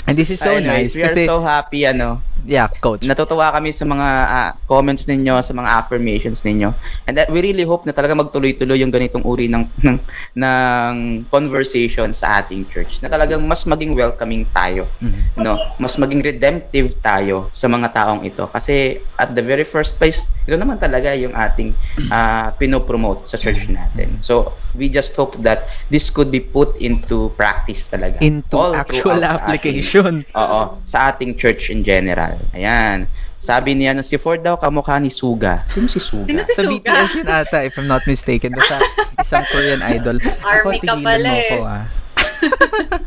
And 0.09 0.15
this 0.17 0.29
is 0.33 0.39
so 0.41 0.57
nice 0.59 0.97
we 0.97 1.03
are 1.05 1.09
kasi 1.09 1.25
so 1.29 1.41
happy, 1.41 1.85
ano. 1.85 2.21
Yeah, 2.45 2.69
coach. 2.79 3.03
Natutuwa 3.03 3.51
kami 3.51 3.73
sa 3.73 3.83
mga 3.83 4.07
ah, 4.25 4.51
comments 4.69 5.09
ninyo, 5.09 5.41
sa 5.41 5.51
mga 5.51 5.69
affirmations 5.81 6.45
ninyo. 6.45 6.71
And 7.09 7.17
that 7.17 7.29
we 7.33 7.41
really 7.41 7.65
hope 7.65 7.85
na 7.85 7.93
talaga 7.93 8.13
magtuloy-tuloy 8.13 8.79
yung 8.79 8.93
ganitong 8.93 9.25
uri 9.25 9.49
ng, 9.49 9.65
ng, 9.81 9.97
ng 10.37 10.93
conversation 11.27 12.13
sa 12.13 12.41
ating 12.41 12.65
church. 12.69 13.01
Na 13.01 13.09
talagang 13.09 13.41
mas 13.43 13.65
maging 13.65 13.97
welcoming 13.97 14.45
tayo. 14.53 14.85
Mhm. 15.01 15.41
No? 15.41 15.57
Mas 15.81 15.97
maging 15.97 16.21
redemptive 16.21 16.95
tayo 17.01 17.49
sa 17.51 17.65
mga 17.65 17.91
taong 17.91 18.21
ito. 18.23 18.45
Kasi 18.47 19.01
at 19.17 19.33
the 19.33 19.43
very 19.43 19.65
first 19.65 19.97
place, 19.97 20.21
ito 20.45 20.55
naman 20.55 20.77
talaga 20.77 21.17
yung 21.17 21.33
ating 21.33 21.73
ah, 22.13 22.53
pinopromote 22.53 23.25
sa 23.25 23.41
church 23.41 23.65
natin. 23.67 24.21
So, 24.21 24.53
we 24.77 24.91
just 24.91 25.15
hope 25.17 25.39
that 25.41 25.65
this 25.89 26.13
could 26.13 26.29
be 26.29 26.39
put 26.39 26.77
into 26.77 27.33
practice 27.33 27.89
talaga. 27.89 28.21
Into 28.21 28.53
All 28.53 28.75
actual 28.75 29.23
application. 29.23 30.21
ating- 30.21 30.37
oo, 30.41 30.61
sa 30.85 31.09
ating 31.09 31.39
church 31.39 31.73
in 31.73 31.81
general. 31.81 32.34
Ayan. 32.53 33.07
Sabi 33.37 33.77
niya 33.77 33.93
na 33.93 34.01
si 34.01 34.17
Ford 34.17 34.41
daw 34.41 34.57
kamukha 34.57 34.97
ni 34.97 35.13
Suga. 35.13 35.61
Sino 35.69 35.85
si 35.85 36.01
Suga? 36.01 36.25
Sino 36.25 36.41
si 36.41 36.53
Sa 36.57 36.65
Suga? 36.65 36.71
BTS 36.81 37.11
yun 37.21 37.29
ata, 37.29 37.59
if 37.61 37.77
I'm 37.77 37.85
not 37.85 38.01
mistaken. 38.09 38.57
Basta 38.57 38.81
isang 39.21 39.45
Korean 39.53 39.85
idol. 39.85 40.17
Army 40.41 40.81
ka 40.81 40.97
tigilan 40.97 41.05
pala 41.05 41.29
mo 41.29 41.37
eh. 41.37 41.49
ko, 41.49 41.57
ah. 41.65 41.83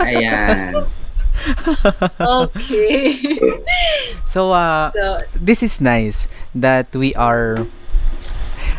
Ayan. 0.07 0.73
Okay. 2.19 3.15
So, 4.27 4.51
uh, 4.51 4.91
so, 4.91 5.23
this 5.39 5.63
is 5.63 5.79
nice 5.79 6.27
that 6.51 6.91
we 6.91 7.15
are 7.15 7.63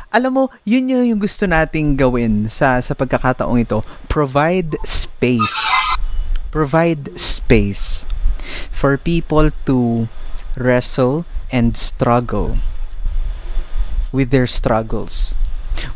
alam 0.09 0.33
mo, 0.33 0.43
yun 0.65 0.89
yun 0.89 1.05
yung 1.05 1.21
gusto 1.21 1.45
nating 1.45 1.93
gawin 1.93 2.49
sa 2.49 2.81
sa 2.81 2.97
pagkakataong 2.97 3.61
ito. 3.61 3.85
Provide 4.09 4.75
space. 4.81 5.57
Provide 6.49 7.13
space 7.13 8.09
for 8.73 8.97
people 8.97 9.53
to 9.69 10.09
wrestle 10.59 11.25
and 11.49 11.73
struggle 11.73 12.59
with 14.11 14.29
their 14.29 14.47
struggles, 14.47 15.33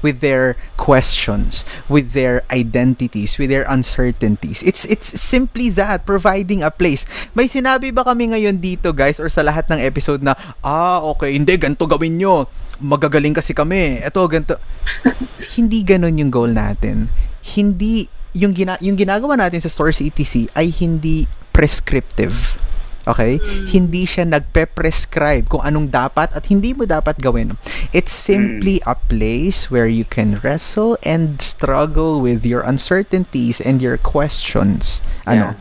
with 0.01 0.21
their 0.21 0.55
questions, 0.77 1.65
with 1.89 2.13
their 2.13 2.45
identities, 2.49 3.37
with 3.37 3.49
their 3.49 3.65
uncertainties. 3.67 4.61
It's 4.63 4.85
it's 4.85 5.13
simply 5.19 5.69
that 5.75 6.05
providing 6.05 6.61
a 6.61 6.71
place. 6.71 7.05
May 7.33 7.49
sinabi 7.49 7.93
ba 7.93 8.05
kami 8.05 8.33
ngayon 8.33 8.61
dito, 8.61 8.93
guys, 8.93 9.19
or 9.19 9.29
sa 9.29 9.45
lahat 9.45 9.69
ng 9.69 9.81
episode 9.81 10.21
na 10.21 10.37
ah, 10.61 11.01
okay, 11.13 11.33
hindi 11.35 11.57
ganto 11.57 11.85
gawin 11.89 12.21
nyo. 12.21 12.47
Magagaling 12.83 13.37
kasi 13.37 13.53
kami. 13.53 14.01
Ito 14.01 14.25
ganto. 14.27 14.57
hindi 15.57 15.85
ganon 15.85 16.17
yung 16.17 16.33
goal 16.33 16.51
natin. 16.51 17.09
Hindi 17.43 18.09
yung 18.33 18.57
gina, 18.57 18.81
yung 18.81 18.97
ginagawa 18.97 19.37
natin 19.37 19.61
sa 19.61 19.69
Stores 19.69 20.01
ETC 20.01 20.49
ay 20.57 20.73
hindi 20.73 21.29
prescriptive. 21.53 22.57
Okay? 23.03 23.39
Hindi 23.67 24.07
siya 24.07 24.23
nagpe-prescribe 24.27 25.47
kung 25.51 25.63
anong 25.63 25.91
dapat 25.91 26.31
at 26.31 26.47
hindi 26.47 26.71
mo 26.71 26.87
dapat 26.87 27.19
gawin. 27.19 27.59
It's 27.91 28.15
simply 28.15 28.79
a 28.87 28.95
place 28.95 29.67
where 29.67 29.87
you 29.87 30.07
can 30.07 30.39
wrestle 30.41 30.95
and 31.03 31.41
struggle 31.43 32.23
with 32.23 32.47
your 32.47 32.63
uncertainties 32.63 33.59
and 33.59 33.83
your 33.83 33.99
questions. 33.99 35.03
Ano? 35.27 35.55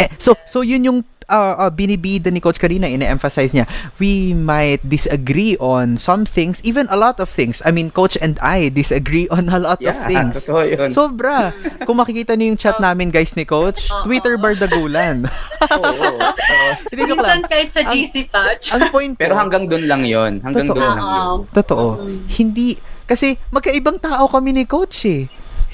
Eh, 0.00 0.08
so 0.16 0.32
so 0.48 0.64
yun 0.64 0.88
yung 0.88 1.00
uh, 1.28 1.54
uh, 1.58 1.70
binibida 1.70 2.28
ni 2.28 2.40
Coach 2.40 2.58
Karina, 2.58 2.88
ina-emphasize 2.88 3.52
niya, 3.52 3.68
we 3.96 4.32
might 4.32 4.80
disagree 4.82 5.54
on 5.58 5.96
some 5.96 6.24
things, 6.24 6.58
even 6.64 6.88
a 6.90 6.96
lot 6.96 7.20
of 7.20 7.28
things. 7.28 7.60
I 7.62 7.70
mean, 7.70 7.90
Coach 7.90 8.16
and 8.18 8.40
I 8.40 8.68
disagree 8.68 9.28
on 9.34 9.48
a 9.48 9.60
lot 9.60 9.78
of 9.78 9.84
Yeah, 9.94 10.08
things. 10.08 10.44
totoo 10.44 10.64
yun. 10.64 10.88
Sobra. 10.90 11.52
Kung 11.84 11.96
makikita 11.96 12.34
niyo 12.34 12.52
yung 12.52 12.60
chat 12.60 12.76
namin, 12.78 13.08
guys, 13.08 13.36
ni 13.36 13.44
Coach. 13.44 13.88
Twitter 14.02 14.36
bardagulan. 14.36 15.28
Oo, 15.78 15.84
oo, 15.84 16.18
oo. 16.18 16.70
Hindi, 16.88 17.02
joke 17.04 17.20
lang. 17.20 17.44
Kahit 17.44 17.70
sa 17.70 17.84
Ang- 17.84 17.92
GC 17.94 18.14
patch. 18.28 18.64
Ang 18.72 18.88
point 18.88 19.12
ko, 19.12 19.20
Pero 19.20 19.34
hanggang 19.36 19.68
doon 19.68 19.84
lang 19.84 20.02
yon 20.02 20.40
Hanggang 20.40 20.66
doon 20.66 20.80
lang 20.80 20.96
yun. 20.96 21.04
Oo. 21.04 21.34
Totoo. 21.52 21.86
Mm. 22.00 22.18
Hindi, 22.30 22.68
kasi 23.04 23.36
magkaibang 23.50 24.00
tao 24.00 24.26
kami 24.26 24.54
ni 24.54 24.64
Coach 24.64 25.04
eh. 25.04 25.28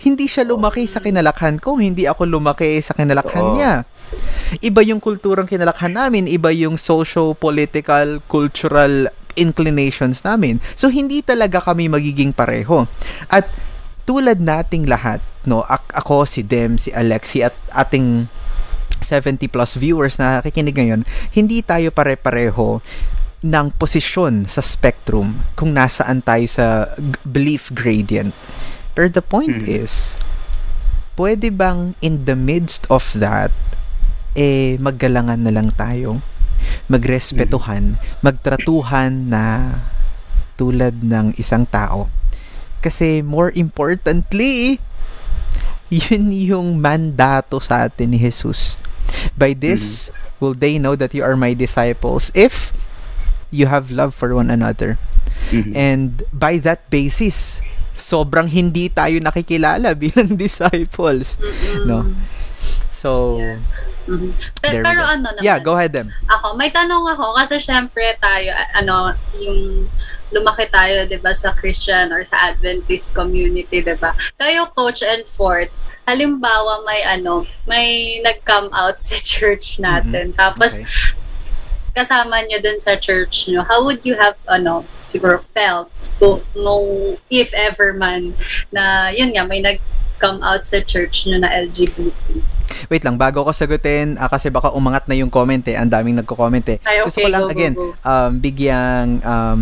Hindi 0.05 0.29
siya 0.29 0.45
lumaki 0.45 0.85
sa 0.85 1.01
kinalakhan 1.01 1.57
ko, 1.57 1.81
hindi 1.81 2.05
ako 2.05 2.29
lumaki 2.29 2.77
sa 2.81 2.93
kinalakhan 2.93 3.41
Oo. 3.41 3.55
niya. 3.57 3.89
Iba 4.61 4.81
yung 4.83 5.01
kulturang 5.03 5.49
kinalakhan 5.49 5.95
namin, 5.95 6.31
iba 6.31 6.51
yung 6.51 6.79
socio-political, 6.79 8.23
cultural 8.27 9.11
inclinations 9.35 10.23
namin. 10.23 10.63
So, 10.79 10.89
hindi 10.89 11.21
talaga 11.21 11.59
kami 11.59 11.91
magiging 11.91 12.31
pareho. 12.31 12.87
At 13.27 13.51
tulad 14.05 14.39
nating 14.39 14.87
lahat, 14.87 15.19
no, 15.43 15.67
ak- 15.67 15.91
ako, 15.97 16.23
si 16.23 16.47
Dem, 16.47 16.79
si 16.79 16.95
Alexi, 16.95 17.43
at 17.43 17.57
ating 17.75 18.31
70 19.03 19.51
plus 19.51 19.75
viewers 19.75 20.17
na 20.17 20.41
nakikinig 20.41 20.77
ngayon, 20.77 21.03
hindi 21.35 21.61
tayo 21.61 21.91
pare-pareho 21.91 22.79
ng 23.45 23.67
posisyon 23.77 24.49
sa 24.49 24.65
spectrum 24.65 25.45
kung 25.53 25.77
nasaan 25.77 26.25
tayo 26.25 26.49
sa 26.49 26.89
belief 27.27 27.69
gradient. 27.75 28.33
Pero 28.97 29.11
the 29.11 29.21
point 29.21 29.67
Mhm. 29.67 29.85
is, 29.85 30.17
pwede 31.15 31.53
bang 31.53 31.93
in 32.01 32.25
the 32.25 32.33
midst 32.33 32.89
of 32.89 33.13
that, 33.13 33.53
eh, 34.35 34.77
maggalangan 34.83 35.41
na 35.41 35.55
lang 35.55 35.71
tayo? 35.75 36.21
Magrespetuhan, 36.91 37.97
magtratuhan 38.21 39.31
na 39.31 39.45
tulad 40.55 41.03
ng 41.03 41.35
isang 41.39 41.67
tao. 41.67 42.11
Kasi 42.85 43.25
more 43.25 43.51
importantly, 43.57 44.79
yun 45.91 46.31
yung 46.35 46.69
mandato 46.83 47.59
sa 47.63 47.87
atin 47.89 48.13
ni 48.13 48.19
Jesus. 48.21 48.77
By 49.39 49.55
this, 49.55 50.11
will 50.43 50.55
they 50.55 50.77
know 50.77 50.99
that 50.99 51.15
you 51.15 51.23
are 51.23 51.39
my 51.39 51.55
disciples 51.55 52.35
if 52.35 52.75
you 53.55 53.71
have 53.71 53.95
love 53.95 54.13
for 54.13 54.35
one 54.35 54.51
another. 54.51 54.99
Mhm. 55.55 55.73
And 55.73 56.27
by 56.35 56.59
that 56.67 56.91
basis, 56.91 57.63
sobrang 57.95 58.51
hindi 58.51 58.91
tayo 58.91 59.23
nakikilala 59.23 59.95
bilang 60.03 60.35
disciples. 60.35 61.39
No? 61.87 62.11
So, 62.91 63.39
Yes. 63.39 63.63
Mhm. 64.05 64.31
We 64.61 64.69
pero 64.85 65.01
go. 65.01 65.09
ano 65.09 65.29
naman, 65.33 65.43
yeah, 65.43 65.57
go 65.59 65.75
ahead 65.77 65.97
them. 65.97 66.13
ako, 66.29 66.55
may 66.61 66.69
tanong 66.69 67.05
ako 67.17 67.33
kasi 67.41 67.57
syempre 67.57 68.13
tayo, 68.21 68.53
ano, 68.77 69.17
yung 69.41 69.89
lumaki 70.29 70.67
tayo, 70.69 71.07
'di 71.07 71.23
ba, 71.23 71.33
sa 71.33 71.55
Christian 71.55 72.11
or 72.11 72.21
sa 72.27 72.53
Adventist 72.53 73.15
community, 73.15 73.81
'di 73.81 73.97
ba? 73.97 74.13
Kayo 74.37 74.69
coach 74.75 75.01
and 75.01 75.25
Fort, 75.25 75.71
halimbawa 76.05 76.85
may 76.85 77.01
ano, 77.01 77.49
may 77.65 78.21
nag-come 78.21 78.69
out 78.77 79.01
sa 79.01 79.17
church 79.17 79.81
natin. 79.81 80.37
Tapos 80.37 80.83
Okay. 80.83 81.17
kasama 81.95 82.43
nyo 82.45 82.59
dun 82.59 82.83
sa 82.83 82.99
church 82.99 83.47
nyo, 83.49 83.63
how 83.63 83.81
would 83.87 84.03
you 84.03 84.19
have, 84.19 84.35
ano, 84.51 84.83
siguro 85.07 85.39
felt 85.39 85.87
to 86.19 86.43
know, 86.59 87.15
if 87.31 87.55
ever 87.55 87.95
man, 87.95 88.35
na 88.69 89.15
yun 89.15 89.31
nga, 89.33 89.47
may 89.47 89.63
nag-come 89.63 90.43
out 90.43 90.67
sa 90.67 90.83
church 90.83 91.25
nyo 91.25 91.39
na 91.39 91.49
LGBT? 91.49 92.43
Wait 92.91 93.03
lang, 93.03 93.17
bago 93.17 93.45
ko 93.45 93.51
sagutin, 93.51 94.17
ah, 94.19 94.29
kasi 94.29 94.51
baka 94.51 94.73
umangat 94.73 95.07
na 95.07 95.15
yung 95.15 95.31
comment 95.31 95.63
eh. 95.69 95.77
Ang 95.79 95.91
daming 95.91 96.19
nagko-comment 96.21 96.67
eh. 96.71 96.79
Ay, 96.85 97.03
Gusto 97.05 97.21
okay, 97.21 97.27
ko 97.27 97.35
lang, 97.35 97.43
go, 97.45 97.49
go, 97.49 97.55
again, 97.55 97.75
go. 97.75 97.87
um, 98.05 98.31
bigyang 98.41 99.11
um, 99.25 99.61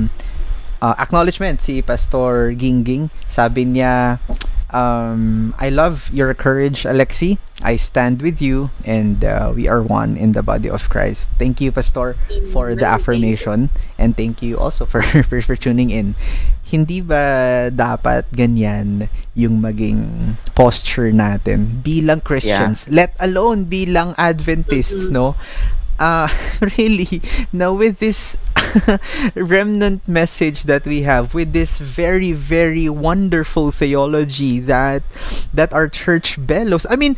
uh, 0.82 0.94
acknowledgement 0.98 1.62
si 1.62 1.80
Pastor 1.80 2.52
Gingging. 2.58 3.08
Sabi 3.30 3.64
niya, 3.64 4.18
um, 4.74 5.54
I 5.58 5.68
love 5.70 6.10
your 6.12 6.34
courage, 6.34 6.82
Alexi. 6.82 7.38
I 7.62 7.76
stand 7.76 8.20
with 8.20 8.42
you 8.42 8.70
and 8.84 9.22
uh, 9.24 9.52
we 9.54 9.68
are 9.68 9.82
one 9.82 10.16
in 10.16 10.32
the 10.32 10.42
body 10.42 10.68
of 10.68 10.90
Christ. 10.90 11.30
Thank 11.38 11.60
you, 11.60 11.70
Pastor, 11.70 12.16
for 12.50 12.74
the 12.74 12.86
affirmation 12.86 13.70
and 13.98 14.16
thank 14.16 14.42
you 14.42 14.58
also 14.58 14.84
for, 14.84 15.02
for, 15.30 15.40
for 15.40 15.54
tuning 15.54 15.90
in. 15.90 16.16
Hindi 16.72 17.04
ba 17.04 17.68
dapat 17.68 18.24
ganyan 18.32 19.12
yung 19.36 19.60
maging 19.60 20.34
posture 20.56 21.12
natin 21.12 21.84
bilang 21.84 22.24
Christians, 22.24 22.88
let 22.88 23.12
alone 23.20 23.68
bilang 23.68 24.16
Adventists, 24.16 25.12
no? 25.12 25.36
uh, 26.02 26.28
really, 26.78 27.22
now 27.52 27.72
with 27.72 27.98
this 27.98 28.36
remnant 29.34 30.06
message 30.08 30.64
that 30.64 30.84
we 30.84 31.02
have, 31.02 31.34
with 31.34 31.52
this 31.52 31.78
very, 31.78 32.32
very 32.32 32.88
wonderful 32.88 33.70
theology 33.70 34.58
that 34.60 35.02
that 35.54 35.72
our 35.72 35.88
church 35.88 36.36
bellows. 36.44 36.86
I 36.90 36.96
mean, 36.96 37.16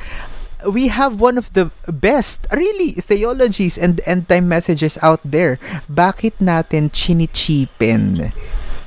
we 0.68 0.88
have 0.88 1.20
one 1.20 1.38
of 1.38 1.52
the 1.52 1.72
best, 1.88 2.46
really, 2.52 2.92
theologies 3.00 3.78
and 3.78 4.00
end 4.04 4.28
time 4.28 4.48
messages 4.48 4.98
out 5.02 5.20
there. 5.24 5.56
Bakit 5.88 6.44
natin 6.44 6.92
chinichipin 6.92 8.32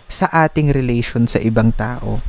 sa 0.08 0.32
ating 0.32 0.72
relation 0.72 1.28
sa 1.28 1.40
ibang 1.40 1.76
tao? 1.76 2.24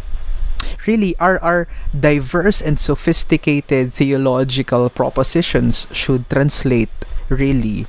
really 0.86 1.14
our 1.20 1.38
our 1.44 1.68
diverse 1.92 2.60
and 2.60 2.80
sophisticated 2.80 3.92
theological 3.92 4.88
propositions 4.90 5.86
should 5.92 6.28
translate 6.28 6.92
really 7.28 7.86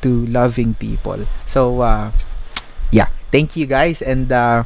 to 0.00 0.24
loving 0.26 0.74
people 0.74 1.26
so 1.44 1.82
uh 1.82 2.10
yeah 2.90 3.10
thank 3.30 3.56
you 3.56 3.66
guys 3.66 4.00
and 4.00 4.30
uh 4.32 4.64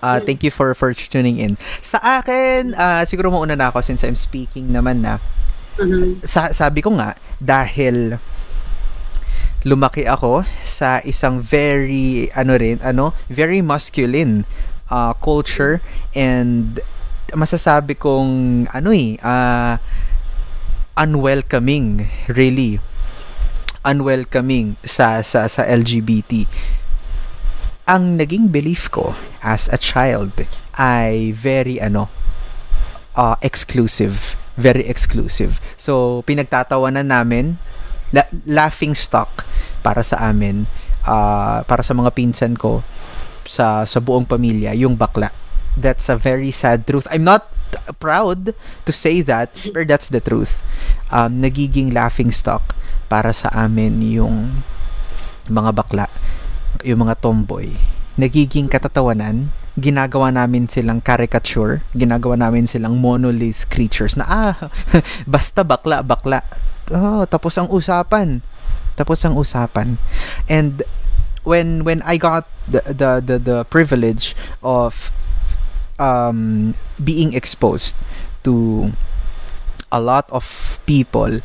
Uh, 0.00 0.16
thank 0.16 0.40
you 0.40 0.48
for 0.48 0.72
for 0.72 0.96
tuning 0.96 1.36
in. 1.36 1.60
Sa 1.84 2.00
akin, 2.00 2.72
uh, 2.72 3.04
siguro 3.04 3.28
mauna 3.28 3.52
na 3.52 3.68
ako 3.68 3.84
since 3.84 4.00
I'm 4.00 4.16
speaking 4.16 4.72
naman 4.72 5.04
na. 5.04 5.20
Mhm. 5.76 6.24
Sa, 6.24 6.56
sabi 6.56 6.80
ko 6.80 6.96
nga, 6.96 7.20
dahil 7.36 8.16
lumaki 9.64 10.08
ako 10.08 10.48
sa 10.64 11.04
isang 11.04 11.44
very, 11.44 12.32
ano 12.32 12.56
rin, 12.56 12.80
ano, 12.80 13.12
very 13.28 13.60
masculine 13.60 14.48
uh, 14.88 15.12
culture 15.20 15.84
and 16.16 16.80
masasabi 17.36 17.94
kong, 17.94 18.66
ano 18.72 18.90
eh, 18.90 19.20
uh, 19.20 19.76
unwelcoming, 20.96 22.08
really. 22.28 22.80
Unwelcoming 23.84 24.76
sa, 24.84 25.24
sa, 25.24 25.48
sa 25.48 25.64
LGBT. 25.64 26.44
Ang 27.88 28.20
naging 28.20 28.52
belief 28.52 28.92
ko 28.92 29.16
as 29.40 29.66
a 29.72 29.78
child 29.80 30.32
ay 30.76 31.32
very, 31.32 31.80
ano, 31.80 32.08
uh, 33.16 33.36
exclusive. 33.40 34.36
Very 34.60 34.84
exclusive. 34.84 35.56
So, 35.80 36.20
pinagtatawanan 36.28 37.08
namin, 37.08 37.56
la- 38.10 38.30
laughing 38.46 38.94
stock 38.94 39.46
para 39.80 40.04
sa 40.04 40.30
amin, 40.30 40.66
uh, 41.06 41.62
para 41.64 41.82
sa 41.82 41.96
mga 41.96 42.10
pinsan 42.14 42.54
ko, 42.54 42.84
sa 43.46 43.82
sa 43.88 43.98
buong 43.98 44.28
pamilya, 44.28 44.76
yung 44.76 44.94
bakla. 44.94 45.32
That's 45.78 46.10
a 46.10 46.18
very 46.18 46.50
sad 46.50 46.84
truth. 46.84 47.06
I'm 47.08 47.24
not 47.24 47.48
proud 48.02 48.52
to 48.56 48.92
say 48.92 49.22
that, 49.22 49.54
but 49.70 49.86
that's 49.86 50.10
the 50.10 50.18
truth. 50.18 50.62
Um, 51.14 51.38
nagiging 51.38 51.94
laughing 51.94 52.34
stock 52.34 52.74
para 53.06 53.30
sa 53.30 53.50
amin 53.54 54.02
yung 54.02 54.62
mga 55.46 55.70
bakla, 55.74 56.06
yung 56.82 57.06
mga 57.06 57.18
tomboy. 57.22 57.74
Nagiging 58.18 58.66
katatawanan, 58.66 59.54
ginagawa 59.80 60.28
namin 60.28 60.68
silang 60.68 61.00
caricature, 61.00 61.80
ginagawa 61.96 62.36
namin 62.36 62.68
silang 62.68 63.00
monolith 63.00 63.66
creatures 63.72 64.14
na 64.14 64.28
ah, 64.28 64.54
basta 65.34 65.64
bakla, 65.64 66.04
bakla. 66.04 66.44
Oh, 66.92 67.24
tapos 67.24 67.56
ang 67.56 67.72
usapan. 67.72 68.44
Tapos 68.94 69.24
ang 69.24 69.40
usapan. 69.40 69.96
And 70.44 70.84
when 71.42 71.88
when 71.88 72.04
I 72.04 72.20
got 72.20 72.44
the 72.68 72.84
the 72.84 73.10
the, 73.24 73.36
the 73.40 73.58
privilege 73.72 74.36
of 74.60 75.08
um 75.96 76.72
being 77.00 77.32
exposed 77.32 77.96
to 78.44 78.92
a 79.88 80.00
lot 80.00 80.28
of 80.28 80.44
people 80.84 81.40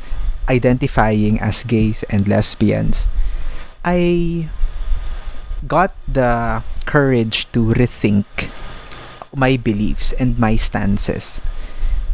identifying 0.52 1.40
as 1.40 1.64
gays 1.64 2.04
and 2.12 2.28
lesbians, 2.28 3.08
I 3.88 4.50
got 5.68 5.94
the 6.08 6.64
courage 6.86 7.52
to 7.52 7.74
rethink 7.74 8.26
my 9.36 9.58
beliefs 9.58 10.14
and 10.14 10.40
my 10.40 10.56
stances. 10.56 11.42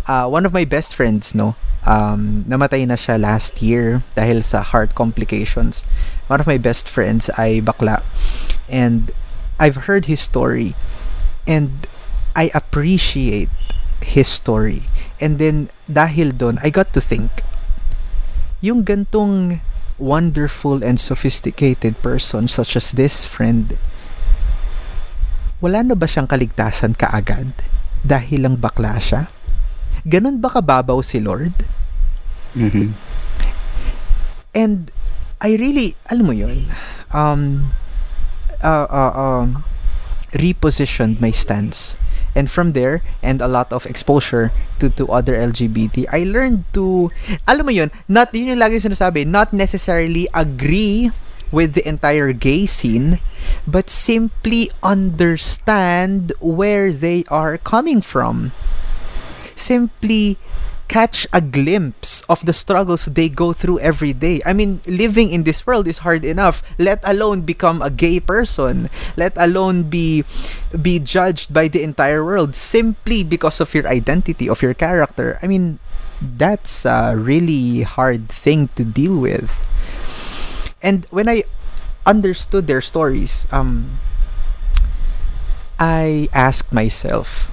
Uh, 0.07 0.27
one 0.27 0.45
of 0.45 0.53
my 0.53 0.65
best 0.65 0.95
friends, 0.95 1.35
no, 1.35 1.55
um, 1.85 2.45
namatay 2.47 2.87
na 2.87 2.95
siya 2.95 3.19
last 3.19 3.61
year 3.61 4.01
dahil 4.15 4.43
sa 4.43 4.61
heart 4.61 4.95
complications. 4.95 5.83
One 6.27 6.39
of 6.39 6.47
my 6.47 6.57
best 6.57 6.89
friends 6.89 7.29
ay 7.37 7.61
bakla. 7.61 8.01
And 8.69 9.11
I've 9.59 9.85
heard 9.85 10.05
his 10.05 10.21
story. 10.21 10.73
And 11.45 11.85
I 12.35 12.49
appreciate 12.53 13.49
his 14.01 14.27
story. 14.27 14.89
And 15.19 15.37
then, 15.37 15.69
dahil 15.85 16.37
doon, 16.37 16.57
I 16.63 16.69
got 16.69 16.93
to 16.93 17.01
think, 17.01 17.29
yung 18.61 18.85
gantong 18.85 19.61
wonderful 20.01 20.81
and 20.81 20.97
sophisticated 20.97 21.95
person 22.01 22.49
such 22.49 22.73
as 22.73 22.97
this 22.97 23.23
friend, 23.23 23.77
wala 25.61 25.85
na 25.85 25.93
ba 25.93 26.09
siyang 26.09 26.25
kaligtasan 26.25 26.97
kaagad 26.97 27.53
dahil 28.01 28.49
lang 28.49 28.57
bakla 28.57 28.97
siya? 28.97 29.29
Ganon 30.01 30.41
ba 30.41 30.49
kababaw 30.49 31.05
si 31.05 31.21
Lord? 31.21 31.53
Mhm. 32.57 32.97
And 34.57 34.89
I 35.39 35.55
really, 35.55 35.93
alam 36.09 36.25
mo 36.25 36.33
yun, 36.33 36.73
um, 37.13 37.71
uh, 38.59 38.87
uh, 38.89 39.13
um, 39.13 39.63
repositioned 40.33 41.19
my 41.19 41.31
stance. 41.31 41.97
And 42.35 42.49
from 42.49 42.71
there, 42.71 43.03
and 43.21 43.41
a 43.41 43.47
lot 43.47 43.73
of 43.73 43.85
exposure 43.85 44.51
to, 44.79 44.89
to 44.89 45.11
other 45.11 45.35
LGBT, 45.35 46.07
I 46.11 46.23
learned 46.23 46.63
to, 46.73 47.11
alam 47.47 47.65
mo 47.65 47.71
yun, 47.71 47.91
not, 48.07 48.33
yun 48.33 48.55
yung 48.55 48.61
lagi 48.63 48.79
sinasabi, 48.79 49.27
not 49.27 49.51
necessarily 49.51 50.27
agree 50.33 51.11
with 51.51 51.75
the 51.75 51.83
entire 51.87 52.31
gay 52.31 52.65
scene, 52.65 53.19
but 53.67 53.89
simply 53.89 54.71
understand 54.81 56.31
where 56.39 56.91
they 56.93 57.25
are 57.27 57.57
coming 57.59 57.99
from. 57.99 58.55
Simply 59.59 60.39
catch 60.91 61.23
a 61.31 61.39
glimpse 61.39 62.19
of 62.27 62.43
the 62.43 62.51
struggles 62.51 63.07
they 63.07 63.31
go 63.31 63.55
through 63.55 63.79
every 63.79 64.11
day. 64.11 64.43
I 64.45 64.51
mean, 64.51 64.83
living 64.83 65.31
in 65.31 65.47
this 65.47 65.65
world 65.65 65.87
is 65.87 66.03
hard 66.03 66.27
enough, 66.27 66.59
let 66.75 66.99
alone 67.07 67.47
become 67.47 67.81
a 67.81 67.87
gay 67.87 68.19
person, 68.19 68.91
let 69.15 69.31
alone 69.39 69.87
be 69.87 70.27
be 70.75 70.99
judged 70.99 71.55
by 71.55 71.71
the 71.71 71.79
entire 71.79 72.27
world 72.27 72.59
simply 72.59 73.23
because 73.23 73.63
of 73.63 73.71
your 73.71 73.87
identity, 73.87 74.51
of 74.51 74.59
your 74.59 74.75
character. 74.75 75.39
I 75.39 75.47
mean, 75.47 75.79
that's 76.19 76.83
a 76.83 77.15
really 77.15 77.87
hard 77.87 78.27
thing 78.27 78.67
to 78.75 78.83
deal 78.83 79.15
with. 79.15 79.63
And 80.83 81.07
when 81.07 81.31
I 81.31 81.47
understood 82.03 82.67
their 82.67 82.83
stories, 82.83 83.47
um 83.47 83.95
I 85.79 86.27
asked 86.35 86.75
myself, 86.75 87.47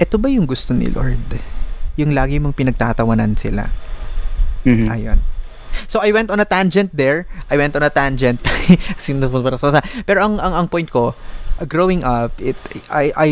ito 0.00 0.16
ba 0.16 0.32
yung 0.32 0.48
gusto 0.48 0.72
ni 0.72 0.88
Lord? 0.88 1.57
Yung 1.98 2.14
lagi 2.14 2.38
mong 2.38 2.54
pinagtatawanan 2.54 3.34
sila. 3.34 3.66
Mhm. 4.62 4.86
Ayun. 4.86 5.18
So 5.86 6.00
I 6.02 6.10
went 6.10 6.32
on 6.32 6.40
a 6.40 6.48
tangent 6.48 6.90
there. 6.96 7.28
I 7.50 7.58
went 7.60 7.76
on 7.76 7.84
a 7.84 7.92
tangent. 7.92 8.42
Pero 10.08 10.18
ang 10.22 10.40
ang 10.40 10.54
ang 10.54 10.66
point 10.66 10.88
ko, 10.90 11.14
growing 11.66 12.06
up, 12.06 12.30
it 12.38 12.54
I 12.86 13.10
I 13.14 13.28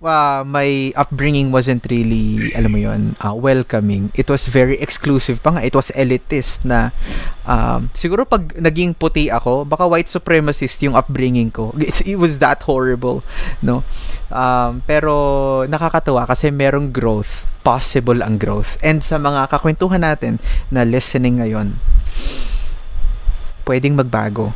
uh, 0.00 0.40
my 0.46 0.92
upbringing 0.96 1.52
wasn't 1.52 1.84
really 1.92 2.52
alam 2.56 2.72
mo 2.72 2.80
'yon, 2.80 3.20
uh, 3.20 3.36
welcoming. 3.36 4.08
It 4.16 4.32
was 4.32 4.48
very 4.48 4.80
exclusive 4.80 5.44
pa 5.44 5.56
nga. 5.56 5.62
It 5.66 5.76
was 5.76 5.92
elitist 5.92 6.64
na 6.64 6.94
um, 7.44 7.92
siguro 7.92 8.24
pag 8.24 8.56
naging 8.56 8.96
puti 8.96 9.28
ako, 9.28 9.68
baka 9.68 9.84
white 9.84 10.08
supremacist 10.08 10.80
yung 10.80 10.96
upbringing 10.96 11.52
ko. 11.52 11.76
It's, 11.76 12.00
it 12.08 12.16
was 12.16 12.40
that 12.40 12.64
horrible, 12.64 13.20
no? 13.60 13.84
Um, 14.32 14.80
pero 14.88 15.12
nakakatuwa 15.68 16.24
kasi 16.24 16.48
merong 16.48 16.94
growth, 16.94 17.44
possible 17.60 18.24
ang 18.24 18.40
growth. 18.40 18.80
And 18.80 19.04
sa 19.04 19.20
mga 19.20 19.52
kakwentuhan 19.52 20.04
natin 20.04 20.40
na 20.72 20.84
listening 20.84 21.40
ngayon, 21.40 21.76
pwedeng 23.68 23.96
magbago. 23.96 24.52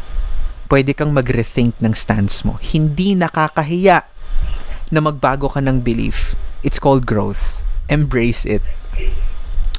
Pwede 0.66 0.96
kang 0.96 1.12
mag-rethink 1.12 1.76
ng 1.78 1.92
stance 1.92 2.42
mo. 2.42 2.56
Hindi 2.58 3.14
nakakahiya 3.14 4.02
na 4.90 5.00
magbago 5.00 5.52
ka 5.52 5.60
ng 5.60 5.84
belief. 5.84 6.34
It's 6.64 6.80
called 6.80 7.04
growth. 7.04 7.60
Embrace 7.92 8.48
it. 8.48 8.64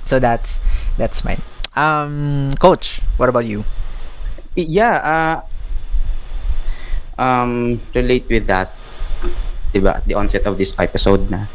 So 0.06 0.22
that's 0.22 0.61
that's 1.02 1.26
mine. 1.26 1.41
Um, 1.73 2.53
coach, 2.61 3.02
what 3.18 3.27
about 3.27 3.49
you? 3.49 3.65
Yeah, 4.56 4.95
uh, 5.03 5.35
um, 7.19 7.81
relate 7.91 8.30
with 8.30 8.47
that. 8.47 8.72
Diba, 9.73 9.99
the 10.07 10.15
onset 10.15 10.47
of 10.47 10.56
this 10.56 10.72
episode 10.80 11.27
na 11.27 11.52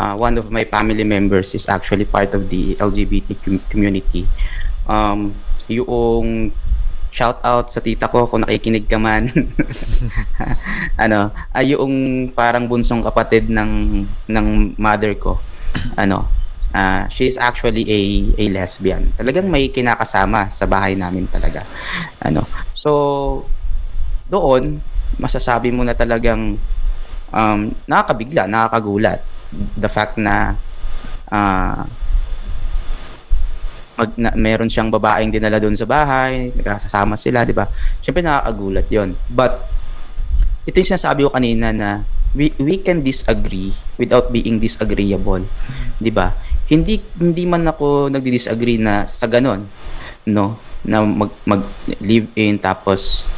uh, 0.00 0.16
one 0.16 0.40
of 0.40 0.48
my 0.48 0.64
family 0.64 1.04
members 1.04 1.52
is 1.52 1.68
actually 1.68 2.08
part 2.08 2.32
of 2.32 2.48
the 2.48 2.72
LGBT 2.80 3.36
com- 3.44 3.64
community. 3.68 4.24
Um, 4.88 5.36
yung 5.68 6.56
shout 7.12 7.42
out 7.44 7.68
sa 7.68 7.84
tita 7.84 8.08
ko 8.08 8.24
kung 8.24 8.48
nakikinig 8.48 8.88
ka 8.88 8.96
man. 8.96 9.28
ano, 11.04 11.28
ay 11.52 11.76
yung 11.76 12.26
parang 12.32 12.64
bunsong 12.64 13.04
kapatid 13.04 13.52
ng 13.52 14.02
ng 14.24 14.46
mother 14.80 15.12
ko. 15.20 15.36
Ano, 16.00 16.26
ah 16.70 17.10
she 17.10 17.26
is 17.28 17.36
actually 17.36 17.84
a 17.86 18.00
a 18.40 18.44
lesbian. 18.48 19.12
Talagang 19.14 19.50
may 19.52 19.68
kinakasama 19.68 20.48
sa 20.54 20.64
bahay 20.64 20.96
namin 20.96 21.28
talaga. 21.28 21.66
Ano. 22.24 22.46
So 22.72 22.90
doon 24.30 24.80
masasabi 25.18 25.74
mo 25.74 25.82
na 25.82 25.92
talagang 25.92 26.56
um, 27.34 27.60
nakakabigla, 27.90 28.46
nakakagulat. 28.46 29.20
The 29.52 29.90
fact 29.90 30.14
na 30.16 30.54
ah 31.30 31.86
mag, 34.00 34.10
na, 34.16 34.30
meron 34.32 34.72
siyang 34.72 34.88
babaeng 34.88 35.28
dinala 35.28 35.60
doon 35.60 35.76
sa 35.76 35.84
bahay, 35.84 36.48
nagkasama 36.56 37.20
sila, 37.20 37.44
di 37.44 37.52
ba? 37.52 37.68
Siyempre 38.00 38.24
nakakagulat 38.24 38.88
yon 38.88 39.12
But, 39.28 39.60
ito 40.64 40.80
yung 40.80 40.90
sinasabi 40.96 41.28
ko 41.28 41.30
kanina 41.36 41.68
na 41.68 42.00
we, 42.32 42.56
we 42.56 42.80
can 42.80 43.04
disagree 43.04 43.76
without 44.00 44.32
being 44.32 44.56
disagreeable. 44.56 45.44
Di 46.00 46.08
ba? 46.08 46.32
Hindi, 46.70 47.02
hindi 47.20 47.44
man 47.44 47.68
ako 47.68 48.08
nagdi-disagree 48.08 48.80
na 48.80 49.04
sa 49.04 49.28
ganon, 49.28 49.68
no? 50.24 50.56
Na 50.80 51.04
mag, 51.04 51.34
mag 51.44 51.60
live 52.00 52.32
in 52.40 52.56
tapos 52.56 53.28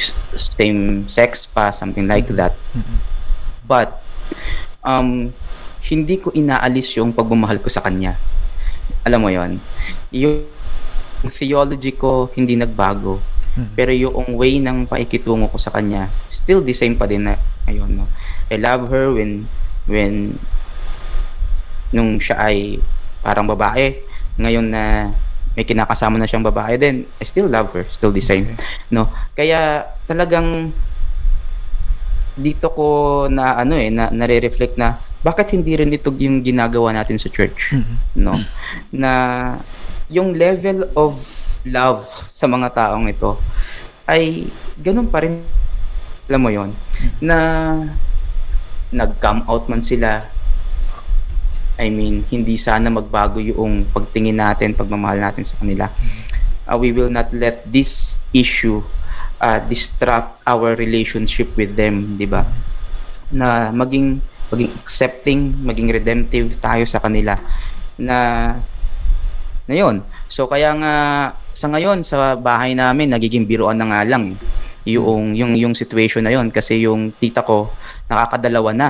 s- 0.00 0.16
same 0.56 1.04
sex 1.12 1.44
pa, 1.44 1.74
something 1.76 2.08
like 2.08 2.30
that. 2.32 2.56
But, 3.68 4.00
um, 4.88 5.28
hindi 5.84 6.16
ko 6.16 6.32
inaalis 6.32 6.96
yung 6.96 7.12
pagmamahal 7.12 7.60
ko 7.60 7.68
sa 7.68 7.84
kanya. 7.84 8.16
Alam 9.04 9.28
mo 9.28 9.30
yon 9.30 9.60
Yung 10.08 10.48
theology 11.28 11.92
ko 11.92 12.32
hindi 12.32 12.56
nagbago. 12.56 13.20
Mhm. 13.54 13.74
Pero 13.76 13.92
yung 13.92 14.38
way 14.40 14.56
ng 14.62 14.88
paikitungo 14.88 15.52
ko 15.52 15.58
sa 15.60 15.72
kanya, 15.74 16.08
still 16.32 16.64
the 16.64 16.72
same 16.72 16.96
pa 16.96 17.04
din 17.04 17.28
na 17.28 17.36
ayun, 17.68 17.92
no. 17.92 18.08
I 18.48 18.56
love 18.56 18.88
her 18.88 19.12
when 19.12 19.44
when 19.84 20.40
nung 21.92 22.20
siya 22.20 22.40
ay 22.40 22.80
parang 23.20 23.44
babae. 23.48 24.00
Ngayon 24.40 24.66
na 24.72 25.12
may 25.58 25.66
kinakasama 25.66 26.22
na 26.22 26.28
siyang 26.30 26.46
babae 26.46 26.78
din, 26.78 27.02
I 27.18 27.24
still 27.26 27.50
love 27.50 27.74
her, 27.74 27.82
still 27.90 28.14
the 28.14 28.22
same. 28.22 28.54
No. 28.94 29.10
Kaya 29.34 29.90
talagang 30.06 30.70
dito 32.38 32.70
ko 32.70 32.86
na 33.26 33.58
ano 33.58 33.74
eh 33.74 33.90
na 33.90 34.14
nare-reflect 34.14 34.78
na 34.78 35.02
bakit 35.26 35.50
hindi 35.50 35.74
rin 35.74 35.90
ito 35.90 36.14
yung 36.14 36.46
ginagawa 36.46 36.94
natin 36.94 37.18
sa 37.18 37.26
church 37.26 37.74
no? 38.14 38.38
Na 38.94 39.10
yung 40.06 40.38
level 40.38 40.86
of 40.94 41.18
love 41.66 42.06
sa 42.30 42.46
mga 42.46 42.70
taong 42.72 43.10
ito 43.10 43.36
ay 44.08 44.48
ganun 44.80 45.10
pa 45.10 45.20
rin. 45.20 45.44
Alam 46.28 46.40
mo 46.40 46.50
yon 46.52 46.70
na 47.20 47.36
nag-come 48.88 49.44
out 49.48 49.68
man 49.68 49.84
sila 49.84 50.28
I 51.76 51.92
mean 51.92 52.24
hindi 52.32 52.56
sana 52.56 52.88
magbago 52.88 53.36
yung 53.40 53.84
pagtingin 53.92 54.40
natin 54.40 54.76
pagmamahal 54.76 55.20
natin 55.20 55.44
sa 55.44 55.56
kanila. 55.60 55.88
Uh, 56.68 56.76
we 56.76 56.92
will 56.92 57.08
not 57.08 57.32
let 57.32 57.64
this 57.64 58.20
issue 58.32 58.84
uh, 59.42 59.58
distract 59.66 60.42
our 60.46 60.74
relationship 60.74 61.54
with 61.54 61.74
them, 61.74 62.18
'di 62.18 62.26
ba? 62.26 62.46
Na 63.30 63.70
maging 63.74 64.22
maging 64.48 64.72
accepting, 64.80 65.40
maging 65.60 65.92
redemptive 65.92 66.56
tayo 66.58 66.84
sa 66.88 67.02
kanila 67.02 67.36
na 68.00 68.18
na 69.68 69.74
yun. 69.74 70.00
So 70.32 70.48
kaya 70.48 70.72
nga 70.78 70.94
sa 71.52 71.66
ngayon 71.68 72.06
sa 72.06 72.38
bahay 72.38 72.72
namin 72.72 73.12
nagiging 73.12 73.44
biruan 73.44 73.76
na 73.76 73.90
nga 73.90 74.00
lang 74.06 74.38
yung 74.88 75.36
yung 75.36 75.52
yung 75.58 75.74
situation 75.76 76.24
na 76.24 76.32
yon 76.32 76.48
kasi 76.48 76.88
yung 76.88 77.12
tita 77.20 77.44
ko 77.44 77.68
nakakadalawa 78.08 78.72
na. 78.72 78.88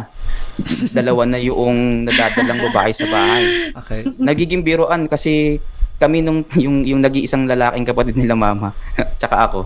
Dalawa 0.94 1.26
na 1.26 1.38
yung 1.42 2.06
nadadalang 2.06 2.62
babae 2.70 2.90
sa 2.94 3.06
bahay 3.06 3.70
Okay. 3.74 4.00
nagiging 4.22 4.62
biruan 4.62 5.06
kasi 5.10 5.62
kami 5.98 6.22
nung 6.22 6.46
yung 6.54 6.86
yung 6.86 7.02
nag-iisang 7.02 7.46
lalaking 7.46 7.86
kapatid 7.86 8.14
nila 8.14 8.38
mama 8.38 8.70
tsaka 9.18 9.36
ako 9.50 9.60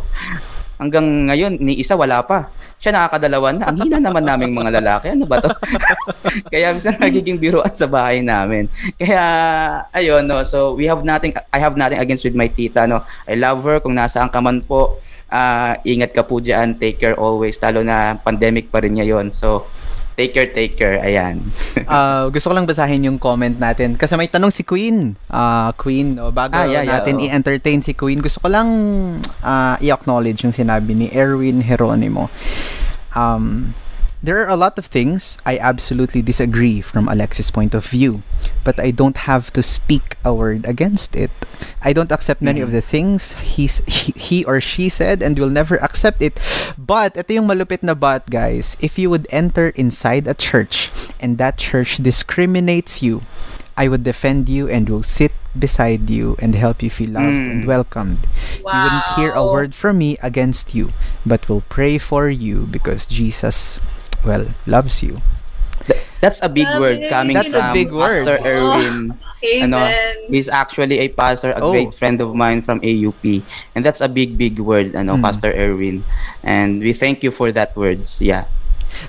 hanggang 0.82 1.30
ngayon 1.30 1.62
ni 1.62 1.78
isa 1.78 1.94
wala 1.94 2.18
pa. 2.26 2.50
Siya 2.82 2.90
nakakadalawa 2.90 3.54
na. 3.54 3.70
Ang 3.70 3.86
hina 3.86 4.02
naman 4.02 4.26
naming 4.26 4.50
mga 4.50 4.82
lalaki. 4.82 5.14
Ano 5.14 5.30
ba 5.30 5.38
to? 5.38 5.54
Kaya 6.52 6.74
minsan 6.74 6.98
nagiging 6.98 7.38
biruan 7.38 7.70
sa 7.70 7.86
bahay 7.86 8.18
namin. 8.18 8.66
Kaya 8.98 9.22
ayun 9.94 10.26
no. 10.26 10.42
So 10.42 10.74
we 10.74 10.90
have 10.90 11.06
nothing 11.06 11.30
I 11.54 11.62
have 11.62 11.78
nothing 11.78 12.02
against 12.02 12.26
with 12.26 12.34
my 12.34 12.50
tita 12.50 12.90
no. 12.90 13.06
I 13.30 13.38
love 13.38 13.62
her 13.62 13.78
kung 13.78 13.94
nasaan 13.94 14.34
ka 14.34 14.42
man 14.42 14.66
po. 14.66 14.98
Ah, 15.32 15.78
ingat 15.86 16.12
ka 16.12 16.26
po 16.26 16.42
diyan 16.42 16.76
take 16.82 16.98
care 16.98 17.14
always. 17.14 17.54
Talo 17.54 17.86
na 17.86 18.18
pandemic 18.18 18.74
pa 18.74 18.82
rin 18.82 18.98
ngayon. 18.98 19.30
So 19.30 19.70
Take 20.12 20.32
care, 20.32 20.48
take 20.48 20.74
care. 20.76 21.00
Ayan. 21.00 21.40
Ah, 21.88 22.28
gusto 22.28 22.48
ko 22.48 22.54
lang 22.54 22.64
basahin 22.64 23.04
yung 23.04 23.18
comment 23.18 23.52
natin 23.52 23.96
kasi 23.96 24.16
may 24.16 24.28
tanong 24.28 24.48
si 24.48 24.62
Queen. 24.62 25.12
Ah, 25.28 25.72
Queen, 25.74 26.16
o 26.16 26.32
bago 26.32 26.54
Ah, 26.54 26.64
yeah, 26.64 26.80
yeah, 26.80 27.00
natin 27.00 27.16
oo. 27.18 27.24
i-entertain 27.24 27.80
si 27.80 27.92
Queen, 27.92 28.20
gusto 28.20 28.40
ko 28.40 28.48
lang 28.48 28.68
ah, 29.42 29.76
i-acknowledge 29.76 30.44
yung 30.44 30.54
sinabi 30.54 30.92
ni 30.94 31.06
Erwin 31.10 31.60
Heronimo. 31.60 32.28
Um, 33.12 33.76
there 34.22 34.38
are 34.38 34.48
a 34.48 34.56
lot 34.56 34.78
of 34.78 34.86
things 34.86 35.36
I 35.44 35.58
absolutely 35.58 36.22
disagree 36.22 36.80
from 36.80 37.08
Alexis' 37.08 37.50
point 37.50 37.74
of 37.74 37.84
view, 37.86 38.22
but 38.62 38.78
I 38.78 38.90
don't 38.90 39.26
have 39.26 39.52
to 39.54 39.62
speak 39.62 40.16
a 40.24 40.32
word 40.32 40.64
against 40.64 41.16
it. 41.16 41.30
I 41.82 41.92
don't 41.92 42.12
accept 42.12 42.40
many 42.40 42.60
of 42.60 42.70
the 42.70 42.80
things 42.80 43.32
he's, 43.42 43.82
he, 43.86 44.12
he 44.14 44.44
or 44.44 44.60
she 44.60 44.88
said 44.88 45.22
and 45.22 45.38
will 45.38 45.50
never 45.50 45.76
accept 45.82 46.22
it. 46.22 46.38
But, 46.78 47.16
ito 47.16 47.34
yung 47.34 47.48
malupit 47.48 47.82
na 47.82 47.94
but, 47.94 48.30
guys. 48.30 48.76
If 48.80 48.98
you 48.98 49.10
would 49.10 49.26
enter 49.30 49.70
inside 49.74 50.26
a 50.28 50.34
church 50.34 50.90
and 51.18 51.36
that 51.38 51.58
church 51.58 51.96
discriminates 51.98 53.02
you, 53.02 53.22
I 53.76 53.88
would 53.88 54.04
defend 54.04 54.48
you 54.48 54.68
and 54.68 54.88
will 54.88 55.02
sit 55.02 55.32
beside 55.58 56.08
you 56.10 56.36
and 56.38 56.54
help 56.54 56.82
you 56.82 56.90
feel 56.90 57.10
loved 57.16 57.48
and 57.48 57.64
Mm. 57.64 57.66
welcomed. 57.66 58.20
You 58.60 58.78
wouldn't 58.84 59.08
hear 59.16 59.32
a 59.32 59.44
word 59.44 59.74
from 59.74 59.98
me 59.98 60.16
against 60.22 60.74
you, 60.76 60.92
but 61.26 61.48
will 61.48 61.64
pray 61.68 61.96
for 61.98 62.28
you 62.28 62.68
because 62.70 63.04
Jesus, 63.08 63.80
well, 64.24 64.46
loves 64.66 65.02
you. 65.02 65.18
That's 66.22 66.38
a 66.38 66.48
big 66.48 66.70
Grabe. 66.70 66.78
word 66.80 66.98
coming 67.10 67.34
That's 67.34 67.54
a 67.54 67.58
from 67.58 67.74
big 67.74 67.90
word. 67.90 68.22
Pastor 68.26 68.38
Erwin. 68.46 69.18
Amen. 69.42 69.74
Ano, 69.74 69.78
He's 70.30 70.46
actually 70.46 71.02
a 71.02 71.10
pastor, 71.10 71.50
a 71.50 71.58
Oh. 71.58 71.74
great 71.74 71.90
friend 71.98 72.22
of 72.22 72.30
mine 72.30 72.62
from 72.62 72.78
AUP. 72.78 73.42
And 73.74 73.82
that's 73.82 73.98
a 73.98 74.06
big, 74.06 74.38
big 74.38 74.62
word, 74.62 74.94
ano, 74.94 75.18
Mm. 75.18 75.22
Pastor 75.26 75.50
Erwin. 75.50 76.06
And 76.46 76.78
we 76.78 76.94
thank 76.94 77.26
you 77.26 77.34
for 77.34 77.50
that 77.50 77.74
words. 77.74 78.22
Yeah. 78.22 78.46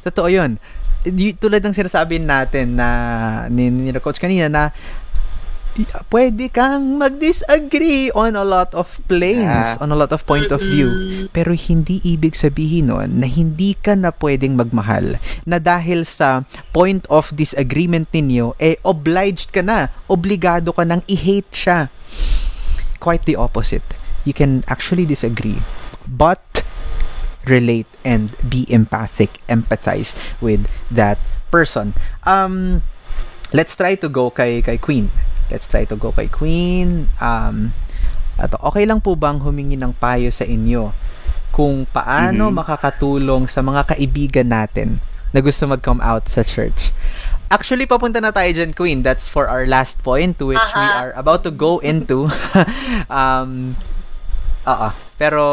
Totoo 0.01 0.25
yun. 0.33 0.57
Di, 1.05 1.37
tulad 1.37 1.61
ng 1.61 1.75
sinasabi 1.77 2.17
natin 2.17 2.79
na 2.81 2.87
ni, 3.45 3.69
ni 3.69 3.93
Coach 4.01 4.17
kanina 4.17 4.49
na 4.49 4.63
pwede 6.13 6.53
kang 6.53 7.01
mag-disagree 7.01 8.13
on 8.13 8.37
a 8.37 8.45
lot 8.45 8.69
of 8.77 9.01
planes, 9.09 9.41
Yeah. 9.73 9.81
on 9.81 9.89
a 9.89 9.97
lot 9.97 10.13
of 10.13 10.21
point 10.29 10.53
of 10.53 10.61
view. 10.61 10.89
Pero 11.33 11.57
hindi 11.57 11.97
ibig 12.05 12.37
sabihin 12.37 12.93
nun 12.93 13.17
na 13.17 13.25
hindi 13.25 13.73
ka 13.73 13.97
na 13.97 14.13
pwedeng 14.13 14.53
magmahal. 14.53 15.17
Na 15.49 15.57
dahil 15.57 16.05
sa 16.05 16.45
point 16.69 17.09
of 17.09 17.33
disagreement 17.33 18.05
ninyo, 18.13 18.53
eh 18.61 18.77
obliged 18.85 19.49
ka 19.49 19.65
na, 19.65 19.89
obligado 20.05 20.69
ka 20.77 20.85
nang 20.85 21.01
i-hate 21.09 21.49
siya. 21.49 21.89
Quite 23.01 23.25
the 23.25 23.35
opposite. 23.35 23.83
You 24.23 24.31
can 24.31 24.61
actually 24.69 25.03
disagree. 25.09 25.59
But 26.05 26.63
relate 27.43 27.89
and 28.07 28.31
be 28.39 28.63
empathic, 28.71 29.43
empathize 29.51 30.15
with 30.39 30.69
that 30.87 31.19
person. 31.51 31.91
Um, 32.23 32.85
let's 33.53 33.77
try 33.77 33.95
to 33.95 34.09
go 34.09 34.33
kay 34.33 34.59
kay 34.59 34.75
Queen. 34.75 35.07
Let's 35.47 35.69
try 35.69 35.85
to 35.85 35.95
go 35.95 36.09
kay 36.11 36.27
Queen. 36.27 37.07
Um, 37.21 37.71
ato, 38.35 38.57
okay 38.65 38.83
lang 38.83 38.99
po 38.99 39.13
bang 39.13 39.37
humingi 39.37 39.77
ng 39.77 39.93
payo 39.93 40.33
sa 40.33 40.43
inyo 40.43 40.89
kung 41.53 41.85
paano 41.85 42.49
Mhm. 42.49 42.55
makakatulong 42.57 43.45
sa 43.45 43.61
mga 43.61 43.93
kaibigan 43.93 44.49
natin 44.49 44.97
na 45.29 45.39
gusto 45.39 45.69
mag-come 45.69 46.01
out 46.01 46.25
sa 46.25 46.41
church? 46.41 46.89
Actually, 47.53 47.85
papunta 47.85 48.17
na 48.17 48.33
tayo 48.33 48.49
dyan, 48.49 48.73
Queen. 48.73 49.05
That's 49.05 49.29
for 49.29 49.45
our 49.45 49.69
last 49.69 50.01
point 50.01 50.41
to 50.41 50.49
which 50.49 50.69
we 50.73 50.81
Aha. 50.81 50.97
are 50.97 51.11
about 51.13 51.45
to 51.45 51.53
go 51.53 51.77
into. 51.85 52.25
um, 53.13 53.77
Oo. 54.65 54.89
Pero 55.19 55.45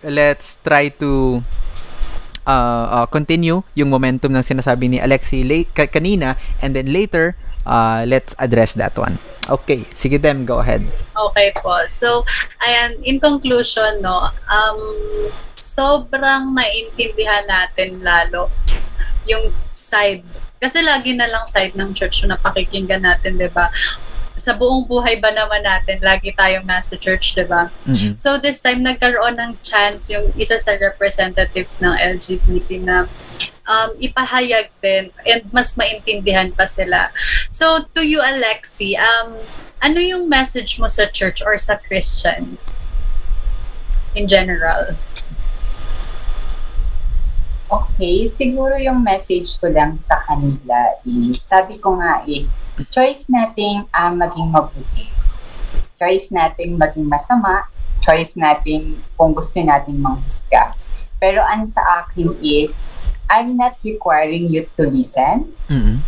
let's 0.00 0.56
try 0.64 0.88
to 0.96 1.42
uh, 2.46 3.02
uh, 3.02 3.06
continue 3.06 3.62
yung 3.74 3.90
momentum 3.90 4.32
ng 4.32 4.44
sinasabi 4.44 4.88
ni 4.88 4.98
Alexi 4.98 5.46
late, 5.46 5.70
ka- 5.74 5.90
kanina 5.90 6.38
and 6.60 6.74
then 6.74 6.90
later 6.90 7.34
uh, 7.66 8.04
let's 8.06 8.34
address 8.38 8.74
that 8.74 8.94
one. 8.98 9.18
Okay, 9.50 9.82
sige 9.94 10.22
Dem, 10.22 10.46
go 10.46 10.62
ahead. 10.62 10.86
Okay 11.18 11.50
po. 11.58 11.74
So, 11.90 12.22
ayan, 12.62 13.02
in 13.02 13.18
conclusion, 13.18 13.98
no, 13.98 14.30
um, 14.46 14.80
sobrang 15.58 16.54
naintindihan 16.54 17.46
natin 17.50 17.98
lalo 18.06 18.54
yung 19.26 19.50
side. 19.74 20.22
Kasi 20.62 20.78
lagi 20.86 21.18
na 21.18 21.26
lang 21.26 21.50
side 21.50 21.74
ng 21.74 21.90
church 21.90 22.22
na 22.22 22.38
napakikinggan 22.38 23.02
natin, 23.02 23.34
di 23.34 23.50
ba? 23.50 23.66
Sa 24.42 24.58
buong 24.58 24.90
buhay 24.90 25.22
ba 25.22 25.30
naman 25.30 25.62
natin, 25.62 26.02
lagi 26.02 26.34
tayong 26.34 26.66
nasa 26.66 26.98
church, 26.98 27.38
di 27.38 27.46
ba? 27.46 27.70
Mhm. 27.86 28.18
So 28.18 28.42
this 28.42 28.58
time 28.58 28.82
nagkaroon 28.82 29.38
ng 29.38 29.62
chance 29.62 30.10
yung 30.10 30.34
isa 30.34 30.58
sa 30.58 30.74
representatives 30.74 31.78
ng 31.78 31.94
LGBT 31.94 32.82
na 32.82 33.06
um, 33.70 33.94
ipahayag 34.02 34.74
din 34.82 35.14
and 35.22 35.46
mas 35.54 35.78
maintindihan 35.78 36.50
pa 36.50 36.66
sila. 36.66 37.14
So 37.54 37.86
to 37.94 38.02
you 38.02 38.18
Alexi, 38.18 38.98
um, 38.98 39.38
ano 39.78 40.02
yung 40.02 40.26
message 40.26 40.82
mo 40.82 40.90
sa 40.90 41.06
church 41.06 41.38
or 41.46 41.54
sa 41.54 41.78
Christians 41.78 42.82
in 44.18 44.26
general? 44.26 44.98
Okay, 47.72 48.26
siguro 48.26 48.76
yung 48.76 49.00
message 49.00 49.56
ko 49.56 49.70
lang 49.70 49.96
sa 49.96 50.20
kanila 50.28 50.98
is, 51.08 51.40
sabi 51.40 51.80
ko 51.80 51.96
nga 51.96 52.20
eh, 52.28 52.44
choice 52.88 53.28
nating 53.28 53.84
ang 53.92 54.16
maging 54.16 54.48
mabuti. 54.48 55.12
Choice 56.00 56.32
nating 56.32 56.80
maging 56.80 57.06
masama. 57.06 57.68
Choice 58.02 58.34
nating 58.34 58.98
kung 59.14 59.36
gusto 59.36 59.60
nating 59.60 60.00
manghusga. 60.00 60.74
Pero 61.22 61.44
ang 61.44 61.68
sa 61.68 62.02
akin 62.02 62.34
is, 62.42 62.74
I'm 63.30 63.54
not 63.54 63.78
requiring 63.86 64.50
you 64.50 64.66
to 64.74 64.82
listen. 64.90 65.54
Mhm. 65.70 66.02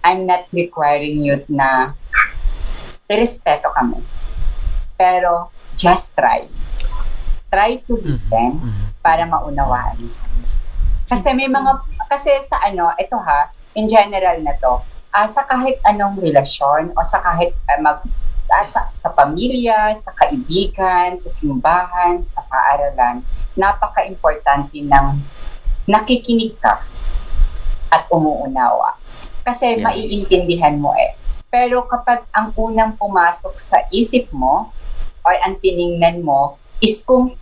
I'm 0.00 0.24
not 0.24 0.48
requiring 0.48 1.20
you 1.20 1.44
na 1.52 1.92
respeto 3.04 3.68
kami. 3.76 4.00
Pero 4.96 5.52
just 5.76 6.16
try. 6.16 6.48
Try 7.52 7.84
to 7.84 8.00
listen 8.00 8.62
para 9.04 9.28
maunawaan. 9.28 9.98
Kasi 11.04 11.34
may 11.34 11.50
mga, 11.50 11.82
kasi 12.08 12.30
sa 12.46 12.62
ano, 12.64 12.94
ito 12.96 13.18
ha, 13.18 13.50
in 13.74 13.90
general 13.90 14.38
na 14.40 14.54
to, 14.56 14.80
ah, 15.10 15.26
sa 15.26 15.42
kahit 15.44 15.82
anong 15.82 16.18
relasyon 16.18 16.94
o 16.94 17.02
sa 17.02 17.18
kahit 17.20 17.54
ah, 17.66 17.78
mag, 17.78 17.98
ah, 18.50 18.66
sa, 18.66 18.90
sa 18.94 19.10
pamilya, 19.10 19.94
sa 19.98 20.14
kaibigan, 20.14 21.18
sa 21.18 21.30
simbahan, 21.30 22.22
sa 22.26 22.42
paaralan, 22.46 23.22
napaka-importante 23.54 24.78
ng 24.80 25.06
nakikinig 25.86 26.54
ka 26.58 26.82
at 27.90 28.06
umuunawa. 28.08 28.94
Kasi 29.42 29.78
Yeah. 29.78 29.90
maiintindihan 29.90 30.78
mo 30.78 30.94
eh. 30.94 31.18
Pero 31.50 31.82
kapag 31.90 32.22
ang 32.30 32.54
unang 32.54 32.94
pumasok 32.94 33.58
sa 33.58 33.82
isip 33.90 34.30
mo 34.30 34.70
or 35.26 35.34
ang 35.42 35.58
tiningnan 35.58 36.22
mo 36.22 36.54
is 36.78 37.02
kung 37.02 37.34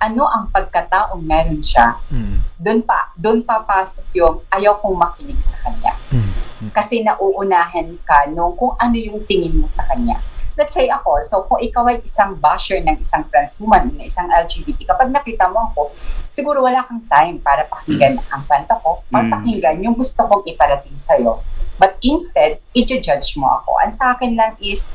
ano 0.00 0.24
ang 0.24 0.48
pagkataong 0.48 1.20
meron 1.20 1.60
siya, 1.60 2.00
Mhm. 2.08 2.36
doon 2.56 2.80
pa 2.80 3.12
doon 3.14 3.44
papasok 3.44 4.08
yung 4.16 4.40
ayaw 4.48 4.80
kong 4.80 4.96
makinig 4.96 5.38
sa 5.38 5.60
kanya. 5.62 5.92
Mhm. 6.08 6.72
Kasi 6.72 7.04
nauunahan 7.04 8.00
ka 8.02 8.24
nung 8.28 8.56
kung 8.56 8.72
ano 8.76 8.96
yung 8.96 9.20
tingin 9.28 9.60
mo 9.60 9.68
sa 9.68 9.84
kanya. 9.86 10.16
Let's 10.58 10.76
say 10.76 10.92
ako, 10.92 11.24
so 11.24 11.46
kung 11.48 11.62
ikaw 11.62 11.88
ay 11.88 12.04
isang 12.04 12.36
basher 12.36 12.76
ng 12.84 13.00
isang 13.00 13.24
transhuman, 13.32 13.96
ng 13.96 14.04
isang 14.04 14.28
LGBT, 14.28 14.84
kapag 14.84 15.08
nakita 15.08 15.48
mo 15.48 15.72
ako, 15.72 15.94
siguro 16.28 16.60
wala 16.60 16.84
kang 16.84 17.00
time 17.08 17.40
para 17.40 17.64
pakinggan 17.64 18.20
ang 18.28 18.44
kwento 18.44 18.76
ko 18.84 19.00
or 19.08 19.22
Mm. 19.24 19.30
pakinggan 19.30 19.80
yung 19.80 19.96
gusto 19.96 20.20
kong 20.20 20.44
iparating 20.44 21.00
sa'yo. 21.00 21.40
But 21.80 21.96
instead, 22.04 22.60
i-judge 22.76 23.40
mo 23.40 23.48
ako. 23.48 23.80
Ang 23.80 23.92
sa 23.96 24.12
akin 24.12 24.36
lang 24.36 24.52
is, 24.60 24.92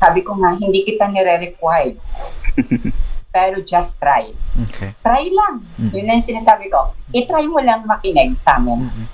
sabi 0.00 0.24
ko 0.24 0.32
nga, 0.40 0.56
hindi 0.56 0.88
kita 0.88 1.04
nire-require. 1.04 2.00
Pero 3.36 3.60
just 3.60 4.00
try. 4.00 4.32
Okay. 4.64 4.96
Try 5.04 5.28
lang. 5.28 5.60
Mm. 5.76 5.92
Yun 5.92 6.04
na 6.08 6.16
yung 6.16 6.24
sinasabi 6.24 6.72
ko. 6.72 6.96
I-try 7.12 7.44
mo 7.44 7.60
lang 7.60 7.84
makinig 7.84 8.32
sa 8.40 8.56
amin. 8.56 8.88
Mhm. 8.88 9.04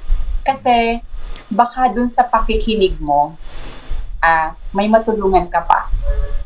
Kasi 0.46 1.02
baka 1.50 1.90
dun 1.90 2.06
sa 2.06 2.22
pakikinig 2.22 3.02
mo, 3.02 3.34
ah, 4.22 4.54
may 4.70 4.86
matulungan 4.86 5.50
ka 5.50 5.66
pa. 5.66 5.90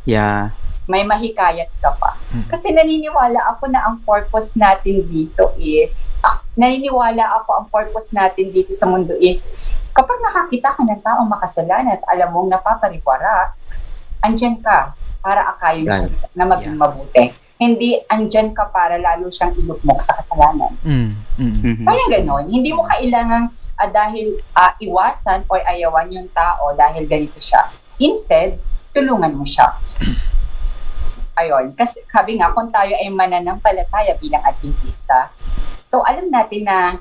Yeah. 0.09 0.57
May 0.89 1.05
mahikayat 1.05 1.69
ka 1.85 1.93
pa. 2.01 2.17
Mm. 2.33 2.49
Kasi 2.49 2.73
naniniwala 2.73 3.45
ako 3.53 3.69
na 3.69 3.85
ang 3.85 4.01
purpose 4.01 4.57
natin 4.57 5.05
dito 5.05 5.53
is, 5.61 6.01
ah, 6.25 6.41
naniniwala 6.57 7.45
ako 7.45 7.61
ang 7.61 7.67
purpose 7.69 8.17
natin 8.17 8.57
dito 8.57 8.73
sa 8.73 8.89
mundo 8.89 9.13
is, 9.21 9.45
kapag 9.93 10.17
nakakita 10.25 10.73
ka 10.73 10.81
ng 10.81 11.05
taong 11.05 11.29
makasalanan 11.29 12.01
at 12.01 12.05
alam 12.09 12.33
mong 12.33 12.57
napapariwara, 12.57 13.53
andyan 14.25 14.57
ka 14.65 14.97
para 15.21 15.53
akayin 15.53 15.85
siya 15.93 16.33
na 16.33 16.49
maging 16.49 16.81
mabuti. 16.81 17.45
Hindi 17.57 17.97
andyan 18.05 18.53
ka 18.53 18.69
para 18.69 18.97
lalo 18.97 19.29
siyang 19.29 19.57
ilukmok 19.57 19.99
sa 19.99 20.13
kasalanan. 20.15 20.77
Mhm. 20.85 21.13
Mhm. 21.37 21.85
Parang 21.85 22.09
ganon. 22.09 22.45
Hindi 22.47 22.71
mo 22.71 22.85
kailangang 22.85 23.49
ah, 23.75 23.89
dahil 23.89 24.41
ah, 24.53 24.77
iwasan 24.77 25.45
or 25.49 25.61
ayawan 25.63 26.09
yung 26.09 26.29
tao 26.31 26.73
dahil 26.73 27.05
ganito 27.05 27.37
siya. 27.39 27.69
Instead, 27.97 28.61
tulungan 28.93 29.33
mo 29.33 29.45
siya. 29.45 29.73
Ayun. 31.37 31.73
Kasi 31.73 32.01
sabi 32.07 32.41
nga, 32.41 32.53
kung 32.53 32.69
tayo 32.69 32.93
ay 32.93 33.09
mananampalataya 33.09 34.17
bilang 34.17 34.41
Adventista, 34.41 35.29
so 35.85 36.01
alam 36.01 36.29
natin 36.29 36.65
na 36.65 36.97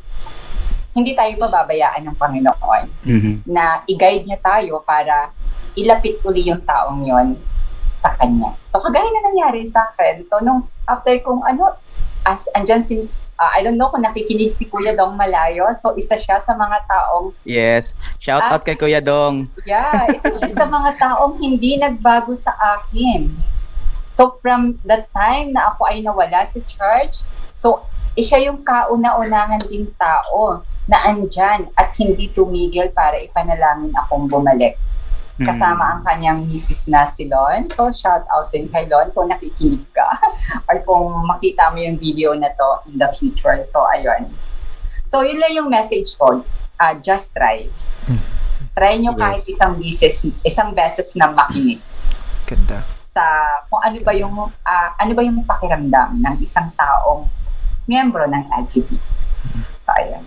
hindi 0.91 1.11
tayo 1.11 1.35
pababayaan 1.35 2.03
ng 2.03 2.15
Panginoon 2.15 2.83
Mhm. 3.03 3.33
na 3.45 3.83
i-guide 3.85 4.23
niya 4.23 4.39
tayo 4.39 4.79
para 4.81 5.31
ilapit 5.75 6.23
uli 6.23 6.47
yung 6.47 6.63
taong 6.63 7.03
yon 7.03 7.35
sa 7.95 8.13
kanya. 8.19 8.53
So, 8.67 8.83
kagaya 8.83 9.07
na 9.07 9.31
nangyari 9.31 9.63
sa 9.65 9.87
akin. 9.89 10.21
So, 10.21 10.43
nung 10.43 10.67
after 10.85 11.15
kong 11.23 11.41
ano, 11.41 11.79
as 12.27 12.45
andyan 12.51 12.83
si, 12.83 13.07
ah, 13.35 13.55
I 13.55 13.63
don't 13.63 13.79
know 13.79 13.87
kung 13.87 14.03
nakikinig 14.03 14.51
si 14.51 14.67
Kuya 14.67 14.93
Dong 14.93 15.15
Malayo. 15.15 15.71
So, 15.79 15.95
isa 15.95 16.19
siya 16.19 16.37
sa 16.37 16.53
mga 16.53 16.83
taong, 16.85 17.31
Yes. 17.47 17.95
Shout 18.19 18.43
out 18.43 18.63
kay 18.63 18.75
Kuya 18.75 18.99
Dong. 18.99 19.47
yeah, 19.63 20.07
isa 20.11 20.29
siya 20.29 20.51
sa 20.51 20.65
mga 20.67 20.99
taong 20.99 21.39
hindi 21.39 21.79
nagbago 21.79 22.35
sa 22.35 22.51
akin. 22.53 23.31
So, 24.15 24.39
from 24.39 24.79
the 24.87 25.03
time 25.11 25.51
na 25.51 25.75
ako 25.75 25.91
ay 25.91 25.99
nawala 25.99 26.47
sa 26.47 26.59
church, 26.63 27.27
so, 27.51 27.83
eh, 28.15 28.23
siya 28.23 28.47
yung 28.47 28.63
kauna-unahan 28.63 29.59
ding 29.67 29.91
tao 29.99 30.63
na 30.87 31.03
andyan 31.03 31.67
at 31.75 31.91
hindi 31.99 32.31
tumigil 32.31 32.93
para 32.95 33.19
ipanalangin 33.19 33.91
akong 33.91 34.31
bumalik. 34.31 34.79
Mhm. 35.35 35.51
Kasama 35.51 35.83
ang 35.91 36.01
kanyang 36.07 36.47
misis 36.47 36.87
na 36.87 37.03
si 37.03 37.27
Lon. 37.27 37.67
So, 37.67 37.91
shout 37.91 38.23
out 38.31 38.55
din 38.55 38.71
kay 38.71 38.87
Lon 38.87 39.11
kung 39.11 39.27
nakikinig 39.27 39.83
ka 39.91 40.15
or 40.71 40.79
kung 40.87 41.11
makita 41.27 41.75
mo 41.75 41.77
yung 41.83 41.99
video 41.99 42.31
na 42.39 42.47
to 42.55 42.87
in 42.87 42.95
the 42.95 43.09
future. 43.11 43.59
So, 43.67 43.83
ayun. 43.83 44.31
So, 45.11 45.27
yun 45.27 45.43
lang 45.43 45.51
yung 45.51 45.67
message 45.67 46.15
ko. 46.15 46.39
Ah, 46.79 46.95
just 46.95 47.35
try. 47.35 47.67
Try 48.75 48.99
nyo 48.99 49.15
kahit 49.15 49.43
isang 49.47 49.75
beses, 49.75 50.23
isang 50.43 50.71
beses 50.75 51.15
na 51.15 51.31
makinig 51.31 51.79
Ganda. 52.43 52.83
sa 53.07 53.23
kung 53.71 53.79
ano 53.79 53.95
ba 54.03 54.11
yung 54.11 54.35
ah, 54.63 54.91
ano 54.99 55.11
ba 55.15 55.23
yung 55.23 55.43
pakiramdam 55.43 56.19
ng 56.19 56.35
isang 56.43 56.71
taong 56.75 57.27
miyembro 57.87 58.23
ng 58.23 58.43
LGBT. 58.67 58.91
So, 59.83 59.91
ayun. 59.99 60.23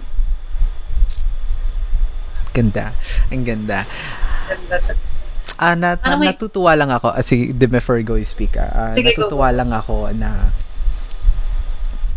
Ganda. 2.52 2.93
Ang 3.32 3.44
ganda. 3.44 3.89
Ah, 5.58 5.74
na, 5.74 5.98
Ano 5.98 6.22
may- 6.22 6.30
natutuwa 6.30 6.78
lang 6.78 6.90
ako. 6.94 7.18
Ah, 7.18 7.22
sige, 7.22 7.50
before 7.66 7.98
go 8.06 8.14
speak, 8.22 8.54
ah, 8.54 8.70
ah, 8.70 8.92
Sige, 8.94 9.10
go. 9.16 9.26
natutuwa 9.26 9.50
lang 9.50 9.74
ako 9.74 10.14
na 10.14 10.54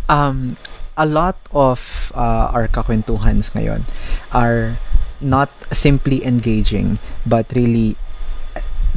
um, 0.08 0.54
a 0.96 1.06
lot 1.06 1.36
of 1.50 2.12
uh, 2.14 2.52
our 2.54 2.68
kakwentuhans 2.68 3.50
ngayon 3.56 3.82
are 4.30 4.76
not 5.20 5.50
simply 5.72 6.22
engaging 6.26 6.98
but 7.26 7.46
really 7.54 7.96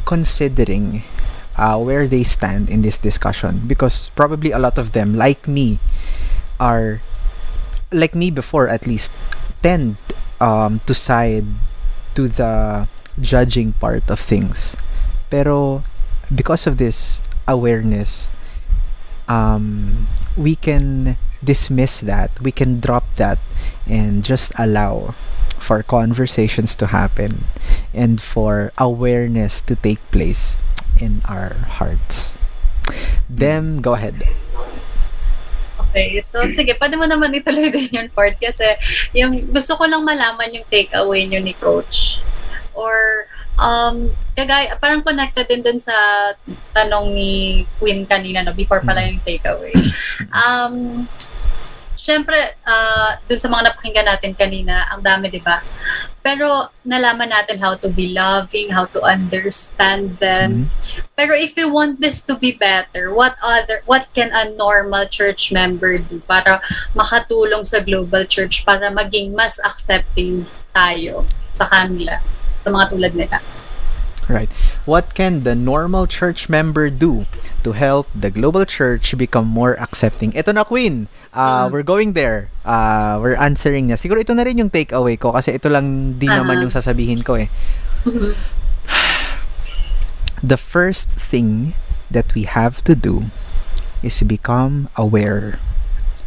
considering 0.04 1.02
uh, 1.56 1.78
where 1.78 2.06
they 2.06 2.22
stand 2.22 2.68
in 2.68 2.82
this 2.82 2.98
discussion 2.98 3.62
because 3.66 4.10
probably 4.14 4.52
a 4.52 4.58
lot 4.58 4.78
of 4.78 4.92
them 4.92 5.16
like 5.16 5.48
me 5.48 5.78
are 6.60 7.00
like 7.90 8.14
me 8.14 8.30
before 8.30 8.68
at 8.68 8.86
least 8.86 9.10
tend 9.62 9.96
um, 10.40 10.78
to 10.86 10.94
side 10.94 11.46
to 12.14 12.28
the 12.28 12.86
judging 13.20 13.72
part 13.78 14.08
of 14.10 14.20
things. 14.20 14.76
Pero 15.30 15.82
because 16.32 16.66
of 16.66 16.78
this 16.78 17.22
awareness 17.46 18.30
um, 19.28 20.06
we 20.36 20.54
can 20.54 21.16
dismiss 21.42 22.00
that. 22.00 22.30
We 22.40 22.50
can 22.50 22.80
drop 22.80 23.04
that 23.16 23.38
and 23.86 24.24
just 24.24 24.52
allow 24.58 25.14
for 25.58 25.82
conversations 25.82 26.74
to 26.76 26.88
happen 26.88 27.44
and 27.94 28.20
for 28.20 28.72
awareness 28.78 29.60
to 29.62 29.74
take 29.74 30.02
place 30.10 30.56
in 31.00 31.22
our 31.28 31.54
hearts. 31.80 32.34
Them 33.28 33.82
go 33.82 33.94
ahead. 33.94 34.22
Okay, 35.90 36.20
so 36.20 36.44
sige, 36.46 36.76
pwede 36.76 36.94
mo 37.00 37.08
naman 37.08 37.32
ituloy 37.34 37.72
din 37.72 37.88
yung 37.88 38.08
part 38.12 38.36
kasi 38.36 38.76
yung 39.16 39.48
gusto 39.48 39.80
ko 39.80 39.88
lang 39.88 40.04
malaman 40.04 40.60
yung 40.60 40.66
takeaway 40.68 41.24
nyo 41.24 41.40
ni 41.40 41.56
Coach. 41.56 42.20
Or, 42.76 43.26
um, 43.56 44.12
kagaya, 44.36 44.76
parang 44.76 45.00
connected 45.02 45.48
din 45.48 45.64
dun 45.64 45.80
sa 45.80 45.96
tanong 46.76 47.10
ni 47.16 47.64
Queen 47.80 48.04
kanina, 48.04 48.44
no, 48.44 48.52
before 48.52 48.84
pala 48.84 49.08
yung 49.08 49.24
takeaway. 49.24 49.72
Um, 50.30 51.08
Siyempre, 51.96 52.60
ah, 52.68 53.16
dun 53.24 53.40
sa 53.40 53.48
mga 53.48 53.72
napakinggan 53.72 54.04
natin 54.04 54.36
kanina, 54.36 54.84
ang 54.92 55.00
dami, 55.00 55.32
di 55.32 55.40
ba? 55.40 55.64
Pero 56.20 56.68
nalaman 56.84 57.32
natin 57.32 57.56
how 57.56 57.72
to 57.72 57.88
be 57.88 58.12
loving, 58.12 58.68
how 58.68 58.84
to 58.92 59.00
understand 59.00 60.20
them, 60.20 60.68
pero 61.16 61.32
if 61.32 61.56
you 61.56 61.72
want 61.72 61.96
this 61.96 62.20
to 62.20 62.36
be 62.36 62.52
better, 62.52 63.16
what 63.16 63.40
other 63.40 63.80
what 63.88 64.12
can 64.12 64.28
a 64.36 64.52
normal 64.52 65.08
church 65.08 65.48
member 65.48 65.96
do 65.96 66.20
para 66.28 66.60
makatulong 66.92 67.64
sa 67.64 67.80
global 67.80 68.28
church 68.28 68.68
para 68.68 68.92
maging 68.92 69.32
mas 69.32 69.56
accepting 69.64 70.44
tayo 70.76 71.24
sa 71.48 71.64
kanila, 71.72 72.20
sa 72.66 72.74
mga 72.74 72.86
tulad 72.90 73.12
nila? 73.14 73.38
Right. 74.26 74.50
What 74.90 75.14
can 75.14 75.46
the 75.46 75.54
normal 75.54 76.10
church 76.10 76.50
member 76.50 76.90
do 76.90 77.30
to 77.62 77.78
help 77.78 78.10
the 78.10 78.26
global 78.26 78.66
church 78.66 79.14
become 79.14 79.46
more 79.46 79.78
accepting? 79.78 80.34
Ito 80.34 80.50
na, 80.50 80.66
Queen. 80.66 81.06
Uh, 81.30 81.70
Mm. 81.70 81.70
We're 81.70 81.86
going 81.86 82.10
there. 82.18 82.50
Uh, 82.66 83.22
we're 83.22 83.38
answering 83.38 83.86
niya. 83.86 83.94
Siguro 84.02 84.18
ito 84.18 84.34
na 84.34 84.42
rin 84.42 84.58
yung 84.58 84.74
takeaway 84.74 85.14
ko 85.14 85.30
kasi 85.30 85.54
ito 85.54 85.70
lang 85.70 86.18
din 86.18 86.26
naman 86.26 86.58
Aha. 86.58 86.62
yung 86.66 86.74
sasabihin 86.74 87.22
ko 87.22 87.38
eh. 87.38 87.46
Mhm. 88.02 88.34
The 90.42 90.58
first 90.58 91.06
thing 91.14 91.78
that 92.10 92.34
we 92.34 92.50
have 92.50 92.82
to 92.90 92.98
do 92.98 93.30
is 94.02 94.18
become 94.26 94.90
aware. 94.98 95.62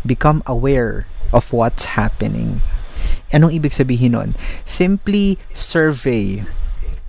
Become 0.08 0.40
aware 0.48 1.04
of 1.36 1.52
what's 1.52 2.00
happening. 2.00 2.64
Anong 3.30 3.54
ibig 3.54 3.76
sabihin 3.76 4.18
nun? 4.18 4.34
Simply 4.66 5.38
survey 5.54 6.46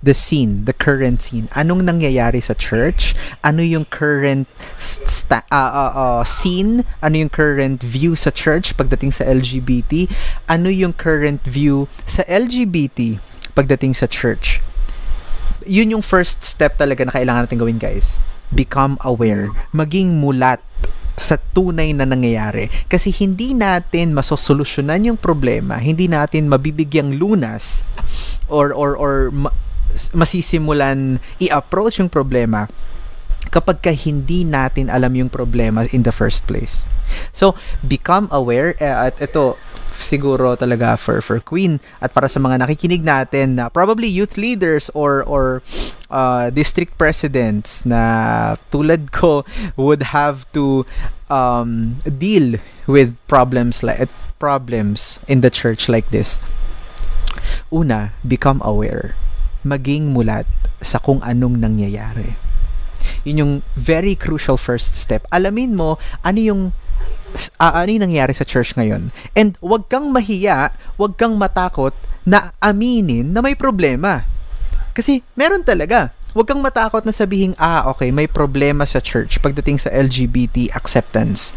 the 0.01 0.13
scene, 0.17 0.65
the 0.65 0.73
current 0.73 1.21
scene. 1.21 1.47
Anong 1.53 1.85
nangyayari 1.85 2.41
sa 2.41 2.57
church? 2.57 3.13
Ano 3.45 3.61
yung 3.61 3.85
current 3.85 4.49
sta- 4.81 5.45
ah, 5.53 5.69
ah, 5.69 5.93
ah, 5.93 6.21
scene? 6.25 6.81
Ano 7.05 7.21
yung 7.21 7.29
current 7.29 7.85
view 7.85 8.17
sa 8.17 8.33
church 8.33 8.73
pagdating 8.73 9.13
sa 9.13 9.23
LGBT? 9.29 10.09
Ano 10.49 10.73
yung 10.73 10.97
current 10.97 11.45
view 11.45 11.85
sa 12.09 12.25
LGBT 12.25 13.21
pagdating 13.53 13.93
sa 13.93 14.09
church? 14.09 14.59
Yun 15.69 15.93
yung 15.93 16.03
first 16.03 16.41
step 16.41 16.81
talaga 16.81 17.05
na 17.05 17.13
kailangan 17.13 17.45
natin 17.45 17.61
gawin, 17.61 17.77
guys. 17.77 18.17
Become 18.49 18.97
aware. 19.05 19.53
Maging 19.69 20.17
mulat 20.17 20.59
sa 21.21 21.37
tunay 21.37 21.93
na 21.93 22.09
nangyayari. 22.09 22.67
Kasi 22.89 23.13
hindi 23.13 23.53
natin 23.53 24.17
masosolusyonan 24.17 25.13
yung 25.13 25.19
problema, 25.21 25.77
hindi 25.77 26.09
natin 26.09 26.49
mabibigyang 26.49 27.15
lunas 27.21 27.85
or 28.49 28.73
or 28.73 28.97
or 28.97 29.29
ma- 29.29 29.53
masisimulan 30.15 31.21
i-approach 31.37 31.99
yung 32.01 32.09
problema 32.09 32.67
kapag 33.51 33.83
ka 33.83 33.91
hindi 33.91 34.47
natin 34.47 34.87
alam 34.87 35.11
yung 35.11 35.27
problema 35.27 35.83
in 35.91 36.07
the 36.07 36.13
first 36.15 36.47
place. 36.47 36.87
So, 37.35 37.59
become 37.83 38.31
aware 38.31 38.79
eh, 38.79 39.11
at 39.11 39.19
ito 39.19 39.59
siguro 40.03 40.57
talaga 40.57 40.97
for 40.97 41.21
for 41.21 41.39
Queen 41.39 41.79
at 42.01 42.11
para 42.11 42.27
sa 42.27 42.41
mga 42.41 42.65
nakikinig 42.65 43.05
natin 43.05 43.61
na 43.61 43.69
probably 43.69 44.09
youth 44.09 44.35
leaders 44.35 44.89
or 44.97 45.23
or 45.23 45.61
uh, 46.09 46.49
district 46.51 46.97
presidents 46.99 47.85
na 47.85 48.57
tulad 48.73 49.13
ko 49.13 49.47
would 49.79 50.11
have 50.11 50.43
to 50.51 50.83
um, 51.31 52.01
deal 52.05 52.59
with 52.89 53.15
problems 53.31 53.81
like 53.81 54.11
problems 54.41 55.21
in 55.29 55.45
the 55.45 55.53
church 55.53 55.85
like 55.87 56.09
this. 56.09 56.41
Una, 57.71 58.17
become 58.25 58.59
aware. 58.65 59.15
Maging 59.61 60.11
mulat 60.11 60.49
sa 60.81 60.97
kung 60.97 61.21
anong 61.21 61.61
nangyayari. 61.61 62.35
Yun 63.23 63.41
yung 63.41 63.53
very 63.77 64.17
crucial 64.17 64.57
first 64.57 64.97
step. 64.97 65.25
Alamin 65.29 65.77
mo 65.77 66.01
ano 66.25 66.39
yung 66.41 66.61
uh, 67.59 67.73
ano 67.73 67.89
yung 67.91 68.05
nangyayari 68.07 68.33
sa 68.35 68.47
church 68.47 68.75
ngayon. 68.75 69.11
And 69.35 69.55
wag 69.63 69.87
kang 69.87 70.11
mahiya, 70.11 70.75
wag 70.95 71.15
kang 71.15 71.35
matakot 71.35 71.95
na 72.27 72.53
aminin 72.61 73.33
na 73.33 73.41
may 73.41 73.57
problema. 73.57 74.25
Kasi 74.91 75.23
meron 75.33 75.63
talaga. 75.63 76.13
Huwag 76.31 76.47
kang 76.47 76.63
matakot 76.63 77.03
na 77.03 77.11
sabihin, 77.11 77.51
ah, 77.59 77.91
okay, 77.91 78.07
may 78.07 78.23
problema 78.23 78.87
sa 78.87 79.03
church 79.03 79.43
pagdating 79.43 79.83
sa 79.83 79.91
LGBT 79.91 80.71
acceptance. 80.71 81.51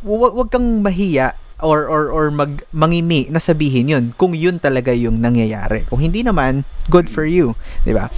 Huwag 0.00 0.48
kang 0.48 0.80
mahiya 0.80 1.36
or 1.62 1.86
or 1.86 2.10
or 2.10 2.32
mag 2.32 2.64
mangimi 2.74 3.30
na 3.30 3.38
sabihin 3.38 3.92
yun 3.92 4.04
kung 4.18 4.34
yun 4.34 4.58
talaga 4.58 4.90
yung 4.96 5.20
nangyayari. 5.20 5.84
Kung 5.86 6.00
hindi 6.00 6.24
naman, 6.24 6.64
good 6.90 7.06
for 7.06 7.22
you, 7.28 7.54
'di 7.84 7.94
ba? 7.94 8.10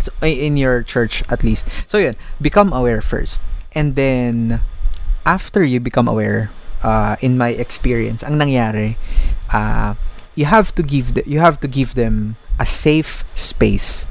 So, 0.00 0.12
in 0.24 0.56
your 0.56 0.82
church 0.82 1.24
at 1.28 1.44
least. 1.44 1.68
So 1.84 2.00
yun, 2.00 2.16
become 2.40 2.72
aware 2.72 3.04
first. 3.04 3.44
And 3.76 3.94
then 3.94 4.60
after 5.26 5.64
you 5.64 5.80
become 5.80 6.08
aware, 6.08 6.50
uh, 6.82 7.16
in 7.20 7.36
my 7.36 7.50
experience, 7.56 8.22
ang 8.22 8.38
nangyari, 8.38 8.96
uh, 9.52 9.94
you 10.34 10.46
have 10.46 10.74
to 10.74 10.82
give 10.82 11.14
the, 11.14 11.22
you 11.26 11.40
have 11.40 11.60
to 11.60 11.68
give 11.68 11.94
them 11.94 12.36
a 12.58 12.66
safe 12.66 13.24
space. 13.34 14.06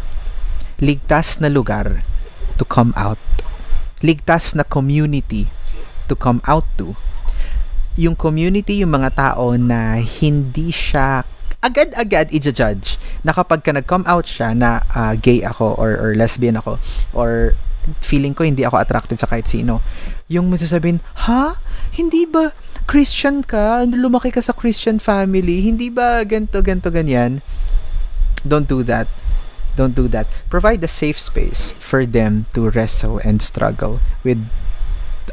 Ligtas 0.79 1.41
na 1.41 1.47
lugar 1.47 2.03
to 2.57 2.65
come 2.65 2.93
out. 2.95 3.19
Ligtas 3.99 4.55
na 4.55 4.63
community 4.63 5.51
to 6.07 6.15
come 6.15 6.39
out 6.47 6.65
to. 6.79 6.95
yung 7.99 8.15
community, 8.15 8.79
yung 8.79 8.95
mga 8.95 9.11
tao 9.11 9.59
na 9.59 9.99
hindi 9.99 10.71
siya 10.71 11.27
agad-agad 11.59 12.31
i-judge 12.31 12.95
na 13.27 13.35
kapag 13.35 13.59
ka 13.59 13.75
nag-come 13.75 14.07
out 14.07 14.23
siya 14.23 14.55
na 14.55 14.79
ah, 14.95 15.11
gay 15.19 15.43
ako 15.43 15.75
or, 15.75 15.91
or 15.99 16.09
lesbian 16.15 16.55
ako 16.55 16.79
or 17.11 17.51
feeling 17.99 18.31
ko 18.31 18.47
hindi 18.47 18.63
ako 18.63 18.79
attracted 18.79 19.19
sa 19.19 19.27
kahit 19.27 19.43
sino. 19.43 19.83
Yung 20.29 20.53
masasabihin, 20.53 21.01
ha? 21.25 21.57
Hindi 21.89 22.29
ba 22.29 22.53
Christian 22.85 23.41
ka? 23.41 23.81
Lumaki 23.89 24.29
ka 24.29 24.45
sa 24.45 24.53
Christian 24.53 25.01
family? 25.01 25.65
Hindi 25.65 25.89
ba 25.89 26.21
ganto 26.21 26.61
ganto 26.61 26.93
ganyan? 26.93 27.41
Don't 28.45 28.69
do 28.69 28.85
that. 28.85 29.09
Don't 29.73 29.97
do 29.97 30.07
that. 30.13 30.29
Provide 30.49 30.83
a 30.85 30.91
safe 30.91 31.17
space 31.17 31.73
for 31.81 32.05
them 32.05 32.45
to 32.53 32.69
wrestle 32.69 33.17
and 33.25 33.41
struggle 33.41 33.99
with 34.23 34.37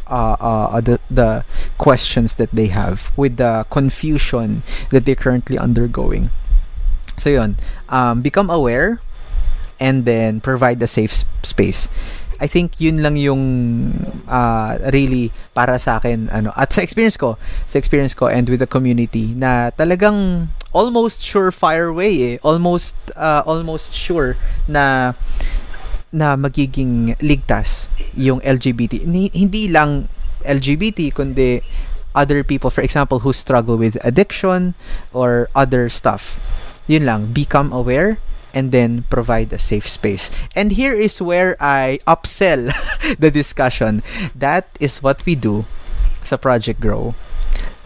uh, 0.08 0.36
uh, 0.40 0.80
the, 0.80 1.00
the 1.10 1.44
questions 1.78 2.36
that 2.36 2.50
they 2.52 2.66
have, 2.66 3.12
with 3.16 3.36
the 3.36 3.66
confusion 3.70 4.62
that 4.90 5.04
they're 5.04 5.18
currently 5.18 5.58
undergoing. 5.58 6.30
So 7.16 7.30
yun, 7.30 7.56
um, 7.88 8.22
become 8.22 8.50
aware 8.50 9.00
and 9.80 10.04
then 10.04 10.40
provide 10.40 10.80
a 10.82 10.86
safe 10.86 11.12
space. 11.42 11.88
I 12.40 12.46
think 12.46 12.76
yun 12.76 13.00
lang 13.00 13.16
yung 13.16 13.42
uh, 14.28 14.76
really 14.92 15.32
para 15.56 15.80
sa 15.80 15.96
akin 15.96 16.28
ano 16.28 16.52
at 16.52 16.72
sa 16.72 16.84
experience 16.84 17.16
ko 17.16 17.40
sa 17.64 17.80
experience 17.80 18.12
ko 18.12 18.28
and 18.28 18.48
with 18.48 18.60
the 18.60 18.68
community 18.68 19.32
na 19.32 19.72
talagang 19.72 20.48
almost 20.76 21.24
surefire 21.24 21.88
way 21.88 22.34
eh. 22.34 22.36
Almost 22.44 22.96
uh, 23.16 23.40
almost 23.48 23.96
sure 23.96 24.36
na 24.68 25.16
na 26.12 26.36
magiging 26.36 27.16
ligtas 27.18 27.88
yung 28.16 28.40
LGBT 28.44 29.04
hindi 29.08 29.68
lang 29.68 30.08
LGBT 30.46 31.12
kundi 31.12 31.60
other 32.16 32.40
people 32.40 32.72
for 32.72 32.80
example 32.80 33.20
who 33.20 33.32
struggle 33.32 33.76
with 33.76 34.00
addiction 34.04 34.72
or 35.12 35.52
other 35.52 35.88
stuff. 35.92 36.40
Yun 36.88 37.04
lang. 37.04 37.20
Become 37.34 37.74
aware 37.74 38.16
and 38.56 38.72
then 38.72 39.04
provide 39.12 39.52
a 39.52 39.60
safe 39.60 39.84
space. 39.84 40.32
And 40.56 40.72
here 40.72 40.96
is 40.96 41.20
where 41.20 41.60
I 41.60 42.00
upsell 42.08 42.72
the 43.20 43.30
discussion. 43.30 44.00
That 44.32 44.72
is 44.80 45.04
what 45.04 45.20
we 45.28 45.36
do 45.36 45.68
sa 46.24 46.40
Project 46.40 46.80
Grow. 46.80 47.12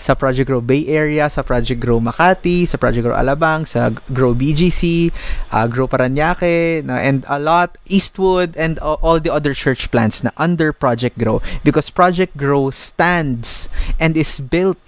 Sa 0.00 0.16
Project 0.16 0.48
Grow 0.48 0.64
Bay 0.64 0.88
Area, 0.88 1.28
sa 1.28 1.44
Project 1.44 1.76
Grow 1.76 2.00
Makati, 2.00 2.64
sa 2.64 2.80
Project 2.80 3.04
Grow 3.04 3.18
Alabang, 3.18 3.68
sa 3.68 3.92
Grow 4.08 4.32
BGC, 4.32 5.12
uh, 5.52 5.68
Grow 5.68 5.84
Paranaque, 5.84 6.80
na, 6.80 6.96
and 6.96 7.28
a 7.28 7.36
lot, 7.36 7.76
Eastwood, 7.84 8.56
and 8.56 8.80
all 8.80 9.20
the 9.20 9.28
other 9.28 9.52
church 9.52 9.92
plants 9.92 10.24
na 10.24 10.32
under 10.40 10.72
Project 10.72 11.20
Grow. 11.20 11.44
Because 11.60 11.92
Project 11.92 12.38
Grow 12.40 12.72
stands 12.72 13.68
and 14.00 14.16
is 14.16 14.40
built 14.40 14.80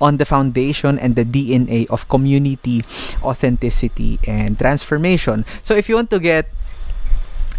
on 0.00 0.16
the 0.16 0.24
foundation 0.24 0.98
and 0.98 1.14
the 1.14 1.24
DNA 1.24 1.88
of 1.90 2.08
community 2.08 2.82
authenticity 3.22 4.18
and 4.26 4.58
transformation. 4.58 5.44
So 5.62 5.74
if 5.74 5.88
you 5.88 5.94
want 5.94 6.10
to 6.10 6.18
get 6.18 6.48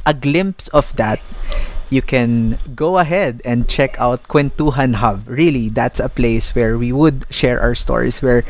a 0.05 0.13
glimpse 0.13 0.67
of 0.69 0.95
that, 0.95 1.21
you 1.91 2.01
can 2.01 2.57
go 2.73 2.97
ahead 2.97 3.41
and 3.43 3.67
check 3.67 3.99
out 3.99 4.23
Kwentuhan 4.27 4.95
Hub. 4.95 5.27
Really, 5.27 5.69
that's 5.69 5.99
a 5.99 6.09
place 6.09 6.55
where 6.55 6.77
we 6.77 6.91
would 6.91 7.27
share 7.29 7.59
our 7.59 7.75
stories, 7.75 8.21
where 8.21 8.43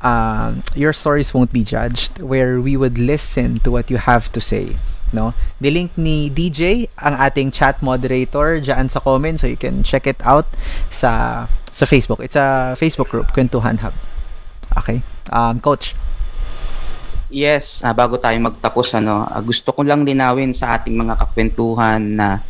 um, 0.00 0.62
your 0.74 0.92
stories 0.92 1.34
won't 1.34 1.52
be 1.52 1.64
judged, 1.64 2.22
where 2.22 2.60
we 2.60 2.76
would 2.76 2.96
listen 2.96 3.58
to 3.60 3.70
what 3.70 3.90
you 3.90 3.98
have 3.98 4.30
to 4.32 4.40
say. 4.40 4.76
No? 5.12 5.34
Nilink 5.62 5.98
ni 5.98 6.30
DJ 6.30 6.88
ang 6.98 7.18
ating 7.18 7.50
chat 7.50 7.82
moderator 7.82 8.58
dyan 8.62 8.90
sa 8.90 9.02
comment 9.02 9.38
so 9.38 9.46
you 9.46 9.58
can 9.58 9.82
check 9.82 10.06
it 10.06 10.18
out 10.26 10.46
sa 10.90 11.46
sa 11.76 11.84
Facebook. 11.84 12.24
It's 12.24 12.40
a 12.40 12.72
Facebook 12.80 13.12
group, 13.12 13.36
Kwentuhan 13.36 13.76
Hub. 13.84 13.92
Okay. 14.80 15.04
Um, 15.28 15.60
coach. 15.60 15.92
Yes, 17.28 17.84
ah, 17.84 17.92
bago 17.92 18.16
tayo 18.16 18.40
magtapos 18.40 18.96
ano, 18.96 19.28
ah, 19.28 19.44
gusto 19.44 19.76
ko 19.76 19.84
lang 19.84 20.08
linawin 20.08 20.56
sa 20.56 20.80
ating 20.80 20.96
mga 20.96 21.20
kakwentuhan 21.20 22.00
na 22.16 22.40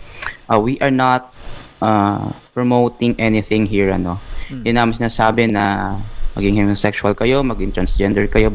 ah, 0.47 0.63
we 0.63 0.79
are 0.79 0.95
not 0.95 1.35
ah, 1.83 2.31
promoting 2.55 3.19
anything 3.19 3.67
here 3.67 3.91
ano. 3.91 4.23
Hmm. 4.47 4.63
Yun 4.63 4.77
namin 4.79 4.95
sinasabi 4.95 5.51
na 5.51 5.97
maging 6.39 6.63
homosexual 6.63 7.17
kayo, 7.19 7.43
maging 7.43 7.75
transgender 7.75 8.31
kayo, 8.31 8.53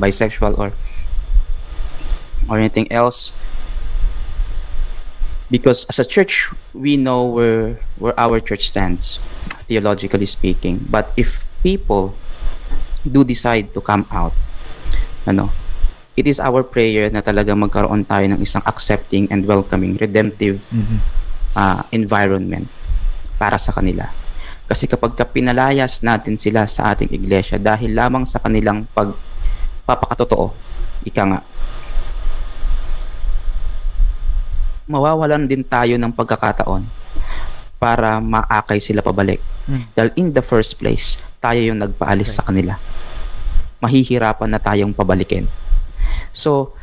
bisexual 0.00 0.58
or 0.58 0.74
or 2.48 2.58
anything 2.58 2.90
else. 2.90 3.30
Because 5.48 5.88
as 5.88 5.98
a 5.98 6.04
church, 6.04 6.52
we 6.76 7.00
know 7.00 7.24
where 7.24 7.80
where 7.96 8.12
our 8.20 8.36
church 8.40 8.68
stands, 8.68 9.16
theologically 9.64 10.28
speaking. 10.28 10.84
But 10.84 11.08
if 11.16 11.48
people 11.64 12.12
do 13.00 13.24
decide 13.24 13.72
to 13.72 13.80
come 13.80 14.04
out, 14.12 14.36
ano, 15.24 15.48
it 16.18 16.28
is 16.28 16.36
our 16.36 16.60
prayer 16.60 17.08
na 17.08 17.24
talaga 17.24 17.56
magkaroon 17.56 18.04
tayo 18.04 18.28
ng 18.28 18.40
isang 18.44 18.60
accepting 18.68 19.30
and 19.32 19.48
welcoming, 19.48 19.96
redemptive 19.96 20.60
ah, 21.56 21.86
environment 21.94 22.68
para 23.38 23.56
sa 23.56 23.70
kanila. 23.70 24.10
Kasi 24.68 24.84
kapag 24.84 25.16
ka 25.16 25.24
pinalayas 25.24 26.04
natin 26.04 26.36
sila 26.36 26.68
sa 26.68 26.92
ating 26.92 27.08
iglesia 27.08 27.56
dahil 27.56 27.96
lamang 27.96 28.28
sa 28.28 28.36
kanilang 28.36 28.84
pagpapakatotoo, 28.92 30.52
ika 31.08 31.22
nga, 31.24 31.40
mawawalan 34.88 35.44
din 35.44 35.60
tayo 35.62 35.94
ng 36.00 36.10
pagkakataon 36.10 36.82
para 37.78 38.18
maakay 38.18 38.82
sila 38.82 39.04
pabalik. 39.04 39.38
Mm. 39.68 39.84
Dahil 39.94 40.10
in 40.18 40.28
the 40.34 40.42
first 40.42 40.80
place, 40.80 41.20
tayo 41.38 41.60
yung 41.60 41.78
nagpaalis 41.78 42.40
sa 42.40 42.42
kanila. 42.42 42.80
Mahihirapan 43.78 44.50
na 44.50 44.58
tayong 44.58 44.90
pabalikin. 44.90 45.46
So, 46.34 46.74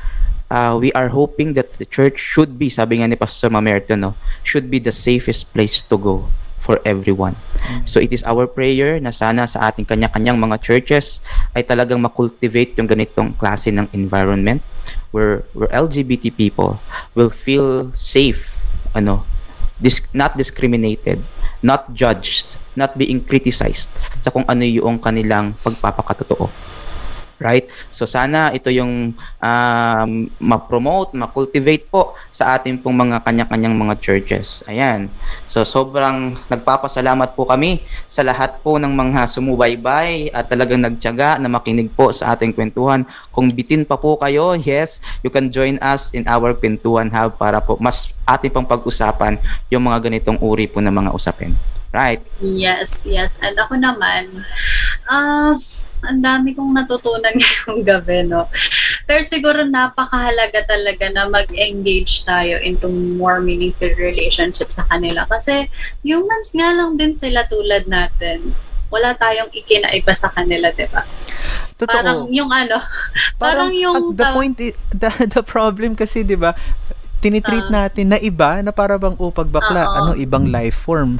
uh, 0.47 0.79
we 0.79 0.95
are 0.95 1.11
hoping 1.11 1.57
that 1.59 1.75
the 1.81 1.83
church 1.83 2.21
should 2.21 2.55
be, 2.55 2.71
sabi 2.71 3.03
nga 3.03 3.11
ni 3.11 3.19
Pastor 3.19 3.51
Mamerto, 3.51 3.97
no, 3.99 4.15
should 4.45 4.71
be 4.71 4.79
the 4.79 4.95
safest 4.95 5.51
place 5.51 5.83
to 5.83 5.99
go 5.99 6.31
for 6.65 6.81
everyone. 6.81 7.37
So 7.85 8.01
it 8.01 8.09
is 8.09 8.25
our 8.25 8.49
prayer 8.49 8.97
na 8.97 9.13
sana 9.13 9.45
sa 9.45 9.69
ating 9.69 9.85
kanya-kanyang 9.85 10.41
mga 10.41 10.57
churches 10.65 11.21
ay 11.53 11.61
talagang 11.61 12.01
makultivate 12.01 12.73
yung 12.81 12.89
ganitong 12.89 13.37
klase 13.37 13.69
ng 13.69 13.85
environment 13.93 14.65
where 15.11 15.47
where 15.55 15.69
LGBT 15.71 16.33
people 16.35 16.79
will 17.13 17.29
feel 17.31 17.91
safe, 17.95 18.59
ano, 18.93 19.25
dis- 19.79 20.05
not 20.13 20.37
discriminated, 20.37 21.23
not 21.63 21.93
judged, 21.93 22.59
not 22.75 22.97
being 22.99 23.23
criticized 23.23 23.89
sa 24.19 24.31
kung 24.31 24.45
ano 24.47 24.63
yung 24.63 24.99
kanilang 24.99 25.55
pagpapakatotoo. 25.63 26.51
Right? 27.35 27.67
So 27.91 28.07
sana 28.07 28.55
ito 28.55 28.71
yung 28.71 29.11
um, 29.19 30.11
ma-promote, 30.39 31.11
ma-cultivate 31.19 31.91
po 31.91 32.15
sa 32.31 32.55
ating 32.55 32.79
pong 32.79 32.95
mga 32.95 33.23
kanya-kanyang 33.27 33.75
mga 33.75 33.99
churches. 33.99 34.63
Ayan. 34.71 35.11
So 35.51 35.67
sobrang 35.67 36.35
nagpapasalamat 36.47 37.35
po 37.35 37.43
kami 37.43 37.83
sa 38.07 38.23
lahat 38.23 38.63
po 38.63 38.79
ng 38.79 38.91
mga 38.91 39.27
sumubaybay 39.27 40.31
at 40.31 40.47
talagang 40.47 40.79
nagtiyaga 40.79 41.35
na 41.39 41.51
makinig 41.51 41.91
po 41.91 42.15
sa 42.15 42.31
ating 42.31 42.55
kwentuhan. 42.55 43.03
Kung 43.35 43.51
bitin 43.51 43.83
pa 43.83 43.99
po 43.99 44.15
kayo, 44.15 44.55
yes, 44.55 45.03
you 45.19 45.27
can 45.27 45.51
join 45.51 45.75
us 45.83 46.15
in 46.15 46.23
our 46.31 46.55
kwentuhan 46.55 47.11
hub 47.11 47.35
para 47.35 47.59
po 47.59 47.75
mas 47.75 48.15
ating 48.23 48.49
pang 48.49 48.65
pag-usapan 48.65 49.37
yung 49.67 49.85
mga 49.85 50.07
ganitong 50.09 50.39
uri 50.39 50.65
po 50.65 50.79
ng 50.79 50.91
mga 50.91 51.11
usapin. 51.11 51.53
Right? 51.95 52.19
Yes, 52.43 53.07
yes. 53.07 53.39
And 53.39 53.55
ako 53.55 53.79
naman, 53.79 54.43
ah, 55.07 55.55
ang 56.07 56.21
dami 56.21 56.53
kong 56.53 56.71
natutunan 56.73 57.33
ngayong 57.39 57.81
gabi, 57.83 58.25
no? 58.25 58.47
Pero 59.05 59.21
siguro 59.21 59.61
napakahalaga 59.65 60.65
talaga 60.65 61.05
na 61.13 61.29
mag-engage 61.29 62.25
tayo 62.25 62.57
into 62.61 62.89
more 62.89 63.41
meaningful 63.41 63.91
relationship 63.97 64.73
sa 64.73 64.85
kanila. 64.89 65.29
Kasi 65.29 65.69
humans 66.01 66.53
nga 66.57 66.73
lang 66.73 66.97
din 66.97 67.13
sila 67.13 67.45
tulad 67.45 67.85
natin. 67.85 68.53
Wala 68.89 69.13
tayong 69.17 69.53
ikinaiba 69.53 70.13
sa 70.13 70.29
kanila, 70.33 70.73
di 70.73 70.89
ba? 70.89 71.05
Totoo. 71.75 71.91
Parang 71.91 72.19
yung 72.31 72.49
ano, 72.49 72.79
parang, 73.41 73.69
yung... 73.75 74.15
at 74.15 74.17
the 74.17 74.27
point 74.31 74.55
the, 75.01 75.11
the 75.27 75.43
problem 75.43 75.91
kasi 75.91 76.23
'di 76.23 76.39
ba 76.39 76.55
tinitreat 77.25 77.67
Ah. 77.67 77.89
natin 77.89 78.13
na 78.13 78.21
iba 78.21 78.61
na 78.61 78.69
para 78.69 78.93
bang 78.95 79.17
upag 79.17 79.49
bakla 79.49 79.81
Oo. 79.83 79.95
ano 79.97 80.11
ibang 80.15 80.45
life 80.45 80.77
form. 80.77 81.17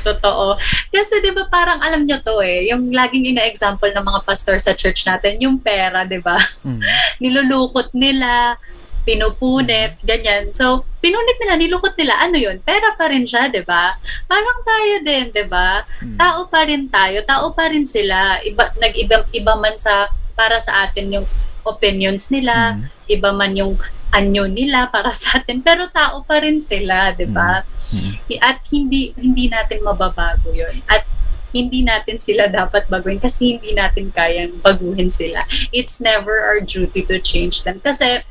Totoo. 0.00 0.60
Kasi 0.88 1.20
'di 1.20 1.32
ba 1.32 1.48
parang 1.48 1.80
alam 1.80 2.04
nyo 2.04 2.20
to 2.20 2.40
eh, 2.40 2.68
yung 2.68 2.88
laging 2.88 3.24
ina-example 3.26 3.88
ng 3.88 4.04
mga 4.04 4.20
pastor 4.22 4.56
sa 4.56 4.72
church 4.72 5.04
natin, 5.04 5.40
yung 5.40 5.56
pera, 5.56 6.04
'di 6.04 6.20
ba? 6.20 6.36
Mm. 6.60 6.80
Nilulukot 7.22 7.92
nila, 7.92 8.56
pinupunit, 9.02 9.96
ganyan. 10.02 10.52
So, 10.52 10.84
pinunit 11.00 11.36
nila, 11.38 11.56
nilukot 11.56 11.96
nila, 11.96 12.20
ano 12.20 12.36
yun? 12.36 12.60
Pera 12.60 12.92
pa 12.94 13.08
rin 13.08 13.24
siya, 13.24 13.48
'di 13.48 13.64
ba? 13.64 13.88
Parang 14.24 14.60
tayo 14.62 14.94
din, 15.00 15.28
'di 15.30 15.44
ba? 15.46 15.84
Mm. 16.00 16.16
Tao 16.16 16.44
pa 16.46 16.60
rin 16.64 16.84
tayo, 16.86 17.18
tao 17.24 17.52
pa 17.52 17.68
rin 17.68 17.84
sila. 17.84 18.40
Iba 18.40 18.72
nag-iba 18.76 19.24
iba 19.30 19.52
man 19.54 19.76
sa 19.76 20.08
para 20.32 20.56
sa 20.56 20.84
atin 20.84 21.20
yung 21.20 21.26
opinions 21.62 22.28
nila, 22.28 22.76
Mm. 22.76 22.84
iba 23.10 23.30
man 23.30 23.52
yung 23.52 23.72
anyo 24.10 24.50
nila 24.50 24.90
para 24.90 25.14
sa 25.14 25.38
atin, 25.38 25.62
pero 25.62 25.86
tao 25.90 26.22
pa 26.26 26.42
rin 26.42 26.58
sila, 26.58 27.14
'di 27.14 27.30
ba? 27.30 27.62
Mm. 27.94 28.12
At 28.42 28.58
hindi 28.70 29.14
hindi 29.14 29.46
natin 29.46 29.82
mababago 29.86 30.50
'yon. 30.50 30.82
At 30.90 31.06
hindi 31.50 31.82
natin 31.82 32.22
sila 32.22 32.46
dapat 32.46 32.86
baguhin 32.86 33.18
kasi 33.18 33.58
hindi 33.58 33.74
natin 33.74 34.14
kayang 34.14 34.62
baguhin 34.62 35.10
sila. 35.10 35.42
It's 35.74 35.98
never 35.98 36.46
our 36.46 36.62
duty 36.62 37.02
to 37.10 37.18
change 37.18 37.66
them. 37.66 37.82
Kasi 37.82 38.22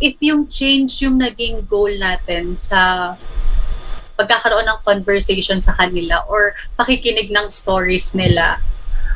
if 0.00 0.20
yung 0.20 0.48
change 0.48 1.00
yung 1.04 1.20
naging 1.20 1.64
goal 1.68 1.92
natin 1.92 2.56
sa 2.60 3.14
pagkakaroon 4.20 4.68
ng 4.68 4.80
conversation 4.84 5.64
sa 5.64 5.72
kanila 5.76 6.20
or 6.28 6.52
pakikinig 6.76 7.32
ng 7.32 7.48
stories 7.48 8.12
nila, 8.12 8.60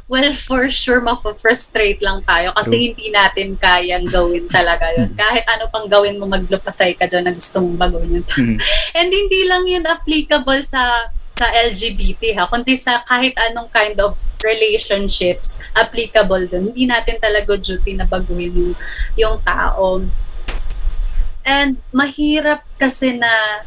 well, 0.05 0.33
for 0.37 0.69
sure, 0.69 1.01
mapafrustrate 1.01 2.01
lang 2.05 2.21
tayo 2.29 2.53
kasi 2.53 2.77
True. 2.77 2.85
hindi 2.93 3.07
natin 3.09 3.57
kayang 3.57 4.07
gawin 4.09 4.45
talaga 4.53 4.93
yun. 4.93 5.11
Kahit 5.21 5.45
ano 5.49 5.69
pang 5.73 5.89
gawin 5.89 6.21
mo, 6.21 6.29
maglupasay 6.29 6.93
ka 6.97 7.09
dyan 7.09 7.25
na 7.25 7.33
gusto 7.33 7.65
mong 7.65 7.79
baguhin 7.81 8.21
yun. 8.21 8.25
Mhm. 8.29 8.57
And 8.99 9.09
hindi 9.09 9.41
lang 9.49 9.65
yun 9.65 9.85
applicable 9.89 10.61
sa 10.65 11.09
sa 11.35 11.51
LGBT 11.51 12.39
ha, 12.39 12.47
kundi 12.47 12.79
sa 12.79 13.03
kahit 13.03 13.35
anong 13.51 13.67
kind 13.75 13.99
of 13.99 14.15
relationships 14.45 15.59
applicable 15.75 16.47
dun. 16.47 16.71
Hindi 16.71 16.87
natin 16.87 17.19
talaga 17.19 17.59
duty 17.59 17.97
na 17.99 18.07
baguhin 18.07 18.55
yung, 18.55 18.75
yung 19.19 19.37
tao. 19.43 20.05
And 21.43 21.81
mahirap 21.91 22.63
kasi 22.79 23.17
na 23.17 23.65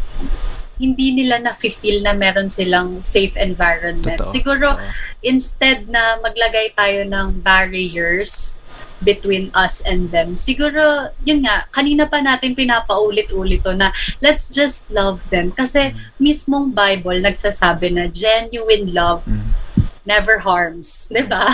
hindi 0.77 1.13
nila 1.13 1.41
na-feel 1.41 2.05
na 2.05 2.13
meron 2.13 2.49
silang 2.49 3.01
safe 3.01 3.33
environment. 3.35 4.21
Totoo. 4.21 4.31
Siguro, 4.31 4.67
Oo. 4.77 4.89
instead 5.21 5.89
na 5.89 6.21
maglagay 6.21 6.73
tayo 6.73 7.01
ng 7.05 7.41
barriers 7.41 8.61
between 8.97 9.53
us 9.53 9.85
and 9.85 10.09
them. 10.09 10.33
Siguro, 10.33 11.13
yun 11.21 11.45
nga, 11.45 11.69
kanina 11.69 12.09
pa 12.09 12.17
natin 12.17 12.57
pinapaulit-ulit 12.57 13.61
to 13.61 13.77
na 13.77 13.93
let's 14.21 14.49
just 14.49 14.89
love 14.89 15.21
them. 15.29 15.53
Kasi 15.53 15.93
mismong 16.17 16.73
Bible 16.73 17.21
nagsasabi 17.21 17.93
na 17.93 18.09
genuine 18.09 18.89
love 18.93 19.21
Mhm. 19.25 19.53
never 20.01 20.39
harms. 20.41 21.11
'di 21.11 21.29
ba? 21.29 21.51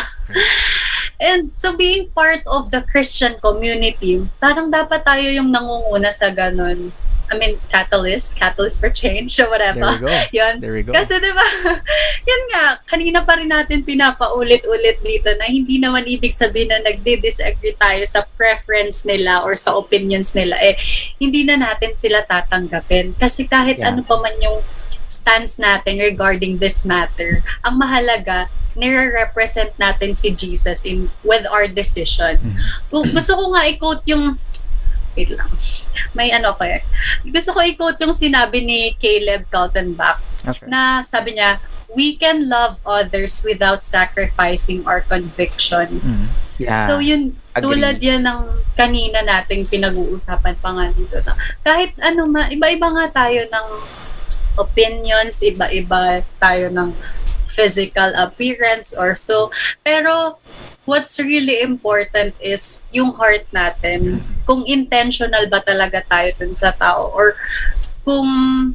And 1.20 1.52
so 1.56 1.76
being 1.76 2.12
part 2.12 2.44
of 2.48 2.72
the 2.72 2.84
Christian 2.86 3.40
community, 3.40 4.24
parang 4.40 4.70
dapat 4.70 5.04
tayo 5.04 5.28
yung 5.28 5.52
nangunguna 5.52 6.12
sa 6.12 6.30
ganun. 6.30 6.91
I 7.34 7.35
mean, 7.35 7.57
catalyst, 7.68 8.38
catalyst 8.38 8.77
for 8.77 8.93
change 8.93 9.34
or 9.35 9.49
There 9.49 9.73
whatever. 9.73 9.97
we 9.97 10.05
go. 10.05 10.14
Yun. 10.38 10.53
There 10.61 10.72
we 10.72 10.85
go. 10.85 10.93
Kasi 10.93 11.18
'di 11.18 11.34
ba? 11.34 11.47
Yun 12.30 12.41
nga, 12.53 12.65
kanina 12.85 13.26
pa 13.26 13.34
rin 13.35 13.49
natin 13.49 13.81
pinapaulit-ulit 13.81 15.01
dito 15.01 15.34
na 15.35 15.49
hindi 15.49 15.81
naman 15.81 16.05
ibig 16.05 16.31
sabihin 16.31 16.69
na 16.69 16.85
nagdi-disagree 16.85 17.73
tayo 17.76 18.05
sa 18.05 18.22
preference 18.38 19.01
nila 19.03 19.41
or 19.41 19.57
sa 19.57 19.73
opinions 19.73 20.31
nila 20.31 20.53
eh 20.61 20.77
hindi 21.18 21.41
na 21.41 21.57
natin 21.57 21.97
sila 21.97 22.22
tatanggapin. 22.23 23.18
Kasi 23.18 23.49
kahit 23.49 23.81
Yeah. 23.81 23.89
ano 23.89 24.05
pa 24.05 24.15
man 24.15 24.38
yung 24.38 24.61
stance 25.03 25.57
natin 25.57 25.97
regarding 25.99 26.61
this 26.61 26.85
matter, 26.85 27.41
ang 27.60 27.76
mahalaga 27.76 28.47
nire-represent 28.73 29.73
natin 29.77 30.14
si 30.14 30.34
Jesus 30.34 30.81
in 30.84 31.10
with 31.22 31.45
our 31.45 31.65
decision. 31.65 32.38
Mhm. 32.38 32.57
Kung 32.89 33.05
gusto 33.10 33.34
ko 33.34 33.53
nga 33.53 33.65
i-quote 33.65 34.05
yung 34.07 34.38
wait 35.14 35.30
lang. 35.30 35.49
May 36.14 36.30
ano 36.30 36.53
ko 36.53 36.65
eh. 36.65 36.81
Gusto 37.23 37.53
ko 37.53 37.60
i-quote 37.61 38.02
yung 38.02 38.14
sinabi 38.14 38.61
ni 38.61 38.94
Caleb 38.98 39.45
Kaltenbach 39.48 40.22
Okay. 40.44 40.68
na 40.68 40.99
sabi 41.02 41.40
niya, 41.40 41.64
we 41.95 42.19
can 42.19 42.52
love 42.52 42.76
others 42.84 43.45
without 43.48 43.88
sacrificing 43.88 44.84
our 44.84 44.99
conviction. 44.99 46.03
Mhm. 46.03 46.26
Yeah. 46.60 46.84
So 46.84 46.99
yun, 46.99 47.40
agree. 47.56 47.80
tulad 47.80 47.98
yan 47.98 48.27
ng 48.27 48.40
kanina 48.76 49.23
nating 49.23 49.72
pinag-uusapan 49.72 50.60
pa 50.60 50.69
nga 50.73 50.85
dito 50.91 51.18
na 51.23 51.34
kahit 51.64 51.95
ano 51.98 52.27
ma, 52.27 52.52
iba-iba 52.52 52.91
nga 52.91 53.23
tayo 53.23 53.48
ng 53.48 53.68
opinions, 54.56 55.41
iba-iba 55.41 56.22
tayo 56.38 56.69
ng 56.69 56.91
physical 57.48 58.11
appearance 58.18 58.94
or 58.94 59.14
so. 59.14 59.49
Pero 59.81 60.38
what's 60.84 61.15
really 61.19 61.64
important 61.64 62.35
is 62.43 62.84
yung 62.91 63.15
heart 63.15 63.47
natin. 63.55 64.19
Kung 64.43 64.68
intentional 64.68 65.47
ba 65.47 65.64
talaga 65.64 66.03
tayo 66.03 66.30
dun 66.35 66.53
sa 66.55 66.76
tao 66.76 67.11
or 67.15 67.39
kung 68.03 68.27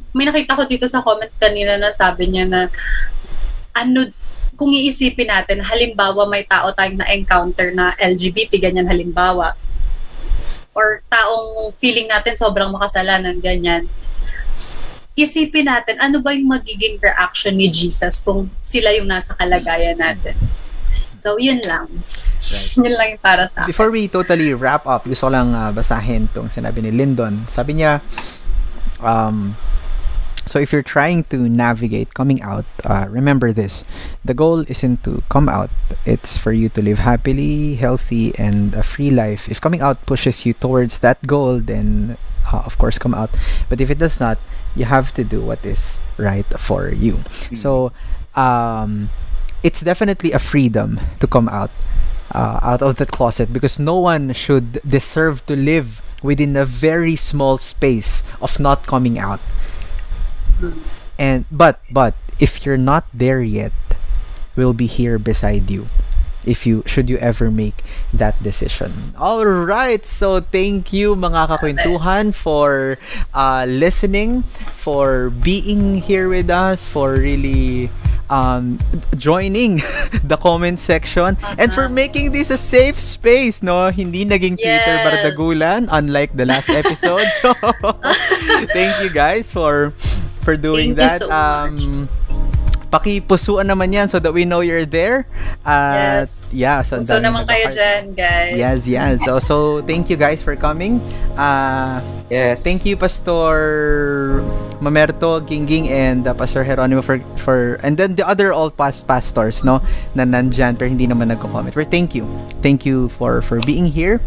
may 0.09 0.25
nakita 0.25 0.57
ko 0.57 0.65
dito 0.65 0.89
sa 0.89 1.05
comments 1.05 1.37
kanina 1.37 1.77
na 1.77 1.93
sabi 1.93 2.33
niya 2.33 2.49
na 2.49 2.61
ano 3.77 4.09
kung 4.59 4.75
iisipin 4.75 5.31
natin, 5.31 5.63
halimbawa 5.63 6.27
may 6.27 6.43
tao 6.43 6.75
tayong 6.75 6.99
na-encounter 6.99 7.71
na 7.71 7.95
LGBT, 7.95 8.59
ganyan 8.59 8.91
halimbawa, 8.91 9.55
or 10.75 10.99
taong 11.07 11.71
feeling 11.79 12.11
natin 12.11 12.35
sobrang 12.35 12.67
makasalanan, 12.67 13.39
ganyan, 13.39 13.87
isipin 15.15 15.71
natin, 15.71 15.95
ano 16.03 16.19
ba 16.19 16.35
yung 16.35 16.51
magiging 16.51 16.99
reaction 16.99 17.55
ni 17.55 17.71
Jesus 17.71 18.19
kung 18.19 18.51
sila 18.59 18.91
yung 18.99 19.07
nasa 19.07 19.31
kalagayan 19.31 19.95
natin. 19.95 20.35
So, 21.19 21.37
yun 21.37 21.61
lang. 21.67 21.87
yun 22.83 22.93
lang 22.95 23.07
yung 23.15 23.23
para 23.23 23.45
sa 23.47 23.63
akin. 23.63 23.69
Before 23.69 23.91
we 23.91 24.07
totally 24.07 24.55
wrap 24.55 24.87
up, 24.87 25.05
gusto 25.05 25.27
ko 25.27 25.31
lang 25.35 25.53
ah, 25.53 25.71
basahin 25.71 26.31
tong 26.31 26.47
sinabi 26.47 26.81
ni 26.81 26.91
Lyndon. 26.91 27.45
Sabi 27.51 27.77
niya, 27.77 27.99
um, 29.03 29.55
so 30.49 30.57
if 30.57 30.73
you're 30.73 30.81
trying 30.81 31.23
to 31.29 31.37
navigate 31.37 32.13
coming 32.13 32.41
out, 32.41 32.65
uh, 32.83 33.05
remember 33.09 33.53
this. 33.53 33.85
The 34.25 34.33
goal 34.33 34.65
isn't 34.67 35.03
to 35.03 35.21
come 35.29 35.47
out. 35.47 35.69
It's 36.05 36.37
for 36.37 36.51
you 36.51 36.69
to 36.73 36.81
live 36.81 36.99
happily, 36.99 37.75
healthy, 37.75 38.33
and 38.39 38.73
a 38.73 38.81
free 38.81 39.11
life. 39.11 39.47
If 39.47 39.61
coming 39.61 39.81
out 39.81 40.05
pushes 40.05 40.45
you 40.45 40.53
towards 40.53 40.99
that 40.99 41.21
goal, 41.27 41.59
then 41.59 42.17
uh, 42.51 42.63
of 42.65 42.77
course 42.77 42.97
come 42.97 43.13
out. 43.13 43.29
But 43.69 43.79
if 43.79 43.91
it 43.91 43.99
does 43.99 44.19
not, 44.19 44.39
you 44.75 44.85
have 44.85 45.13
to 45.15 45.23
do 45.23 45.41
what 45.41 45.65
is 45.65 45.99
right 46.17 46.45
for 46.57 46.89
you. 46.89 47.19
So, 47.53 47.91
um, 48.35 49.09
it's 49.63 49.81
definitely 49.81 50.31
a 50.31 50.39
freedom 50.39 50.99
to 51.19 51.27
come 51.27 51.49
out 51.49 51.71
uh, 52.31 52.59
out 52.61 52.81
of 52.81 52.97
that 52.97 53.11
closet 53.11 53.51
because 53.51 53.79
no 53.79 53.99
one 53.99 54.33
should 54.33 54.81
deserve 54.87 55.45
to 55.47 55.55
live 55.55 56.01
within 56.21 56.55
a 56.55 56.65
very 56.65 57.15
small 57.15 57.57
space 57.57 58.23
of 58.41 58.59
not 58.59 58.85
coming 58.85 59.17
out. 59.17 59.39
And 61.17 61.45
but 61.51 61.79
but 61.91 62.15
if 62.39 62.65
you're 62.65 62.79
not 62.79 63.07
there 63.13 63.41
yet, 63.41 63.73
we'll 64.55 64.73
be 64.75 64.87
here 64.87 65.17
beside 65.17 65.69
you. 65.71 65.87
If 66.45 66.65
you 66.65 66.83
should 66.87 67.09
you 67.09 67.17
ever 67.19 67.51
make 67.51 67.83
that 68.15 68.39
decision. 68.41 69.13
All 69.19 69.43
right. 69.45 70.05
So 70.05 70.39
thank 70.39 70.93
you 70.95 71.15
mga 71.15 71.51
kakwentuhan 71.51 72.31
for 72.33 72.95
uh, 73.35 73.67
listening, 73.67 74.43
for 74.71 75.29
being 75.29 75.99
here 75.99 76.29
with 76.31 76.49
us, 76.49 76.85
for 76.87 77.13
really 77.19 77.91
um, 78.29 78.77
joining 79.17 79.81
the 80.23 80.37
comment 80.39 80.79
section 80.79 81.35
and 81.57 81.73
for 81.73 81.89
making 81.89 82.31
this 82.31 82.49
a 82.49 82.57
safe 82.57 82.99
space, 82.99 83.61
no? 83.61 83.89
Hindi 83.91 84.23
naging 84.23 84.55
Twitter 84.55 84.95
Yes. 84.95 85.03
bardagulan 85.03 85.89
unlike 85.91 86.37
the 86.37 86.45
last 86.45 86.69
episode. 86.69 87.25
So 87.41 87.51
thank 88.73 88.93
you 89.03 89.09
guys 89.11 89.51
for 89.51 89.91
for 90.41 90.55
doing 90.55 90.95
Thank 90.95 91.19
that. 91.19 91.19
so 91.19 91.27
um 91.31 92.07
pakipusuan 92.89 93.65
naman 93.65 93.93
yan 93.93 94.09
so 94.09 94.17
that 94.17 94.33
we 94.33 94.43
know 94.43 94.59
you're 94.59 94.85
there. 94.85 95.25
At, 95.63 96.25
Yes. 96.25 96.51
Yeah, 96.51 96.81
so, 96.81 96.97
ang 96.97 97.05
So 97.05 97.17
daming 97.17 97.29
naman 97.29 97.43
kayo 97.45 97.65
nagka- 97.69 97.77
dyan, 97.77 98.03
guys. 98.13 98.53
Yes, 98.57 98.79
yes. 98.85 99.13
So, 99.23 99.37
so 99.39 99.55
thank 99.85 100.09
you 100.09 100.17
guys 100.17 100.41
for 100.41 100.57
coming. 100.57 100.97
Uh, 101.37 102.01
Yes. 102.29 102.61
thank 102.61 102.85
you 102.85 102.93
Pastor 102.93 104.41
Mamerto, 104.81 105.41
Gingging 105.41 105.89
and 105.89 106.27
uh, 106.27 106.33
Pastor 106.33 106.61
Jeronimo 106.61 107.01
for 107.01 107.17
for 107.41 107.81
and 107.81 107.97
then 107.97 108.13
the 108.13 108.21
other 108.21 108.53
all 108.53 108.69
past 108.69 109.09
pastors 109.09 109.65
no 109.65 109.81
na 110.13 110.23
nandyan 110.23 110.77
pero 110.77 110.87
hindi 110.87 111.09
naman 111.09 111.33
nagko-comment. 111.33 111.73
Pero 111.73 111.89
thank 111.89 112.13
you. 112.13 112.29
Thank 112.61 112.85
you 112.85 113.09
for 113.17 113.41
for 113.41 113.57
being 113.65 113.89
here. 113.89 114.21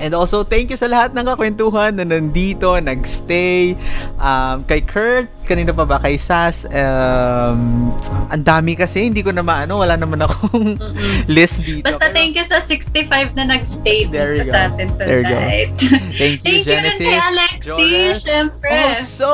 And 0.00 0.16
also, 0.16 0.42
thank 0.42 0.72
you 0.72 0.76
sa 0.76 0.88
lahat 0.88 1.12
ng 1.12 1.22
kakwentuhan 1.22 1.92
na 1.92 2.02
nandito, 2.02 2.72
nagstay. 2.74 3.76
Um, 4.16 4.64
kay 4.64 4.80
Kurt, 4.80 5.28
kanina 5.44 5.70
pa 5.70 5.84
ba? 5.84 6.00
Kay 6.00 6.16
Sas, 6.16 6.64
um, 6.64 7.92
ang 8.26 8.40
dami 8.40 8.72
kasi, 8.74 9.04
hindi 9.04 9.20
ko 9.20 9.28
na 9.28 9.44
maano, 9.44 9.76
wala 9.76 9.94
naman 9.94 10.24
akong 10.24 10.80
Mm-mm. 10.80 10.96
list 11.36 11.60
dito. 11.60 11.84
Basta 11.84 12.08
Pero- 12.08 12.16
thank 12.16 12.32
you 12.32 12.44
sa 12.44 12.64
65 12.64 13.36
na 13.36 13.44
nag-stay 13.46 14.08
There 14.08 14.40
dito 14.40 14.48
sa 14.48 14.72
atin 14.72 14.88
There 14.96 15.20
you 15.20 15.28
go. 15.28 15.36
tonight. 15.36 15.70
Thank 16.20 16.40
you, 16.40 16.40
Thank 16.40 16.64
you 16.64 16.72
rin 16.72 16.80
Genesis. 16.80 17.04
kay 17.04 17.20
Alexi, 17.20 17.90
syempre. 18.16 18.68
Oh, 18.72 18.92
so, 18.96 19.30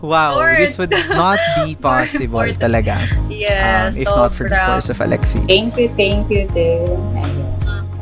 wow, 0.00 0.38
Lord. 0.38 0.62
this 0.62 0.78
would 0.78 0.94
not 1.10 1.36
be 1.58 1.74
possible 1.80 2.46
Lord. 2.46 2.54
talaga 2.56 3.02
yes, 3.26 3.98
um, 3.98 4.02
if 4.02 4.06
not 4.06 4.30
for 4.30 4.46
the 4.46 4.54
sobra. 4.54 4.78
stories 4.78 4.88
of 4.88 4.98
Alexi. 5.02 5.42
Thank 5.44 5.74
you, 5.74 5.90
thank 5.94 6.30
you 6.30 6.46
din. 6.54 6.86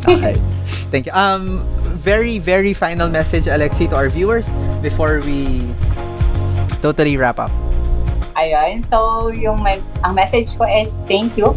Okay. 0.05 0.37
Thank 0.89 1.07
you. 1.07 1.15
Um, 1.15 1.65
very, 2.07 2.39
very 2.39 2.71
final 2.71 3.11
message, 3.11 3.51
Alexi, 3.51 3.91
to 3.91 3.99
our 3.99 4.07
viewers 4.07 4.55
before 4.79 5.19
we 5.27 5.59
totally 6.79 7.19
wrap 7.19 7.43
up. 7.43 7.51
Ayun, 8.39 8.79
so 8.87 9.27
yung 9.35 9.59
ang 10.07 10.15
message 10.15 10.55
ko 10.55 10.71
is 10.71 10.95
thank 11.11 11.35
you 11.35 11.51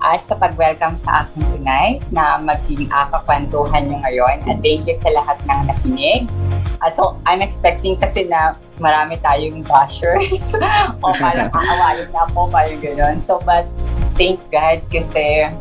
uh, 0.00 0.16
sa 0.24 0.40
pag-welcome 0.40 0.96
sa 0.96 1.28
akin 1.28 1.44
tonight 1.52 2.00
na 2.08 2.40
maging 2.40 2.88
akakwentuhan 2.88 3.92
nyo 3.92 4.00
ngayon. 4.00 4.40
At 4.48 4.64
thank 4.64 4.88
you 4.88 4.96
sa 4.96 5.12
lahat 5.12 5.36
ng 5.44 5.60
nakinig. 5.68 6.24
Ah, 6.80 6.88
so, 6.88 7.20
I'm 7.28 7.44
expecting 7.44 8.00
kasi 8.00 8.24
na 8.24 8.56
marami 8.80 9.20
tayong 9.20 9.68
bashers. 9.68 10.56
o 11.04 11.12
parang 11.12 11.52
aawayin 11.60 12.08
na 12.08 12.24
ako, 12.24 12.48
parang 12.48 12.80
gano'n. 12.80 13.20
So, 13.20 13.36
but 13.44 13.68
thank 14.16 14.40
God 14.48 14.80
kasi 14.88 15.52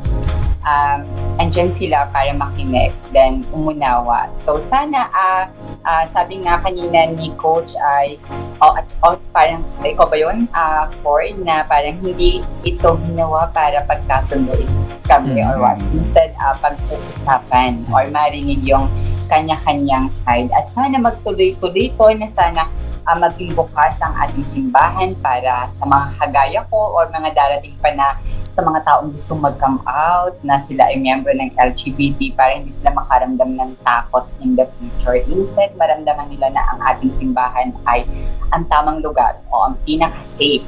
um, 0.70 1.00
andyan 1.41 1.74
sila 1.74 2.06
para 2.14 2.30
makinig, 2.36 2.94
then 3.10 3.41
umunawa. 3.50 4.30
So 4.46 4.62
sana, 4.62 5.10
ah 5.10 5.50
ah, 5.82 6.06
sabi 6.06 6.46
nga 6.46 6.62
kanina 6.62 7.10
ni 7.18 7.34
Coach 7.40 7.74
ay, 7.98 8.22
oh, 8.62 8.78
at, 8.78 8.86
oh, 9.02 9.18
parang, 9.34 9.66
ikaw 9.82 10.06
ba 10.06 10.18
yun, 10.20 10.46
ah 10.54 10.86
Ford, 11.02 11.34
na 11.41 11.66
parang 11.66 11.98
hindi 12.06 12.46
ito 12.62 12.90
ginawa 13.10 13.50
para 13.50 13.82
pagkasunduin 13.90 14.70
kami 15.10 15.41
or 15.41 15.58
what. 15.58 15.82
Instead, 15.96 16.38
ah, 16.38 16.54
pag-uusapan 16.62 17.82
or 17.90 18.06
marinig 18.14 18.62
yung 18.62 18.86
kanya-kanyang 19.30 20.10
side. 20.10 20.50
At 20.54 20.70
sana 20.74 20.98
magtuloy-tuloy 20.98 21.94
to 21.94 22.06
na 22.18 22.28
sana 22.30 22.66
ah, 23.10 23.18
maging 23.18 23.57
bukas 23.57 23.98
ang 24.06 24.14
ating 24.22 24.45
simbahan 24.45 25.18
para 25.18 25.65
sa 25.73 25.81
mga 25.90 26.06
kagaya 26.22 26.61
ko 26.69 26.94
or 26.94 27.10
mga 27.10 27.34
darating 27.34 27.73
pa 27.81 27.90
na 27.90 28.14
sa 28.53 28.61
mga 28.61 28.86
taong 28.86 29.10
gustong 29.10 29.41
mag-come 29.41 29.81
out 29.88 30.38
na 30.45 30.61
sila 30.61 30.86
ay 30.86 31.02
member 31.02 31.34
ng 31.34 31.57
LGBT 31.57 32.38
para 32.38 32.53
hindi 32.53 32.69
sila 32.69 32.94
makaramdam 32.94 33.56
ng 33.56 33.72
takot 33.81 34.30
in 34.45 34.53
the 34.53 34.69
future. 34.77 35.18
Instead, 35.26 35.73
maramdaman 35.73 36.30
nila 36.30 36.53
na 36.53 36.61
ang 36.69 36.80
ating 36.94 37.10
simbahan 37.10 37.73
ay 37.90 38.06
ang 38.53 38.68
tamang 38.69 39.02
lugar 39.02 39.41
o 39.49 39.72
ang 39.72 39.76
pinaka-safe 39.88 40.65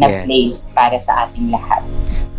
na 0.00 0.06
Yes. 0.08 0.24
place 0.24 0.56
para 0.72 0.96
sa 0.96 1.28
ating 1.28 1.52
lahat. 1.52 1.84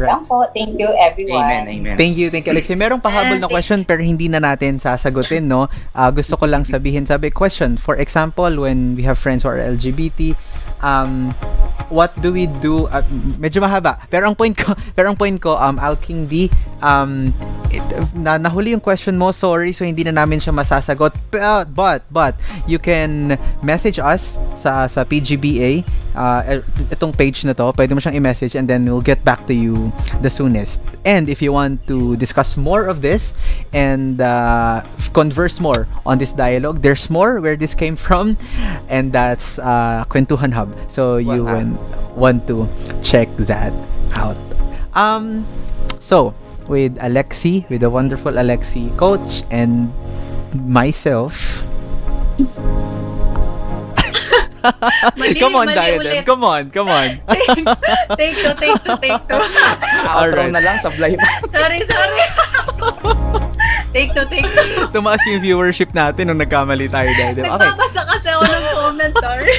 Right. 0.02 0.18
Yan 0.18 0.26
po. 0.26 0.49
Thank 0.49 0.82
you, 0.82 0.90
everyone. 0.98 1.45
Amen, 1.45 1.69
amen. 1.69 1.95
Thank 1.95 2.18
you, 2.18 2.34
thank 2.34 2.49
you, 2.49 2.57
Alexi. 2.57 2.73
Merong 2.73 2.98
pahabol 2.98 3.38
na 3.38 3.45
question 3.45 3.86
pero 3.86 4.02
hindi 4.02 4.26
na 4.26 4.41
natin 4.41 4.82
sasagutin, 4.82 5.45
no? 5.45 5.69
Ah, 5.94 6.10
gusto 6.10 6.34
ko 6.34 6.49
lang 6.49 6.65
sabihin, 6.65 7.06
sabi, 7.06 7.30
question, 7.30 7.78
for 7.78 7.94
example, 8.02 8.49
when 8.65 8.98
we 8.98 9.06
have 9.06 9.22
friends 9.22 9.45
who 9.45 9.53
are 9.53 9.61
LGBT, 9.61 10.34
um, 10.82 11.34
what 11.91 12.16
do 12.24 12.32
we 12.32 12.48
do? 12.48 12.88
ah, 12.90 13.03
medyo 13.38 13.60
mahaba. 13.62 13.99
Pero 14.08 14.26
ang 14.26 14.36
point 14.36 14.56
ko, 14.56 14.74
pero 14.98 15.12
ang 15.12 15.18
point 15.20 15.38
ko, 15.38 15.60
um, 15.60 15.78
Al 15.78 15.99
King 15.99 16.26
D, 16.26 16.48
um, 16.82 17.30
it, 17.70 17.84
na, 18.16 18.40
nahuli 18.40 18.72
yung 18.72 18.82
question 18.82 19.20
mo, 19.20 19.30
sorry, 19.36 19.76
so 19.76 19.84
hindi 19.84 20.08
na 20.08 20.16
namin 20.16 20.40
siya 20.40 20.56
masasagot. 20.56 21.14
But, 21.30 21.76
but, 21.76 22.02
but, 22.10 22.34
you 22.66 22.80
can 22.80 23.38
message 23.62 23.99
us 23.99 24.40
sa, 24.56 24.88
sa 24.88 25.03
PGBA, 25.03 25.84
uh, 26.16 26.64
itong 26.90 27.16
page 27.16 27.44
na 27.44 27.53
to, 27.53 27.72
pwede 27.76 27.91
mo 27.91 27.99
siyang 27.99 28.16
i-message 28.16 28.56
and 28.56 28.68
then 28.68 28.88
we'll 28.88 29.03
get 29.03 29.22
back 29.28 29.45
to 29.45 29.53
you 29.53 29.91
the 30.24 30.32
soonest. 30.32 30.80
And 31.06 31.28
if 31.28 31.44
you 31.44 31.52
want 31.52 31.86
to 31.88 32.16
discuss 32.16 32.56
more 32.56 32.88
of 32.88 33.03
this 33.03 33.36
and 33.76 34.20
uh, 34.20 34.84
converse 35.14 35.60
more 35.60 35.88
on 36.08 36.18
this 36.18 36.32
dialogue, 36.32 36.82
there's 36.82 37.10
more 37.10 37.40
where 37.44 37.56
this 37.56 37.76
came 37.76 37.95
from 37.95 38.38
and 38.88 39.12
that's 39.12 39.60
uh, 39.60 40.06
Kwentuhan 40.08 40.56
Hub. 40.56 40.70
So 40.88 41.18
you 41.18 41.43
Wala. 41.43 41.53
wan- 41.64 41.77
want 42.15 42.48
to 42.48 42.68
check 43.02 43.31
that 43.48 43.72
out. 44.15 44.38
Um, 44.93 45.48
so, 45.99 46.35
with 46.68 46.99
Alexi, 46.99 47.64
with 47.69 47.81
the 47.81 47.89
wonderful 47.89 48.34
Alexi 48.35 48.91
coach 48.98 49.43
and 49.52 49.88
myself. 50.53 51.64
Mali, 55.18 55.34
come 55.41 55.56
on, 55.57 55.65
mali 55.65 55.73
Diadem. 55.73 56.22
Come 56.26 56.43
on, 56.43 56.69
come 56.69 56.89
on. 56.89 57.18
take 58.19 58.38
two, 58.38 58.53
take 58.61 58.77
two, 58.85 58.95
take 59.02 59.22
two. 59.26 59.41
Outro 60.14 60.45
Alright. 60.45 60.53
na 60.53 60.61
lang, 60.61 60.77
sablay 60.77 61.18
pa. 61.18 61.26
sorry, 61.56 61.81
sorry. 61.81 62.26
take 63.89 64.14
two, 64.14 64.26
take 64.30 64.45
two. 64.45 64.85
Tumaas 64.93 65.23
yung 65.26 65.41
viewership 65.41 65.89
natin 65.98 66.30
nung 66.30 66.38
nagkamali 66.38 66.85
tayo, 66.93 67.10
Diadem. 67.10 67.49
Okay. 67.49 67.57
Nagbabasa 67.57 68.02
kasi 68.06 68.27
ako 68.30 68.43
ng 68.45 68.65
comment, 68.77 69.15
sorry. 69.18 69.56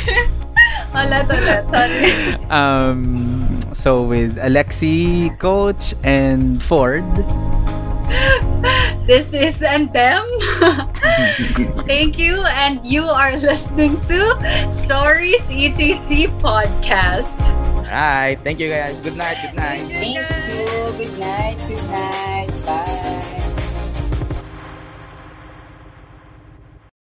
Ulit, 0.93 1.27
ulit, 1.28 1.64
sorry. 1.73 2.12
Um, 2.52 3.16
so 3.73 4.02
with 4.02 4.36
Alexi, 4.36 5.32
Coach, 5.39 5.94
and 6.05 6.60
Ford, 6.62 7.05
This 9.09 9.32
is 9.32 9.62
Anthem. 9.62 10.28
Thank 11.89 12.19
you, 12.20 12.44
and 12.44 12.78
you 12.86 13.09
are 13.09 13.32
listening 13.36 13.97
to 14.06 14.36
Stories 14.70 15.43
ETC 15.48 16.28
Podcast. 16.44 17.40
Alright, 17.82 18.39
thank 18.40 18.60
you 18.60 18.69
guys. 18.69 18.97
Good 19.01 19.16
night, 19.16 19.36
good 19.43 19.56
night. 19.56 19.81
Thank 19.90 20.16
you. 20.16 20.24
Good 20.97 21.19
night. 21.20 21.56
Good 21.69 21.85
night. 21.90 22.41